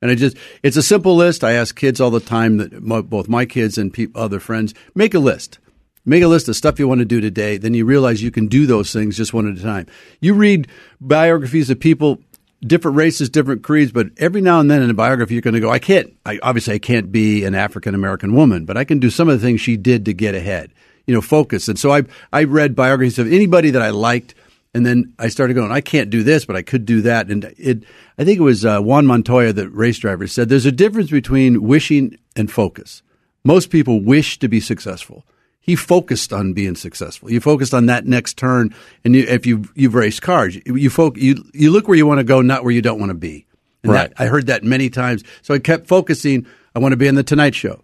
And 0.00 0.10
I 0.10 0.14
just, 0.14 0.36
it's 0.62 0.76
a 0.76 0.82
simple 0.82 1.16
list. 1.16 1.42
I 1.42 1.52
ask 1.52 1.74
kids 1.74 2.00
all 2.00 2.10
the 2.10 2.20
time 2.20 2.58
that 2.58 2.82
mo- 2.82 3.02
both 3.02 3.28
my 3.28 3.46
kids 3.46 3.78
and 3.78 3.92
peop 3.92 4.16
other 4.16 4.40
friends 4.40 4.74
make 4.94 5.14
a 5.14 5.18
list. 5.18 5.58
Make 6.04 6.22
a 6.22 6.28
list 6.28 6.48
of 6.48 6.56
stuff 6.56 6.78
you 6.78 6.88
want 6.88 7.00
to 7.00 7.04
do 7.04 7.20
today. 7.20 7.58
Then 7.58 7.74
you 7.74 7.84
realize 7.84 8.22
you 8.22 8.30
can 8.30 8.46
do 8.46 8.66
those 8.66 8.92
things 8.92 9.16
just 9.16 9.34
one 9.34 9.50
at 9.50 9.58
a 9.58 9.62
time. 9.62 9.86
You 10.20 10.34
read 10.34 10.68
biographies 11.00 11.68
of 11.68 11.80
people, 11.80 12.18
different 12.62 12.96
races, 12.96 13.28
different 13.28 13.62
creeds, 13.62 13.92
but 13.92 14.06
every 14.16 14.40
now 14.40 14.60
and 14.60 14.70
then 14.70 14.82
in 14.82 14.88
a 14.88 14.94
biography, 14.94 15.34
you're 15.34 15.42
going 15.42 15.54
to 15.54 15.60
go, 15.60 15.70
I 15.70 15.78
can't, 15.78 16.16
I, 16.24 16.38
obviously 16.42 16.74
I 16.74 16.78
can't 16.78 17.12
be 17.12 17.44
an 17.44 17.54
African 17.54 17.94
American 17.94 18.34
woman, 18.34 18.64
but 18.64 18.76
I 18.76 18.84
can 18.84 19.00
do 19.00 19.10
some 19.10 19.28
of 19.28 19.38
the 19.38 19.46
things 19.46 19.60
she 19.60 19.76
did 19.76 20.06
to 20.06 20.14
get 20.14 20.34
ahead. 20.34 20.72
You 21.06 21.14
know, 21.14 21.20
focus. 21.20 21.68
And 21.68 21.78
so 21.78 21.90
I, 21.90 22.04
I 22.32 22.44
read 22.44 22.76
biographies 22.76 23.18
of 23.18 23.30
anybody 23.32 23.70
that 23.70 23.82
I 23.82 23.90
liked. 23.90 24.34
And 24.78 24.86
then 24.86 25.12
I 25.18 25.26
started 25.26 25.54
going, 25.54 25.72
I 25.72 25.80
can't 25.80 26.08
do 26.08 26.22
this, 26.22 26.44
but 26.44 26.54
I 26.54 26.62
could 26.62 26.84
do 26.86 27.00
that. 27.02 27.28
And 27.30 27.52
it, 27.58 27.82
I 28.16 28.22
think 28.22 28.38
it 28.38 28.44
was 28.44 28.64
uh, 28.64 28.80
Juan 28.80 29.06
Montoya, 29.06 29.52
the 29.52 29.68
race 29.68 29.98
driver, 29.98 30.28
said 30.28 30.48
there's 30.48 30.66
a 30.66 30.70
difference 30.70 31.10
between 31.10 31.64
wishing 31.64 32.16
and 32.36 32.48
focus. 32.48 33.02
Most 33.42 33.70
people 33.70 34.00
wish 34.00 34.38
to 34.38 34.46
be 34.46 34.60
successful. 34.60 35.24
He 35.58 35.74
focused 35.74 36.32
on 36.32 36.52
being 36.52 36.76
successful. 36.76 37.28
You 37.28 37.40
focused 37.40 37.74
on 37.74 37.86
that 37.86 38.06
next 38.06 38.38
turn, 38.38 38.72
and 39.04 39.16
you, 39.16 39.24
if 39.24 39.46
you 39.46 39.64
you've 39.74 39.96
raced 39.96 40.22
cars, 40.22 40.54
you 40.54 40.76
you, 40.76 40.90
foc 40.90 41.16
you 41.16 41.44
you 41.52 41.72
look 41.72 41.88
where 41.88 41.96
you 41.96 42.06
want 42.06 42.18
to 42.18 42.24
go, 42.24 42.40
not 42.40 42.62
where 42.62 42.72
you 42.72 42.80
don't 42.80 43.00
want 43.00 43.10
to 43.10 43.14
be. 43.18 43.46
And 43.82 43.90
Right. 43.92 44.10
that, 44.10 44.22
I 44.22 44.28
heard 44.28 44.46
that 44.46 44.62
many 44.62 44.90
times. 44.90 45.24
So 45.42 45.54
I 45.54 45.58
kept 45.58 45.88
focusing. 45.88 46.46
I 46.76 46.78
want 46.78 46.92
to 46.92 46.96
be 46.96 47.08
on 47.08 47.16
the 47.16 47.24
Tonight 47.24 47.56
Show. 47.56 47.82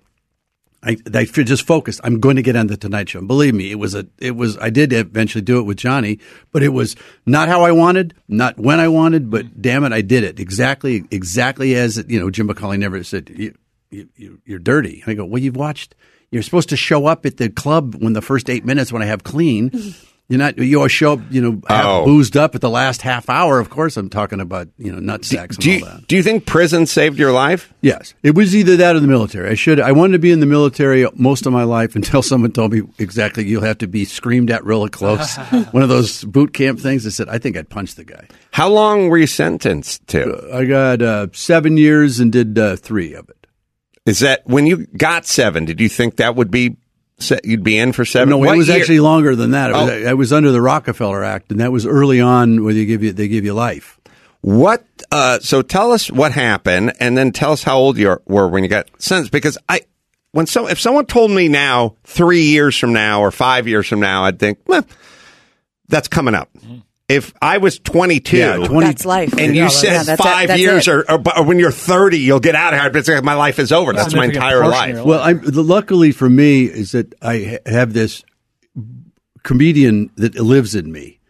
I, 0.84 0.96
I 1.14 1.24
just 1.24 1.66
focused. 1.66 2.00
I'm 2.04 2.20
going 2.20 2.36
to 2.36 2.42
get 2.42 2.56
on 2.56 2.66
the 2.66 2.76
Tonight 2.76 3.08
Show. 3.08 3.18
And 3.20 3.28
believe 3.28 3.54
me, 3.54 3.70
it 3.70 3.76
was 3.78 3.94
a, 3.94 4.06
it 4.18 4.36
was, 4.36 4.58
I 4.58 4.70
did 4.70 4.92
eventually 4.92 5.42
do 5.42 5.58
it 5.58 5.62
with 5.62 5.76
Johnny, 5.78 6.18
but 6.52 6.62
it 6.62 6.68
was 6.68 6.94
not 7.26 7.48
how 7.48 7.62
I 7.62 7.72
wanted, 7.72 8.14
not 8.28 8.58
when 8.58 8.80
I 8.80 8.88
wanted, 8.88 9.30
but 9.30 9.60
damn 9.62 9.84
it, 9.84 9.92
I 9.92 10.02
did 10.02 10.24
it 10.24 10.38
exactly, 10.40 11.04
exactly 11.10 11.74
as, 11.74 12.04
you 12.08 12.20
know, 12.20 12.30
Jim 12.30 12.48
McCawley 12.48 12.78
never 12.78 13.02
said, 13.02 13.30
you, 13.34 13.54
you, 13.90 14.08
you- 14.16 14.40
you're 14.44 14.58
dirty. 14.58 15.00
And 15.02 15.10
I 15.10 15.14
go, 15.14 15.24
well, 15.24 15.40
you've 15.42 15.56
watched, 15.56 15.94
you're 16.30 16.42
supposed 16.42 16.68
to 16.70 16.76
show 16.76 17.06
up 17.06 17.24
at 17.26 17.36
the 17.38 17.48
club 17.48 17.94
when 17.96 18.12
the 18.12 18.22
first 18.22 18.50
eight 18.50 18.64
minutes 18.64 18.92
when 18.92 19.02
I 19.02 19.06
have 19.06 19.24
clean. 19.24 19.94
You're 20.28 20.38
not. 20.38 20.56
You 20.56 20.78
always 20.78 20.90
show 20.92 21.12
up. 21.12 21.20
You 21.30 21.42
know, 21.42 21.60
half 21.68 21.84
Oh. 21.84 22.04
boozed 22.06 22.34
up 22.34 22.54
at 22.54 22.62
the 22.62 22.70
last 22.70 23.02
half 23.02 23.28
hour. 23.28 23.58
Of 23.60 23.68
course, 23.68 23.98
I'm 23.98 24.08
talking 24.08 24.40
about 24.40 24.68
you 24.78 24.90
know 24.90 24.98
nut 24.98 25.22
sacks 25.22 25.58
Do 25.58 25.70
and 25.70 25.80
you, 25.80 25.86
all 25.86 25.92
that. 25.96 26.08
do 26.08 26.16
you 26.16 26.22
think 26.22 26.46
prison 26.46 26.86
saved 26.86 27.18
your 27.18 27.30
life? 27.30 27.74
Yes, 27.82 28.14
it 28.22 28.34
was 28.34 28.56
either 28.56 28.76
that 28.78 28.96
or 28.96 29.00
the 29.00 29.06
military. 29.06 29.50
I 29.50 29.54
should. 29.54 29.78
I 29.80 29.92
wanted 29.92 30.12
to 30.14 30.18
be 30.18 30.30
in 30.32 30.40
the 30.40 30.46
military 30.46 31.06
most 31.14 31.44
of 31.44 31.52
my 31.52 31.64
life 31.64 31.94
until 31.94 32.22
someone 32.30 32.52
told 32.52 32.72
me 32.72 32.80
exactly 32.98 33.44
you'll 33.46 33.64
have 33.64 33.78
to 33.78 33.86
be 33.86 34.06
screamed 34.06 34.50
at 34.50 34.64
really 34.64 34.88
close. 34.88 35.36
One 35.72 35.82
of 35.82 35.90
those 35.90 36.24
boot 36.24 36.54
camp 36.54 36.80
things. 36.80 37.06
I 37.06 37.10
said 37.10 37.28
I 37.28 37.36
think 37.36 37.58
I'd 37.58 37.68
punch 37.68 37.94
the 37.94 38.04
guy. 38.04 38.26
How 38.50 38.70
long 38.70 39.10
were 39.10 39.18
you 39.18 39.26
sentenced 39.26 40.06
to? 40.08 40.48
I 40.54 40.64
got 40.64 41.02
uh, 41.02 41.26
seven 41.32 41.76
years 41.76 42.18
and 42.18 42.32
did 42.32 42.58
uh, 42.58 42.76
three 42.76 43.12
of 43.12 43.28
it. 43.28 43.46
Is 44.06 44.20
that 44.20 44.46
when 44.46 44.66
you 44.66 44.86
got 44.86 45.26
seven? 45.26 45.66
Did 45.66 45.80
you 45.82 45.90
think 45.90 46.16
that 46.16 46.34
would 46.34 46.50
be 46.50 46.76
you'd 47.44 47.62
be 47.64 47.78
in 47.78 47.92
for 47.92 48.04
seven? 48.04 48.30
No, 48.30 48.38
What 48.38 48.54
it 48.54 48.58
was 48.58 48.68
year- 48.68 48.76
actually 48.78 49.00
longer 49.00 49.34
than 49.36 49.52
that. 49.52 49.70
It 49.70 49.72
was, 49.74 49.90
Oh. 49.90 50.10
I 50.10 50.14
was 50.14 50.32
under 50.32 50.50
the 50.52 50.60
Rockefeller 50.60 51.22
Act, 51.24 51.50
and 51.50 51.60
that 51.60 51.72
was 51.72 51.86
early 51.86 52.20
on 52.20 52.64
where 52.64 52.74
they 52.74 52.84
give 52.84 53.02
you 53.02 53.12
they 53.12 53.28
give 53.28 53.44
you 53.44 53.54
life. 53.54 53.98
What? 54.40 54.84
Uh, 55.10 55.38
so 55.40 55.62
tell 55.62 55.92
us 55.92 56.10
what 56.10 56.32
happened, 56.32 56.92
and 57.00 57.16
then 57.16 57.32
tell 57.32 57.52
us 57.52 57.62
how 57.62 57.78
old 57.78 57.96
you 57.98 58.18
were 58.26 58.48
when 58.48 58.62
you 58.62 58.68
got 58.68 58.88
sentenced. 58.98 59.32
Because 59.32 59.56
I, 59.68 59.80
when 60.32 60.46
so 60.46 60.68
if 60.68 60.78
someone 60.80 61.06
told 61.06 61.30
me 61.30 61.48
now, 61.48 61.94
three 62.04 62.42
years 62.42 62.76
from 62.76 62.92
now 62.92 63.20
or 63.20 63.30
five 63.30 63.66
years 63.68 63.86
from 63.86 64.00
now, 64.00 64.24
I'd 64.24 64.38
think, 64.38 64.58
well, 64.66 64.84
that's 65.88 66.08
coming 66.08 66.34
up. 66.34 66.50
If 67.08 67.34
I 67.42 67.58
was 67.58 67.78
22, 67.78 68.36
Yeah, 68.38 68.56
20 68.56 68.86
That's 68.86 69.04
life. 69.04 69.34
and 69.38 69.54
Yeah, 69.54 69.64
you 69.64 69.70
said 69.70 69.92
yeah, 69.92 70.02
that's 70.04 70.20
it. 70.20 70.22
five 70.24 70.48
That's 70.48 70.60
years, 70.60 70.88
or, 70.88 71.00
or, 71.10 71.20
or 71.36 71.44
when 71.44 71.58
you're 71.58 71.70
30, 71.70 72.18
you'll 72.18 72.40
get 72.40 72.54
out 72.54 72.72
of 72.72 72.80
here. 72.80 72.90
It's 72.96 73.08
like 73.08 73.22
my 73.22 73.34
life 73.34 73.58
is 73.58 73.72
over. 73.72 73.92
That's 73.92 74.14
my 74.14 74.24
entire 74.24 74.62
portion 74.62 74.90
of 74.92 74.96
life. 74.96 75.04
Well, 75.06 75.20
I, 75.20 75.34
the, 75.34 75.62
luckily 75.62 76.12
for 76.12 76.30
me 76.30 76.64
is 76.64 76.92
that 76.92 77.14
I 77.20 77.58
ha- 77.66 77.70
have 77.70 77.92
this 77.92 78.24
comedian 79.42 80.10
that 80.16 80.34
lives 80.36 80.74
in 80.74 80.90
me. 80.90 81.20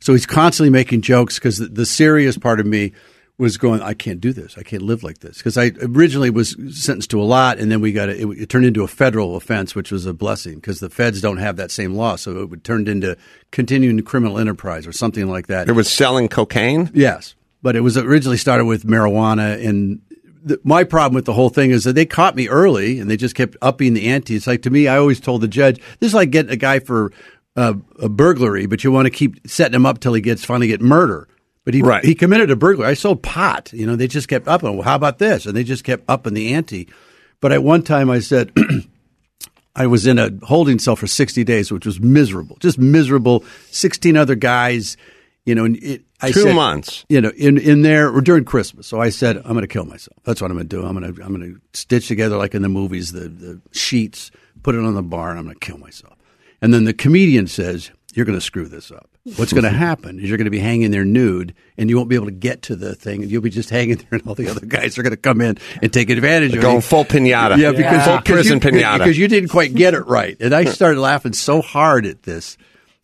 So 0.00 0.12
he's 0.12 0.26
constantly 0.26 0.70
making 0.70 1.00
jokes 1.00 1.36
because 1.38 1.58
the, 1.58 1.66
the 1.66 1.86
serious 1.86 2.38
part 2.38 2.60
of 2.60 2.66
me 2.66 2.92
was 3.36 3.56
going, 3.56 3.82
I 3.82 3.94
can't 3.94 4.20
do 4.20 4.32
this. 4.32 4.56
I 4.56 4.62
can't 4.62 4.82
live 4.82 5.02
like 5.02 5.18
this. 5.18 5.38
Because 5.38 5.58
I 5.58 5.72
originally 5.82 6.30
was 6.30 6.56
sentenced 6.70 7.10
to 7.10 7.20
a 7.20 7.24
lot, 7.24 7.58
and 7.58 7.70
then 7.70 7.80
we 7.80 7.92
got 7.92 8.08
it, 8.08 8.20
it, 8.20 8.26
it 8.26 8.48
turned 8.48 8.64
into 8.64 8.84
a 8.84 8.88
federal 8.88 9.36
offense, 9.36 9.74
which 9.74 9.90
was 9.90 10.06
a 10.06 10.14
blessing 10.14 10.56
because 10.56 10.80
the 10.80 10.90
feds 10.90 11.20
don't 11.20 11.38
have 11.38 11.56
that 11.56 11.70
same 11.70 11.94
law. 11.94 12.16
So 12.16 12.40
it 12.40 12.48
would 12.50 12.62
turned 12.64 12.88
into 12.88 13.16
continuing 13.50 14.00
criminal 14.02 14.38
enterprise 14.38 14.86
or 14.86 14.92
something 14.92 15.28
like 15.28 15.48
that. 15.48 15.68
It 15.68 15.72
was 15.72 15.92
selling 15.92 16.28
cocaine. 16.28 16.90
Yes, 16.94 17.34
but 17.60 17.74
it 17.74 17.80
was 17.80 17.96
originally 17.96 18.36
started 18.36 18.66
with 18.66 18.84
marijuana, 18.84 19.66
and 19.66 20.00
the, 20.44 20.60
my 20.62 20.84
problem 20.84 21.14
with 21.14 21.24
the 21.24 21.32
whole 21.32 21.50
thing 21.50 21.72
is 21.72 21.84
that 21.84 21.94
they 21.94 22.06
caught 22.06 22.36
me 22.36 22.48
early, 22.48 23.00
and 23.00 23.10
they 23.10 23.16
just 23.16 23.34
kept 23.34 23.56
upping 23.60 23.94
the 23.94 24.06
ante. 24.06 24.36
It's 24.36 24.46
like 24.46 24.62
to 24.62 24.70
me, 24.70 24.86
I 24.86 24.98
always 24.98 25.18
told 25.18 25.40
the 25.40 25.48
judge, 25.48 25.80
"This 25.98 26.08
is 26.08 26.14
like 26.14 26.30
getting 26.30 26.52
a 26.52 26.56
guy 26.56 26.78
for 26.78 27.10
uh, 27.56 27.74
a 27.98 28.08
burglary, 28.08 28.66
but 28.66 28.84
you 28.84 28.92
want 28.92 29.06
to 29.06 29.10
keep 29.10 29.48
setting 29.48 29.74
him 29.74 29.86
up 29.86 29.98
till 29.98 30.12
he 30.12 30.20
gets 30.20 30.44
finally 30.44 30.68
get 30.68 30.80
murder." 30.80 31.26
But 31.64 31.74
he 31.74 31.82
Right. 31.82 32.04
he 32.04 32.14
committed 32.14 32.50
a 32.50 32.56
burglary. 32.56 32.88
I 32.88 32.94
sold 32.94 33.22
pot. 33.22 33.72
You 33.72 33.86
know, 33.86 33.96
they 33.96 34.06
just 34.06 34.28
kept 34.28 34.46
upping. 34.48 34.70
Well, 34.70 34.80
oh, 34.80 34.82
how 34.82 34.96
about 34.96 35.18
this? 35.18 35.46
And 35.46 35.56
they 35.56 35.64
just 35.64 35.82
kept 35.84 36.04
upping 36.08 36.34
the 36.34 36.52
ante. 36.54 36.88
But 37.40 37.52
at 37.52 37.62
one 37.62 37.82
time, 37.82 38.10
I 38.10 38.18
said. 38.20 38.52
I 39.76 39.88
was 39.88 40.06
in 40.06 40.20
a 40.20 40.30
holding 40.44 40.78
cell 40.78 40.94
for 40.94 41.08
60 41.08 41.42
days, 41.42 41.72
which 41.72 41.84
was 41.84 41.98
miserable, 41.98 42.56
just 42.60 42.78
miserable. 42.78 43.42
16 43.72 44.16
other 44.16 44.36
guys, 44.36 44.96
you 45.44 45.52
know, 45.56 45.64
and 45.64 45.76
it, 45.82 46.04
I 46.20 46.30
Two 46.30 46.42
said- 46.42 46.54
months. 46.54 47.04
you 47.08 47.20
know, 47.20 47.32
in, 47.36 47.58
in 47.58 47.82
there 47.82 48.08
or 48.08 48.20
during 48.20 48.44
Christmas. 48.44 48.86
So 48.86 49.00
I 49.00 49.08
said, 49.08 49.36
I'm 49.38 49.42
going 49.54 49.62
to 49.62 49.66
kill 49.66 49.84
myself. 49.84 50.16
That's 50.22 50.40
what 50.40 50.48
I'm 50.52 50.56
going 50.56 50.68
to 50.68 50.76
do. 50.76 50.86
I'm 50.86 50.96
going 50.96 51.12
to, 51.12 51.22
I'm 51.24 51.34
going 51.36 51.54
to 51.54 51.60
stitch 51.76 52.06
together 52.06 52.36
like 52.36 52.54
in 52.54 52.62
the 52.62 52.68
movies, 52.68 53.10
the, 53.10 53.28
the 53.28 53.60
sheets, 53.72 54.30
put 54.62 54.76
it 54.76 54.78
on 54.84 54.94
the 54.94 55.02
bar 55.02 55.30
and 55.30 55.40
I'm 55.40 55.44
going 55.46 55.58
to 55.58 55.66
kill 55.66 55.78
myself. 55.78 56.14
And 56.62 56.72
then 56.72 56.84
the 56.84 56.94
comedian 56.94 57.48
says, 57.48 57.90
you're 58.16 58.26
going 58.26 58.38
to 58.38 58.44
screw 58.44 58.66
this 58.66 58.90
up. 58.90 59.08
What's 59.36 59.52
going 59.52 59.64
to 59.70 59.70
happen 59.70 60.18
is 60.18 60.28
you're 60.28 60.38
going 60.38 60.44
to 60.46 60.50
be 60.50 60.58
hanging 60.60 60.90
there 60.90 61.04
nude 61.04 61.54
and 61.76 61.90
you 61.90 61.96
won't 61.96 62.08
be 62.08 62.14
able 62.14 62.26
to 62.26 62.32
get 62.32 62.62
to 62.62 62.76
the 62.76 62.94
thing 62.94 63.22
and 63.22 63.30
you'll 63.30 63.42
be 63.42 63.50
just 63.50 63.70
hanging 63.70 63.96
there 63.96 64.06
and 64.12 64.26
all 64.26 64.34
the 64.34 64.48
other 64.48 64.64
guys 64.64 64.96
are 64.98 65.02
going 65.02 65.10
to 65.10 65.16
come 65.16 65.40
in 65.40 65.58
and 65.82 65.92
take 65.92 66.10
advantage 66.10 66.54
of 66.54 66.62
Going 66.62 66.76
you. 66.76 66.80
full 66.80 67.04
pinata. 67.04 67.56
Yeah, 67.58 67.72
because 67.72 68.04
Full 68.06 68.20
prison 68.22 68.60
you, 68.62 68.70
pinata. 68.70 68.98
Because 68.98 69.18
you 69.18 69.28
didn't 69.28 69.48
quite 69.50 69.74
get 69.74 69.94
it 69.94 70.06
right, 70.06 70.36
and 70.40 70.54
I 70.54 70.64
started 70.72 71.00
laughing 71.00 71.32
so 71.32 71.60
hard 71.60 72.06
at 72.06 72.22
this 72.22 72.56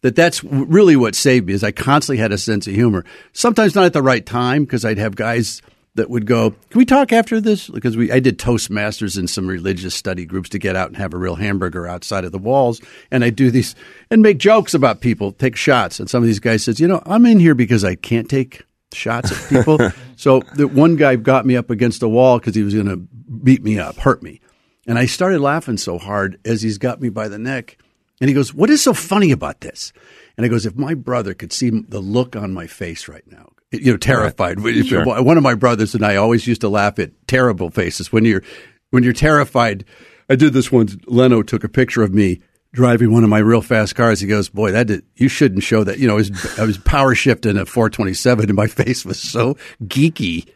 that 0.03 0.17
that's 0.17 0.43
really 0.45 0.97
what 0.97 1.15
saved 1.15 1.47
me. 1.47 1.53
Is 1.53 1.63
I 1.65 1.73
constantly 1.73 2.19
had 2.21 2.33
a 2.33 2.39
sense 2.39 2.67
of 2.67 2.75
humor. 2.75 3.05
Sometimes 3.33 3.75
not 3.75 3.85
at 3.85 3.93
the 3.93 4.03
right 4.03 4.25
time 4.25 4.65
because 4.65 4.85
I'd 4.85 4.99
have 4.99 5.15
guys 5.17 5.61
that 5.95 6.11
would 6.11 6.26
go, 6.26 6.51
"Can 6.70 6.78
we 6.78 6.84
talk 6.84 7.12
after 7.12 7.41
this?" 7.41 7.68
Because 7.68 7.97
we 7.97 8.11
I 8.12 8.20
did 8.20 8.38
Toastmasters 8.38 9.18
in 9.18 9.26
some 9.26 9.47
religious 9.47 9.95
study 9.95 10.24
groups 10.24 10.49
to 10.51 10.59
get 10.59 10.76
out 10.76 10.88
and 10.88 10.97
have 10.97 11.14
a 11.14 11.18
real 11.18 11.36
hamburger 11.36 11.86
outside 11.86 12.24
of 12.24 12.32
the 12.32 12.38
walls, 12.38 12.80
and 13.11 13.24
I 13.24 13.30
do 13.30 13.51
these 13.51 13.74
and 14.11 14.22
make 14.22 14.38
jokes 14.38 14.74
about 14.74 15.01
people, 15.01 15.32
take 15.32 15.57
shots, 15.57 16.01
and 16.01 16.09
some 16.09 16.22
of 16.22 16.26
these 16.26 16.41
guys 16.41 16.64
says, 16.64 16.80
"You 16.80 16.88
know, 16.88 17.03
I'm 17.07 17.26
in 17.26 17.41
here 17.41 17.55
because 17.55 17.84
I 17.84 17.95
can't 17.95 18.28
take." 18.28 18.62
shots 18.93 19.32
at 19.32 19.49
people. 19.49 19.78
so 20.16 20.43
the 20.57 20.66
one 20.66 20.97
guy 20.97 21.16
got 21.16 21.47
me 21.47 21.57
up 21.57 21.70
against 21.70 22.03
a 22.03 22.09
wall 22.09 22.38
because 22.38 22.55
he 22.55 22.62
was 22.62 22.74
going 22.74 22.88
to 22.88 22.97
beat 22.97 23.62
me 23.62 23.78
up, 23.78 23.97
hurt 23.97 24.22
me. 24.22 24.41
And 24.86 24.99
I 24.99 25.07
started 25.07 25.41
laughing 25.41 25.76
so 25.76 25.99
hard 25.99 26.41
as 26.45 26.62
he's 26.62 26.78
got 26.78 27.01
me 27.01 27.09
by 27.09 27.28
the 27.28 27.38
neck. 27.38 27.78
And 28.20 28.28
he 28.28 28.34
goes, 28.34 28.53
What 28.53 28.70
is 28.70 28.82
so 28.82 28.93
funny 28.93 29.30
about 29.30 29.61
this? 29.61 29.93
And 30.36 30.45
I 30.45 30.49
goes, 30.49 30.66
If 30.66 30.76
my 30.76 30.95
brother 30.95 31.34
could 31.34 31.53
see 31.53 31.70
the 31.70 32.01
look 32.01 32.36
on 32.36 32.53
my 32.53 32.66
face 32.66 33.09
right 33.09 33.24
now, 33.30 33.50
you 33.73 33.93
know, 33.93 33.97
terrified. 33.97 34.59
If- 34.59 34.87
Sure. 34.87 35.05
One 35.05 35.37
of 35.37 35.43
my 35.43 35.55
brothers 35.55 35.95
and 35.95 36.05
I 36.05 36.16
always 36.16 36.47
used 36.47 36.61
to 36.62 36.68
laugh 36.68 36.99
at 36.99 37.11
terrible 37.27 37.71
faces 37.71 38.12
when 38.12 38.25
you're 38.25 38.43
when 38.91 39.03
you're 39.03 39.12
terrified. 39.12 39.85
I 40.29 40.37
did 40.37 40.53
this 40.53 40.71
once. 40.71 40.97
Leno 41.07 41.43
took 41.43 41.64
a 41.64 41.68
picture 41.68 42.03
of 42.03 42.12
me 42.14 42.41
driving 42.73 43.12
one 43.12 43.25
of 43.25 43.31
my 43.31 43.39
real 43.39 43.62
fast 43.62 43.95
cars. 43.97 44.21
He 44.21 44.27
goes, 44.29 44.49
"Boy, 44.49 44.71
that 44.73 44.87
did, 44.87 45.03
you 45.16 45.29
shouldn't 45.29 45.62
show 45.64 45.83
that." 45.85 45.99
You 45.99 46.07
know, 46.07 46.14
I 46.14 46.16
was, 46.16 46.59
I 46.59 46.64
was 46.64 46.79
power 46.79 47.14
shifting 47.14 47.57
a 47.57 47.66
427, 47.66 48.47
and 48.49 48.55
my 48.57 48.66
face 48.68 49.05
was 49.05 49.18
so 49.21 49.57
geeky. 49.85 50.49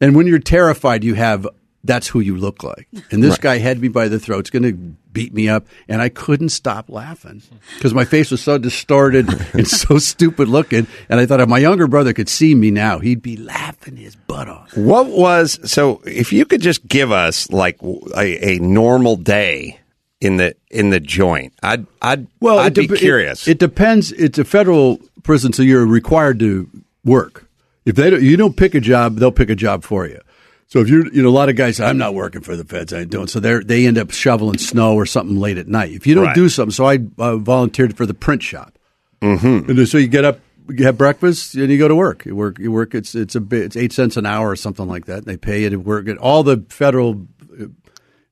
And 0.00 0.14
when 0.14 0.26
you're 0.26 0.38
terrified, 0.38 1.04
you 1.04 1.14
have 1.14 1.46
that's 1.84 2.06
who 2.08 2.20
you 2.20 2.36
look 2.36 2.62
like. 2.62 2.88
And 3.10 3.22
this 3.22 3.36
guy 3.38 3.58
had 3.58 3.80
me 3.80 3.88
by 3.88 4.08
the 4.08 4.18
throat, 4.18 4.40
it's 4.40 4.50
going 4.50 4.62
to 4.62 4.96
beat 5.14 5.32
me 5.32 5.48
up, 5.48 5.66
and 5.88 6.02
I 6.02 6.10
couldn't 6.10 6.50
stop 6.50 6.90
laughing 6.90 7.40
because 7.76 7.94
my 7.94 8.04
face 8.04 8.30
was 8.30 8.42
so 8.42 8.58
distorted 8.58 9.28
and 9.54 9.66
so 9.66 9.98
stupid 9.98 10.48
looking. 10.48 10.86
And 11.08 11.18
I 11.18 11.24
thought 11.24 11.40
if 11.40 11.48
my 11.48 11.58
younger 11.58 11.86
brother 11.86 12.12
could 12.12 12.28
see 12.28 12.54
me 12.54 12.70
now, 12.70 12.98
he'd 12.98 13.22
be 13.22 13.38
laughing 13.38 13.96
his 13.96 14.16
butt 14.16 14.48
off. 14.48 14.76
What 14.76 15.06
was 15.06 15.58
so? 15.70 16.02
If 16.04 16.32
you 16.32 16.44
could 16.44 16.60
just 16.60 16.86
give 16.86 17.10
us 17.10 17.50
like 17.50 17.80
a, 17.82 18.56
a 18.56 18.58
normal 18.58 19.16
day 19.16 19.80
in 20.20 20.36
the 20.36 20.54
in 20.70 20.90
the 20.90 21.00
joint, 21.00 21.54
I'd 21.62 21.86
I'd 22.02 22.26
Well, 22.40 22.58
I'd 22.58 22.76
it 22.76 22.90
be 22.90 22.96
curious. 22.96 23.48
It, 23.48 23.52
it 23.52 23.58
depends. 23.58 24.12
It's 24.12 24.38
a 24.38 24.44
federal 24.44 24.98
prison, 25.22 25.54
so 25.54 25.62
you're 25.62 25.86
required 25.86 26.38
to 26.40 26.68
work. 27.04 27.48
If 27.84 27.96
they 27.96 28.10
don't, 28.10 28.22
you 28.22 28.36
don't 28.36 28.56
pick 28.56 28.74
a 28.74 28.80
job, 28.80 29.16
they'll 29.16 29.32
pick 29.32 29.50
a 29.50 29.54
job 29.54 29.84
for 29.84 30.06
you. 30.06 30.20
So 30.66 30.80
if 30.80 30.88
you're, 30.88 31.06
you 31.12 31.22
know, 31.22 31.28
a 31.28 31.30
lot 31.30 31.48
of 31.48 31.56
guys, 31.56 31.78
I'm 31.78 31.98
not 31.98 32.14
working 32.14 32.40
for 32.40 32.56
the 32.56 32.64
feds. 32.64 32.92
I 32.92 33.04
don't. 33.04 33.28
So 33.28 33.38
they 33.40 33.58
they 33.60 33.86
end 33.86 33.98
up 33.98 34.10
shoveling 34.10 34.58
snow 34.58 34.94
or 34.94 35.06
something 35.06 35.38
late 35.38 35.58
at 35.58 35.68
night. 35.68 35.92
If 35.92 36.06
you 36.06 36.14
don't 36.14 36.24
Right. 36.24 36.34
do 36.34 36.48
something, 36.48 36.72
so 36.72 36.84
I 36.86 36.98
uh, 37.18 37.36
volunteered 37.36 37.96
for 37.96 38.06
the 38.06 38.14
print 38.14 38.42
shop. 38.42 38.78
Mm-hmm. 39.22 39.70
And 39.70 39.88
so 39.88 39.98
you 39.98 40.08
get 40.08 40.24
up, 40.24 40.40
you 40.68 40.84
have 40.84 40.98
breakfast, 40.98 41.54
and 41.54 41.70
you 41.70 41.78
go 41.78 41.88
to 41.88 41.94
work. 41.94 42.24
You 42.26 42.34
work. 42.34 42.58
You 42.58 42.72
work. 42.72 42.94
It's 42.94 43.14
it's 43.14 43.34
a 43.34 43.40
bit, 43.40 43.62
it's 43.64 43.76
eight 43.76 43.92
cents 43.92 44.16
an 44.16 44.26
hour 44.26 44.50
or 44.50 44.56
something 44.56 44.86
like 44.88 45.06
that. 45.06 45.18
And 45.18 45.26
they 45.26 45.36
pay 45.36 45.62
you 45.62 45.70
to 45.70 45.76
work. 45.76 46.08
At 46.08 46.18
all 46.18 46.42
the 46.42 46.64
federal 46.68 47.26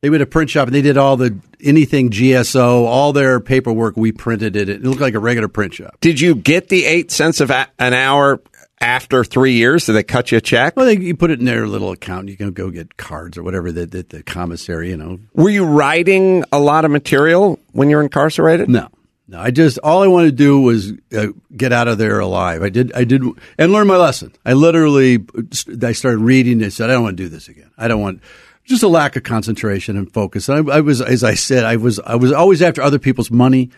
they 0.00 0.10
went 0.10 0.20
to 0.20 0.26
print 0.26 0.50
shop 0.50 0.66
and 0.66 0.74
they 0.74 0.82
did 0.82 0.96
all 0.98 1.16
the 1.16 1.38
anything 1.60 2.10
GSO, 2.10 2.84
all 2.86 3.12
their 3.12 3.38
paperwork. 3.38 3.96
We 3.96 4.10
printed 4.10 4.56
it. 4.56 4.68
It 4.68 4.82
looked 4.82 5.00
like 5.00 5.14
a 5.14 5.20
regular 5.20 5.46
print 5.46 5.74
shop. 5.74 5.96
Did 6.00 6.20
you 6.20 6.34
get 6.34 6.68
the 6.68 6.84
eight 6.86 7.12
cents 7.12 7.40
of 7.40 7.50
a, 7.52 7.68
an 7.78 7.94
hour 7.94 8.42
after 8.82 9.22
three 9.24 9.52
years? 9.52 9.86
Did 9.86 9.92
they 9.92 10.02
cut 10.02 10.32
you 10.32 10.38
a 10.38 10.40
check? 10.40 10.76
Well, 10.76 10.86
they, 10.86 10.98
you 10.98 11.16
put 11.16 11.30
it 11.30 11.38
in 11.38 11.46
their 11.46 11.66
little 11.66 11.92
account. 11.92 12.28
You 12.28 12.36
can 12.36 12.50
go 12.52 12.70
get 12.70 12.96
cards 12.96 13.38
or 13.38 13.42
whatever 13.42 13.70
that 13.72 13.92
the, 13.92 14.02
the 14.02 14.22
commissary, 14.22 14.90
you 14.90 14.96
know. 14.96 15.20
Were 15.34 15.48
you 15.48 15.64
writing 15.64 16.44
a 16.52 16.58
lot 16.58 16.84
of 16.84 16.90
material 16.90 17.58
when 17.70 17.88
you 17.88 17.96
were 17.96 18.02
incarcerated? 18.02 18.68
No, 18.68 18.88
no. 19.28 19.40
I 19.40 19.52
just 19.52 19.78
all 19.78 20.02
I 20.02 20.08
wanted 20.08 20.30
to 20.32 20.36
do 20.36 20.60
was 20.60 20.92
uh, 21.16 21.28
get 21.56 21.72
out 21.72 21.88
of 21.88 21.98
there 21.98 22.18
alive. 22.18 22.62
I 22.62 22.68
did, 22.68 22.92
I 22.92 23.04
did, 23.04 23.22
and 23.56 23.72
learn 23.72 23.86
my 23.86 23.96
lesson. 23.96 24.32
I 24.44 24.54
literally, 24.54 25.24
I 25.82 25.92
started 25.92 26.18
reading. 26.18 26.60
and 26.62 26.72
said, 26.72 26.90
I 26.90 26.94
don't 26.94 27.04
want 27.04 27.16
to 27.16 27.22
do 27.22 27.28
this 27.28 27.48
again. 27.48 27.70
I 27.78 27.88
don't 27.88 28.00
want. 28.00 28.20
Just 28.64 28.84
a 28.84 28.88
lack 28.88 29.16
of 29.16 29.24
concentration 29.24 29.96
and 29.96 30.12
focus. 30.12 30.48
And 30.48 30.70
I, 30.70 30.76
I 30.76 30.80
was, 30.80 31.00
as 31.00 31.24
I 31.24 31.34
said, 31.34 31.64
I 31.64 31.76
was, 31.76 31.98
I 31.98 32.14
was 32.14 32.30
always 32.32 32.62
after 32.62 32.80
other 32.80 33.00
people's 33.00 33.30
money. 33.30 33.70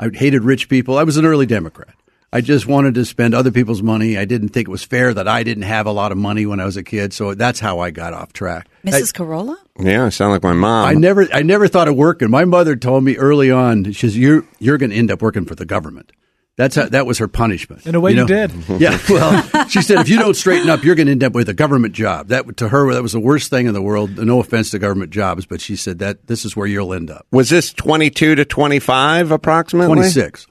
I 0.00 0.08
hated 0.12 0.42
rich 0.42 0.68
people. 0.68 0.98
I 0.98 1.04
was 1.04 1.16
an 1.16 1.24
early 1.24 1.46
Democrat. 1.46 1.94
I 2.32 2.40
just 2.40 2.66
wanted 2.66 2.94
to 2.94 3.04
spend 3.04 3.34
other 3.34 3.50
people's 3.50 3.82
money. 3.82 4.16
I 4.16 4.24
didn't 4.24 4.50
think 4.50 4.66
it 4.66 4.70
was 4.70 4.82
fair 4.82 5.12
that 5.12 5.28
I 5.28 5.42
didn't 5.42 5.64
have 5.64 5.86
a 5.86 5.92
lot 5.92 6.12
of 6.12 6.18
money 6.18 6.46
when 6.46 6.60
I 6.60 6.64
was 6.64 6.78
a 6.78 6.82
kid. 6.82 7.12
So 7.12 7.34
that's 7.34 7.60
how 7.60 7.80
I 7.80 7.90
got 7.90 8.14
off 8.14 8.32
track. 8.32 8.68
Mrs. 8.84 9.12
Carolla? 9.12 9.56
Yeah, 9.78 10.06
I 10.06 10.08
sound 10.08 10.32
like 10.32 10.42
my 10.42 10.54
mom. 10.54 10.86
I 10.86 10.94
never, 10.94 11.28
I 11.32 11.42
never 11.42 11.68
thought 11.68 11.88
of 11.88 11.96
working. 11.96 12.30
My 12.30 12.44
mother 12.46 12.74
told 12.74 13.04
me 13.04 13.16
early 13.18 13.50
on, 13.50 13.84
she 13.92 14.06
says, 14.08 14.16
"You're, 14.16 14.44
you're 14.58 14.78
going 14.78 14.90
to 14.90 14.96
end 14.96 15.10
up 15.10 15.20
working 15.20 15.44
for 15.44 15.54
the 15.54 15.66
government." 15.66 16.12
That's 16.56 16.76
how, 16.76 16.86
that 16.86 17.06
was 17.06 17.16
her 17.18 17.28
punishment. 17.28 17.86
In 17.86 17.94
a 17.94 18.00
way, 18.00 18.10
you 18.10 18.16
know? 18.18 18.26
did. 18.26 18.52
Yeah. 18.78 18.98
Well, 19.08 19.68
she 19.68 19.80
said, 19.80 20.00
if 20.00 20.08
you 20.10 20.18
don't 20.18 20.34
straighten 20.34 20.68
up, 20.68 20.84
you're 20.84 20.94
going 20.94 21.06
to 21.06 21.12
end 21.12 21.24
up 21.24 21.32
with 21.32 21.48
a 21.48 21.54
government 21.54 21.94
job. 21.94 22.28
That 22.28 22.58
to 22.58 22.68
her, 22.68 22.92
that 22.92 23.02
was 23.02 23.12
the 23.12 23.20
worst 23.20 23.48
thing 23.48 23.66
in 23.66 23.72
the 23.72 23.80
world. 23.80 24.18
No 24.18 24.38
offense 24.40 24.70
to 24.70 24.78
government 24.78 25.12
jobs, 25.12 25.46
but 25.46 25.60
she 25.62 25.76
said 25.76 26.00
that 26.00 26.26
this 26.26 26.44
is 26.44 26.54
where 26.54 26.66
you'll 26.66 26.92
end 26.92 27.10
up. 27.10 27.26
Was 27.30 27.48
this 27.48 27.72
twenty 27.72 28.10
two 28.10 28.34
to 28.34 28.44
twenty 28.44 28.78
five 28.78 29.30
approximately? 29.30 29.94
Twenty 29.94 30.08
six. 30.08 30.46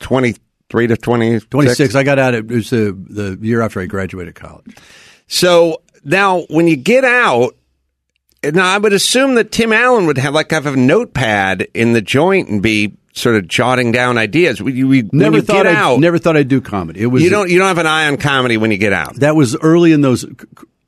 20, 0.00 0.34
three 0.70 0.86
to 0.86 0.96
twenty 0.96 1.40
26. 1.40 1.94
I 1.94 2.02
got 2.02 2.18
out. 2.18 2.34
It 2.34 2.46
was 2.46 2.70
the 2.70 2.96
the 3.08 3.38
year 3.46 3.60
after 3.60 3.80
I 3.80 3.86
graduated 3.86 4.34
college. 4.34 4.76
So 5.26 5.82
now, 6.04 6.40
when 6.48 6.66
you 6.66 6.76
get 6.76 7.04
out, 7.04 7.54
now 8.42 8.66
I 8.74 8.78
would 8.78 8.92
assume 8.92 9.34
that 9.34 9.52
Tim 9.52 9.72
Allen 9.72 10.06
would 10.06 10.16
have 10.18 10.32
like 10.34 10.50
have 10.52 10.66
a 10.66 10.76
notepad 10.76 11.68
in 11.74 11.92
the 11.92 12.00
joint 12.00 12.48
and 12.48 12.62
be 12.62 12.96
sort 13.12 13.36
of 13.36 13.46
jotting 13.48 13.92
down 13.92 14.16
ideas. 14.16 14.62
We, 14.62 14.84
we 14.84 15.02
when 15.02 15.10
Never 15.12 15.36
you 15.36 15.42
thought 15.42 15.64
get 15.64 15.66
I'd, 15.66 15.74
out. 15.74 16.00
never 16.00 16.18
thought 16.18 16.36
I'd 16.36 16.48
do 16.48 16.60
comedy. 16.60 17.02
It 17.02 17.06
was 17.06 17.22
you 17.22 17.28
don't 17.30 17.50
you 17.50 17.58
don't 17.58 17.68
have 17.68 17.78
an 17.78 17.86
eye 17.86 18.06
on 18.06 18.16
comedy 18.16 18.56
when 18.56 18.70
you 18.70 18.78
get 18.78 18.92
out. 18.92 19.16
That 19.16 19.36
was 19.36 19.56
early 19.56 19.92
in 19.92 20.00
those. 20.00 20.24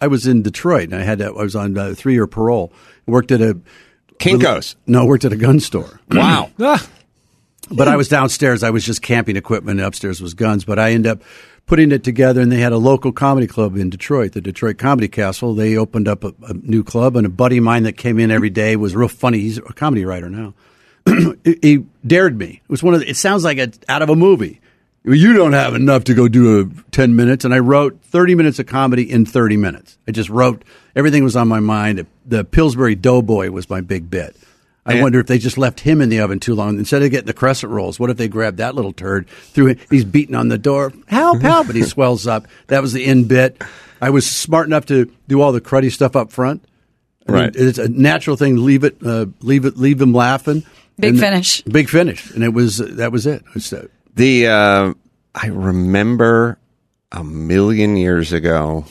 I 0.00 0.06
was 0.06 0.26
in 0.26 0.42
Detroit 0.42 0.84
and 0.84 0.94
I 0.96 1.02
had 1.02 1.18
to, 1.18 1.26
I 1.26 1.42
was 1.42 1.54
on 1.54 1.76
a 1.76 1.94
three 1.94 2.14
year 2.14 2.26
parole. 2.26 2.72
Worked 3.06 3.32
at 3.32 3.40
a 3.40 3.60
Kinkos. 4.18 4.76
No, 4.86 5.04
worked 5.04 5.24
at 5.24 5.32
a 5.32 5.36
gun 5.36 5.60
store. 5.60 6.00
Wow. 6.10 6.50
Ah. 6.60 6.84
But 7.74 7.88
I 7.88 7.96
was 7.96 8.08
downstairs. 8.08 8.62
I 8.62 8.70
was 8.70 8.84
just 8.84 9.02
camping 9.02 9.36
equipment. 9.36 9.80
Upstairs 9.80 10.20
was 10.20 10.34
guns. 10.34 10.64
But 10.64 10.78
I 10.78 10.92
ended 10.92 11.12
up 11.12 11.22
putting 11.66 11.92
it 11.92 12.04
together, 12.04 12.40
and 12.40 12.50
they 12.50 12.58
had 12.58 12.72
a 12.72 12.78
local 12.78 13.12
comedy 13.12 13.46
club 13.46 13.76
in 13.76 13.90
Detroit, 13.90 14.32
the 14.32 14.40
Detroit 14.40 14.78
Comedy 14.78 15.08
Castle. 15.08 15.54
They 15.54 15.76
opened 15.76 16.08
up 16.08 16.24
a, 16.24 16.34
a 16.42 16.54
new 16.54 16.82
club, 16.82 17.16
and 17.16 17.26
a 17.26 17.30
buddy 17.30 17.58
of 17.58 17.64
mine 17.64 17.84
that 17.84 17.96
came 17.96 18.18
in 18.18 18.30
every 18.30 18.50
day 18.50 18.76
was 18.76 18.94
real 18.94 19.08
funny. 19.08 19.38
He's 19.40 19.58
a 19.58 19.62
comedy 19.62 20.04
writer 20.04 20.28
now. 20.28 20.54
he, 21.44 21.84
dared 22.06 22.38
me. 22.38 22.60
It 22.62 22.70
was 22.70 22.82
one 22.82 22.94
of. 22.94 23.00
The, 23.00 23.10
it 23.10 23.16
sounds 23.16 23.44
like 23.44 23.58
it's 23.58 23.78
out 23.88 24.02
of 24.02 24.08
a 24.08 24.16
movie. 24.16 24.60
You 25.04 25.32
don't 25.32 25.52
have 25.52 25.74
enough 25.74 26.04
to 26.04 26.14
go 26.14 26.28
do 26.28 26.60
a 26.60 26.90
ten 26.92 27.16
minutes, 27.16 27.44
and 27.44 27.52
I 27.52 27.58
wrote 27.58 28.00
thirty 28.02 28.34
minutes 28.36 28.58
of 28.60 28.66
comedy 28.66 29.10
in 29.10 29.26
thirty 29.26 29.56
minutes. 29.56 29.98
I 30.06 30.12
just 30.12 30.28
wrote 30.28 30.62
everything 30.94 31.24
was 31.24 31.34
on 31.34 31.48
my 31.48 31.60
mind. 31.60 32.06
The 32.24 32.44
Pillsbury 32.44 32.94
Doughboy 32.94 33.50
was 33.50 33.68
my 33.68 33.80
big 33.80 34.10
bit. 34.10 34.36
I 34.84 34.94
And- 34.94 35.02
wonder 35.02 35.20
if 35.20 35.26
they 35.26 35.38
just 35.38 35.58
left 35.58 35.80
him 35.80 36.00
in 36.00 36.08
the 36.08 36.18
oven 36.20 36.40
too 36.40 36.54
long. 36.54 36.78
Instead 36.78 37.02
of 37.02 37.10
getting 37.10 37.26
the 37.26 37.32
crescent 37.32 37.70
rolls, 37.72 38.00
what 38.00 38.10
if 38.10 38.16
they 38.16 38.26
grabbed 38.28 38.56
that 38.58 38.74
little 38.74 38.92
turd, 38.92 39.28
threw 39.28 39.68
it, 39.68 39.78
he's 39.90 40.04
beating 40.04 40.34
on 40.34 40.48
the 40.48 40.58
door, 40.58 40.92
help, 41.06 41.40
help, 41.40 41.68
and 41.68 41.76
he 41.76 41.82
swells 41.84 42.26
up. 42.26 42.46
That 42.66 42.82
was 42.82 42.92
the 42.92 43.04
end 43.04 43.28
bit. 43.28 43.62
I 44.00 44.10
was 44.10 44.28
smart 44.28 44.66
enough 44.66 44.86
to 44.86 45.10
do 45.28 45.40
all 45.40 45.52
the 45.52 45.60
cruddy 45.60 45.92
stuff 45.92 46.16
up 46.16 46.32
front. 46.32 46.64
I 47.28 47.32
mean, 47.32 47.40
Right. 47.40 47.54
it's 47.56 47.78
a 47.78 47.88
natural 47.88 48.34
thing. 48.36 48.56
Leave 48.56 48.82
it, 48.82 48.96
uh, 49.06 49.26
leave 49.40 49.64
it, 49.64 49.76
leave 49.76 49.98
them 49.98 50.12
laughing. 50.12 50.64
Big 50.98 51.10
And- 51.10 51.20
finish. 51.20 51.62
Big 51.62 51.88
finish, 51.88 52.30
and 52.32 52.42
it 52.42 52.52
was 52.52 52.78
that 52.78 53.12
was 53.12 53.26
it. 53.26 53.44
It's, 53.54 53.72
uh, 53.72 53.86
The 54.16 54.48
uh, 54.48 54.94
I 55.34 55.46
remember 55.46 56.58
a 57.12 57.22
million 57.22 57.96
years 57.96 58.32
ago, 58.32 58.84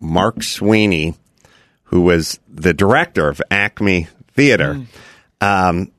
Mark 0.00 0.42
Sweeney, 0.42 1.14
who 1.84 2.00
was 2.00 2.40
the 2.52 2.74
director 2.74 3.28
of 3.28 3.40
Acme 3.50 4.08
Theater, 4.34 4.80
um, 5.40 5.90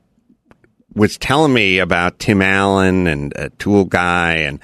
was 0.94 1.16
telling 1.18 1.52
me 1.52 1.78
about 1.78 2.18
Tim 2.18 2.42
Allen 2.42 3.06
and 3.06 3.32
a 3.36 3.50
Tool 3.50 3.84
guy, 3.84 4.32
and 4.36 4.60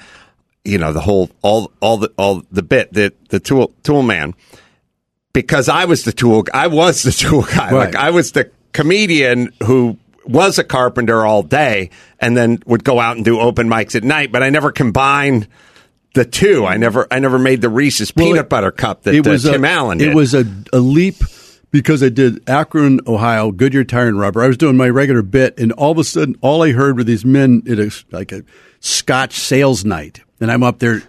you 0.63 0.77
know 0.77 0.93
the 0.93 0.99
whole 1.01 1.29
all 1.41 1.71
all 1.79 1.97
the 1.97 2.11
all 2.17 2.43
the 2.51 2.63
bit 2.63 2.93
the 2.93 3.13
the 3.29 3.39
Tool 3.39 3.73
Tool 3.83 4.03
man. 4.03 4.33
Because 5.33 5.69
I 5.69 5.85
was 5.85 6.03
the 6.03 6.11
tool, 6.11 6.45
I 6.51 6.65
was 6.65 7.03
the 7.03 7.11
tool 7.27 7.43
guy. 7.43 7.71
Right. 7.71 7.85
Like 7.93 7.95
I 7.95 8.09
was 8.09 8.31
the 8.31 8.49
comedian 8.73 9.53
who 9.63 9.97
was 10.25 10.57
a 10.57 10.63
carpenter 10.63 11.23
all 11.25 11.43
day 11.43 11.91
and 12.19 12.35
then 12.35 12.59
would 12.65 12.83
go 12.83 12.99
out 12.99 13.17
and 13.17 13.23
do 13.25 13.39
open 13.39 13.67
mics 13.69 13.95
at 13.95 14.03
night. 14.03 14.31
But 14.31 14.41
I 14.41 14.49
never 14.49 14.71
combined 14.71 15.47
the 16.15 16.25
two. 16.25 16.65
I 16.65 16.77
never, 16.77 17.05
I 17.11 17.19
never 17.19 17.37
made 17.37 17.61
the 17.61 17.69
Reese's 17.69 18.11
Well, 18.15 18.25
peanut 18.25 18.45
it- 18.45 18.49
butter 18.49 18.71
cup 18.71 19.03
that 19.03 19.13
uh, 19.27 19.37
Tim 19.37 19.63
a, 19.63 19.67
Allen 19.67 19.99
did. 19.99 20.07
It 20.09 20.15
was 20.15 20.33
a, 20.33 20.43
a 20.73 20.79
leap 20.79 21.17
because 21.71 22.01
I 22.01 22.09
did 22.09 22.47
Akron, 22.49 23.01
Ohio, 23.07 23.51
Goodyear 23.51 23.83
Tire 23.83 24.07
and 24.07 24.19
Rubber. 24.19 24.43
I 24.43 24.47
was 24.47 24.57
doing 24.57 24.77
my 24.77 24.89
regular 24.89 25.21
bit, 25.21 25.59
and 25.59 25.71
all 25.73 25.91
of 25.91 25.97
a 25.97 26.03
sudden, 26.03 26.35
all 26.41 26.63
I 26.63 26.71
heard 26.71 26.97
were 26.97 27.03
these 27.03 27.25
men 27.25 27.63
at 27.69 27.79
a, 27.79 27.91
like 28.11 28.31
a 28.31 28.43
Scotch 28.79 29.33
sales 29.33 29.83
night, 29.83 30.21
and 30.39 30.51
I'm 30.51 30.63
up 30.63 30.79
there 30.79 31.01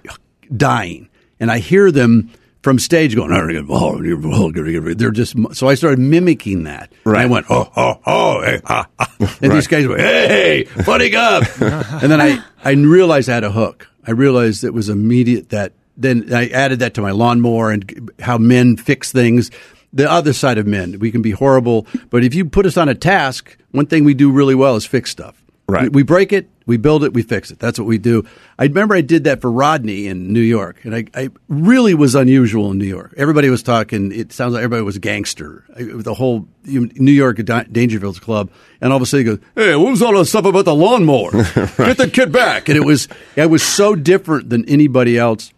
dying, 0.57 1.09
and 1.39 1.51
I 1.51 1.59
hear 1.59 1.91
them 1.91 2.31
from 2.63 2.79
stage 2.79 3.15
going, 3.15 3.33
"Oh, 3.71 4.95
they're 4.95 5.11
just 5.11 5.37
so 5.53 5.69
I 5.69 5.75
started 5.75 5.99
mimicking 5.99 6.65
that. 6.65 6.93
And 7.05 7.17
I 7.17 7.27
went, 7.27 7.47
oh, 7.49 7.71
oh, 7.77 8.01
oh, 8.05 8.43
hey, 8.43 8.61
ha, 8.65 8.89
ha. 8.99 9.15
and 9.43 9.53
these 9.53 9.67
guys 9.67 9.87
went, 9.87 10.01
hey, 10.01 10.65
funny 10.65 11.15
up. 11.15 11.45
and 11.61 12.11
then 12.11 12.21
I, 12.21 12.43
I 12.65 12.73
realized 12.73 13.29
I 13.29 13.35
had 13.35 13.45
a 13.45 13.53
hook. 13.53 13.89
I 14.07 14.11
realized 14.11 14.65
it 14.65 14.75
was 14.75 14.89
immediate 14.89 15.51
that 15.51 15.73
then 15.97 16.33
I 16.33 16.49
added 16.49 16.79
that 16.79 16.95
to 16.95 17.03
my 17.03 17.11
lawnmower 17.11 17.71
and 17.71 18.11
how 18.21 18.39
men 18.39 18.77
fix 18.77 19.13
things. 19.13 19.51
The 19.93 20.11
other 20.11 20.33
side 20.35 20.59
of 20.59 20.67
men, 20.67 20.99
we 20.99 21.11
can 21.11 21.23
be 21.23 21.31
horrible, 21.31 21.87
but 22.11 22.23
if 22.23 22.35
you 22.35 22.45
put 22.45 22.67
us 22.67 22.77
on 22.77 22.89
a 22.89 22.95
task, 22.95 23.57
one 23.71 23.87
thing 23.87 24.05
we 24.05 24.15
do 24.15 24.31
really 24.31 24.55
well 24.55 24.77
is 24.77 24.85
fix 24.85 25.11
stuff. 25.11 25.43
Right. 25.67 25.85
We, 25.85 25.89
we 25.89 26.03
break 26.03 26.33
it, 26.33 26.49
we 26.67 26.79
build 26.79 27.05
it, 27.05 27.13
we 27.13 27.23
fix 27.23 27.51
it. 27.51 27.59
That's 27.59 27.79
what 27.79 27.87
we 27.87 27.99
do. 27.99 28.25
I 28.59 28.65
remember 28.65 28.95
I 28.95 29.03
did 29.03 29.25
that 29.25 29.41
for 29.43 29.51
Rodney 29.53 30.07
in 30.07 30.33
New 30.33 30.41
York, 30.41 30.83
and 30.85 30.95
I, 30.95 31.05
I 31.15 31.29
really 31.49 31.93
was 31.95 32.15
unusual 32.15 32.71
in 32.71 32.79
New 32.79 32.87
York. 32.87 33.13
Everybody 33.19 33.51
was 33.51 33.63
talking. 33.63 34.11
It 34.13 34.33
sounds 34.33 34.55
like 34.55 34.63
everybody 34.63 34.83
was 34.83 34.97
a 34.97 35.01
gangster. 35.01 35.65
I- 35.77 35.83
The 36.03 36.15
whole 36.15 36.49
New 36.65 37.13
York 37.13 37.37
Dangerfield's 37.37 38.19
club, 38.19 38.51
and 38.81 38.93
all 38.93 38.97
of 38.97 39.03
a 39.03 39.07
sudden 39.07 39.27
he 39.27 39.33
goes, 39.37 39.45
"Hey, 39.55 39.75
what 39.77 39.91
was 39.91 40.01
all 40.03 40.17
that 40.19 40.25
stuff 40.27 40.45
about 40.47 40.65
the 40.65 40.75
lawnmower? 40.75 41.31
Get 41.77 41.97
the 41.99 42.11
kid 42.13 42.33
back!" 42.33 42.69
And 42.71 42.77
it 42.79 42.85
was 42.85 43.07
it 43.37 43.51
was 43.51 43.63
so 43.63 43.95
different 43.95 44.49
than 44.51 44.67
anybody 44.69 45.19
else. 45.19 45.53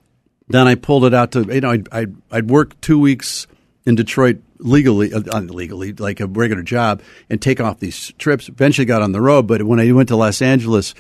Then 0.49 0.67
I 0.67 0.75
pulled 0.75 1.05
it 1.05 1.15
out 1.15 1.31
to 1.33 1.43
you 1.55 1.61
know 1.61 1.71
I'd 1.71 1.89
I'd, 1.93 2.15
I'd 2.33 2.51
work 2.51 2.81
two 2.81 2.99
weeks 2.99 3.47
in 3.87 3.95
Detroit 3.95 4.39
legally, 4.59 5.13
uh, 5.13 5.41
legally, 5.41 5.93
like 5.93 6.21
a 6.21 6.27
regular 6.27 6.63
job, 6.63 7.03
and 7.29 7.41
take 7.41 7.61
off 7.61 7.81
these 7.81 8.13
trips. 8.19 8.49
Eventually 8.49 8.85
got 8.85 9.03
on 9.03 9.13
the 9.13 9.21
road, 9.21 9.47
but 9.47 9.63
when 9.63 9.81
I 9.81 9.91
went 9.93 10.09
to 10.11 10.17
Los 10.17 10.43
Angeles, 10.43 10.95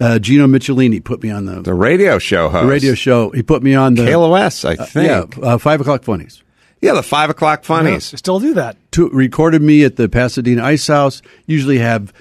uh, 0.00 0.18
Gino 0.18 0.46
Michelini 0.46 1.02
put 1.02 1.22
me 1.22 1.30
on 1.30 1.44
the, 1.44 1.62
the 1.62 1.74
radio 1.74 2.18
show 2.18 2.48
host. 2.48 2.62
the 2.62 2.70
radio 2.70 2.94
show. 2.94 3.30
He 3.30 3.42
put 3.42 3.62
me 3.62 3.74
on 3.74 3.94
the 3.94 4.02
KLOS, 4.02 4.68
I 4.68 4.82
uh, 4.82 4.86
think. 4.86 5.36
yeah, 5.36 5.44
uh, 5.44 5.58
five 5.58 5.80
o'clock 5.80 6.04
funnies. 6.04 6.42
Yeah, 6.80 6.92
the 6.92 7.02
five 7.02 7.28
o'clock 7.30 7.64
funnies. 7.64 8.14
I 8.14 8.16
still 8.16 8.38
do 8.38 8.54
that. 8.54 8.76
To, 8.92 9.08
recorded 9.08 9.62
me 9.62 9.82
at 9.84 9.96
the 9.96 10.08
Pasadena 10.08 10.62
Ice 10.64 10.86
House. 10.86 11.22
Usually 11.46 11.78
have 11.78 12.12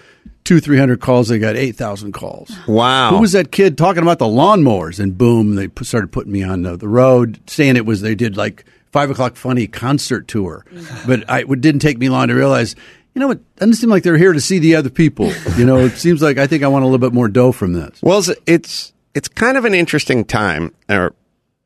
two, 0.43 0.59
three 0.59 0.79
hundred 0.79 0.99
calls. 0.99 1.27
They 1.27 1.37
got 1.37 1.55
eight 1.55 1.75
thousand 1.75 2.13
calls. 2.13 2.51
Wow. 2.67 3.11
Who 3.11 3.19
was 3.19 3.33
that 3.33 3.51
kid 3.51 3.77
talking 3.77 4.01
about 4.01 4.17
the 4.17 4.25
lawnmowers? 4.25 4.99
And 4.99 5.15
boom, 5.15 5.55
they 5.55 5.67
put, 5.67 5.85
started 5.85 6.11
putting 6.11 6.31
me 6.31 6.41
on 6.41 6.63
the, 6.63 6.75
the 6.75 6.87
road, 6.87 7.39
saying 7.47 7.75
it 7.75 7.85
was 7.85 8.01
they 8.01 8.15
did 8.15 8.35
like 8.35 8.65
five 8.91 9.09
o'clock 9.09 9.35
funny 9.35 9.67
concert 9.67 10.27
tour. 10.27 10.65
But 11.05 11.29
I, 11.29 11.41
it 11.41 11.61
didn't 11.61 11.81
take 11.81 11.97
me 11.97 12.09
long 12.09 12.27
to 12.27 12.35
realize, 12.35 12.75
you 13.13 13.21
know, 13.21 13.31
it 13.31 13.55
doesn't 13.55 13.75
seem 13.75 13.89
like 13.89 14.03
they're 14.03 14.17
here 14.17 14.33
to 14.33 14.41
see 14.41 14.59
the 14.59 14.75
other 14.75 14.89
people. 14.89 15.31
You 15.55 15.65
know, 15.65 15.79
it 15.79 15.93
seems 15.93 16.21
like 16.21 16.37
I 16.37 16.47
think 16.47 16.63
I 16.63 16.67
want 16.67 16.83
a 16.83 16.87
little 16.87 16.99
bit 16.99 17.13
more 17.13 17.27
dough 17.27 17.51
from 17.51 17.73
this. 17.73 17.99
Well, 18.01 18.23
it's 18.45 18.93
it's, 19.13 19.27
kind 19.29 19.57
of 19.57 19.65
an 19.65 19.73
interesting 19.73 20.23
time. 20.23 20.73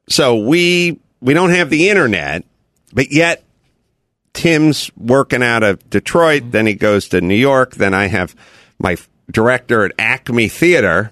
So 0.08 0.38
we 0.38 1.00
we 1.20 1.34
don't 1.34 1.52
have 1.52 1.70
the 1.70 1.90
internet, 1.90 2.46
but 2.94 3.12
yet 3.12 3.44
Tim's 4.34 4.90
working 4.98 5.44
out 5.44 5.64
of 5.64 5.90
Detroit. 5.90 6.52
Then 6.52 6.66
he 6.66 6.74
goes 6.74 7.10
to 7.10 7.22
New 7.22 7.36
York. 7.36 7.76
Then 7.76 7.94
I 7.94 8.08
have 8.08 8.36
my 8.80 8.98
director 9.30 9.86
at 9.86 9.92
Acme 10.00 10.48
Theater, 10.48 11.12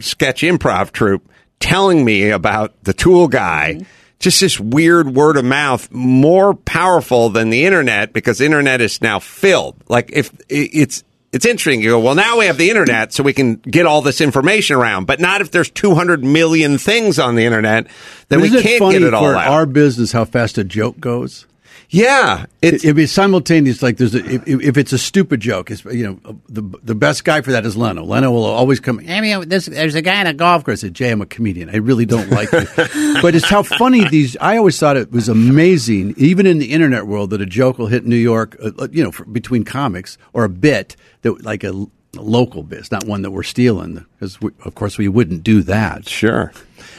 sketch 0.00 0.42
improv 0.42 0.92
troupe, 0.92 1.28
telling 1.60 2.04
me 2.04 2.30
about 2.30 2.84
the 2.84 2.92
Tool 2.92 3.28
guy. 3.28 3.80
Just 4.22 4.40
this 4.40 4.58
weird 4.58 5.14
word 5.14 5.36
of 5.36 5.44
mouth, 5.44 5.90
more 5.90 6.54
powerful 6.54 7.28
than 7.28 7.50
the 7.50 7.66
internet 7.66 8.12
because 8.12 8.38
the 8.38 8.46
internet 8.46 8.80
is 8.80 9.02
now 9.02 9.18
filled. 9.18 9.74
Like 9.88 10.10
if 10.12 10.32
it's 10.48 11.02
it's 11.32 11.46
interesting. 11.46 11.80
You 11.80 11.90
go, 11.90 12.00
well, 12.00 12.14
now 12.14 12.38
we 12.38 12.46
have 12.46 12.58
the 12.58 12.68
internet, 12.68 13.12
so 13.12 13.22
we 13.22 13.32
can 13.32 13.56
get 13.56 13.86
all 13.86 14.02
this 14.02 14.20
information 14.20 14.76
around, 14.76 15.06
but 15.06 15.18
not 15.18 15.40
if 15.40 15.50
there's 15.50 15.70
200 15.70 16.22
million 16.22 16.78
things 16.78 17.18
on 17.18 17.34
the 17.34 17.44
internet, 17.44 17.88
then 18.28 18.40
we 18.40 18.46
isn't 18.48 18.60
it 18.60 18.62
can't 18.62 18.78
funny 18.78 18.98
get 18.98 19.08
it 19.08 19.14
all 19.14 19.24
for 19.24 19.34
out. 19.34 19.48
our 19.48 19.66
business 19.66 20.12
how 20.12 20.24
fast 20.24 20.56
a 20.58 20.64
joke 20.64 21.00
goes? 21.00 21.46
Yeah, 21.92 22.46
it's 22.62 22.84
It, 22.84 22.86
it'd 22.86 22.96
be 22.96 23.06
simultaneous. 23.06 23.82
Like 23.82 23.98
there's 23.98 24.14
a, 24.14 24.24
if, 24.24 24.48
if 24.48 24.76
it's 24.78 24.94
a 24.94 24.98
stupid 24.98 25.40
joke, 25.40 25.70
it's 25.70 25.84
you 25.84 26.06
know 26.06 26.40
the 26.48 26.62
the 26.82 26.94
best 26.94 27.22
guy 27.22 27.42
for 27.42 27.52
that 27.52 27.66
is 27.66 27.76
Leno. 27.76 28.02
Leno 28.02 28.30
will 28.30 28.46
always 28.46 28.80
come. 28.80 28.98
I 29.06 29.20
mean, 29.20 29.46
this, 29.50 29.66
there's 29.66 29.94
a 29.94 30.00
guy 30.00 30.18
in 30.22 30.26
a 30.26 30.32
golf 30.32 30.64
course. 30.64 30.80
I 30.80 30.86
said, 30.86 30.94
Jay, 30.94 31.10
I'm 31.10 31.20
a 31.20 31.26
comedian. 31.26 31.68
I 31.68 31.76
really 31.76 32.06
don't 32.06 32.30
like 32.30 32.48
it, 32.50 32.66
but 33.22 33.34
it's 33.34 33.46
how 33.46 33.62
funny 33.62 34.08
these. 34.08 34.38
I 34.38 34.56
always 34.56 34.78
thought 34.78 34.96
it 34.96 35.12
was 35.12 35.28
amazing, 35.28 36.14
even 36.16 36.46
in 36.46 36.58
the 36.58 36.72
internet 36.72 37.06
world, 37.06 37.28
that 37.28 37.42
a 37.42 37.46
joke 37.46 37.76
will 37.76 37.88
hit 37.88 38.06
New 38.06 38.16
York. 38.16 38.56
Uh, 38.58 38.88
you 38.90 39.04
know, 39.04 39.12
for, 39.12 39.26
between 39.26 39.62
comics 39.62 40.16
or 40.32 40.44
a 40.44 40.48
bit 40.48 40.96
that 41.20 41.44
like 41.44 41.62
a, 41.62 41.86
local 42.14 42.62
bit, 42.62 42.90
not 42.90 43.04
one 43.04 43.22
that 43.22 43.32
we're 43.32 43.42
stealing. 43.42 44.04
Because 44.18 44.38
of 44.64 44.74
course 44.74 44.96
we 44.96 45.08
wouldn't 45.08 45.42
do 45.42 45.62
that. 45.64 46.08
Sure. 46.08 46.52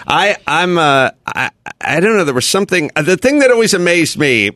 I 0.06 0.38
I'm 0.46 0.78
uh 0.78 1.12
I 1.26 1.50
I 1.82 2.00
don't 2.00 2.16
know 2.16 2.26
there 2.26 2.34
was 2.34 2.48
something 2.48 2.92
uh, 2.96 3.02
the 3.02 3.18
thing 3.18 3.40
that 3.40 3.52
always 3.52 3.74
amazed 3.74 4.18
me 4.18 4.52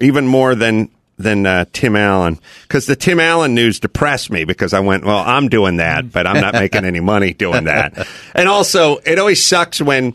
even 0.00 0.26
more 0.26 0.54
than 0.54 0.90
than 1.18 1.46
uh, 1.46 1.66
Tim 1.72 1.94
Allen. 1.94 2.38
Because 2.62 2.86
the 2.86 2.96
Tim 2.96 3.20
Allen 3.20 3.54
news 3.54 3.78
depressed 3.78 4.30
me 4.30 4.44
because 4.44 4.72
I 4.72 4.80
went 4.80 5.04
well 5.04 5.18
I'm 5.18 5.48
doing 5.48 5.76
that 5.76 6.10
but 6.10 6.26
I'm 6.26 6.40
not 6.40 6.54
making 6.54 6.84
any 6.84 7.00
money 7.00 7.32
doing 7.32 7.64
that. 7.64 8.06
And 8.34 8.48
also 8.48 8.98
it 8.98 9.18
always 9.18 9.44
sucks 9.44 9.80
when 9.80 10.14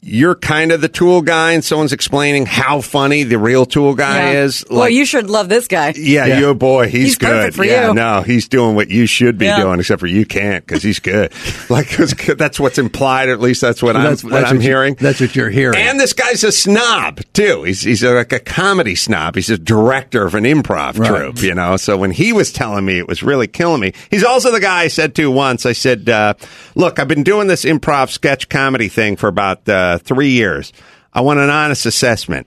you're 0.00 0.36
kind 0.36 0.70
of 0.70 0.80
the 0.80 0.88
tool 0.88 1.22
guy, 1.22 1.52
and 1.52 1.64
someone's 1.64 1.92
explaining 1.92 2.46
how 2.46 2.80
funny 2.80 3.24
the 3.24 3.36
real 3.36 3.66
tool 3.66 3.94
guy 3.96 4.32
Yeah. 4.32 4.42
is. 4.44 4.64
well, 4.70 4.88
you 4.88 5.04
should 5.04 5.28
love 5.28 5.48
this 5.48 5.66
guy. 5.66 5.92
Yeah, 5.96 6.24
Yeah. 6.26 6.38
you 6.38 6.54
boy, 6.54 6.86
he's, 6.86 7.02
He's 7.08 7.18
good. 7.18 7.52
for 7.54 7.64
yeah, 7.64 7.88
you. 7.88 7.94
no, 7.94 8.22
he's 8.22 8.46
doing 8.46 8.76
what 8.76 8.90
you 8.90 9.06
should 9.06 9.38
be 9.38 9.46
Yeah. 9.46 9.60
doing, 9.60 9.80
except 9.80 9.98
for 9.98 10.06
you 10.06 10.24
can't 10.24 10.64
because 10.64 10.84
he's 10.84 11.00
good. 11.00 11.32
like 11.68 11.88
that's 11.96 12.60
what's 12.60 12.78
implied, 12.78 13.28
or 13.28 13.32
at 13.32 13.40
least 13.40 13.60
that's 13.60 13.82
what 13.82 13.96
I'm 13.96 14.04
that's, 14.04 14.22
what 14.22 14.32
that's 14.34 14.50
I'm 14.50 14.58
what 14.58 14.62
you- 14.62 14.68
hearing. 14.70 14.94
that's 15.00 15.20
what 15.20 15.34
you're 15.34 15.50
hearing. 15.50 15.76
And 15.78 15.98
this 15.98 16.12
guy's 16.12 16.44
a 16.44 16.52
snob 16.52 17.20
too. 17.32 17.64
He's 17.64 17.82
he's 17.82 18.04
like 18.04 18.32
a 18.32 18.38
comedy 18.40 18.94
snob. 18.94 19.34
He's 19.34 19.50
a 19.50 19.58
director 19.58 20.24
of 20.24 20.34
an 20.36 20.44
improv 20.44 20.96
Right. 20.98 21.08
troupe, 21.08 21.42
you 21.42 21.54
know. 21.54 21.76
So 21.76 21.96
when 21.96 22.12
he 22.12 22.32
was 22.32 22.52
telling 22.52 22.84
me, 22.84 22.98
it 22.98 23.08
was 23.08 23.24
really 23.24 23.48
killing 23.48 23.80
me. 23.80 23.92
He's 24.10 24.22
also 24.24 24.52
the 24.52 24.60
guy 24.60 24.82
I 24.82 24.88
said 24.88 25.14
to 25.16 25.28
once. 25.30 25.66
I 25.66 25.72
said, 25.72 26.08
uh, 26.08 26.34
"Look, 26.76 27.00
I've 27.00 27.08
been 27.08 27.24
doing 27.24 27.48
this 27.48 27.64
improv 27.64 28.10
sketch 28.10 28.48
comedy 28.48 28.88
thing 28.88 29.16
for 29.16 29.26
about 29.28 29.68
uh, 29.68 29.87
Uh, 29.88 29.98
three 29.98 30.30
years. 30.30 30.72
I 31.14 31.22
want 31.22 31.40
an 31.40 31.48
honest 31.48 31.86
assessment. 31.86 32.46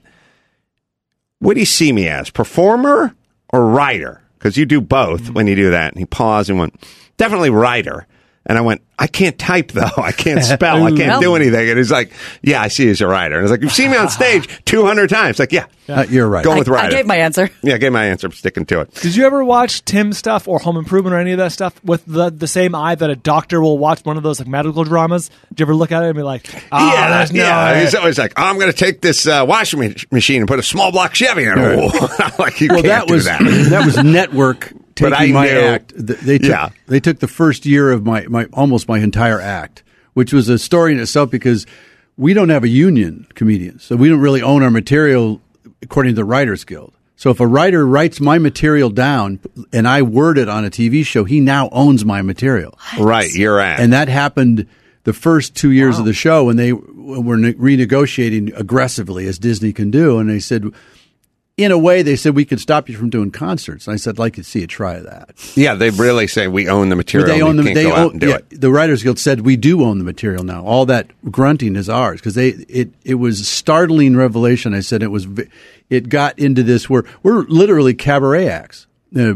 What 1.40 1.54
do 1.54 1.60
you 1.60 1.66
see 1.66 1.92
me 1.92 2.08
as, 2.08 2.30
performer 2.30 3.16
or 3.52 3.66
writer? 3.66 4.22
Because 4.38 4.56
you 4.56 4.64
do 4.64 4.80
both 4.80 5.30
when 5.30 5.48
you 5.48 5.56
do 5.56 5.70
that." 5.70 5.92
And 5.92 5.98
he 5.98 6.06
paused 6.06 6.50
and 6.50 6.58
went, 6.58 6.74
"Definitely 7.16 7.50
writer." 7.50 8.06
And 8.44 8.58
I 8.58 8.60
went, 8.60 8.82
I 8.98 9.06
can't 9.06 9.38
type 9.38 9.70
though. 9.70 9.88
I 9.96 10.10
can't 10.12 10.42
spell. 10.44 10.84
I 10.84 10.90
can't 10.90 11.22
do 11.22 11.36
anything. 11.36 11.68
And 11.68 11.78
he's 11.78 11.92
like, 11.92 12.10
Yeah, 12.42 12.60
I 12.60 12.68
see 12.68 12.84
you 12.86 12.90
as 12.90 13.00
a 13.00 13.06
writer. 13.06 13.34
And 13.36 13.40
I 13.40 13.42
was 13.42 13.50
like, 13.52 13.62
You've 13.62 13.72
seen 13.72 13.90
me 13.92 13.96
on 13.96 14.08
stage 14.08 14.48
200 14.64 15.08
times. 15.10 15.38
Like, 15.38 15.52
yeah, 15.52 15.66
Uh, 15.88 16.04
you're 16.10 16.28
right. 16.28 16.44
going 16.44 16.58
with 16.58 16.68
I, 16.68 16.86
I 16.86 16.90
gave 16.90 17.06
my 17.06 17.16
answer. 17.18 17.50
yeah, 17.62 17.74
I 17.74 17.78
gave 17.78 17.92
my 17.92 18.04
answer. 18.06 18.26
I'm 18.26 18.32
sticking 18.32 18.66
to 18.66 18.80
it. 18.80 18.94
Did 18.94 19.14
you 19.14 19.26
ever 19.26 19.44
watch 19.44 19.84
Tim 19.84 20.12
stuff 20.12 20.48
or 20.48 20.58
Home 20.58 20.76
Improvement 20.76 21.14
or 21.14 21.18
any 21.18 21.30
of 21.32 21.38
that 21.38 21.52
stuff 21.52 21.82
with 21.84 22.04
the 22.06 22.30
the 22.30 22.48
same 22.48 22.74
eye 22.74 22.96
that 22.96 23.10
a 23.10 23.16
doctor 23.16 23.60
will 23.60 23.78
watch 23.78 24.04
one 24.04 24.16
of 24.16 24.24
those 24.24 24.40
like 24.40 24.48
medical 24.48 24.82
dramas? 24.82 25.30
Did 25.50 25.60
you 25.60 25.64
ever 25.66 25.74
look 25.76 25.92
at 25.92 26.02
it 26.02 26.06
and 26.06 26.16
be 26.16 26.22
like, 26.22 26.48
"Ah, 26.72 26.92
yeah, 26.94 27.18
there's 27.18 27.32
no 27.32 27.42
yeah. 27.44 27.72
way." 27.72 27.80
He's 27.82 27.94
always 27.94 28.18
like, 28.18 28.32
I'm 28.36 28.58
going 28.58 28.70
to 28.72 28.76
take 28.76 29.00
this 29.02 29.24
uh, 29.26 29.44
washing 29.46 29.94
machine 30.10 30.42
and 30.42 30.48
put 30.48 30.58
a 30.58 30.62
small 30.64 30.90
block 30.90 31.14
Chevy 31.14 31.44
in 31.44 31.52
it. 31.56 31.94
I'm 32.20 32.32
like, 32.40 32.60
you 32.60 32.68
well, 32.68 32.82
can't 32.82 32.86
that 32.86 33.06
do 33.06 33.14
was 33.14 33.24
that. 33.26 33.40
that 33.70 33.84
was 33.86 33.96
network 34.02 34.72
But 34.72 34.81
taking 34.94 35.34
my 35.34 35.48
act. 35.48 35.92
They 35.96 36.38
took, 36.38 36.48
Yeah. 36.50 36.68
they 36.86 37.00
took 37.00 37.18
the 37.20 37.28
first 37.28 37.66
year 37.66 37.90
of 37.90 38.04
my, 38.04 38.26
my 38.28 38.44
almost 38.52 38.88
my 38.88 38.98
entire 38.98 39.40
act, 39.40 39.82
which 40.14 40.32
was 40.32 40.48
a 40.48 40.58
story 40.58 40.92
in 40.92 41.00
itself 41.00 41.30
because 41.30 41.66
we 42.16 42.34
don't 42.34 42.50
have 42.50 42.64
a 42.64 42.68
union 42.68 43.26
comedians, 43.34 43.82
so 43.84 43.96
we 43.96 44.08
don't 44.08 44.20
really 44.20 44.42
own 44.42 44.62
our 44.62 44.70
material 44.70 45.40
according 45.82 46.12
to 46.12 46.16
the 46.16 46.24
Writers 46.24 46.64
Guild. 46.64 46.92
So 47.16 47.30
if 47.30 47.38
a 47.40 47.46
writer 47.46 47.86
writes 47.86 48.20
my 48.20 48.38
material 48.38 48.90
down 48.90 49.38
and 49.72 49.86
I 49.86 50.02
word 50.02 50.38
it 50.38 50.48
on 50.48 50.64
a 50.64 50.70
TV 50.70 51.04
show, 51.06 51.24
he 51.24 51.38
now 51.40 51.68
owns 51.70 52.04
my 52.04 52.20
material. 52.22 52.76
right, 52.98 53.32
you're 53.32 53.60
at. 53.60 53.78
And 53.80 53.92
that 53.92 54.08
happened 54.08 54.66
the 55.04 55.12
first 55.12 55.54
two 55.54 55.70
years 55.70 55.98
of 55.98 56.04
the 56.04 56.12
show 56.12 56.44
when 56.44 56.56
they 56.56 56.72
were 56.72 57.36
ne- 57.36 57.52
renegotiating 57.54 58.56
aggressively, 58.58 59.26
as 59.26 59.38
Disney 59.38 59.72
can 59.72 59.90
do. 59.90 60.18
And 60.18 60.28
they 60.28 60.38
said, 60.40 60.64
in 61.58 61.70
a 61.70 61.78
way, 61.78 62.02
they 62.02 62.16
said 62.16 62.34
we 62.34 62.44
could 62.44 62.60
stop 62.60 62.88
you 62.88 62.96
from 62.96 63.10
doing 63.10 63.30
concerts. 63.30 63.86
And 63.86 63.94
I 63.94 63.96
said, 63.96 64.14
I'd 64.14 64.18
like 64.18 64.34
to 64.36 64.44
see 64.44 64.60
you 64.60 64.66
try 64.66 65.00
that. 65.00 65.34
yeah, 65.56 65.74
they 65.74 65.90
really 65.90 66.26
say 66.26 66.48
we 66.48 66.68
own 66.68 66.88
the 66.88 66.96
material. 66.96 67.28
But 67.28 67.34
they 67.34 67.42
own 67.42 67.56
the 67.56 67.74
they 67.74 67.92
own 67.92 68.18
yeah, 68.20 68.36
it. 68.36 68.60
the 68.60 68.70
Writers 68.70 69.02
Guild 69.02 69.18
said 69.18 69.40
we 69.42 69.56
do 69.56 69.84
own 69.84 69.98
the 69.98 70.04
material 70.04 70.44
now. 70.44 70.64
All 70.64 70.86
that 70.86 71.10
grunting 71.30 71.76
is 71.76 71.88
ours 71.88 72.20
because 72.20 72.34
they 72.34 72.48
it 72.68 72.90
it 73.04 73.14
was 73.16 73.40
a 73.40 73.44
startling 73.44 74.16
revelation. 74.16 74.72
I 74.74 74.80
said 74.80 75.02
it 75.02 75.08
was 75.10 75.26
it 75.90 76.08
got 76.08 76.38
into 76.38 76.62
this 76.62 76.88
where 76.88 77.04
we're 77.22 77.42
literally 77.42 77.92
cabaret 77.94 78.48
acts. 78.48 78.86
Uh, 79.14 79.32
uh, 79.32 79.34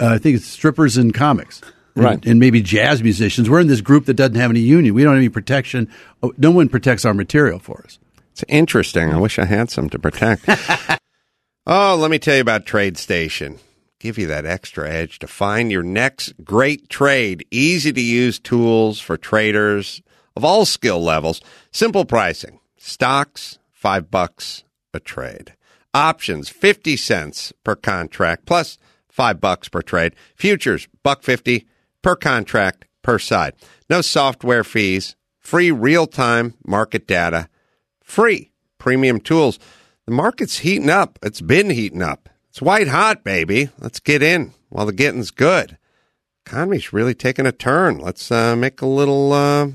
I 0.00 0.18
think 0.18 0.36
it's 0.36 0.46
strippers 0.46 0.96
and 0.96 1.14
comics. 1.14 1.60
And- 1.60 1.72
Right. 1.94 2.24
and 2.24 2.40
maybe 2.40 2.62
jazz 2.62 3.02
musicians. 3.02 3.50
We're 3.50 3.60
in 3.60 3.66
this 3.66 3.82
group 3.82 4.06
that 4.06 4.14
doesn't 4.14 4.36
have 4.36 4.50
any 4.50 4.60
union. 4.60 4.94
We 4.94 5.02
don't 5.02 5.12
have 5.12 5.18
any 5.18 5.28
protection. 5.28 5.90
Oh, 6.22 6.32
No 6.38 6.50
one 6.50 6.70
protects 6.70 7.04
our 7.04 7.12
material 7.12 7.58
for 7.58 7.82
us. 7.84 7.98
It's 8.32 8.42
interesting. 8.48 9.12
I 9.12 9.18
wish 9.18 9.38
I 9.38 9.44
had 9.44 9.70
some 9.70 9.90
to 9.90 9.98
protect. 9.98 10.48
oh, 11.66 11.96
let 11.96 12.10
me 12.10 12.18
tell 12.18 12.34
you 12.36 12.40
about 12.40 12.66
TradeStation. 12.66 13.58
Give 13.98 14.18
you 14.18 14.26
that 14.26 14.46
extra 14.46 14.90
edge 14.90 15.18
to 15.20 15.26
find 15.26 15.70
your 15.70 15.82
next 15.82 16.32
great 16.44 16.88
trade. 16.88 17.46
Easy 17.50 17.92
to 17.92 18.00
use 18.00 18.38
tools 18.38 18.98
for 19.00 19.16
traders 19.16 20.02
of 20.34 20.44
all 20.44 20.64
skill 20.64 21.02
levels. 21.02 21.40
Simple 21.70 22.04
pricing. 22.04 22.58
Stocks, 22.76 23.58
five 23.70 24.10
bucks 24.10 24.64
a 24.92 25.00
trade. 25.00 25.54
Options, 25.94 26.48
50 26.48 26.96
cents 26.96 27.52
per 27.64 27.76
contract, 27.76 28.46
plus 28.46 28.78
five 29.08 29.40
bucks 29.40 29.68
per 29.68 29.82
trade. 29.82 30.14
Futures, 30.34 30.88
buck 31.02 31.22
50 31.22 31.66
per 32.02 32.16
contract 32.16 32.86
per 33.02 33.18
side. 33.18 33.54
No 33.88 34.00
software 34.00 34.64
fees. 34.64 35.16
Free 35.38 35.70
real 35.70 36.06
time 36.06 36.54
market 36.64 37.06
data 37.06 37.48
free 38.12 38.52
premium 38.78 39.18
tools. 39.18 39.58
The 40.06 40.12
market's 40.12 40.58
heating 40.58 40.90
up. 40.90 41.18
It's 41.22 41.40
been 41.40 41.70
heating 41.70 42.02
up. 42.02 42.28
It's 42.50 42.60
white 42.60 42.88
hot, 42.88 43.24
baby. 43.24 43.70
Let's 43.78 44.00
get 44.00 44.22
in 44.22 44.52
while 44.68 44.86
the 44.86 44.92
getting's 44.92 45.30
good. 45.30 45.78
Economy's 46.44 46.92
really 46.92 47.14
taking 47.14 47.46
a 47.46 47.52
turn. 47.52 47.98
Let's 47.98 48.30
uh, 48.30 48.56
make 48.56 48.82
a 48.82 48.86
little 48.86 49.32
uh, 49.32 49.68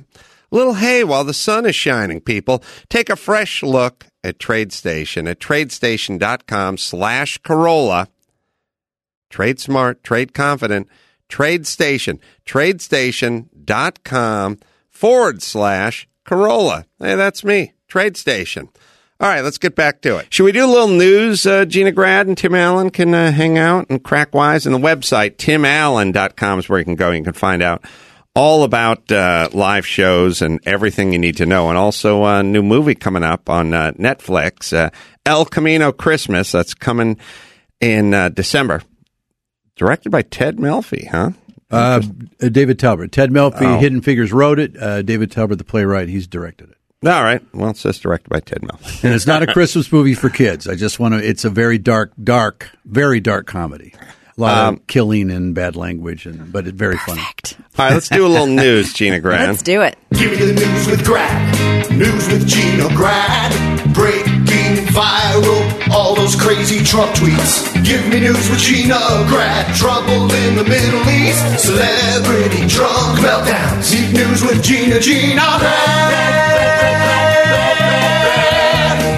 little 0.52 0.76
hay 0.76 1.04
while 1.04 1.24
the 1.24 1.34
sun 1.34 1.66
is 1.66 1.76
shining, 1.76 2.22
people. 2.22 2.64
Take 2.90 3.10
a 3.10 3.16
fresh 3.16 3.64
look 3.64 4.06
at 4.24 4.38
TradeStation 4.38 5.28
at 5.30 5.40
tradestation.com 5.40 6.78
slash 6.78 7.40
Carolla. 7.40 8.08
Trade 9.30 9.60
smart, 9.60 10.04
trade 10.04 10.34
confident. 10.34 10.88
TradeStation, 11.30 12.20
tradestation.com 12.46 14.60
forward 14.90 15.42
slash 15.42 16.08
Carolla. 16.26 16.86
Hey, 17.00 17.16
that's 17.16 17.44
me, 17.44 17.74
TradeStation. 17.90 18.70
All 19.20 19.28
right, 19.28 19.42
let's 19.44 19.58
get 19.58 19.76
back 19.76 20.02
to 20.02 20.18
it. 20.18 20.32
Should 20.32 20.44
we 20.44 20.52
do 20.52 20.64
a 20.66 20.68
little 20.68 20.90
news? 20.90 21.46
Uh, 21.48 21.66
Gina 21.66 21.92
Grad 21.92 22.28
and 22.28 22.38
Tim 22.38 22.54
Allen 22.54 22.92
can 22.92 23.14
uh, 23.16 23.32
hang 23.32 23.58
out 23.58 23.88
and 23.90 24.04
crack 24.04 24.36
wise. 24.36 24.68
And 24.68 24.76
the 24.76 24.80
website, 24.80 25.38
timallen.com, 25.38 26.60
is 26.60 26.70
where 26.70 26.78
you 26.80 26.86
can 26.86 26.96
go. 26.96 27.10
You 27.12 27.24
can 27.24 27.34
find 27.34 27.64
out 27.64 27.84
all 28.36 28.64
about 28.64 29.12
uh, 29.12 29.50
live 29.54 29.88
shows 29.88 30.44
and 30.44 30.60
everything 30.68 31.14
you 31.14 31.18
need 31.18 31.38
to 31.38 31.48
know. 31.48 31.70
And 31.70 31.78
also 31.80 32.26
a 32.26 32.44
new 32.44 32.62
movie 32.62 32.94
coming 32.94 33.24
up 33.24 33.50
on 33.50 33.74
uh, 33.74 33.94
Netflix, 33.94 34.72
uh, 34.72 34.92
El 35.26 35.46
Camino 35.46 35.92
Christmas. 35.92 36.52
That's 36.52 36.76
coming 36.76 37.18
in 37.82 38.14
uh, 38.14 38.30
December. 38.30 38.84
Directed 39.76 40.12
by 40.12 40.22
Ted 40.22 40.58
Melfi, 40.58 41.08
huh? 41.08 41.32
Uh, 41.72 42.02
uh, 42.42 42.50
David 42.50 42.78
Talbot. 42.78 43.12
Ted 43.12 43.32
Melfi, 43.32 43.62
Oh. 43.64 43.80
Hidden 43.80 44.02
Figures, 44.02 44.32
wrote 44.32 44.60
it. 44.60 44.78
Uh, 44.80 45.02
David 45.02 45.32
Talbot, 45.32 45.58
the 45.58 45.64
playwright, 45.64 46.08
he's 46.08 46.28
directed 46.28 46.70
it. 46.70 46.77
All 47.06 47.24
right. 47.24 47.42
Well, 47.54 47.70
it 47.70 47.78
says 47.78 48.00
directed 48.00 48.30
by 48.30 48.40
Ted 48.40 48.62
Melfi. 48.62 49.04
And 49.04 49.14
it's 49.14 49.28
not 49.28 49.44
a 49.44 49.48
Christmas 49.54 49.92
movie 49.92 50.16
for 50.16 50.30
kids. 50.30 50.68
I 50.68 50.76
just 50.76 51.00
want 51.00 51.14
to, 51.14 51.24
it's 51.28 51.46
a 51.46 51.50
very 51.50 51.78
dark, 51.78 52.12
dark, 52.24 52.72
very 52.86 53.20
dark 53.20 53.46
comedy. 53.46 53.94
A 54.38 54.42
lot 54.42 54.58
Um, 54.68 54.74
of 54.76 54.88
killing 54.88 55.32
and 55.32 55.56
bad 55.56 55.76
language, 55.76 56.28
and 56.28 56.52
but 56.52 56.68
it's 56.68 56.78
very 56.78 56.98
funny. 56.98 57.22
All 57.22 57.86
right, 57.86 57.94
let's 57.94 58.08
do 58.10 58.24
a 58.26 58.30
little 58.30 58.46
news, 58.66 58.94
Gina 58.94 59.20
Grad. 59.20 59.50
Let's 59.50 59.64
do 59.64 59.82
it. 59.82 59.98
Give 60.14 60.30
me 60.32 60.38
the 60.38 60.54
news 60.54 60.86
with 60.88 61.04
Grad. 61.04 61.92
News 61.92 62.28
with 62.28 62.48
Gina 62.48 62.88
Grad. 62.96 63.52
Breaking 63.96 64.86
viral. 64.94 65.90
All 65.92 66.14
those 66.14 66.36
crazy 66.36 66.84
Trump 66.86 67.16
tweets. 67.16 67.74
Give 67.84 68.08
me 68.10 68.20
news 68.20 68.48
with 68.50 68.60
Gina 68.60 69.00
Grad. 69.28 69.76
Trouble 69.76 70.32
in 70.32 70.56
the 70.56 70.64
Middle 70.66 71.10
East. 71.10 71.66
Celebrity 71.66 72.68
drunk 72.68 73.18
meltdowns. 73.20 73.92
Need 73.92 74.14
news 74.14 74.44
with 74.44 74.62
Gina 74.64 75.00
Gina 75.00 75.42
Grad. 75.58 76.47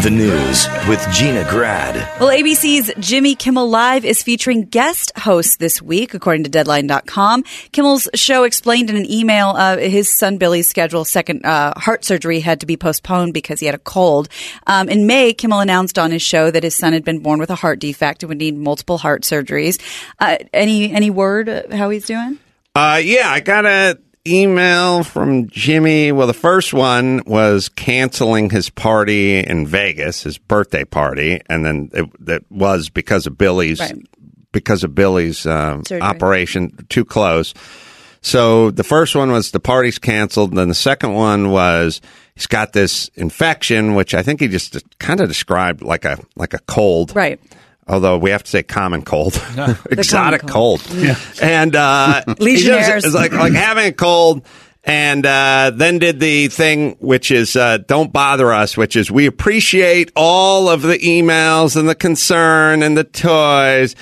The 0.01 0.09
news 0.09 0.67
with 0.87 1.05
Gina 1.11 1.43
Grad. 1.49 1.95
Well, 2.21 2.29
ABC's 2.29 2.91
Jimmy 2.99 3.35
Kimmel 3.35 3.69
Live 3.69 4.05
is 4.05 4.23
featuring 4.23 4.63
guest 4.63 5.11
hosts 5.17 5.57
this 5.57 5.81
week, 5.81 6.13
according 6.13 6.45
to 6.45 6.49
Deadline.com. 6.49 7.43
Kimmel's 7.73 8.07
show 8.15 8.45
explained 8.45 8.89
in 8.89 8.95
an 8.95 9.11
email 9.11 9.49
uh, 9.49 9.77
his 9.77 10.09
son 10.09 10.37
Billy's 10.37 10.69
scheduled 10.69 11.07
second 11.07 11.45
uh, 11.45 11.73
heart 11.77 12.05
surgery 12.05 12.39
had 12.39 12.61
to 12.61 12.65
be 12.65 12.77
postponed 12.77 13.33
because 13.33 13.59
he 13.59 13.65
had 13.65 13.75
a 13.75 13.79
cold. 13.79 14.29
Um, 14.65 14.87
in 14.87 15.05
May, 15.05 15.33
Kimmel 15.33 15.59
announced 15.59 15.99
on 15.99 16.11
his 16.11 16.21
show 16.21 16.49
that 16.49 16.63
his 16.63 16.75
son 16.75 16.93
had 16.93 17.03
been 17.03 17.19
born 17.19 17.39
with 17.39 17.49
a 17.49 17.55
heart 17.55 17.79
defect 17.79 18.23
and 18.23 18.29
would 18.29 18.37
need 18.37 18.55
multiple 18.55 18.97
heart 18.97 19.23
surgeries. 19.23 19.79
Uh, 20.17 20.37
any 20.53 20.91
any 20.91 21.09
word 21.09 21.49
uh, 21.49 21.63
how 21.75 21.89
he's 21.89 22.05
doing? 22.05 22.39
Uh, 22.73 23.01
yeah, 23.03 23.29
I 23.29 23.41
got 23.41 23.65
a 23.65 23.99
email 24.29 25.03
from 25.03 25.47
Jimmy. 25.49 26.11
Well, 26.11 26.27
the 26.27 26.33
first 26.33 26.73
one 26.73 27.21
was 27.25 27.69
canceling 27.69 28.49
his 28.49 28.69
party 28.69 29.39
in 29.39 29.65
Vegas, 29.67 30.23
his 30.23 30.37
birthday 30.37 30.83
party, 30.85 31.41
and 31.49 31.65
then 31.65 31.89
it, 31.93 32.05
it 32.27 32.45
was 32.49 32.89
because 32.89 33.25
of 33.27 33.37
Billy's 33.37 33.79
Right. 33.79 33.95
because 34.51 34.83
of 34.83 34.93
Billy's 34.95 35.45
um, 35.45 35.83
Surgery. 35.85 36.01
operation 36.01 36.85
too 36.89 37.05
close. 37.05 37.53
So 38.21 38.69
the 38.71 38.83
first 38.83 39.15
one 39.15 39.31
was 39.31 39.51
the 39.51 39.59
party's 39.59 39.97
canceled. 39.99 40.53
Then 40.55 40.67
the 40.67 40.75
second 40.75 41.13
one 41.13 41.51
was 41.51 42.01
he's 42.35 42.47
got 42.47 42.73
this 42.73 43.09
infection, 43.15 43.95
which 43.95 44.13
I 44.13 44.23
think 44.23 44.41
he 44.41 44.47
just 44.49 44.77
kind 44.99 45.21
of 45.21 45.27
described 45.29 45.81
like 45.81 46.03
a 46.05 46.19
like 46.35 46.53
a 46.53 46.59
cold, 46.59 47.15
Right. 47.15 47.39
Although 47.89 48.19
we 48.19 48.29
have 48.29 48.43
to 48.43 48.49
say 48.49 48.61
common 48.63 49.01
cold, 49.01 49.33
exotic 49.91 50.41
common 50.41 50.53
cold. 50.53 50.81
cold, 50.81 51.17
and 51.41 51.75
uh, 51.75 52.23
Legionnaires. 52.39 53.03
It's 53.03 53.15
like 53.15 53.33
like 53.33 53.53
having 53.53 53.87
a 53.87 53.91
cold, 53.91 54.45
And 54.83 55.25
uh, 55.25 55.71
then 55.73 55.99
did 55.99 56.19
the 56.19 56.47
thing 56.49 56.95
which 56.99 57.31
is 57.31 57.55
uh, 57.55 57.79
don't 57.79 58.13
bother 58.13 58.53
us, 58.53 58.77
which 58.77 58.95
is 58.95 59.11
we 59.11 59.25
appreciate 59.25 60.11
all 60.15 60.69
of 60.69 60.83
the 60.83 60.97
emails 60.99 61.75
and 61.75 61.89
the 61.89 61.95
concern 61.95 62.83
and 62.83 62.95
the 62.95 63.03
toys. 63.03 63.95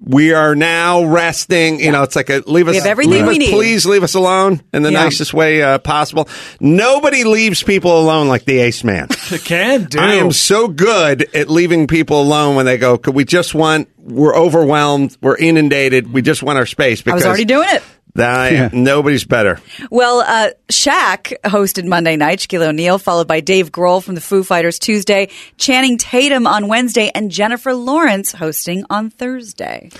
We 0.00 0.32
are 0.34 0.54
now 0.56 1.04
resting. 1.04 1.78
You 1.80 1.92
know, 1.92 2.02
it's 2.02 2.16
like 2.16 2.28
a 2.28 2.42
leave 2.46 2.66
us. 2.68 2.72
We 2.72 2.76
have 2.78 2.86
everything 2.86 3.12
leave 3.12 3.26
we 3.26 3.32
us- 3.34 3.38
need. 3.38 3.50
Please 3.50 3.86
leave 3.86 4.02
us 4.02 4.14
alone 4.14 4.60
in 4.72 4.82
the 4.82 4.90
Yeah. 4.92 5.04
nicest 5.04 5.32
way 5.32 5.62
uh, 5.62 5.78
possible. 5.78 6.28
Nobody 6.60 7.24
leaves 7.24 7.62
people 7.62 7.98
alone 8.00 8.28
like 8.28 8.44
the 8.44 8.58
Ace 8.58 8.82
Man. 8.84 9.08
Can 9.44 9.84
do. 9.84 9.98
I 10.00 10.14
am 10.14 10.32
so 10.32 10.68
good 10.68 11.34
at 11.34 11.48
leaving 11.48 11.86
people 11.86 12.20
alone 12.20 12.56
when 12.56 12.66
they 12.66 12.76
go. 12.76 12.98
Could 12.98 13.14
we 13.14 13.24
just 13.24 13.54
want? 13.54 13.88
We're 13.98 14.36
overwhelmed. 14.36 15.16
We're 15.22 15.36
inundated. 15.36 16.12
We 16.12 16.20
just 16.22 16.42
want 16.42 16.58
our 16.58 16.66
space. 16.66 17.00
Because 17.00 17.12
I 17.12 17.14
was 17.16 17.26
already 17.26 17.44
doing 17.46 17.68
it. 17.70 17.82
That- 18.14 18.72
nobody's 18.72 19.24
better. 19.24 19.60
Well, 19.90 20.20
uh, 20.20 20.50
Shaq 20.70 21.34
hosted 21.44 21.84
Monday 21.86 22.16
night, 22.16 22.38
Shaquille 22.40 22.66
O'Neal, 22.68 22.98
followed 22.98 23.26
by 23.28 23.40
Dave 23.40 23.70
Grohl 23.72 24.02
from 24.02 24.14
the 24.14 24.20
Foo 24.20 24.42
Fighters 24.44 24.78
Tuesday, 24.78 25.28
Channing 25.58 25.98
Tatum 25.98 26.46
on 26.46 26.68
Wednesday, 26.68 27.10
and 27.14 27.30
Jennifer 27.30 27.74
Lawrence 27.74 28.32
hosting 28.32 28.84
on 28.90 29.10
Thursday. 29.10 29.90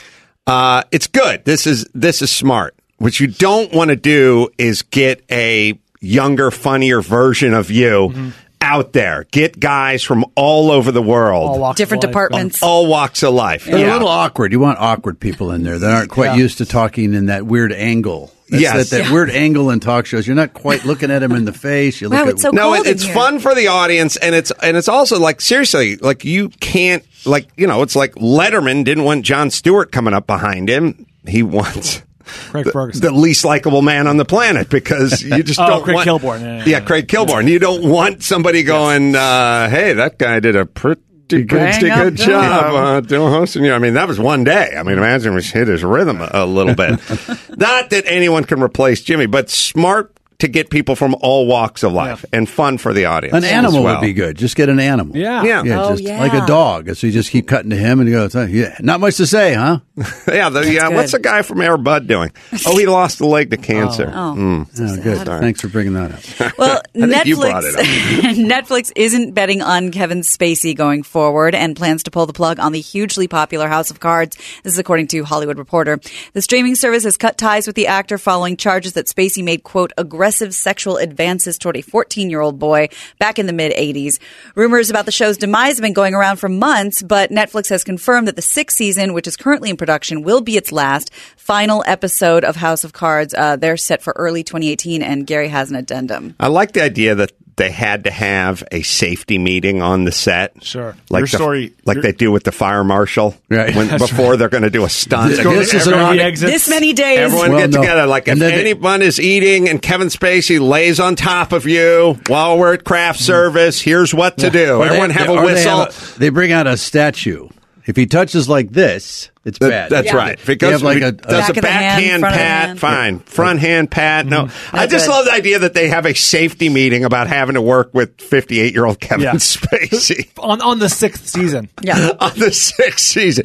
Uh, 0.46 0.82
it's 0.90 1.06
good. 1.06 1.44
This 1.44 1.66
is 1.66 1.86
this 1.94 2.20
is 2.22 2.30
smart. 2.30 2.74
What 2.98 3.18
you 3.18 3.26
don't 3.26 3.72
want 3.72 3.90
to 3.90 3.96
do 3.96 4.48
is 4.58 4.82
get 4.82 5.24
a 5.30 5.78
younger, 6.00 6.50
funnier 6.50 7.00
version 7.00 7.54
of 7.54 7.70
you 7.70 8.32
out 8.64 8.92
there. 8.92 9.26
Get 9.30 9.60
guys 9.60 10.02
from 10.02 10.24
all 10.34 10.70
over 10.72 10.90
the 10.90 11.02
world, 11.02 11.48
All 11.50 11.58
walks 11.60 11.76
Different 11.78 12.02
of 12.02 12.08
life. 12.08 12.12
departments. 12.12 12.62
all 12.62 12.86
walks 12.86 13.22
of 13.22 13.34
life. 13.34 13.66
They're 13.66 13.78
Yeah. 13.78 13.92
a 13.92 13.94
little 13.94 14.08
awkward. 14.08 14.50
You 14.52 14.58
want 14.60 14.78
awkward 14.80 15.20
people 15.20 15.52
in 15.52 15.62
there 15.62 15.78
that 15.78 15.90
aren't 15.94 16.10
quite 16.10 16.32
Yeah. 16.32 16.36
used 16.36 16.58
to 16.58 16.66
talking 16.66 17.14
in 17.14 17.26
that 17.26 17.46
weird 17.46 17.72
angle. 17.72 18.32
That's 18.50 18.62
Yes. 18.62 18.90
that, 18.90 19.04
that 19.04 19.12
weird 19.12 19.30
angle 19.30 19.70
in 19.70 19.80
talk 19.80 20.04
shows. 20.06 20.26
You're 20.26 20.36
not 20.36 20.52
quite 20.52 20.84
looking 20.84 21.10
at 21.10 21.20
them 21.20 21.32
in 21.32 21.44
the 21.44 21.52
face. 21.52 22.00
You 22.00 22.08
look 22.08 22.18
Wow, 22.18 22.24
at 22.24 22.28
it's 22.30 22.42
so 22.42 22.50
no, 22.50 22.72
cold 22.72 22.76
it, 22.78 22.86
in 22.86 22.92
it's 22.92 23.04
here. 23.04 23.14
fun 23.14 23.38
for 23.38 23.54
the 23.54 23.68
audience, 23.68 24.16
and 24.16 24.34
it's 24.34 24.52
and 24.62 24.76
it's 24.76 24.88
also 24.88 25.18
like 25.18 25.40
seriously, 25.40 25.96
like 25.96 26.24
you 26.24 26.50
can't 26.60 27.02
like 27.24 27.48
you 27.56 27.66
know, 27.66 27.82
it's 27.82 27.96
like 27.96 28.14
Letterman 28.16 28.84
didn't 28.84 29.04
want 29.04 29.24
Jon 29.24 29.50
Stewart 29.50 29.92
coming 29.92 30.12
up 30.14 30.26
behind 30.26 30.68
him. 30.68 31.06
He 31.26 31.42
wants. 31.42 32.02
Craig 32.24 32.64
the, 32.66 32.72
Ferguson. 32.72 33.02
the 33.02 33.12
least 33.12 33.44
likable 33.44 33.82
man 33.82 34.06
on 34.06 34.16
the 34.16 34.24
planet 34.24 34.68
because 34.68 35.22
you 35.22 35.42
just 35.42 35.60
Oh, 35.60 35.66
don't 35.68 35.84
Craig 35.84 35.94
want 35.96 36.08
Kilborn. 36.08 36.40
Yeah, 36.40 36.56
yeah, 36.58 36.64
yeah. 36.66 36.80
Craig 36.80 37.06
Kilborn. 37.06 37.48
You 37.48 37.58
don't 37.58 37.88
want 37.88 38.22
somebody 38.22 38.62
going, 38.62 39.14
uh, 39.14 39.68
"Hey, 39.68 39.92
that 39.94 40.18
guy 40.18 40.40
did 40.40 40.56
a 40.56 40.66
pretty 40.66 41.02
pretty 41.28 41.44
Bang 41.46 41.90
up 41.90 42.04
good 42.04 42.16
job. 42.16 42.26
job 42.26 42.74
uh, 42.74 43.00
doing 43.00 43.30
hosting 43.32 43.64
you." 43.64 43.72
I 43.72 43.78
mean, 43.78 43.94
that 43.94 44.08
was 44.08 44.18
one 44.18 44.44
day. 44.44 44.74
I 44.76 44.82
mean, 44.82 44.98
imagine 44.98 45.36
if 45.36 45.50
he 45.52 45.58
hit 45.58 45.68
his 45.68 45.82
rhythm 45.84 46.20
a, 46.20 46.30
a 46.32 46.46
little 46.46 46.74
bit. 46.74 46.90
Not 47.58 47.90
that 47.90 48.04
anyone 48.06 48.44
can 48.44 48.62
replace 48.62 49.02
Jimmy, 49.02 49.26
but 49.26 49.50
smart 49.50 50.13
to 50.44 50.48
get 50.48 50.68
people 50.70 50.94
from 50.94 51.16
all 51.20 51.46
walks 51.46 51.82
of 51.82 51.92
life 51.92 52.24
and 52.32 52.48
fun 52.48 52.78
for 52.78 52.92
the 52.92 53.06
audience. 53.06 53.34
An 53.34 53.44
as 53.44 53.50
animal 53.50 53.82
well. 53.82 53.94
would 54.00 54.06
be 54.06 54.12
good. 54.12 54.36
Just 54.36 54.56
get 54.56 54.68
an 54.68 54.78
animal. 54.78 55.16
Yeah. 55.16 55.42
Yeah. 55.42 55.62
Yeah, 55.64 55.82
Oh, 55.84 55.90
just 55.90 56.02
yeah. 56.02 56.20
like 56.20 56.34
a 56.34 56.46
dog. 56.46 56.94
So 56.94 57.06
you 57.06 57.12
just 57.12 57.30
keep 57.30 57.48
cutting 57.48 57.70
to 57.70 57.76
him 57.76 58.00
and 58.00 58.08
you 58.08 58.14
go, 58.14 58.28
"Oh, 58.34 58.44
yeah, 58.44 58.76
not 58.80 59.00
much 59.00 59.16
to 59.16 59.26
say, 59.26 59.54
huh? 59.54 59.80
yeah. 60.28 60.50
The, 60.50 60.70
yeah. 60.70 60.88
good. 60.88 60.94
What's 60.96 61.12
the 61.12 61.18
guy 61.18 61.42
from 61.42 61.60
Air 61.60 61.76
Bud 61.78 62.06
doing? 62.06 62.30
Oh, 62.66 62.78
he 62.78 62.86
lost 62.86 63.20
a 63.20 63.26
leg 63.26 63.50
to 63.50 63.56
cancer. 63.58 64.08
Oh. 64.14 64.34
Mm. 64.36 64.68
Oh, 64.80 65.02
good. 65.02 65.26
Thanks 65.26 65.60
for 65.60 65.68
bringing 65.68 65.92
that 65.94 66.12
up. 66.12 66.52
Well, 66.58 66.80
I 66.94 67.06
think 67.08 67.26
you 67.26 67.36
brought 67.36 67.62
Netflix 67.64 67.78
up. 67.78 68.36
Netflix 68.36 68.92
isn't 68.96 69.32
betting 69.32 69.60
on 69.62 69.90
Kevin 69.90 70.20
Spacey 70.20 70.74
going 70.76 71.02
forward 71.02 71.54
and 71.54 71.76
plans 71.76 72.02
to 72.04 72.10
pull 72.10 72.26
the 72.26 72.32
plug 72.32 72.58
on 72.60 72.72
the 72.72 72.80
hugely 72.80 73.28
popular 73.28 73.68
House 73.68 73.90
of 73.90 74.00
Cards. 74.00 74.36
This 74.62 74.72
is 74.72 74.78
according 74.78 75.08
to 75.08 75.24
Hollywood 75.24 75.58
Reporter. 75.58 76.00
The 76.32 76.42
streaming 76.42 76.74
service 76.74 77.04
has 77.04 77.16
cut 77.16 77.36
ties 77.38 77.66
with 77.66 77.76
the 77.76 77.86
actor 77.88 78.18
following 78.18 78.56
charges 78.56 78.92
that 78.94 79.06
Spacey 79.06 79.42
made 79.44 79.62
quote 79.62 79.92
aggressive 79.98 80.33
sexual 80.34 80.96
advances 80.96 81.58
toward 81.58 81.76
a 81.76 81.82
14-year-old 81.82 82.58
boy 82.58 82.88
back 83.18 83.38
in 83.38 83.46
the 83.46 83.52
mid 83.52 83.72
80s. 83.72 84.18
Rumors 84.54 84.90
about 84.90 85.06
the 85.06 85.12
show's 85.12 85.36
demise 85.36 85.76
have 85.76 85.82
been 85.82 85.92
going 85.92 86.14
around 86.14 86.36
for 86.36 86.48
months, 86.48 87.02
but 87.02 87.30
Netflix 87.30 87.68
has 87.68 87.84
confirmed 87.84 88.28
that 88.28 88.36
the 88.36 88.42
sixth 88.42 88.76
season, 88.76 89.12
which 89.12 89.26
is 89.26 89.36
currently 89.36 89.70
in 89.70 89.76
production, 89.76 90.22
will 90.22 90.40
be 90.40 90.56
its 90.56 90.72
last 90.72 91.12
final 91.36 91.84
episode 91.86 92.44
of 92.44 92.56
House 92.56 92.84
of 92.84 92.92
Cards. 92.92 93.34
Uh, 93.34 93.56
they're 93.56 93.76
set 93.76 94.02
for 94.02 94.12
early 94.16 94.42
2018, 94.42 95.02
and 95.02 95.26
Gary 95.26 95.48
has 95.48 95.70
an 95.70 95.76
addendum. 95.76 96.34
I 96.40 96.48
like 96.48 96.72
the 96.72 96.82
idea 96.82 97.14
that 97.14 97.32
they 97.56 97.70
had 97.70 98.04
to 98.04 98.10
have 98.10 98.64
a 98.72 98.82
safety 98.82 99.38
meeting 99.38 99.80
on 99.80 100.04
the 100.04 100.12
set. 100.12 100.52
Sure. 100.64 100.96
Like 101.10 101.20
Your 101.20 101.26
the- 101.28 101.36
story- 101.36 101.72
like 101.84 101.94
your- 101.96 102.02
they 102.02 102.12
do 102.12 102.32
with 102.32 102.44
the 102.44 102.52
fire 102.52 102.82
marshal, 102.84 103.36
Right. 103.48 103.74
When, 103.74 103.86
That's 103.88 104.08
before 104.10 104.36
they're 104.36 104.48
going 104.48 104.64
to 104.64 104.70
do 104.70 104.84
a 104.84 104.88
stunt. 104.88 105.30
This- 105.30 105.38
They're 105.44 105.52
this 105.54 105.72
is 105.74 105.86
everyone- 105.86 106.12
an- 106.12 106.16
the 106.18 106.22
exits. 106.24 106.52
This 106.52 106.68
many 106.68 106.92
days. 106.92 107.18
Everyone 107.20 107.50
Well, 107.52 107.60
get 107.60 107.70
no. 107.70 107.80
together. 107.80 108.06
Like 108.06 108.26
if 108.26 108.32
And 108.32 108.40
then 108.42 108.50
they- 108.54 108.60
anyone 108.60 109.02
is 109.02 109.20
eating 109.20 109.68
and 109.68 109.80
Kevin 109.80 110.08
Spacey 110.08 110.58
lays 110.60 110.98
on 110.98 111.14
top 111.16 111.52
of 111.52 111.66
you 111.66 112.18
while 112.26 112.58
we're 112.58 112.74
at 112.74 112.84
craft 112.84 113.20
service, 113.20 113.80
here's 113.80 114.12
what 114.12 114.36
to 114.38 114.50
do. 114.50 114.74
Or 114.76 114.78
they- 114.84 114.86
Everyone 114.86 115.10
have 115.10 115.28
or 115.28 115.42
a 115.44 115.46
they 115.46 115.54
whistle. 115.54 115.80
a- 115.82 115.92
They, 116.18 116.28
bring 116.30 116.50
out 116.52 116.66
a 116.66 116.76
statue. 116.76 117.48
If 117.86 117.96
he 117.96 118.06
touches 118.06 118.48
like 118.48 118.70
this, 118.70 119.28
it's 119.44 119.58
That- 119.58 119.68
bad. 119.68 119.90
That's 119.90 120.06
Yeah. 120.06 120.16
right. 120.16 120.34
If 120.34 120.44
it 120.48 120.58
They 120.58 120.70
goes 120.70 120.82
like 120.82 120.96
if 120.98 121.02
a- 121.02 121.06
it 121.08 121.22
does 121.22 121.48
a 121.48 121.50
of 121.50 121.56
hand, 121.56 121.62
backhand 121.62 122.20
front 122.20 122.24
of 122.34 122.38
the 122.38 122.44
pat, 122.44 122.66
hand. 122.68 122.80
fine. 122.80 123.18
Front 123.26 123.60
hand 123.60 123.90
pat, 123.90 124.26
no. 124.26 124.44
Mm-hmm. 124.44 124.76
I 124.76 124.86
just 124.86 125.04
good. 125.04 125.12
love 125.12 125.24
the 125.26 125.32
idea 125.32 125.58
that 125.58 125.74
they 125.74 125.88
have 125.88 126.06
a 126.06 126.14
safety 126.14 126.70
meeting 126.70 127.04
about 127.04 127.26
having 127.26 127.56
to 127.56 127.60
work 127.60 127.90
with 127.92 128.18
58 128.22 128.72
year 128.72 128.86
old 128.86 129.00
Kevin 129.00 129.24
Yeah. 129.24 129.32
Spacey. 129.34 130.28
on 130.38 130.62
on 130.62 130.78
the 130.78 130.88
sixth 130.88 131.28
season. 131.28 131.68
Yeah. 131.82 132.12
on 132.20 132.32
the 132.38 132.52
sixth 132.52 133.04
season. 133.04 133.44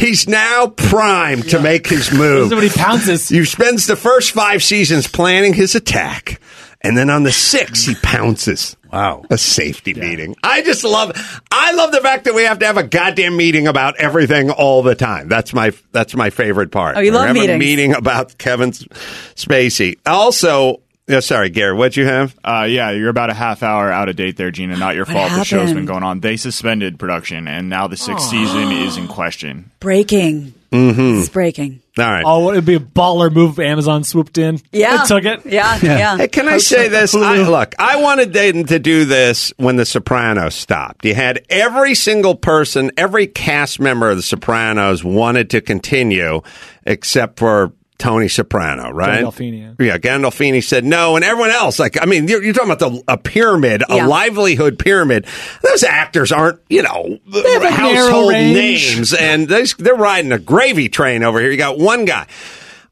He's 0.00 0.26
now 0.28 0.66
primed 0.66 1.48
to 1.50 1.60
make 1.60 1.86
his 1.86 2.06
This 2.06 2.12
is 2.12 2.18
move. 2.18 2.50
when 2.50 2.62
he 2.62 2.68
pounces. 2.70 3.30
You 3.30 3.44
spends 3.44 3.86
the 3.86 3.94
first 3.96 4.32
five 4.32 4.64
seasons 4.64 5.06
planning 5.06 5.54
his 5.54 5.76
attack, 5.76 6.40
and 6.86 6.96
then 6.96 7.10
on 7.10 7.22
the 7.24 7.32
sixth 7.32 7.86
he 7.86 7.94
pounces. 7.96 8.76
Wow. 8.92 9.24
A 9.30 9.36
safety 9.36 9.92
meeting. 9.94 10.36
I 10.42 10.62
just 10.62 10.84
love 10.84 11.12
I 11.50 11.72
love 11.72 11.92
the 11.92 12.00
fact 12.00 12.24
that 12.24 12.34
we 12.34 12.44
have 12.44 12.60
to 12.60 12.66
have 12.66 12.76
a 12.76 12.82
goddamn 12.84 13.36
meeting 13.36 13.66
about 13.66 13.96
everything 13.96 14.50
all 14.50 14.82
the 14.82 14.94
time. 14.94 15.28
That's 15.28 15.52
my 15.52 15.72
that's 15.92 16.14
my 16.14 16.30
favorite 16.30 16.70
part. 16.70 16.96
Oh, 16.96 17.00
you 17.00 17.10
We 17.10 17.16
love 17.18 17.34
meetings. 17.34 17.50
a 17.50 17.58
meeting 17.58 17.94
about 17.94 18.38
Kevin 18.38 18.70
Spacey. 19.34 19.98
Also, 20.06 20.80
yeah, 21.08 21.20
sorry, 21.20 21.50
Gary, 21.50 21.72
what'd 21.74 21.96
you 21.96 22.06
have? 22.06 22.34
Uh, 22.42 22.66
yeah, 22.68 22.90
you're 22.90 23.10
about 23.10 23.30
a 23.30 23.34
half 23.34 23.62
hour 23.62 23.92
out 23.92 24.08
of 24.08 24.16
date 24.16 24.36
there, 24.36 24.50
Gina. 24.50 24.76
Not 24.76 24.96
your 24.96 25.04
fault. 25.04 25.30
The 25.30 25.44
show's 25.44 25.72
been 25.72 25.86
going 25.86 26.02
on. 26.02 26.18
They 26.20 26.36
suspended 26.36 26.98
production, 26.98 27.46
and 27.46 27.68
now 27.68 27.86
the 27.86 27.96
sixth 27.96 28.28
season 28.28 28.72
is 28.72 28.96
in 28.96 29.06
question. 29.06 29.70
Breaking. 29.78 30.52
Mm-hmm. 30.70 31.20
It's 31.20 31.28
breaking. 31.28 31.80
All 31.98 32.04
right. 32.04 32.24
Oh, 32.26 32.50
it'd 32.50 32.66
be 32.66 32.74
a 32.74 32.80
baller 32.80 33.32
move 33.32 33.58
if 33.58 33.64
Amazon 33.64 34.04
swooped 34.04 34.36
in. 34.36 34.60
Yeah. 34.70 35.02
It 35.02 35.06
took 35.06 35.24
it. 35.24 35.46
Yeah. 35.46 35.78
Yeah. 35.82 36.16
Hey, 36.18 36.28
can 36.28 36.46
I 36.48 36.58
say 36.58 36.88
this? 36.88 37.14
I, 37.14 37.48
look, 37.48 37.74
I 37.78 37.96
wanted 38.02 38.32
them 38.32 38.64
to 38.66 38.78
do 38.78 39.06
this 39.06 39.52
when 39.56 39.76
The 39.76 39.86
Sopranos 39.86 40.54
stopped. 40.54 41.04
You 41.04 41.14
had 41.14 41.44
every 41.48 41.94
single 41.94 42.34
person, 42.34 42.90
every 42.96 43.26
cast 43.26 43.80
member 43.80 44.10
of 44.10 44.16
The 44.16 44.22
Sopranos 44.22 45.02
wanted 45.02 45.48
to 45.50 45.60
continue, 45.62 46.42
except 46.84 47.38
for 47.38 47.72
Tony 47.98 48.28
Soprano, 48.28 48.90
right? 48.90 49.24
Gandolfini, 49.24 49.80
Yeah, 49.80 49.98
Gandolfini 49.98 50.62
said 50.62 50.84
no, 50.84 51.16
and 51.16 51.24
everyone 51.24 51.50
else. 51.50 51.78
Like, 51.78 52.00
I 52.00 52.06
mean, 52.06 52.28
you're, 52.28 52.42
you're 52.42 52.52
talking 52.52 52.70
about 52.70 52.92
the, 52.92 53.02
a 53.08 53.16
pyramid, 53.16 53.82
a 53.88 54.06
livelihood 54.06 54.78
pyramid. 54.78 55.26
Those 55.62 55.82
actors 55.82 56.32
aren't, 56.32 56.60
you 56.68 56.82
know, 56.82 57.18
have 57.32 57.44
a 57.62 57.70
narrow 57.70 57.70
household 57.70 58.32
names, 58.32 59.14
and 59.14 59.48
they, 59.48 59.64
they're 59.78 59.94
riding 59.94 60.32
a 60.32 60.38
gravy 60.38 60.88
train 60.88 61.22
over 61.22 61.40
here. 61.40 61.50
You 61.50 61.56
got 61.56 61.78
one 61.78 62.04
guy. 62.04 62.26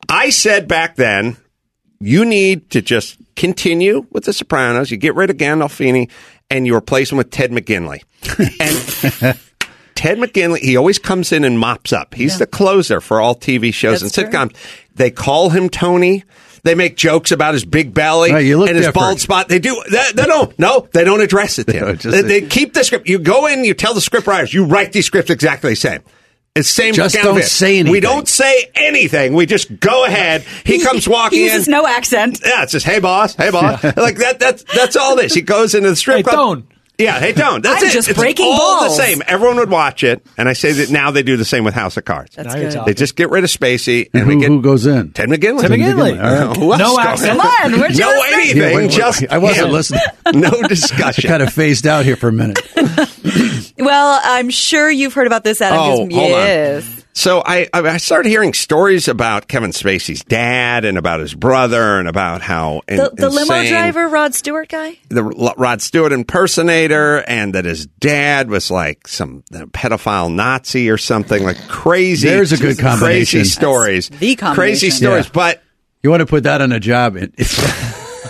I 0.09 0.31
said 0.31 0.69
back 0.69 0.97
then, 0.97 1.37
you 2.01 2.25
need 2.25 2.71
to 2.71 2.83
just 2.83 3.17
continue 3.37 4.07
with 4.11 4.25
The 4.25 4.33
Sopranos. 4.33 4.91
You 4.91 4.97
get 4.97 5.15
rid 5.15 5.31
of 5.31 5.37
Gandolfini 5.37 6.11
and 6.51 6.67
you 6.67 6.75
replace 6.77 7.11
him 7.11 7.19
with 7.19 7.31
Ted 7.31 7.51
McGinley. 7.51 8.03
And 8.61 9.39
Ted 9.95 10.19
McGinley, 10.19 10.59
he 10.59 10.77
always 10.77 10.99
comes 10.99 11.33
in 11.33 11.45
and 11.45 11.59
mops 11.59 11.93
up. 11.93 12.15
He's 12.15 12.39
the 12.39 12.47
closer 12.47 13.01
for 13.01 13.21
all 13.21 13.35
TV 13.35 13.73
shows 13.73 14.01
That's 14.01 14.17
and 14.19 14.31
true. 14.31 14.39
sitcoms. 14.41 14.57
They 14.95 15.11
call 15.11 15.51
him 15.51 15.69
Tony. 15.69 16.25
They 16.63 16.75
make 16.75 16.97
jokes 16.97 17.31
about 17.31 17.53
his 17.53 17.65
big 17.65 17.93
belly 17.93 18.33
Right, 18.33 18.45
you 18.45 18.57
look 18.59 18.69
and 18.69 18.77
his 18.77 18.87
different. 18.87 19.05
bald 19.07 19.21
spot. 19.21 19.49
They 19.49 19.59
do. 19.59 19.83
They, 19.91 20.03
they 20.15 20.25
don't. 20.25 20.59
No, 20.59 20.89
they 20.95 21.05
don't 21.05 21.21
address 21.21 21.59
it. 21.59 21.67
Tim. 21.69 21.99
just- 21.99 22.05
they, 22.11 22.23
they 22.23 22.41
keep 22.47 22.73
the 22.73 22.83
script. 22.85 23.07
You 23.09 23.19
go 23.19 23.47
in. 23.47 23.65
You 23.65 23.75
tell 23.75 23.93
the 23.93 24.01
script 24.01 24.27
writers. 24.27 24.55
You 24.55 24.65
write 24.65 24.93
these 24.93 25.05
scripts 25.05 25.31
exactly 25.31 25.71
the 25.73 25.77
same. 25.77 26.01
It's 26.57 26.69
same. 26.71 26.95
Just 26.95 27.17
don't 27.17 27.43
say 27.43 27.75
anything. 27.81 27.91
We 27.93 28.01
don't 28.01 28.29
say 28.29 28.71
anything. 28.77 29.35
We 29.35 29.45
just 29.45 29.79
go 29.81 30.05
ahead. 30.07 30.43
He 30.65 30.81
comes 30.81 31.07
walking 31.09 31.41
He 31.41 31.47
in. 31.49 31.53
uses 31.53 31.69
no 31.69 31.85
accent. 31.87 32.41
Yeah, 32.47 32.63
it's 32.63 32.71
just 32.73 32.87
hey 32.87 33.01
boss, 33.01 33.35
hey 33.35 33.51
boss. 33.51 33.83
like 33.97 34.19
that. 34.19 34.39
That's 34.39 34.63
that's 34.75 34.95
all 34.97 35.17
this. 35.17 35.35
He 35.35 35.43
goes 35.43 35.75
into 35.75 35.91
the 35.91 35.97
strip 35.97 36.19
Hey, 36.19 36.23
club. 36.23 36.35
Tone. 36.37 36.69
Yeah, 36.97 37.19
hey 37.19 37.33
don't. 37.33 37.61
That's 37.63 37.83
I'm 37.83 37.89
it. 37.89 37.93
just 37.93 38.09
it's 38.09 38.19
breaking 38.19 38.47
all 38.47 38.81
balls. 38.83 38.97
the 38.97 39.03
same. 39.03 39.21
Everyone 39.27 39.57
would 39.57 39.71
watch 39.71 40.05
it, 40.05 40.25
and 40.39 40.49
I 40.49 40.53
say 40.53 40.71
that 40.73 40.91
now 40.91 41.11
they 41.11 41.25
do 41.25 41.37
the 41.37 41.45
same 41.45 41.65
with 41.65 41.75
House 41.75 41.97
of 41.97 42.05
Cards. 42.05 42.37
That's 42.37 42.55
good. 42.55 42.85
They 42.87 42.95
just 42.95 43.17
get 43.17 43.31
rid 43.31 43.43
of 43.43 43.51
Spacey 43.51 44.09
and 44.15 44.21
And 44.23 44.29
we 44.29 44.35
who, 44.35 44.41
get 44.41 44.49
who 44.49 44.63
goes 44.63 44.87
in? 44.87 45.11
Ted 45.13 45.29
McGinley. 45.29 45.61
Ted 45.63 45.71
McGinley. 45.73 46.23
All 46.23 46.47
right. 46.49 46.57
Who 46.57 46.73
else 46.73 46.79
No 46.79 46.97
goes 46.97 46.99
accent. 47.07 47.33
in? 47.35 47.41
Come 47.41 47.47
on, 47.51 47.73
we're 47.81 47.89
No 47.89 47.95
just 47.95 48.33
anything. 48.33 48.57
Yeah, 48.57 48.67
wait, 48.67 48.77
wait, 48.77 48.91
just 48.93 49.25
I 49.29 49.39
wasn't 49.39 49.67
him. 49.67 49.73
listening. 49.73 50.01
No 50.35 50.51
discussion. 50.51 50.65
I 50.65 50.69
discussion. 50.69 51.29
kind 51.31 51.43
of 51.43 51.53
phased 51.53 51.87
out 51.87 52.05
here 52.05 52.17
for 52.17 52.29
a 52.29 52.33
minute. 52.33 52.61
Well, 53.77 54.21
I'm 54.23 54.51
sure 54.51 54.89
you've 54.89 55.15
heard 55.15 55.27
about 55.27 55.43
this, 55.45 55.61
Adam. 55.61 55.79
Oh, 55.79 55.83
'cause- 56.07 56.15
hold 56.17 56.33
on. 56.33 56.39
yes. 56.39 57.04
So 57.15 57.43
I, 57.47 57.69
I 57.73 57.97
started 57.97 58.29
hearing 58.29 58.53
stories 58.53 59.09
about 59.09 59.49
Kevin 59.49 59.71
Spacey's 59.71 60.23
dad 60.25 60.85
and 60.85 60.99
about 60.99 61.21
his 61.21 61.33
brother 61.33 61.99
and 61.99 62.09
about 62.09 62.43
how 62.43 62.83
in- 62.89 62.97
The, 62.97 63.11
the 63.15 63.31
limo 63.31 63.65
driver, 63.67 64.09
Rod 64.09 64.35
Stewart 64.35 64.69
guy? 64.69 64.99
the 65.09 65.23
Rod 65.25 65.81
Stewart 65.81 66.13
impersonator, 66.13 67.19
and 67.29 67.55
that 67.55 67.65
his 67.65 67.87
dad 67.87 68.51
was 68.51 68.71
like 68.71 69.07
some 69.09 69.43
pedophile 69.51 70.33
Nazi 70.33 70.91
or 70.91 70.99
something, 70.99 71.43
like 71.45 71.69
crazy. 71.69 72.29
There's 72.29 72.53
a 72.53 72.57
good 72.59 72.79
combination. 72.79 73.39
Crazy 73.41 73.45
stories. 73.51 74.09
That's 74.09 74.21
the 74.21 74.37
combination. 74.37 74.55
Crazy 74.57 74.91
stories. 74.91 75.27
Yeah. 75.27 75.31
But 75.33 75.63
You 76.03 76.11
want 76.11 76.21
to 76.21 76.27
put 76.27 76.43
that 76.43 76.61
on 76.61 76.73
a 76.73 76.81
job? 76.81 77.17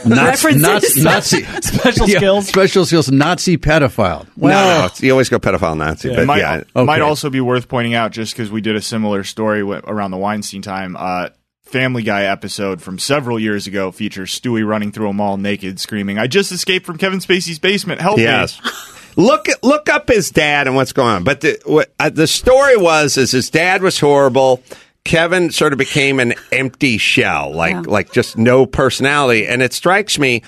It, 0.07 0.13
it's 0.13 0.45
Nazi, 0.45 1.03
References. 1.05 1.05
Nazi, 1.05 1.43
Special 1.63 2.09
yeah, 2.09 2.17
skills. 2.19 2.49
special 2.49 2.85
skills, 2.87 3.11
Nazi 3.11 3.57
pedophile. 3.57 4.27
no, 4.37 4.49
no, 4.49 4.89
you 4.99 5.11
always 5.13 5.29
go 5.29 5.39
pedophile 5.39 5.77
Nazi. 5.77 6.11
It 6.11 6.17
But 6.17 6.27
might, 6.27 6.39
yeah, 6.39 6.63
might 6.75 7.01
also 7.01 7.31
be 7.31 7.41
worth 7.41 7.69
pointing 7.69 7.95
out, 7.95 8.13
just 8.13 8.33
because 8.35 8.51
we 8.51 8.61
did 8.61 8.77
a 8.77 8.83
similar 8.83 9.25
story 9.25 9.61
around 9.63 10.11
the 10.11 10.17
Weinstein 10.19 10.63
time. 10.63 10.97
Uh, 10.99 11.29
Family 11.65 12.03
Guy 12.03 12.25
episode 12.25 12.83
from 12.83 12.99
several 12.99 13.41
years 13.41 13.67
ago 13.67 13.91
features 13.91 14.39
Stewie 14.39 14.65
running 14.67 14.93
through 14.93 15.09
a 15.09 15.13
mall 15.13 15.37
naked, 15.39 15.81
screaming, 15.81 16.19
"I 16.19 16.27
just 16.29 16.53
escaped 16.53 16.85
from 16.87 16.99
Kevin 16.99 17.19
Spacey's 17.21 17.59
basement! 17.59 18.01
Help 18.01 18.19
Yes. 18.19 18.63
me!" 18.63 18.71
look 19.17 19.47
look 19.63 19.89
up 19.89 20.09
his 20.09 20.31
dad 20.31 20.67
and 20.67 20.77
what's 20.77 20.93
going 20.93 21.09
on. 21.09 21.25
But 21.25 21.41
the 21.41 21.59
what, 21.65 21.93
uh, 21.99 22.11
the 22.11 22.27
story 22.27 22.77
was 22.77 23.17
is 23.17 23.33
his 23.33 23.49
dad 23.51 23.83
was 23.83 23.99
horrible. 23.99 24.63
Kevin 25.05 25.51
sort 25.51 25.73
of 25.73 25.79
became 25.79 26.19
an 26.21 26.35
empty 26.51 26.99
shell, 26.99 27.53
like 27.53 27.73
Yeah. 27.73 27.83
like 27.87 28.13
just 28.13 28.39
no 28.39 28.67
personality. 28.67 29.47
And 29.47 29.63
it 29.63 29.73
strikes 29.73 30.19
me, 30.19 30.43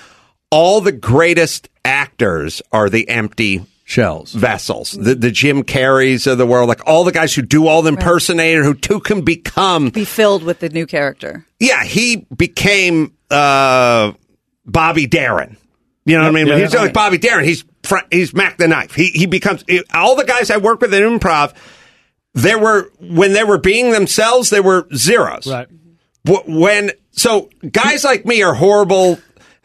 all 0.49 0.81
the 0.81 0.91
greatest 0.91 1.69
actors 1.85 2.61
are 2.71 2.89
the 2.89 3.07
empty 3.09 3.63
Shells. 3.85 4.33
vessels. 4.33 4.91
The 4.91 5.15
the 5.15 5.31
Jim 5.31 5.63
Carreys 5.63 6.25
of 6.29 6.37
the 6.37 6.45
world, 6.45 6.67
like 6.67 6.81
all 6.87 7.03
the 7.05 7.11
guys 7.11 7.33
who 7.33 7.41
do 7.41 7.67
all 7.67 7.81
the 7.81 7.89
impersonator, 7.89 8.63
who 8.63 8.73
too 8.73 8.99
can 8.99 9.21
become. 9.21 9.89
Be 9.89 10.03
filled 10.05 10.43
with 10.43 10.59
the 10.59 10.69
new 10.69 10.85
character. 10.85 11.45
Yeah, 11.59 11.83
he 11.85 12.25
became 12.35 13.13
uh, 13.31 14.11
Bobby 14.65 15.07
Darin. 15.07 15.55
You 16.05 16.17
know 16.17 16.23
what 16.23 16.29
I 16.29 16.31
mean? 16.31 16.47
yeah, 16.47 16.57
he's 16.59 16.73
yeah. 16.73 16.81
like 16.81 16.93
Bobby 16.93 17.17
Darin. 17.17 17.45
He's 17.45 17.63
fr- 17.83 17.97
he's 18.11 18.33
Mac 18.33 18.57
the 18.57 18.67
Knife. 18.67 18.93
He 18.95 19.07
he 19.07 19.25
becomes 19.25 19.63
all 19.93 20.15
the 20.15 20.25
guys 20.25 20.49
I 20.49 20.57
work 20.57 20.81
with 20.81 20.93
in 20.93 21.03
improv. 21.03 21.53
There 22.37 22.59
were 22.59 22.91
when 22.99 23.33
they 23.33 23.43
were 23.43 23.57
being 23.57 23.91
themselves, 23.91 24.49
they 24.49 24.59
were 24.61 24.87
zeros. 24.95 25.47
Right. 25.47 25.67
Wh- 26.27 26.47
When 26.47 26.91
so 27.11 27.49
guys 27.71 28.03
like 28.03 28.25
me 28.25 28.43
are 28.43 28.53
horrible. 28.53 29.19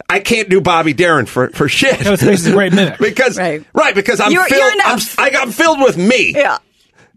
I 0.09 0.21
can't 0.21 0.49
do 0.51 0.61
Bobby 0.61 0.93
Darin 0.93 1.27
for 1.27 1.51
for 1.51 1.69
shit. 1.69 1.97
Kevin 1.99 2.15
Spacey's 2.15 2.47
a 2.47 2.53
great 2.53 2.73
mimic. 2.73 2.99
because 2.99 3.39
Right. 3.39 3.95
because 3.95 4.21
I'm 4.21 4.33
You're- 4.33 4.49
filled. 4.49 4.75
you're 4.75 4.83
I'm. 4.85 4.99
I, 5.19 5.31
I'm 5.41 5.51
filled 5.53 5.81
with 5.81 5.97
me 5.97 6.33
Yeah. 6.35 6.59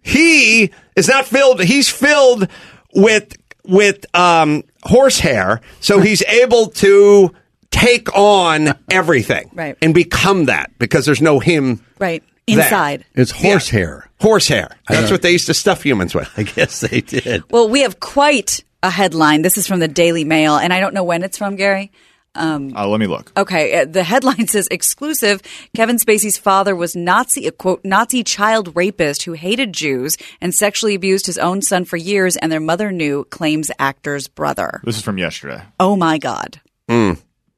he 0.04 0.72
is 0.96 1.08
not 1.08 1.26
filled 1.26 1.62
he's 1.64 1.90
filled 1.90 2.48
with 2.94 3.36
with 3.66 4.06
um 4.16 4.64
horsehair 4.84 5.62
so 5.82 6.00
he's 6.00 6.22
able 6.24 6.68
to 6.68 7.34
take 7.72 8.14
on 8.16 8.78
everything 8.90 9.50
Right. 9.54 9.78
and 9.82 9.94
become 9.94 10.46
that 10.46 10.72
because 10.80 11.06
there's 11.06 11.22
no 11.22 11.40
him 11.40 11.84
Right. 12.00 12.24
there. 12.48 12.58
Inside. 12.64 13.06
It's 13.16 13.32
horsehair. 13.32 14.05
Horsehair 14.22 14.76
that's 14.88 15.12
what 15.12 15.22
they 15.22 15.32
used 15.32 15.48
to 15.48 15.54
stuff 15.54 15.84
humans 15.84 16.16
with 16.16 16.30
I 16.38 16.44
guess 16.44 16.80
they 16.82 17.02
did. 17.02 17.44
Well, 17.52 17.70
we 17.70 17.82
have 17.82 18.00
quite 18.00 18.64
a 18.84 18.90
headline. 18.90 19.42
This 19.42 19.58
is 19.58 19.68
from 19.68 19.80
the 19.80 19.88
Daily 19.88 20.24
Mail, 20.24 20.56
and 20.58 20.72
I 20.72 20.80
don't 20.80 20.94
know 20.94 21.04
when 21.04 21.24
it's 21.24 21.38
from, 21.38 21.56
Gary. 21.56 21.92
Uh, 22.38 22.60
let 22.88 23.00
me 23.00 23.08
look. 23.08 23.32
Okay, 23.38 23.80
uh, 23.80 23.86
the 23.86 24.04
headline 24.04 24.48
says 24.50 24.68
exclusive 24.70 25.42
Kevin 25.76 25.98
Spacey's 25.98 26.38
father 26.38 26.76
was 26.76 26.94
Nazi 26.96 27.48
a 27.48 27.52
quote 27.52 27.84
Nazi 27.86 28.24
child 28.24 28.76
rapist 28.76 29.24
who 29.24 29.34
hated 29.34 29.74
Jews 29.74 30.18
and 30.42 30.54
sexually 30.54 30.96
abused 30.96 31.26
his 31.28 31.38
own 31.38 31.62
son 31.62 31.86
for 31.86 31.96
years 31.98 32.36
and 32.36 32.52
their 32.52 32.60
mother 32.60 32.92
knew 32.92 33.24
claims 33.32 33.72
actor's 33.80 34.28
brother. 34.28 34.82
This 34.84 34.98
is 34.98 35.02
from 35.02 35.18
yesterday. 35.18 35.62
Oh 35.80 35.96
my 35.96 36.18
god. 36.18 36.60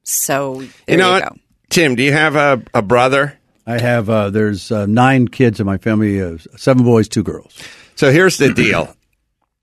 So 0.04 0.54
there 0.54 0.62
Hmm. 0.62 0.92
you 0.92 0.96
know 0.96 1.06
you 1.08 1.12
what 1.22 1.22
go. 1.34 1.36
tim 1.70 1.94
do 1.94 2.02
you 2.02 2.12
have 2.12 2.36
a, 2.36 2.62
a 2.72 2.80
brother 2.82 3.37
I 3.68 3.78
have 3.78 4.08
uh, 4.08 4.30
there's 4.30 4.72
uh, 4.72 4.86
nine 4.86 5.28
kids 5.28 5.60
in 5.60 5.66
my 5.66 5.76
family, 5.76 6.22
uh, 6.22 6.38
seven 6.56 6.84
boys, 6.84 7.06
two 7.06 7.22
girls. 7.22 7.54
so 7.96 8.10
here's 8.10 8.38
the 8.38 8.52
deal 8.52 8.96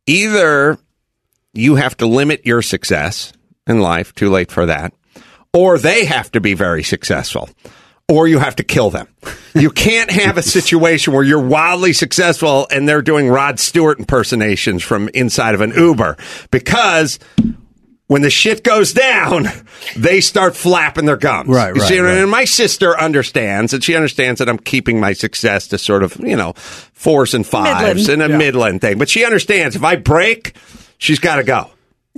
either 0.06 0.78
you 1.54 1.76
have 1.76 1.98
to 1.98 2.06
limit 2.06 2.46
your 2.46 2.62
success 2.62 3.34
in 3.66 3.80
life 3.80 4.14
too 4.14 4.30
late 4.30 4.52
for 4.52 4.68
that 4.68 4.94
or 5.54 5.80
they 5.80 6.06
have 6.06 6.32
to 6.32 6.40
be 6.40 6.54
very 6.54 6.84
successful 6.84 7.50
or 8.08 8.28
you 8.28 8.38
have 8.38 8.56
to 8.58 8.64
kill 8.64 8.92
them. 8.92 9.08
You 9.56 9.72
can't 9.72 10.12
have 10.12 10.38
a 10.38 10.42
situation 10.58 11.14
where 11.14 11.24
you're 11.24 11.40
wildly 11.40 11.94
successful 11.94 12.68
and 12.70 12.88
they're 12.88 13.02
doing 13.02 13.28
Rod 13.30 13.60
Stewart 13.60 13.98
impersonations 13.98 14.84
from 14.84 15.10
inside 15.16 15.56
of 15.56 15.62
an 15.62 15.72
Uber 15.72 16.18
because 16.52 17.18
when 18.08 18.22
the 18.22 18.30
shit 18.30 18.64
goes 18.64 18.94
down, 18.94 19.48
they 19.98 20.22
start 20.22 20.56
flapping 20.56 21.06
their 21.06 21.18
gums. 21.18 21.50
Right, 21.50 21.76
You 21.76 21.82
right, 21.82 21.88
see 21.90 21.96
what 22.00 22.06
I 22.06 22.10
mean? 22.10 22.16
right. 22.16 22.22
And 22.24 22.32
my 22.32 22.46
sister 22.46 23.00
understands, 23.00 23.74
and 23.74 23.84
she 23.84 23.96
understands 23.96 24.40
that 24.40 24.48
I'm 24.50 24.60
keeping 24.60 25.00
my 25.00 25.14
success 25.14 25.68
to 25.70 25.78
sort 25.78 26.04
of, 26.04 26.16
you 26.20 26.36
know, 26.36 26.54
fours 26.54 27.34
and 27.34 27.46
fives 27.46 28.08
Midland. 28.08 28.22
and 28.24 28.34
a 28.34 28.38
midland 28.38 28.82
thing. 28.82 28.98
But 29.00 29.10
she 29.10 29.26
understands 29.26 29.76
if 29.76 29.84
I 29.84 29.96
break, 29.96 30.56
she's 30.98 31.20
got 31.20 31.38
to 31.38 31.44
go. 31.44 31.70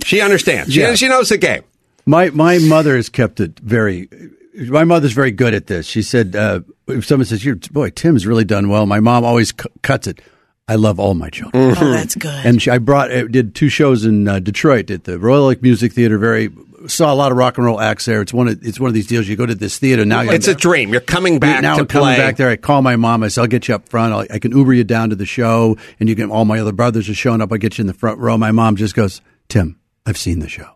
She 0.04 0.20
understands. 0.20 0.72
She, 0.72 0.80
Yeah. 0.80 0.94
she 0.94 1.08
knows 1.08 1.30
the 1.30 1.38
game. 1.38 1.62
My 2.06 2.30
my 2.30 2.58
mother 2.58 2.94
has 2.96 3.08
kept 3.08 3.40
it 3.40 3.58
very. 3.58 4.08
My 4.54 4.84
mother's 4.84 5.12
very 5.12 5.30
good 5.30 5.54
at 5.54 5.66
this. 5.68 5.86
She 5.86 6.02
said, 6.02 6.34
uh, 6.34 6.60
if 6.86 7.04
someone 7.06 7.26
says, 7.26 7.44
"Your 7.44 7.56
boy 7.70 7.90
Tim's 7.90 8.26
really 8.26 8.44
done 8.44 8.68
well," 8.68 8.86
my 8.86 8.98
mom 9.00 9.24
always 9.24 9.52
cu- 9.52 9.68
cuts 9.82 10.06
it. 10.06 10.20
I 10.68 10.74
love 10.74 11.00
all 11.00 11.14
my 11.14 11.30
children. 11.30 11.74
Oh, 11.78 11.90
that's 11.92 12.14
good. 12.14 12.44
And 12.46 12.60
she, 12.60 12.70
I 12.70 12.76
brought 12.78 13.10
uh, 13.10 13.26
did 13.26 13.54
two 13.54 13.68
shows 13.70 14.04
in 14.04 14.28
uh, 14.28 14.38
Detroit 14.38 14.90
at 14.90 15.04
the 15.04 15.18
Royal 15.18 15.46
Oak 15.46 15.62
Music 15.62 15.92
Theater. 15.94 16.18
Very 16.18 16.50
saw 16.86 17.12
a 17.12 17.16
lot 17.16 17.32
of 17.32 17.38
rock 17.38 17.56
and 17.58 17.66
roll 17.66 17.80
acts 17.80 18.04
there. 18.04 18.20
It's 18.22 18.32
one 18.32 18.46
of 18.48 18.58
it's 18.64 18.78
one 18.78 18.88
of 18.88 18.94
these 18.94 19.06
deals. 19.06 19.26
You 19.26 19.34
go 19.34 19.46
to 19.46 19.54
this 19.54 19.78
theater 19.78 20.04
now. 20.04 20.20
you- 20.20 20.30
It's 20.30 20.46
a 20.46 20.54
dream. 20.54 20.90
You're 20.92 21.00
coming 21.00 21.38
back 21.40 21.62
now 21.62 21.74
to 21.76 21.80
I'm 21.80 21.86
coming 21.86 22.16
back 22.18 22.36
there. 22.36 22.50
I 22.50 22.56
call 22.56 22.82
my 22.82 22.96
mom. 22.96 23.22
I 23.22 23.28
say, 23.28 23.40
I'll 23.40 23.48
get 23.48 23.66
you 23.66 23.74
up 23.74 23.88
front. 23.88 24.12
I'll, 24.12 24.26
I 24.30 24.38
can 24.38 24.52
Uber 24.52 24.74
you 24.74 24.84
down 24.84 25.10
to 25.10 25.16
the 25.16 25.26
show, 25.26 25.76
and 25.98 26.08
you 26.08 26.14
can. 26.14 26.30
All 26.30 26.44
my 26.44 26.60
other 26.60 26.72
brothers 26.72 27.08
are 27.08 27.14
showing 27.14 27.40
up. 27.40 27.50
I 27.52 27.56
get 27.56 27.78
you 27.78 27.82
in 27.82 27.86
the 27.88 27.94
front 27.94 28.18
row. 28.20 28.36
My 28.36 28.52
mom 28.52 28.76
just 28.76 28.94
goes, 28.94 29.20
Tim, 29.48 29.80
I've 30.06 30.18
seen 30.18 30.38
the 30.40 30.48
show. 30.48 30.68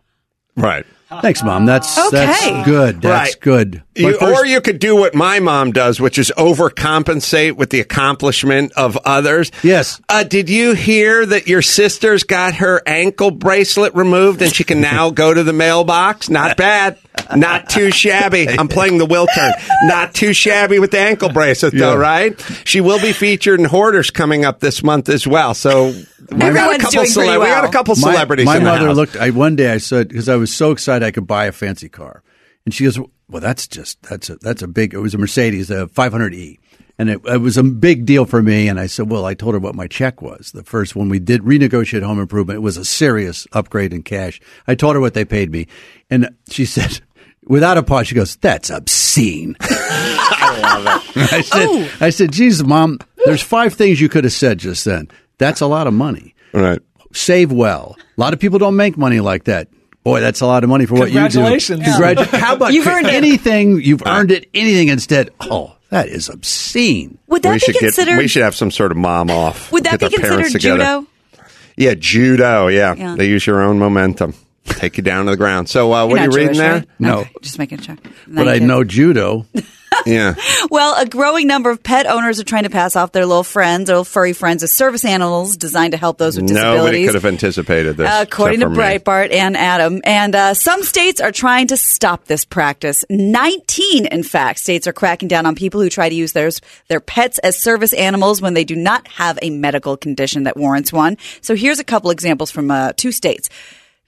Right. 0.57 0.85
Thanks, 1.21 1.43
mom. 1.43 1.65
That's 1.65 1.97
Okay. 1.97 2.25
that's 2.25 2.65
good. 2.65 3.01
That's 3.01 3.29
Right. 3.35 3.39
good. 3.41 3.81
My 3.97 4.09
You, 4.09 4.17
first- 4.17 4.39
or 4.41 4.45
you 4.45 4.59
could 4.61 4.79
do 4.79 4.95
what 4.95 5.13
my 5.13 5.39
mom 5.39 5.71
does, 5.71 5.99
which 5.99 6.17
is 6.17 6.31
overcompensate 6.37 7.53
with 7.53 7.69
the 7.69 7.79
accomplishment 7.79 8.71
of 8.75 8.97
others. 9.05 9.51
Yes. 9.61 9.99
Uh, 10.09 10.23
did 10.23 10.49
you 10.49 10.73
hear 10.73 11.25
that 11.25 11.47
your 11.47 11.61
sister's 11.61 12.23
got 12.23 12.55
her 12.55 12.81
ankle 12.87 13.31
bracelet 13.31 13.93
removed 13.95 14.41
and 14.41 14.53
she 14.53 14.63
can 14.63 14.81
now 14.81 15.09
go 15.09 15.33
to 15.33 15.43
the 15.43 15.53
mailbox? 15.53 16.29
Not 16.29 16.57
bad. 16.57 16.97
Not 17.35 17.69
too 17.69 17.91
shabby. 17.91 18.47
I'm 18.49 18.67
playing 18.67 18.97
the 18.97 19.05
will 19.05 19.27
turn. 19.35 19.53
Not 19.83 20.13
too 20.13 20.33
shabby 20.33 20.79
with 20.79 20.91
the 20.91 20.99
ankle 20.99 21.29
bracelet, 21.31 21.73
though, 21.73 21.93
Yeah. 21.93 21.97
right? 21.99 22.39
She 22.65 22.81
will 22.81 22.99
be 22.99 23.11
featured 23.13 23.59
in 23.59 23.65
Hoarders 23.65 24.09
coming 24.11 24.45
up 24.45 24.59
this 24.59 24.83
month 24.83 25.09
as 25.09 25.25
well. 25.25 25.53
So 25.53 25.93
we 26.31 26.37
got 26.37 26.75
a 26.75 26.79
couple, 26.79 27.03
doing 27.03 27.13
pretty 27.13 27.37
we 27.37 27.45
got 27.45 27.65
a 27.65 27.69
couple 27.69 27.95
my, 27.95 28.11
celebrities. 28.11 28.45
My 28.45 28.57
in 28.57 28.63
the 28.63 28.69
mother 28.69 28.87
house. 28.87 28.95
looked. 28.95 29.15
I 29.15 29.29
one 29.29 29.55
day 29.55 29.71
I 29.71 29.77
said 29.77 30.09
because 30.09 30.27
I 30.29 30.35
was 30.35 30.53
so 30.53 30.71
excited 30.71 31.05
I 31.05 31.11
could 31.11 31.27
buy 31.27 31.45
a 31.45 31.51
fancy 31.51 31.87
car, 31.89 32.23
and 32.65 32.73
she 32.73 32.83
goes, 32.83 32.99
"Well, 33.29 33.41
that's 33.41 33.67
just 33.67 34.01
that's 34.03 34.29
a 34.29 34.35
that's 34.37 34.61
a 34.61 34.67
big. 34.67 34.93
It 34.93 34.99
was 34.99 35.13
a 35.13 35.17
Mercedes, 35.17 35.69
a 35.71 35.87
500e." 35.87 36.57
And 36.99 37.09
it, 37.09 37.21
it 37.25 37.41
was 37.41 37.57
a 37.57 37.63
big 37.63 38.05
deal 38.05 38.25
for 38.25 38.41
me. 38.43 38.67
And 38.67 38.79
I 38.79 38.85
said, 38.85 39.09
well, 39.09 39.25
I 39.25 39.33
told 39.33 39.55
her 39.55 39.59
what 39.59 39.73
my 39.75 39.87
check 39.87 40.21
was. 40.21 40.51
The 40.51 40.63
first 40.63 40.95
one 40.95 41.09
we 41.09 41.17
did 41.19 41.41
renegotiate 41.41 42.03
home 42.03 42.19
improvement. 42.19 42.57
It 42.57 42.61
was 42.61 42.77
a 42.77 42.85
serious 42.85 43.47
upgrade 43.51 43.93
in 43.93 44.03
cash. 44.03 44.39
I 44.67 44.75
told 44.75 44.95
her 44.95 45.01
what 45.01 45.15
they 45.15 45.25
paid 45.25 45.51
me. 45.51 45.67
And 46.11 46.29
she 46.49 46.65
said, 46.67 47.01
without 47.47 47.77
a 47.79 47.83
pause, 47.83 48.07
she 48.07 48.15
goes, 48.15 48.35
that's 48.35 48.69
obscene. 48.69 49.55
I 50.35 51.41
said, 51.45 51.67
oh. 51.67 51.91
I 51.99 52.09
said, 52.09 52.31
geez, 52.31 52.63
mom, 52.63 52.99
there's 53.25 53.41
five 53.41 53.73
things 53.73 53.99
you 53.99 54.09
could 54.09 54.23
have 54.23 54.33
said 54.33 54.59
just 54.59 54.85
then. 54.85 55.09
That's 55.37 55.61
a 55.61 55.67
lot 55.67 55.87
of 55.87 55.93
money. 55.93 56.35
Right. 56.53 56.79
Save 57.13 57.51
well. 57.51 57.95
A 58.17 58.21
lot 58.21 58.33
of 58.33 58.39
people 58.39 58.59
don't 58.59 58.75
make 58.75 58.97
money 58.97 59.19
like 59.19 59.45
that. 59.45 59.67
Boy, 60.03 60.19
that's 60.19 60.41
a 60.41 60.45
lot 60.45 60.63
of 60.63 60.69
money 60.69 60.85
for 60.85 60.95
what 60.95 61.11
you 61.11 61.13
do. 61.13 61.19
Congratulations. 61.29 61.81
Congratu- 61.83 62.27
How 62.37 62.55
about 62.55 62.73
You've 62.73 62.87
earned 62.87 63.07
it. 63.07 63.13
anything? 63.13 63.81
You've 63.81 64.03
earned 64.05 64.31
it. 64.31 64.49
Anything 64.53 64.89
instead. 64.89 65.29
Oh, 65.39 65.75
that 65.93 66.07
is 66.09 66.27
obscene. 66.29 67.17
Would 67.27 67.43
that 67.43 67.49
we 67.49 67.55
be 67.55 67.59
should 67.59 67.75
considered? 67.77 68.11
get, 68.11 68.17
we 68.17 68.27
should 68.27 68.43
have 68.43 68.55
some 68.55 68.71
sort 68.71 68.91
of 68.91 68.97
mom 68.97 69.29
off. 69.31 69.71
would 69.71 69.83
that 69.85 69.99
Get 69.99 70.11
be 70.11 70.17
our 70.17 70.21
parents 70.21 70.51
considered 70.51 70.77
together. 70.79 71.01
judo? 71.01 71.07
Yeah, 71.77 71.93
judo. 71.97 72.67
Yeah. 72.67 72.93
Yeah. 72.95 73.15
they 73.15 73.27
use 73.27 73.45
your 73.47 73.61
own 73.61 73.79
momentum, 73.79 74.33
take 74.65 74.97
you 74.97 75.03
down 75.03 75.25
to 75.25 75.31
the 75.31 75.37
ground. 75.37 75.69
So, 75.69 75.91
uh, 75.93 76.05
what 76.05 76.15
You're 76.15 76.23
you 76.23 76.27
not 76.27 76.35
reading 76.35 76.57
there? 76.57 76.73
right? 76.73 76.87
No. 76.99 77.19
Okay, 77.21 77.31
just 77.41 77.57
making 77.59 77.79
sure. 77.81 77.97
But 78.27 78.47
I 78.47 78.59
know 78.59 78.83
judo. 78.83 79.45
Yeah. 80.05 80.35
Well, 80.69 80.95
a 80.99 81.05
growing 81.05 81.47
number 81.47 81.69
of 81.69 81.83
pet 81.83 82.07
owners 82.07 82.39
are 82.39 82.43
trying 82.43 82.63
to 82.63 82.69
pass 82.69 82.95
off 82.95 83.11
their 83.11 83.25
little 83.25 83.43
friends, 83.43 83.87
their 83.87 83.95
little 83.95 84.05
furry 84.05 84.33
friends, 84.33 84.63
as 84.63 84.71
service 84.71 85.03
animals 85.05 85.57
designed 85.57 85.91
to 85.91 85.97
help 85.97 86.17
those 86.17 86.35
with 86.35 86.47
disabilities. 86.47 86.77
Nobody 86.77 87.05
could 87.05 87.15
have 87.15 87.25
anticipated 87.25 87.97
this. 87.97 88.09
According 88.09 88.61
to 88.61 88.67
for 88.67 88.69
me. 88.71 88.77
Breitbart 88.77 89.31
and 89.31 89.57
Adam. 89.57 90.01
And 90.03 90.35
uh, 90.35 90.53
some 90.53 90.81
states 90.83 91.21
are 91.21 91.31
trying 91.31 91.67
to 91.67 91.77
stop 91.77 92.25
this 92.25 92.45
practice. 92.45 93.03
19, 93.09 94.05
in 94.07 94.23
fact, 94.23 94.59
states 94.59 94.87
are 94.87 94.93
cracking 94.93 95.27
down 95.27 95.45
on 95.45 95.53
people 95.53 95.81
who 95.81 95.89
try 95.89 96.09
to 96.09 96.15
use 96.15 96.31
theirs, 96.31 96.61
their 96.87 97.01
pets 97.01 97.39
as 97.39 97.57
service 97.57 97.93
animals 97.93 98.41
when 98.41 98.53
they 98.53 98.63
do 98.63 98.75
not 98.75 99.07
have 99.09 99.37
a 99.41 99.49
medical 99.49 99.97
condition 99.97 100.43
that 100.43 100.57
warrants 100.57 100.93
one. 100.93 101.17
So 101.41 101.55
here's 101.55 101.79
a 101.79 101.83
couple 101.83 102.09
examples 102.09 102.51
from 102.51 102.71
uh, 102.71 102.93
two 102.95 103.11
states. 103.11 103.49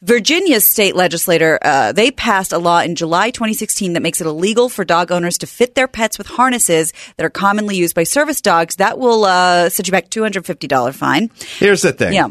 Virginia's 0.05 0.69
state 0.69 0.95
legislator, 0.95 1.57
uh, 1.63 1.91
they 1.91 2.11
passed 2.11 2.53
a 2.53 2.59
law 2.59 2.79
in 2.79 2.93
July 2.93 3.31
2016 3.31 3.93
that 3.93 4.03
makes 4.03 4.21
it 4.21 4.27
illegal 4.27 4.69
for 4.69 4.85
dog 4.85 5.11
owners 5.11 5.39
to 5.39 5.47
fit 5.47 5.73
their 5.73 5.87
pets 5.87 6.19
with 6.19 6.27
harnesses 6.27 6.93
that 7.17 7.25
are 7.25 7.31
commonly 7.31 7.75
used 7.75 7.95
by 7.95 8.03
service 8.03 8.39
dogs. 8.39 8.75
That 8.75 8.99
will 8.99 9.25
uh, 9.25 9.69
set 9.69 9.87
you 9.87 9.91
back 9.91 10.09
$250 10.09 10.93
fine. 10.93 11.31
Here's 11.57 11.81
the 11.81 11.91
thing. 11.91 12.13
Yeah. 12.13 12.27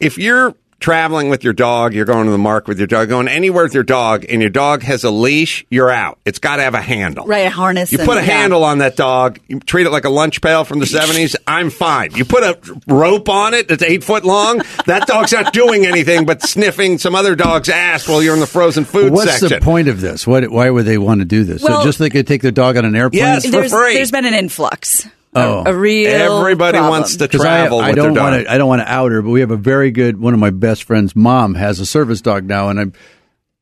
If 0.00 0.16
you're 0.16 0.54
traveling 0.80 1.28
with 1.28 1.44
your 1.44 1.52
dog, 1.52 1.94
you're 1.94 2.04
going 2.04 2.26
to 2.26 2.30
the 2.30 2.38
mark 2.38 2.68
with 2.68 2.78
your 2.78 2.86
dog, 2.86 3.08
going 3.08 3.28
anywhere 3.28 3.64
with 3.64 3.74
your 3.74 3.82
dog, 3.82 4.24
and 4.28 4.40
your 4.40 4.50
dog 4.50 4.82
has 4.82 5.04
a 5.04 5.10
leash, 5.10 5.64
you're 5.70 5.90
out. 5.90 6.18
It's 6.24 6.38
got 6.38 6.56
to 6.56 6.62
have 6.62 6.74
a 6.74 6.80
handle. 6.80 7.26
Right, 7.26 7.46
a 7.46 7.50
harness. 7.50 7.92
You 7.92 7.98
put 7.98 8.18
a 8.18 8.20
yeah. 8.20 8.38
handle 8.38 8.64
on 8.64 8.78
that 8.78 8.96
dog. 8.96 9.38
You 9.48 9.60
treat 9.60 9.86
it 9.86 9.90
like 9.90 10.04
a 10.04 10.10
lunch 10.10 10.40
pail 10.40 10.64
from 10.64 10.78
the 10.78 10.86
seventies. 10.86 11.36
I'm 11.46 11.70
fine. 11.70 12.14
You 12.14 12.24
put 12.24 12.42
a 12.42 12.58
rope 12.86 13.28
on 13.28 13.54
it 13.54 13.68
that's 13.68 13.82
eight 13.82 14.04
foot 14.04 14.24
long. 14.24 14.62
That 14.86 15.06
dog's 15.06 15.32
not 15.32 15.52
doing 15.52 15.86
anything 15.86 16.26
but 16.26 16.42
sniffing 16.42 16.98
some 16.98 17.14
other 17.14 17.34
dog's 17.34 17.68
ass 17.68 18.08
while 18.08 18.22
you're 18.22 18.34
in 18.34 18.40
the 18.40 18.46
frozen 18.46 18.84
food 18.84 19.12
What's 19.12 19.30
section. 19.30 19.46
What's 19.46 19.64
the 19.64 19.70
point 19.70 19.88
of 19.88 20.00
this? 20.00 20.26
What? 20.26 20.50
Why 20.50 20.70
would 20.70 20.84
they 20.84 20.98
want 20.98 21.20
to 21.20 21.24
do 21.24 21.44
this? 21.44 21.62
Well- 21.62 21.80
so 21.80 21.86
just 21.86 21.98
they 21.98 22.10
could 22.10 22.26
take 22.26 22.42
their 22.42 22.50
dog 22.50 22.76
on 22.76 22.84
an 22.84 22.94
airplane? 22.94 23.20
Yes, 23.20 23.44
for 23.44 23.50
there's, 23.50 23.72
free. 23.72 23.94
there's 23.94 24.10
been 24.10 24.26
an 24.26 24.34
influx. 24.34 25.06
Oh. 25.34 25.64
A, 25.66 25.70
a 25.70 25.76
real 25.76 26.08
Everybody 26.08 26.78
problem. 26.78 26.90
wants 26.90 27.16
to 27.16 27.28
travel 27.28 27.80
I, 27.80 27.86
I 27.86 27.88
with 27.88 27.96
don't 27.96 28.14
want 28.14 28.44
to. 28.44 28.52
I 28.52 28.58
don't 28.58 28.68
want 28.68 28.82
to 28.82 28.90
out 28.92 29.12
her, 29.12 29.22
but 29.22 29.30
we 29.30 29.40
have 29.40 29.50
a 29.50 29.56
very 29.56 29.90
good. 29.90 30.20
One 30.20 30.34
of 30.34 30.40
my 30.40 30.50
best 30.50 30.84
friends' 30.84 31.16
mom 31.16 31.54
has 31.54 31.80
a 31.80 31.86
service 31.86 32.20
dog 32.20 32.44
now, 32.44 32.68
and 32.68 32.78
I'm 32.80 32.92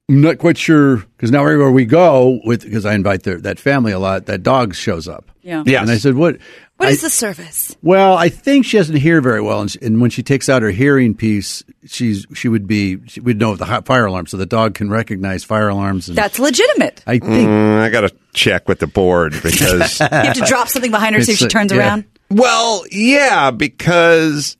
not 0.09 0.39
quite 0.39 0.59
sure 0.59 0.99
because 0.99 1.31
now 1.31 1.43
everywhere 1.43 1.71
we 1.71 1.87
go 1.87 2.41
with 2.45 2.63
because 2.63 2.85
I 2.85 2.95
invite 2.95 3.23
their, 3.23 3.41
that 3.41 3.59
family 3.59 3.93
a 3.93 3.99
lot, 3.99 4.27
that 4.27 4.43
dog 4.43 4.75
shows 4.75 5.09
up. 5.09 5.31
Yeah. 5.43 5.63
Yes. 5.67 5.83
And 5.83 5.91
I 5.91 5.97
said, 5.99 6.15
"What? 6.15 6.39
What 6.83 6.89
I- 6.89 6.93
is 6.93 7.01
the 7.01 7.11
service? 7.11 7.77
Well, 7.83 8.17
I 8.17 8.29
think 8.29 8.67
she 8.67 8.77
doesn't 8.77 8.97
hear 8.97 9.21
very 9.21 9.41
well, 9.41 9.61
and, 9.63 9.71
she, 9.71 9.79
and 9.83 10.01
when 10.01 10.11
she 10.11 10.23
takes 10.23 10.49
out 10.49 10.63
her 10.63 10.71
hearing 10.71 11.15
piece, 11.15 11.63
she's 11.87 12.27
she 12.35 12.49
would 12.49 12.67
be 12.67 12.99
she 13.07 13.21
would 13.21 13.39
know 13.39 13.53
of 13.53 13.59
the 13.59 13.65
hi- 13.65 13.81
fire 13.81 14.07
alarm, 14.07 14.27
so 14.27 14.37
the 14.37 14.47
dog 14.47 14.75
can 14.75 14.91
recognize 14.91 15.45
fire 15.45 15.69
alarms. 15.69 16.09
And 16.09 16.17
That's 16.19 16.39
legitimate. 16.39 17.03
I 17.07 17.19
think 17.19 17.49
Mm, 17.49 17.81
I 17.81 17.89
got 17.91 18.03
to 18.03 18.11
check 18.35 18.69
with 18.69 18.79
the 18.81 18.87
board 18.87 19.33
because 19.43 20.01
You 20.01 20.07
have 20.11 20.35
to 20.37 20.45
drop 20.45 20.69
something 20.69 20.91
behind 20.91 21.15
her, 21.17 21.23
see 21.23 21.33
if 21.33 21.39
she 21.39 21.49
turns 21.49 21.73
yeah. 21.73 21.79
around. 21.79 22.05
Well, 22.31 22.85
yeah, 22.91 23.51
because 23.51 24.57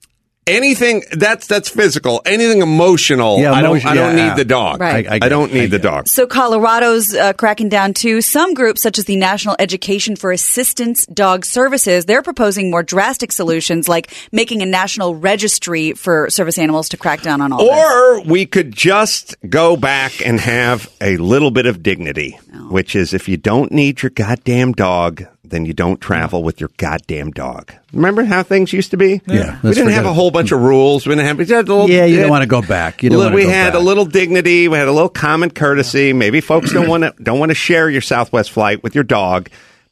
anything 0.47 1.03
that's 1.13 1.47
that's 1.47 1.69
physical, 1.69 2.21
anything 2.27 2.63
emotional, 2.63 3.39
Yeah, 3.39 3.53
I 3.53 3.63
don't 3.63 3.85
I 3.85 3.95
don't 3.95 4.17
yeah. 4.17 4.29
need 4.29 4.37
the 4.37 4.45
dog. 4.45 4.81
Right. 4.81 5.07
I- 5.07 5.15
I 5.15 5.19
I, 5.23 5.29
don't 5.29 5.51
it. 5.51 5.57
I 5.57 5.61
need 5.61 5.71
the 5.71 5.79
dog. 5.79 6.09
So 6.09 6.27
Colorado's 6.27 7.15
uh, 7.15 7.33
cracking 7.35 7.69
down 7.69 7.95
too. 7.95 8.21
Some 8.21 8.55
groups, 8.55 8.83
such 8.83 8.99
as 8.99 9.05
the 9.05 9.17
National 9.17 9.55
Education 9.59 10.17
for 10.17 10.33
Assistance 10.33 11.07
Dog 11.07 11.45
Services, 11.45 12.07
they're 12.07 12.23
proposing 12.23 12.71
more 12.71 12.83
drastic 12.83 13.31
solutions, 13.33 13.89
like 13.89 14.13
making 14.33 14.63
a 14.63 14.67
national 14.67 15.15
registry 15.15 15.93
for 15.93 16.29
service 16.31 16.59
animals 16.59 16.89
to 16.91 16.97
crack 16.97 17.23
down 17.23 17.41
on 17.41 17.53
all 17.53 17.59
this. 17.59 17.71
Or 17.71 18.21
we 18.23 18.47
could 18.47 18.73
just 18.73 19.37
go 19.49 19.77
back 19.77 20.25
and 20.27 20.41
have 20.41 20.91
a 21.01 21.17
little 21.19 21.51
bit 21.51 21.67
of 21.67 21.83
dignity, 21.83 22.39
which 22.71 22.97
is 22.97 23.15
if 23.15 23.29
you 23.29 23.37
don't 23.37 23.71
need 23.71 24.03
your 24.03 24.11
goddamn 24.11 24.73
dog, 24.73 25.25
then 25.53 25.65
you 25.67 25.73
don't 25.73 26.01
travel 26.01 26.43
with 26.43 26.59
your 26.61 26.71
goddamn 26.79 27.31
dog. 27.31 27.73
Remember 27.93 28.25
how 28.25 28.43
things 28.43 28.73
used 28.73 28.91
to 28.91 28.97
be? 28.97 29.21
Yeah, 29.27 29.59
we 29.63 29.73
didn't 29.75 29.93
have 29.93 30.07
a 30.07 30.13
whole 30.13 30.31
bunch 30.33 30.51
of 30.51 30.61
rules. 30.61 31.07
We 31.07 31.15
didn't 31.15 31.27
have. 31.27 31.39
we 31.39 31.45
had 31.47 31.69
a 31.69 31.73
little- 31.73 31.89
Yeah, 31.91 32.07
you 32.07 32.17
we 32.17 32.21
don't 32.23 32.31
wanna 32.31 32.47
go 32.47 32.63
back. 32.63 33.03
You 33.03 33.11
don't 33.11 33.33
we 33.33 33.45
go 33.45 33.51
had 33.51 33.73
back. 33.75 33.81
a 33.81 33.85
little 33.85 34.05
dignity. 34.07 34.67
We 34.67 34.77
had 34.79 34.89
a 34.89 34.93
little 34.93 35.09
common 35.09 35.51
courtesy. 35.51 36.13
Maybe 36.13 36.41
folks 36.41 36.73
don't 36.73 36.89
want 36.89 37.05
to 37.05 37.15
don't 37.23 37.39
want 37.39 37.51
to 37.51 37.55
share 37.55 37.89
your 37.89 38.01
Southwest 38.01 38.51
flight 38.51 38.83
with 38.83 38.95
your 38.95 39.05
dog. 39.05 39.49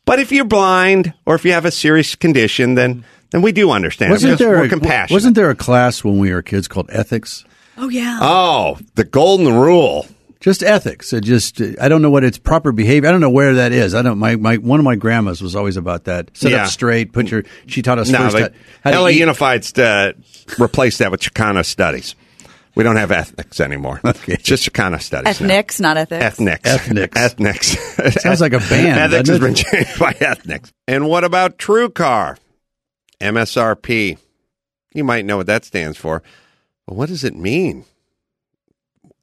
But 0.06 0.18
if 0.18 0.32
you're 0.32 0.44
blind 0.46 1.12
or 1.26 1.34
if 1.36 1.44
you 1.44 1.52
have 1.52 1.66
a 1.66 1.70
serious 1.70 2.14
condition, 2.16 2.74
then 2.74 3.04
then 3.30 3.42
we 3.42 3.52
do 3.52 3.70
understand. 3.70 4.10
wasn't 4.10 4.38
there 4.38 4.50
we're 4.58 4.64
a, 4.64 4.68
compassionate? 4.68 5.14
wasn't 5.14 5.36
there 5.36 5.50
a 5.50 5.54
class 5.54 6.02
when 6.02 6.18
we 6.18 6.32
were 6.32 6.42
kids 6.42 6.66
called 6.66 6.88
ethics? 6.90 7.44
Oh 7.76 7.88
yeah. 7.88 8.18
Oh, 8.20 8.78
the 8.96 9.04
golden 9.04 9.54
rule. 9.54 10.06
Just 10.40 10.62
ethics. 10.62 11.12
It 11.12 11.22
just 11.22 11.60
I 11.80 11.88
don't 11.88 12.00
know 12.00 12.10
what 12.10 12.24
it's 12.24 12.38
proper 12.38 12.72
behavior. 12.72 13.08
I 13.08 13.12
don't 13.12 13.20
know 13.20 13.28
where 13.30 13.54
that 13.56 13.72
is. 13.72 13.94
I 13.94 14.00
don't. 14.00 14.18
My, 14.18 14.36
my 14.36 14.56
one 14.56 14.80
of 14.80 14.84
my 14.84 14.96
grandmas 14.96 15.42
was 15.42 15.54
always 15.54 15.76
about 15.76 16.04
that. 16.04 16.34
Sit 16.36 16.52
Yeah. 16.52 16.64
up 16.64 16.70
straight. 16.70 17.12
Put 17.12 17.30
your. 17.30 17.44
She 17.66 17.82
taught 17.82 17.98
us 17.98 18.08
No, 18.08 18.18
first 18.20 18.36
they, 18.36 18.42
how, 18.42 18.48
how 18.84 18.90
to 18.92 19.00
LA 19.02 19.08
eat. 19.08 19.18
Unified's 19.18 19.78
uh, 19.78 20.12
replaced 20.58 20.98
that 21.00 21.10
with 21.10 21.20
Chicana 21.20 21.62
studies. 21.64 22.14
We 22.74 22.84
don't 22.84 22.96
have 22.96 23.10
ethics 23.10 23.60
anymore. 23.60 24.00
Okay. 24.06 24.32
It's 24.34 24.44
just 24.44 24.64
Chicana 24.70 25.02
studies. 25.02 25.40
now. 25.40 25.46
Ethnics, 25.48 25.78
not 25.80 25.96
ethics. 25.98 26.24
Ethnics. 26.24 26.70
Ethnics. 26.70 27.16
Ethnics. 27.16 28.22
Sounds 28.22 28.40
like 28.40 28.52
a 28.54 28.60
band, 28.60 29.12
Ethics 29.12 29.28
has 29.28 29.36
it? 29.38 29.40
been 29.42 29.54
changed 29.54 29.98
by 29.98 30.12
ethnics. 30.20 30.72
And 30.88 31.06
what 31.06 31.24
about 31.24 31.58
TrueCar? 31.58 32.38
MSRP. 33.20 34.18
You 34.94 35.04
might 35.04 35.24
know 35.24 35.36
what 35.36 35.46
that 35.46 35.64
stands 35.64 35.98
for. 35.98 36.22
But 36.86 36.94
what 36.96 37.08
does 37.08 37.24
it 37.24 37.36
mean? 37.36 37.84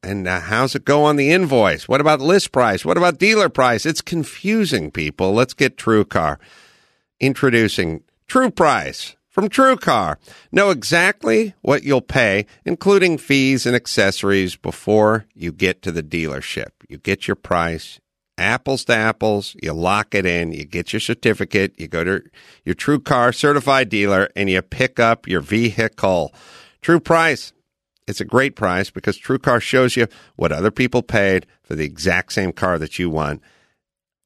And 0.02 0.28
uh, 0.28 0.40
how's 0.40 0.74
it 0.74 0.84
go 0.84 1.04
on 1.04 1.16
the 1.16 1.30
invoice? 1.30 1.88
What 1.88 2.00
about 2.00 2.20
list 2.20 2.52
price? 2.52 2.84
What 2.84 2.96
about 2.96 3.18
dealer 3.18 3.48
price? 3.48 3.84
It's 3.84 4.00
confusing 4.00 4.90
people. 4.90 5.32
Let's 5.32 5.54
get 5.54 5.76
TrueCar. 5.76 6.38
Introducing 7.20 8.04
True 8.28 8.50
Price 8.50 9.16
from 9.28 9.48
TrueCar. 9.48 10.16
Know 10.52 10.70
exactly 10.70 11.54
what 11.62 11.82
you'll 11.82 12.00
pay, 12.00 12.46
including 12.64 13.18
fees 13.18 13.66
and 13.66 13.74
accessories, 13.74 14.56
before 14.56 15.26
you 15.34 15.50
get 15.52 15.82
to 15.82 15.92
the 15.92 16.02
dealership. 16.02 16.70
You 16.88 16.98
get 16.98 17.26
your 17.26 17.34
price, 17.34 18.00
apples 18.36 18.84
to 18.84 18.94
apples, 18.94 19.56
you 19.62 19.72
lock 19.72 20.14
it 20.14 20.26
in, 20.26 20.52
you 20.52 20.64
get 20.64 20.92
your 20.92 21.00
certificate, 21.00 21.74
you 21.78 21.88
go 21.88 22.04
to 22.04 22.22
your 22.64 22.74
True 22.74 23.00
Car 23.00 23.32
certified 23.32 23.88
dealer, 23.88 24.28
and 24.36 24.48
you 24.48 24.62
pick 24.62 25.00
up 25.00 25.26
your 25.26 25.40
vehicle. 25.40 26.32
True 26.82 27.00
Price. 27.00 27.52
It's 28.08 28.20
a 28.20 28.24
great 28.24 28.56
price 28.56 28.90
because 28.90 29.16
True 29.16 29.38
Car 29.38 29.60
shows 29.60 29.96
you 29.96 30.08
what 30.36 30.50
other 30.50 30.70
people 30.70 31.02
paid 31.02 31.46
for 31.62 31.74
the 31.74 31.84
exact 31.84 32.32
same 32.32 32.52
car 32.52 32.78
that 32.78 32.98
you 32.98 33.10
want 33.10 33.42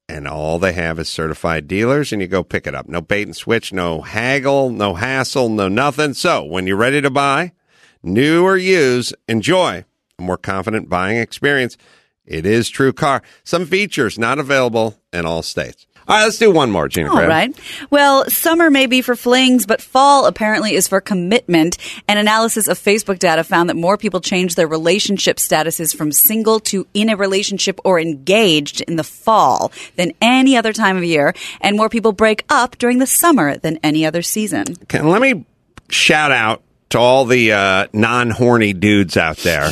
and 0.09 0.27
all 0.27 0.59
they 0.59 0.73
have 0.73 0.99
is 0.99 1.07
certified 1.07 1.67
dealers, 1.67 2.11
and 2.11 2.21
you 2.21 2.27
go 2.27 2.43
pick 2.43 2.67
it 2.67 2.75
up. 2.75 2.87
No 2.87 3.01
bait 3.01 3.23
and 3.23 3.35
switch, 3.35 3.71
no 3.71 4.01
haggle, 4.01 4.69
no 4.69 4.95
hassle, 4.95 5.49
no 5.49 5.67
nothing. 5.67 6.13
So 6.13 6.43
when 6.43 6.67
you're 6.67 6.77
ready 6.77 7.01
to 7.01 7.09
buy, 7.09 7.53
new 8.01 8.43
or 8.43 8.57
used, 8.57 9.15
enjoy 9.27 9.85
a 10.19 10.21
more 10.21 10.37
confident 10.37 10.89
buying 10.89 11.17
experience. 11.17 11.77
It 12.25 12.45
is 12.45 12.69
True 12.69 12.93
Car. 12.93 13.21
Some 13.43 13.65
features 13.65 14.19
not 14.19 14.39
available 14.39 14.99
in 15.11 15.25
all 15.25 15.41
states. 15.41 15.87
All 16.07 16.17
right, 16.17 16.23
let's 16.23 16.37
do 16.37 16.51
one 16.51 16.69
more, 16.71 16.87
Gina. 16.89 17.09
All 17.09 17.15
Graham. 17.15 17.29
right. 17.29 17.59
Well, 17.89 18.29
summer 18.29 18.69
may 18.69 18.87
be 18.87 19.01
for 19.01 19.15
flings, 19.15 19.65
but 19.65 19.81
fall 19.81 20.25
apparently 20.25 20.73
is 20.75 20.87
for 20.87 20.99
commitment. 20.99 21.77
An 22.07 22.17
analysis 22.17 22.67
of 22.67 22.77
Facebook 22.77 23.19
data 23.19 23.43
found 23.43 23.69
that 23.69 23.75
more 23.75 23.97
people 23.97 24.19
change 24.19 24.55
their 24.55 24.67
relationship 24.67 25.37
statuses 25.37 25.95
from 25.95 26.11
single 26.11 26.59
to 26.61 26.85
in 26.93 27.09
a 27.09 27.15
relationship 27.15 27.79
or 27.85 27.99
engaged 27.99 28.81
in 28.81 28.97
the 28.97 29.03
fall 29.03 29.71
than 29.95 30.11
any 30.21 30.57
other 30.57 30.73
time 30.73 30.97
of 30.97 31.03
year, 31.03 31.33
and 31.61 31.77
more 31.77 31.89
people 31.89 32.11
break 32.11 32.43
up 32.49 32.77
during 32.77 32.99
the 32.99 33.07
summer 33.07 33.57
than 33.57 33.79
any 33.83 34.05
other 34.05 34.21
season. 34.21 34.65
Okay, 34.83 35.01
let 35.01 35.21
me 35.21 35.45
shout 35.89 36.31
out 36.31 36.61
to 36.89 36.99
all 36.99 37.25
the 37.25 37.53
uh, 37.53 37.87
non-horny 37.93 38.73
dudes 38.73 39.15
out 39.17 39.37
there. 39.37 39.69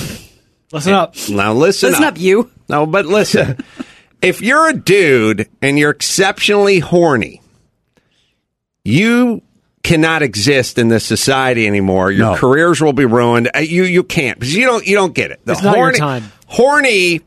Listen 0.71 0.93
up. 0.93 1.15
Now 1.29 1.53
listen, 1.53 1.89
Listen 1.89 2.05
up, 2.05 2.17
you. 2.17 2.49
No, 2.69 2.85
but 2.85 3.05
listen. 3.05 3.57
if 4.22 4.41
you're 4.41 4.69
a 4.69 4.73
dude 4.73 5.49
and 5.61 5.77
you're 5.80 5.91
exceptionally 5.91 6.80
horny, 6.80 7.41
you 8.84 9.41
cannot 9.84 10.22
exist 10.22 10.77
in 10.77 10.89
this 10.89 11.03
society 11.03 11.65
anymore. 11.68 12.11
Your 12.11 12.31
No. 12.31 12.35
careers 12.35 12.81
will 12.81 12.93
be 12.93 13.06
ruined. 13.06 13.49
Uh, 13.56 13.60
You 13.60 13.84
you 13.84 14.03
can't 14.03 14.39
because 14.39 14.56
you 14.56 14.65
don't 14.65 14.85
you 14.85 14.95
don't 14.95 15.14
get 15.14 15.31
it. 15.31 15.39
The 15.45 15.53
It's 15.53 15.61
horny, 15.61 15.98
time. 15.98 16.31
Horny. 16.48 17.22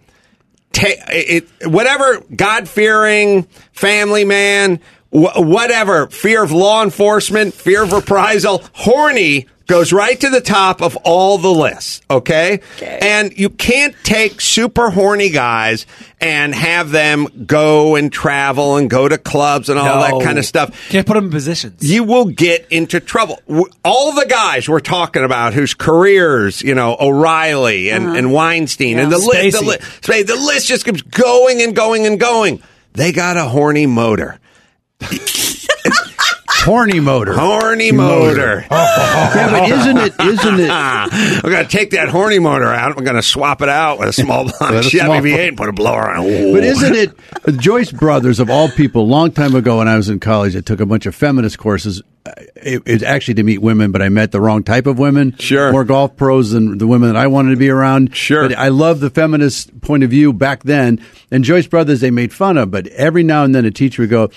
Ta- 0.73 0.87
it, 1.09 1.47
whatever 1.65 2.21
God 2.35 2.69
fearing 2.69 3.45
family 3.73 4.25
man, 4.25 4.81
wh- 5.11 5.37
whatever 5.39 6.09
fear 6.09 6.43
of 6.43 6.51
law 6.51 6.83
enforcement, 6.83 7.55
fear 7.55 7.85
of 7.85 7.93
reprisal, 7.93 8.63
horny 8.73 9.47
goes 9.67 9.93
right 9.93 10.19
to 10.21 10.31
the 10.31 10.41
top 10.41 10.83
of 10.83 10.97
all 11.05 11.39
the 11.39 11.51
lists. 11.53 12.03
Okay, 12.11 12.61
and 12.83 13.37
you 13.39 13.51
can't 13.51 13.95
take 14.03 14.41
super 14.41 14.91
horny 14.91 15.31
guys 15.31 15.87
and 16.21 16.55
have 16.55 16.91
them 16.91 17.27
go 17.47 17.97
and 17.97 18.13
travel 18.13 18.77
and 18.77 18.89
go 18.89 19.09
to 19.09 19.19
clubs 19.19 19.69
and 19.69 19.79
all 19.79 19.85
No. 20.01 20.19
that 20.19 20.25
kind 20.25 20.39
of 20.39 20.45
stuff. 20.45 20.89
Can't 20.89 21.07
put 21.07 21.15
them 21.15 21.27
in 21.27 21.31
positions. 21.31 21.83
You 21.83 22.05
will 22.05 22.27
get 22.27 22.67
into 22.71 23.01
trouble. 23.01 23.41
All 23.85 24.13
the 24.15 24.27
guys 24.27 24.69
we're 24.69 24.81
talking 24.81 25.23
about 25.25 25.53
whose 25.55 25.75
careers, 25.75 26.63
you 26.63 26.75
know, 26.75 26.97
O'Reilly 26.99 27.91
and, 27.91 28.07
uh-huh. 28.07 28.17
and 28.17 28.33
Weinstein 28.33 28.99
and 28.99 29.13
the 29.13 29.19
list, 29.19 29.59
the, 29.61 29.65
Spacey. 29.65 30.09
li- 30.09 30.23
the 30.23 30.37
list 30.37 30.67
just 30.69 30.85
keeps 30.85 31.03
going 31.03 31.61
and 31.63 31.77
going 31.77 32.07
and 32.07 32.19
going. 32.19 32.63
They 32.95 33.13
got 33.13 33.37
a 33.37 33.45
horny 33.45 33.87
motor. 33.87 34.39
Horny 36.65 36.99
motor. 36.99 37.35
Horny 37.35 37.93
motor. 37.93 38.65
yeah, 38.71 39.51
but 39.51 39.71
isn't 39.71 39.97
it? 39.99 40.15
Isn't 40.19 40.61
it? 40.61 41.43
We're 41.45 41.51
gonna 41.51 41.69
take 41.69 41.91
that 41.91 42.09
horny 42.09 42.39
motor 42.39 42.67
out. 42.73 42.97
We're 42.97 43.05
gonna 43.05 43.21
swap 43.23 43.61
it 43.61 43.69
out 43.69 43.99
with 43.99 44.09
a 44.09 44.13
small 44.15 44.45
block 44.45 44.61
With 44.71 44.79
a 44.79 44.83
Chevy 44.83 45.05
small- 45.05 45.21
V8 45.21 45.49
and 45.49 45.57
put 45.59 45.69
a 45.69 45.73
blower 45.73 46.09
on. 46.17 46.25
it. 46.25 46.53
But 46.55 46.65
isn't 46.65 46.95
it 46.95 47.43
the 47.43 47.53
Joyce 47.53 47.93
Brothers 47.93 48.41
of 48.41 48.49
all 48.49 48.71
people? 48.71 49.03
A 49.03 49.05
long 49.05 49.31
time 49.33 49.55
ago, 49.55 49.79
when 49.79 49.89
I 49.89 49.97
was 49.97 50.09
in 50.09 50.21
college, 50.21 50.57
I 50.57 50.61
took 50.63 50.81
a 50.81 50.87
bunch 50.87 51.05
of 51.05 51.15
feminist 51.15 51.59
courses. 51.59 52.01
It, 52.57 52.83
it 52.87 53.03
actually 53.03 53.35
to 53.35 53.43
meet 53.43 53.59
women, 53.59 53.93
but 53.93 54.01
I 54.01 54.09
met 54.09 54.33
the 54.33 54.41
wrong 54.41 54.63
type 54.63 54.87
of 54.87 54.99
women. 54.99 55.37
Sure. 55.39 55.71
more 55.71 55.85
golf 55.85 56.17
pros 56.17 56.53
than 56.53 56.79
the 56.79 56.87
women 56.87 57.13
that 57.13 57.17
I 57.19 57.27
wanted 57.27 57.51
to 57.51 57.57
be 57.57 57.69
around. 57.69 58.17
Sure. 58.17 58.49
but 58.49 58.57
I 58.57 58.69
love 58.69 59.01
the 59.01 59.11
feminist 59.11 59.79
point 59.83 60.03
of 60.03 60.09
view 60.09 60.33
back 60.33 60.63
then. 60.63 61.05
And 61.31 61.45
Joyce 61.45 61.67
Brothers, 61.67 62.01
they 62.01 62.11
made 62.11 62.33
fun 62.33 62.57
of, 62.57 62.71
but 62.71 62.87
every 62.87 63.23
now 63.23 63.45
and 63.45 63.55
then 63.55 63.67
a 63.67 63.71
teacher 63.71 64.01
would 64.01 64.11
go. 64.11 64.31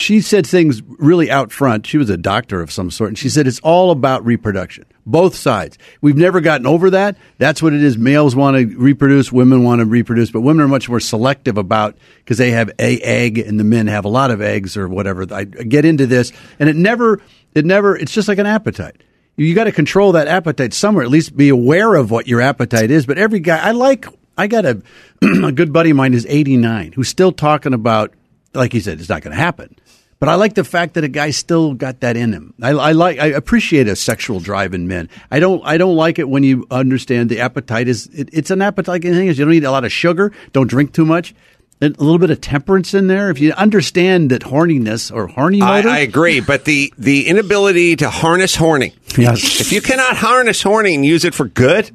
She 0.00 0.20
said 0.20 0.46
things 0.46 0.82
really 0.82 1.30
out 1.30 1.52
front. 1.52 1.86
She 1.86 1.98
was 1.98 2.10
a 2.10 2.16
doctor 2.16 2.60
of 2.60 2.70
some 2.70 2.90
sort, 2.90 3.08
and 3.08 3.18
she 3.18 3.28
said 3.28 3.46
it's 3.46 3.60
all 3.60 3.90
about 3.90 4.24
reproduction, 4.24 4.84
both 5.06 5.34
sides. 5.34 5.78
We've 6.00 6.16
never 6.16 6.40
gotten 6.40 6.66
over 6.66 6.90
that. 6.90 7.16
That's 7.38 7.62
what 7.62 7.72
it 7.72 7.82
is. 7.82 7.98
Males 7.98 8.34
want 8.34 8.56
to 8.56 8.78
reproduce, 8.78 9.32
women 9.32 9.64
want 9.64 9.80
to 9.80 9.86
reproduce, 9.86 10.30
but 10.30 10.40
women 10.40 10.64
are 10.64 10.68
much 10.68 10.88
more 10.88 11.00
selective 11.00 11.58
about 11.58 11.96
because 12.18 12.38
they 12.38 12.50
have 12.50 12.70
a 12.78 13.00
egg, 13.00 13.38
and 13.38 13.58
the 13.58 13.64
men 13.64 13.86
have 13.86 14.04
a 14.04 14.08
lot 14.08 14.30
of 14.30 14.40
eggs 14.40 14.76
or 14.76 14.88
whatever. 14.88 15.26
I 15.32 15.44
get 15.44 15.84
into 15.84 16.06
this, 16.06 16.32
and 16.58 16.68
it 16.68 16.76
never, 16.76 17.20
it 17.54 17.64
never. 17.64 17.96
It's 17.96 18.12
just 18.12 18.28
like 18.28 18.38
an 18.38 18.46
appetite. 18.46 19.02
You 19.36 19.54
got 19.54 19.64
to 19.64 19.72
control 19.72 20.12
that 20.12 20.26
appetite 20.26 20.74
somewhere. 20.74 21.04
At 21.04 21.10
least 21.10 21.36
be 21.36 21.48
aware 21.48 21.94
of 21.94 22.10
what 22.10 22.26
your 22.26 22.40
appetite 22.40 22.90
is. 22.90 23.06
But 23.06 23.18
every 23.18 23.38
guy, 23.38 23.58
I 23.58 23.70
like. 23.70 24.06
I 24.36 24.46
got 24.46 24.64
a 24.64 24.82
a 25.44 25.52
good 25.52 25.72
buddy 25.72 25.90
of 25.90 25.96
mine 25.96 26.12
who's 26.12 26.26
89 26.26 26.92
who's 26.92 27.08
still 27.08 27.32
talking 27.32 27.72
about, 27.72 28.14
like 28.54 28.72
he 28.72 28.80
said, 28.80 29.00
it's 29.00 29.08
not 29.08 29.22
going 29.22 29.36
to 29.36 29.40
happen. 29.40 29.76
But 30.20 30.28
I 30.28 30.34
like 30.34 30.54
the 30.54 30.64
fact 30.64 30.94
that 30.94 31.04
a 31.04 31.08
guy 31.08 31.30
still 31.30 31.74
got 31.74 32.00
that 32.00 32.16
in 32.16 32.32
him. 32.32 32.52
I, 32.60 32.70
I 32.70 32.92
like, 32.92 33.20
I 33.20 33.26
appreciate 33.26 33.86
a 33.86 33.94
sexual 33.94 34.40
drive 34.40 34.74
in 34.74 34.88
men. 34.88 35.08
I 35.30 35.38
don't, 35.38 35.64
I 35.64 35.78
don't 35.78 35.94
like 35.94 36.18
it 36.18 36.28
when 36.28 36.42
you 36.42 36.66
understand 36.70 37.30
the 37.30 37.40
appetite 37.40 37.86
is, 37.86 38.06
it, 38.08 38.28
it's 38.32 38.50
an 38.50 38.60
appetite. 38.60 38.88
Like 38.88 39.04
anything 39.04 39.28
is, 39.28 39.38
you 39.38 39.44
don't 39.44 39.54
eat 39.54 39.62
a 39.62 39.70
lot 39.70 39.84
of 39.84 39.92
sugar, 39.92 40.32
don't 40.52 40.66
drink 40.66 40.92
too 40.92 41.04
much. 41.04 41.34
A 41.80 41.86
little 41.90 42.18
bit 42.18 42.30
of 42.30 42.40
temperance 42.40 42.92
in 42.92 43.06
there. 43.06 43.30
If 43.30 43.38
you 43.38 43.52
understand 43.52 44.30
that 44.30 44.42
horniness 44.42 45.14
or 45.14 45.28
horny 45.28 45.62
I, 45.62 45.76
motor, 45.76 45.88
I 45.90 45.98
agree, 45.98 46.40
but 46.40 46.64
the 46.64 46.92
the 46.98 47.28
inability 47.28 47.94
to 47.94 48.10
harness 48.10 48.56
horny. 48.56 48.94
Yes. 49.16 49.60
If 49.60 49.70
you 49.70 49.80
cannot 49.80 50.16
harness 50.16 50.60
horny 50.60 50.96
and 50.96 51.06
use 51.06 51.24
it 51.24 51.34
for 51.34 51.46
good, 51.46 51.88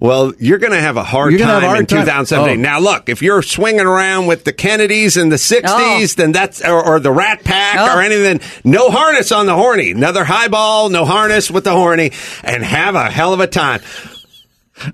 well, 0.00 0.32
you're 0.38 0.58
going 0.58 0.72
to 0.72 0.80
have 0.80 0.96
a 0.96 1.02
hard 1.02 1.32
You're 1.32 1.40
time 1.40 1.62
a 1.62 1.66
hard 1.66 1.80
in 1.80 1.86
time. 1.86 2.00
2017. 2.06 2.58
Oh. 2.58 2.62
Now, 2.62 2.78
look, 2.80 3.08
if 3.08 3.20
you're 3.22 3.42
swinging 3.42 3.80
around 3.86 4.26
with 4.26 4.44
the 4.44 4.52
Kennedys 4.52 5.16
in 5.16 5.28
the 5.28 5.36
60s, 5.36 5.64
Oh. 5.66 6.06
then 6.16 6.32
that's 6.32 6.62
or, 6.64 6.84
or 6.84 7.00
the 7.00 7.10
Rat 7.12 7.42
Pack 7.44 7.78
Oh. 7.80 7.98
or 7.98 8.02
anything. 8.02 8.40
No 8.64 8.90
harness 8.90 9.32
on 9.32 9.46
the 9.46 9.54
horny. 9.54 9.90
Another 9.90 10.24
highball, 10.24 10.88
no 10.88 11.04
harness 11.04 11.50
with 11.50 11.64
the 11.64 11.72
horny, 11.72 12.12
and 12.44 12.62
have 12.62 12.94
a 12.94 13.10
hell 13.10 13.32
of 13.32 13.40
a 13.40 13.46
time. 13.48 13.80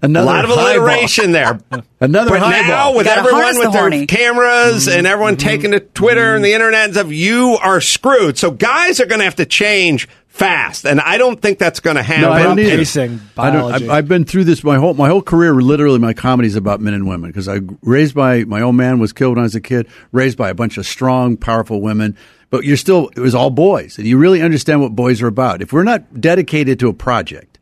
another 0.01 0.25
a 0.25 0.33
lot 0.33 0.45
of 0.47 0.51
alliteration 0.51 1.33
there. 1.33 1.61
Another 2.01 2.31
but 2.31 2.41
highball. 2.41 2.69
now 2.69 2.97
with 2.97 3.07
everyone 3.07 3.57
with 3.59 3.65
the 3.67 3.71
their 3.73 3.81
horny. 3.83 4.07
cameras 4.07 4.87
Mm-hmm. 4.87 4.99
and 4.99 5.07
everyone 5.07 5.37
taking 5.37 5.73
to 5.73 5.81
Twitter 5.81 6.35
and 6.35 6.43
the 6.45 6.55
internet 6.55 6.85
and 6.87 6.95
stuff, 6.95 7.13
you 7.13 7.59
are 7.63 7.81
screwed. 7.83 8.39
So 8.39 8.51
guys 8.51 9.01
are 9.01 9.07
going 9.07 9.19
to 9.21 9.25
have 9.25 9.37
to 9.37 9.45
change 9.47 10.09
fast, 10.35 10.85
and 10.85 11.01
I 11.01 11.17
don't 11.17 11.41
think 11.41 11.61
that's 11.61 11.79
going 11.79 11.95
to 11.95 12.03
happen. 12.03 12.23
No, 12.23 12.33
I 12.33 12.43
don't 12.43 12.59
either. 12.59 12.77
Pacing, 12.77 13.21
I 13.39 13.51
don't, 13.51 13.63
biology. 13.63 13.85
I've, 13.85 13.91
I've 13.91 14.09
been 14.09 14.25
through 14.25 14.45
this 14.45 14.65
my 14.65 14.77
whole 14.77 14.93
my 14.95 15.09
whole 15.09 15.23
career. 15.23 15.55
Literally, 15.55 16.01
my 16.01 16.13
comedy 16.13 16.49
is 16.49 16.57
about 16.57 16.81
men 16.81 16.93
and 16.93 17.07
women 17.09 17.31
because 17.31 17.49
I 17.49 17.61
raised 17.83 18.15
by 18.15 18.45
my 18.45 18.61
own 18.61 18.77
man 18.77 18.99
was 18.99 19.13
killed 19.13 19.37
when 19.37 19.41
I 19.41 19.43
was 19.45 19.55
a 19.55 19.61
kid. 19.61 19.87
Raised 20.13 20.37
by 20.37 20.51
a 20.51 20.55
bunch 20.55 20.77
of 20.77 20.87
strong, 20.87 21.37
powerful 21.37 21.81
women, 21.81 22.17
but 22.51 22.65
you're 22.65 22.77
still 22.77 23.11
it 23.17 23.21
was 23.21 23.35
all 23.35 23.51
boys, 23.51 23.97
and 23.97 24.07
you 24.07 24.19
really 24.19 24.43
understand 24.43 24.81
what 24.81 24.95
boys 24.95 25.23
are 25.23 25.29
about. 25.29 25.63
If 25.63 25.73
we're 25.73 25.85
not 25.85 26.21
dedicated 26.21 26.81
to 26.81 26.89
a 26.89 26.93
project, 26.95 27.54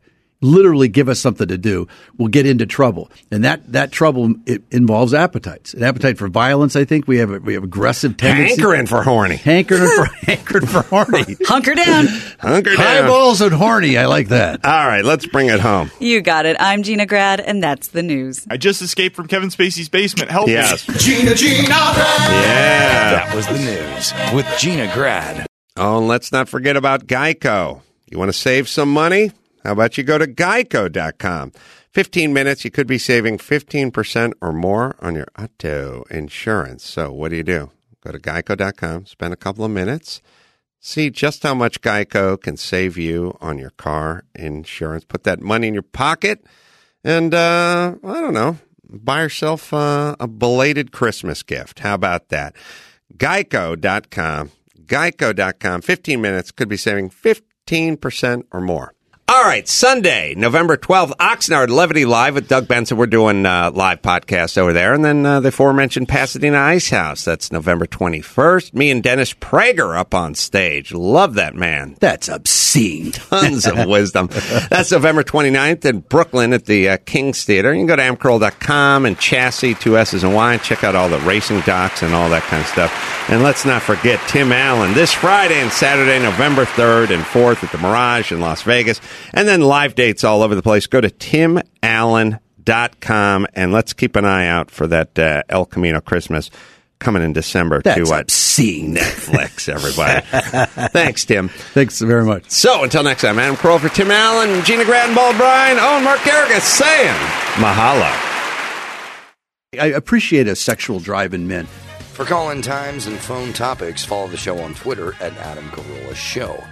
literally 0.43 0.87
give 0.87 1.09
us 1.09 1.19
something 1.19 1.47
to 1.47 1.57
do, 1.57 1.87
we'll 2.17 2.27
get 2.27 2.45
into 2.45 2.65
trouble, 2.65 3.09
and 3.31 3.43
that 3.43 3.71
that 3.71 3.91
trouble 3.91 4.35
it 4.45 4.61
involves 4.69 5.13
appetites. 5.13 5.73
An 5.73 5.81
appetite 5.83 6.17
for 6.17 6.27
violence. 6.27 6.75
I 6.75 6.85
think 6.85 7.07
we 7.07 7.17
have 7.17 7.31
a, 7.31 7.39
we 7.39 7.53
have 7.55 7.63
aggressive 7.63 8.17
tendencies. 8.17 8.57
hankering 8.57 8.85
for 8.85 9.01
horny. 9.01 9.37
Hankering 9.37 9.89
for 9.95 10.05
hankering 10.25 10.67
for 10.67 10.81
horny. 10.83 11.35
Hunker 11.45 11.73
down. 11.73 12.07
Hunker 12.39 12.75
down. 12.75 13.03
Highballs 13.03 13.41
and 13.41 13.53
horny. 13.53 13.97
I 13.97 14.05
like 14.05 14.27
that. 14.27 14.63
All 14.65 14.87
right, 14.87 15.03
let's 15.03 15.25
bring 15.25 15.47
it 15.49 15.59
home. 15.59 15.89
You 15.99 16.21
got 16.21 16.45
it. 16.45 16.57
I'm 16.59 16.83
Gina 16.83 17.05
Grad, 17.05 17.39
and 17.39 17.63
that's 17.63 17.87
the 17.87 18.03
news. 18.03 18.45
I 18.49 18.57
just 18.57 18.81
escaped 18.81 19.15
from 19.15 19.27
Kevin 19.27 19.49
Spacey's 19.49 19.89
basement. 19.89 20.29
Help 20.29 20.47
Yes. 20.49 20.87
me. 20.87 20.95
Gina 20.97 21.33
Gina 21.35 21.65
Grad. 21.67 21.97
Yeah. 21.97 23.11
That 23.25 23.35
was 23.35 23.47
the 23.47 23.59
news 23.59 24.13
with 24.35 24.47
Gina 24.59 24.91
Grad. 24.93 25.45
Oh, 25.77 25.97
and 25.99 26.07
let's 26.07 26.31
not 26.31 26.49
forget 26.49 26.75
about 26.77 27.07
Geico. 27.07 27.81
You 28.09 28.19
want 28.19 28.29
to 28.29 28.37
save 28.37 28.67
some 28.69 28.91
money? 28.91 29.31
How 29.63 29.71
about 29.71 29.97
you 29.97 30.03
go 30.03 30.17
to 30.17 30.27
geico.com? 30.27 31.51
15 31.91 32.33
minutes, 32.33 32.65
you 32.65 32.71
could 32.71 32.87
be 32.87 32.97
saving 32.97 33.37
15% 33.37 34.33
or 34.41 34.51
more 34.51 34.95
on 34.99 35.15
your 35.15 35.27
auto 35.37 36.03
insurance. 36.09 36.83
So, 36.83 37.11
what 37.13 37.29
do 37.29 37.37
you 37.37 37.43
do? 37.43 37.71
Go 38.01 38.11
to 38.11 38.19
geico.com, 38.19 39.05
spend 39.05 39.33
a 39.33 39.37
couple 39.37 39.63
of 39.63 39.71
minutes, 39.71 40.21
see 40.79 41.09
just 41.09 41.43
how 41.43 41.53
much 41.53 41.81
Geico 41.81 42.41
can 42.41 42.57
save 42.57 42.97
you 42.97 43.37
on 43.39 43.57
your 43.57 43.69
car 43.71 44.25
insurance. 44.35 45.05
Put 45.05 45.23
that 45.23 45.39
money 45.39 45.69
in 45.69 45.73
your 45.73 45.83
pocket, 45.83 46.43
and 47.03 47.33
uh, 47.33 47.95
I 48.03 48.21
don't 48.21 48.33
know, 48.33 48.57
buy 48.89 49.21
yourself 49.21 49.73
uh, 49.73 50.15
a 50.19 50.27
belated 50.27 50.91
Christmas 50.91 51.43
gift. 51.43 51.79
How 51.79 51.93
about 51.93 52.29
that? 52.29 52.55
Geico.com. 53.15 54.51
Geico.com. 54.85 55.81
15 55.81 56.21
minutes 56.21 56.51
could 56.51 56.67
be 56.67 56.77
saving 56.77 57.09
15% 57.09 58.43
or 58.51 58.59
more. 58.59 58.93
All 59.43 59.49
right, 59.49 59.67
Sunday, 59.67 60.35
November 60.35 60.77
12th, 60.77 61.17
Oxnard 61.17 61.67
Levity 61.67 62.05
Live 62.05 62.35
with 62.35 62.47
Doug 62.47 62.65
Benson. 62.65 62.95
We're 62.95 63.07
doing 63.07 63.45
uh, 63.45 63.71
live 63.73 64.01
podcast 64.01 64.57
over 64.57 64.71
there. 64.71 64.93
And 64.93 65.03
then 65.03 65.25
uh, 65.25 65.41
the 65.41 65.49
aforementioned 65.49 66.07
Pasadena 66.07 66.57
Ice 66.57 66.89
House. 66.89 67.25
That's 67.25 67.51
November 67.51 67.85
21st. 67.85 68.73
Me 68.73 68.89
and 68.89 69.03
Dennis 69.03 69.33
Prager 69.33 69.99
up 69.99 70.13
on 70.13 70.33
stage. 70.33 70.93
Love 70.93 71.33
that 71.33 71.55
man. 71.55 71.97
That's 71.99 72.29
obscene. 72.29 73.11
Tons 73.11 73.67
of 73.67 73.85
wisdom. 73.85 74.29
That's 74.69 74.93
November 74.93 75.23
29th 75.23 75.83
in 75.83 75.99
Brooklyn 75.99 76.53
at 76.53 76.63
the 76.63 76.87
uh, 76.87 76.97
King's 77.05 77.43
Theater. 77.43 77.73
You 77.73 77.81
can 77.81 77.87
go 77.87 77.97
to 77.97 78.01
adamcarolla.com 78.01 79.05
and 79.05 79.19
chassis, 79.19 79.75
two 79.75 79.97
S's 79.97 80.23
and 80.23 80.33
Y, 80.33 80.53
and 80.53 80.63
check 80.63 80.85
out 80.85 80.95
all 80.95 81.09
the 81.09 81.19
racing 81.19 81.59
docs 81.61 82.01
and 82.01 82.13
all 82.13 82.29
that 82.29 82.43
kind 82.43 82.61
of 82.61 82.67
stuff. 82.69 83.29
And 83.29 83.43
let's 83.43 83.65
not 83.65 83.81
forget 83.81 84.25
Tim 84.29 84.53
Allen 84.53 84.93
this 84.93 85.11
Friday 85.11 85.55
and 85.55 85.71
Saturday, 85.71 86.19
November 86.19 86.63
3rd 86.63 87.11
and 87.11 87.23
4th 87.23 87.63
at 87.63 87.71
the 87.73 87.77
Mirage 87.77 88.31
in 88.31 88.39
Las 88.39 88.63
Vegas. 88.63 89.01
And 89.33 89.47
then 89.47 89.61
live 89.61 89.95
dates 89.95 90.23
all 90.23 90.43
over 90.43 90.55
the 90.55 90.61
place. 90.61 90.87
Go 90.87 91.01
to 91.01 91.09
timallen.com 91.09 93.47
and 93.53 93.71
let's 93.71 93.93
keep 93.93 94.15
an 94.15 94.25
eye 94.25 94.47
out 94.47 94.69
for 94.69 94.87
that 94.87 95.17
uh, 95.17 95.43
El 95.49 95.65
Camino 95.65 96.01
Christmas 96.01 96.49
coming 96.99 97.21
in 97.21 97.33
December 97.33 97.81
That's 97.81 98.09
to 98.09 98.15
uh, 98.15 98.21
obscene. 98.21 98.95
Netflix, 98.95 99.67
everybody. 99.73 100.21
Thanks, 100.89 101.25
Tim. 101.25 101.49
Thanks 101.49 101.99
very 101.99 102.25
much. 102.25 102.49
So 102.49 102.83
until 102.83 103.03
next 103.03 103.21
time, 103.21 103.39
Adam 103.39 103.55
Carolla 103.55 103.81
for 103.81 103.89
Tim 103.89 104.09
Allen, 104.09 104.63
Gina 104.63 104.85
Grad, 104.85 105.13
Bald 105.15 105.37
Bryan, 105.37 105.77
oh, 105.79 105.97
and 105.97 106.05
Mark 106.05 106.19
Geragos 106.19 106.61
saying 106.61 107.13
mahalo. 107.55 108.09
I 109.79 109.87
appreciate 109.87 110.47
a 110.47 110.55
sexual 110.55 110.99
drive 110.99 111.33
in 111.33 111.47
men. 111.47 111.65
For 112.13 112.25
call-in 112.25 112.61
times 112.61 113.07
and 113.07 113.17
phone 113.17 113.53
topics, 113.53 114.05
follow 114.05 114.27
the 114.27 114.37
show 114.37 114.59
on 114.59 114.75
Twitter 114.75 115.13
at 115.19 115.35
Adam 115.37 115.67
Carolla 115.69 116.15
Show. 116.15 116.63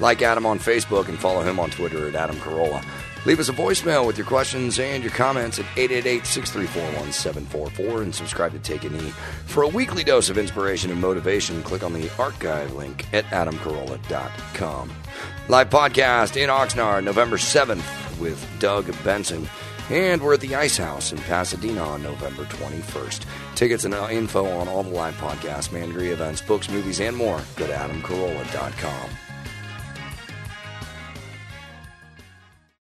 Like 0.00 0.22
Adam 0.22 0.46
on 0.46 0.58
Facebook 0.58 1.08
and 1.08 1.18
follow 1.18 1.42
him 1.42 1.60
on 1.60 1.70
Twitter 1.70 2.08
at 2.08 2.14
Adam 2.14 2.36
Carolla. 2.36 2.82
Leave 3.26 3.38
us 3.38 3.50
a 3.50 3.52
voicemail 3.52 4.06
with 4.06 4.16
your 4.16 4.26
questions 4.26 4.78
and 4.78 5.04
your 5.04 5.12
comments 5.12 5.58
at 5.58 5.66
888-634-1744 5.76 8.02
and 8.02 8.14
subscribe 8.14 8.52
to 8.52 8.58
Take 8.58 8.84
a 8.84 8.88
Knee. 8.88 9.12
For 9.44 9.62
a 9.62 9.68
weekly 9.68 10.02
dose 10.02 10.30
of 10.30 10.38
inspiration 10.38 10.90
and 10.90 10.98
motivation, 11.00 11.62
click 11.62 11.82
on 11.82 11.92
the 11.92 12.10
archive 12.18 12.72
link 12.72 13.04
at 13.12 13.26
adamcarolla.com. 13.26 14.90
Live 15.48 15.68
podcast 15.68 16.36
in 16.36 16.48
Oxnard, 16.48 17.04
November 17.04 17.36
7th 17.36 18.18
with 18.18 18.42
Doug 18.58 18.86
Benson. 19.04 19.46
And 19.90 20.22
we're 20.22 20.34
at 20.34 20.40
the 20.40 20.54
Ice 20.54 20.78
House 20.78 21.12
in 21.12 21.18
Pasadena 21.18 21.82
on 21.82 22.02
November 22.02 22.44
21st. 22.44 23.24
Tickets 23.56 23.84
and 23.84 23.92
info 23.92 24.46
on 24.46 24.68
all 24.68 24.84
the 24.84 24.90
live 24.90 25.16
podcasts, 25.16 25.68
Mangry 25.68 26.10
events, 26.10 26.40
books, 26.40 26.70
movies, 26.70 27.00
and 27.00 27.16
more. 27.16 27.42
Go 27.56 27.66
to 27.66 27.72
adamcarolla.com. 27.72 29.29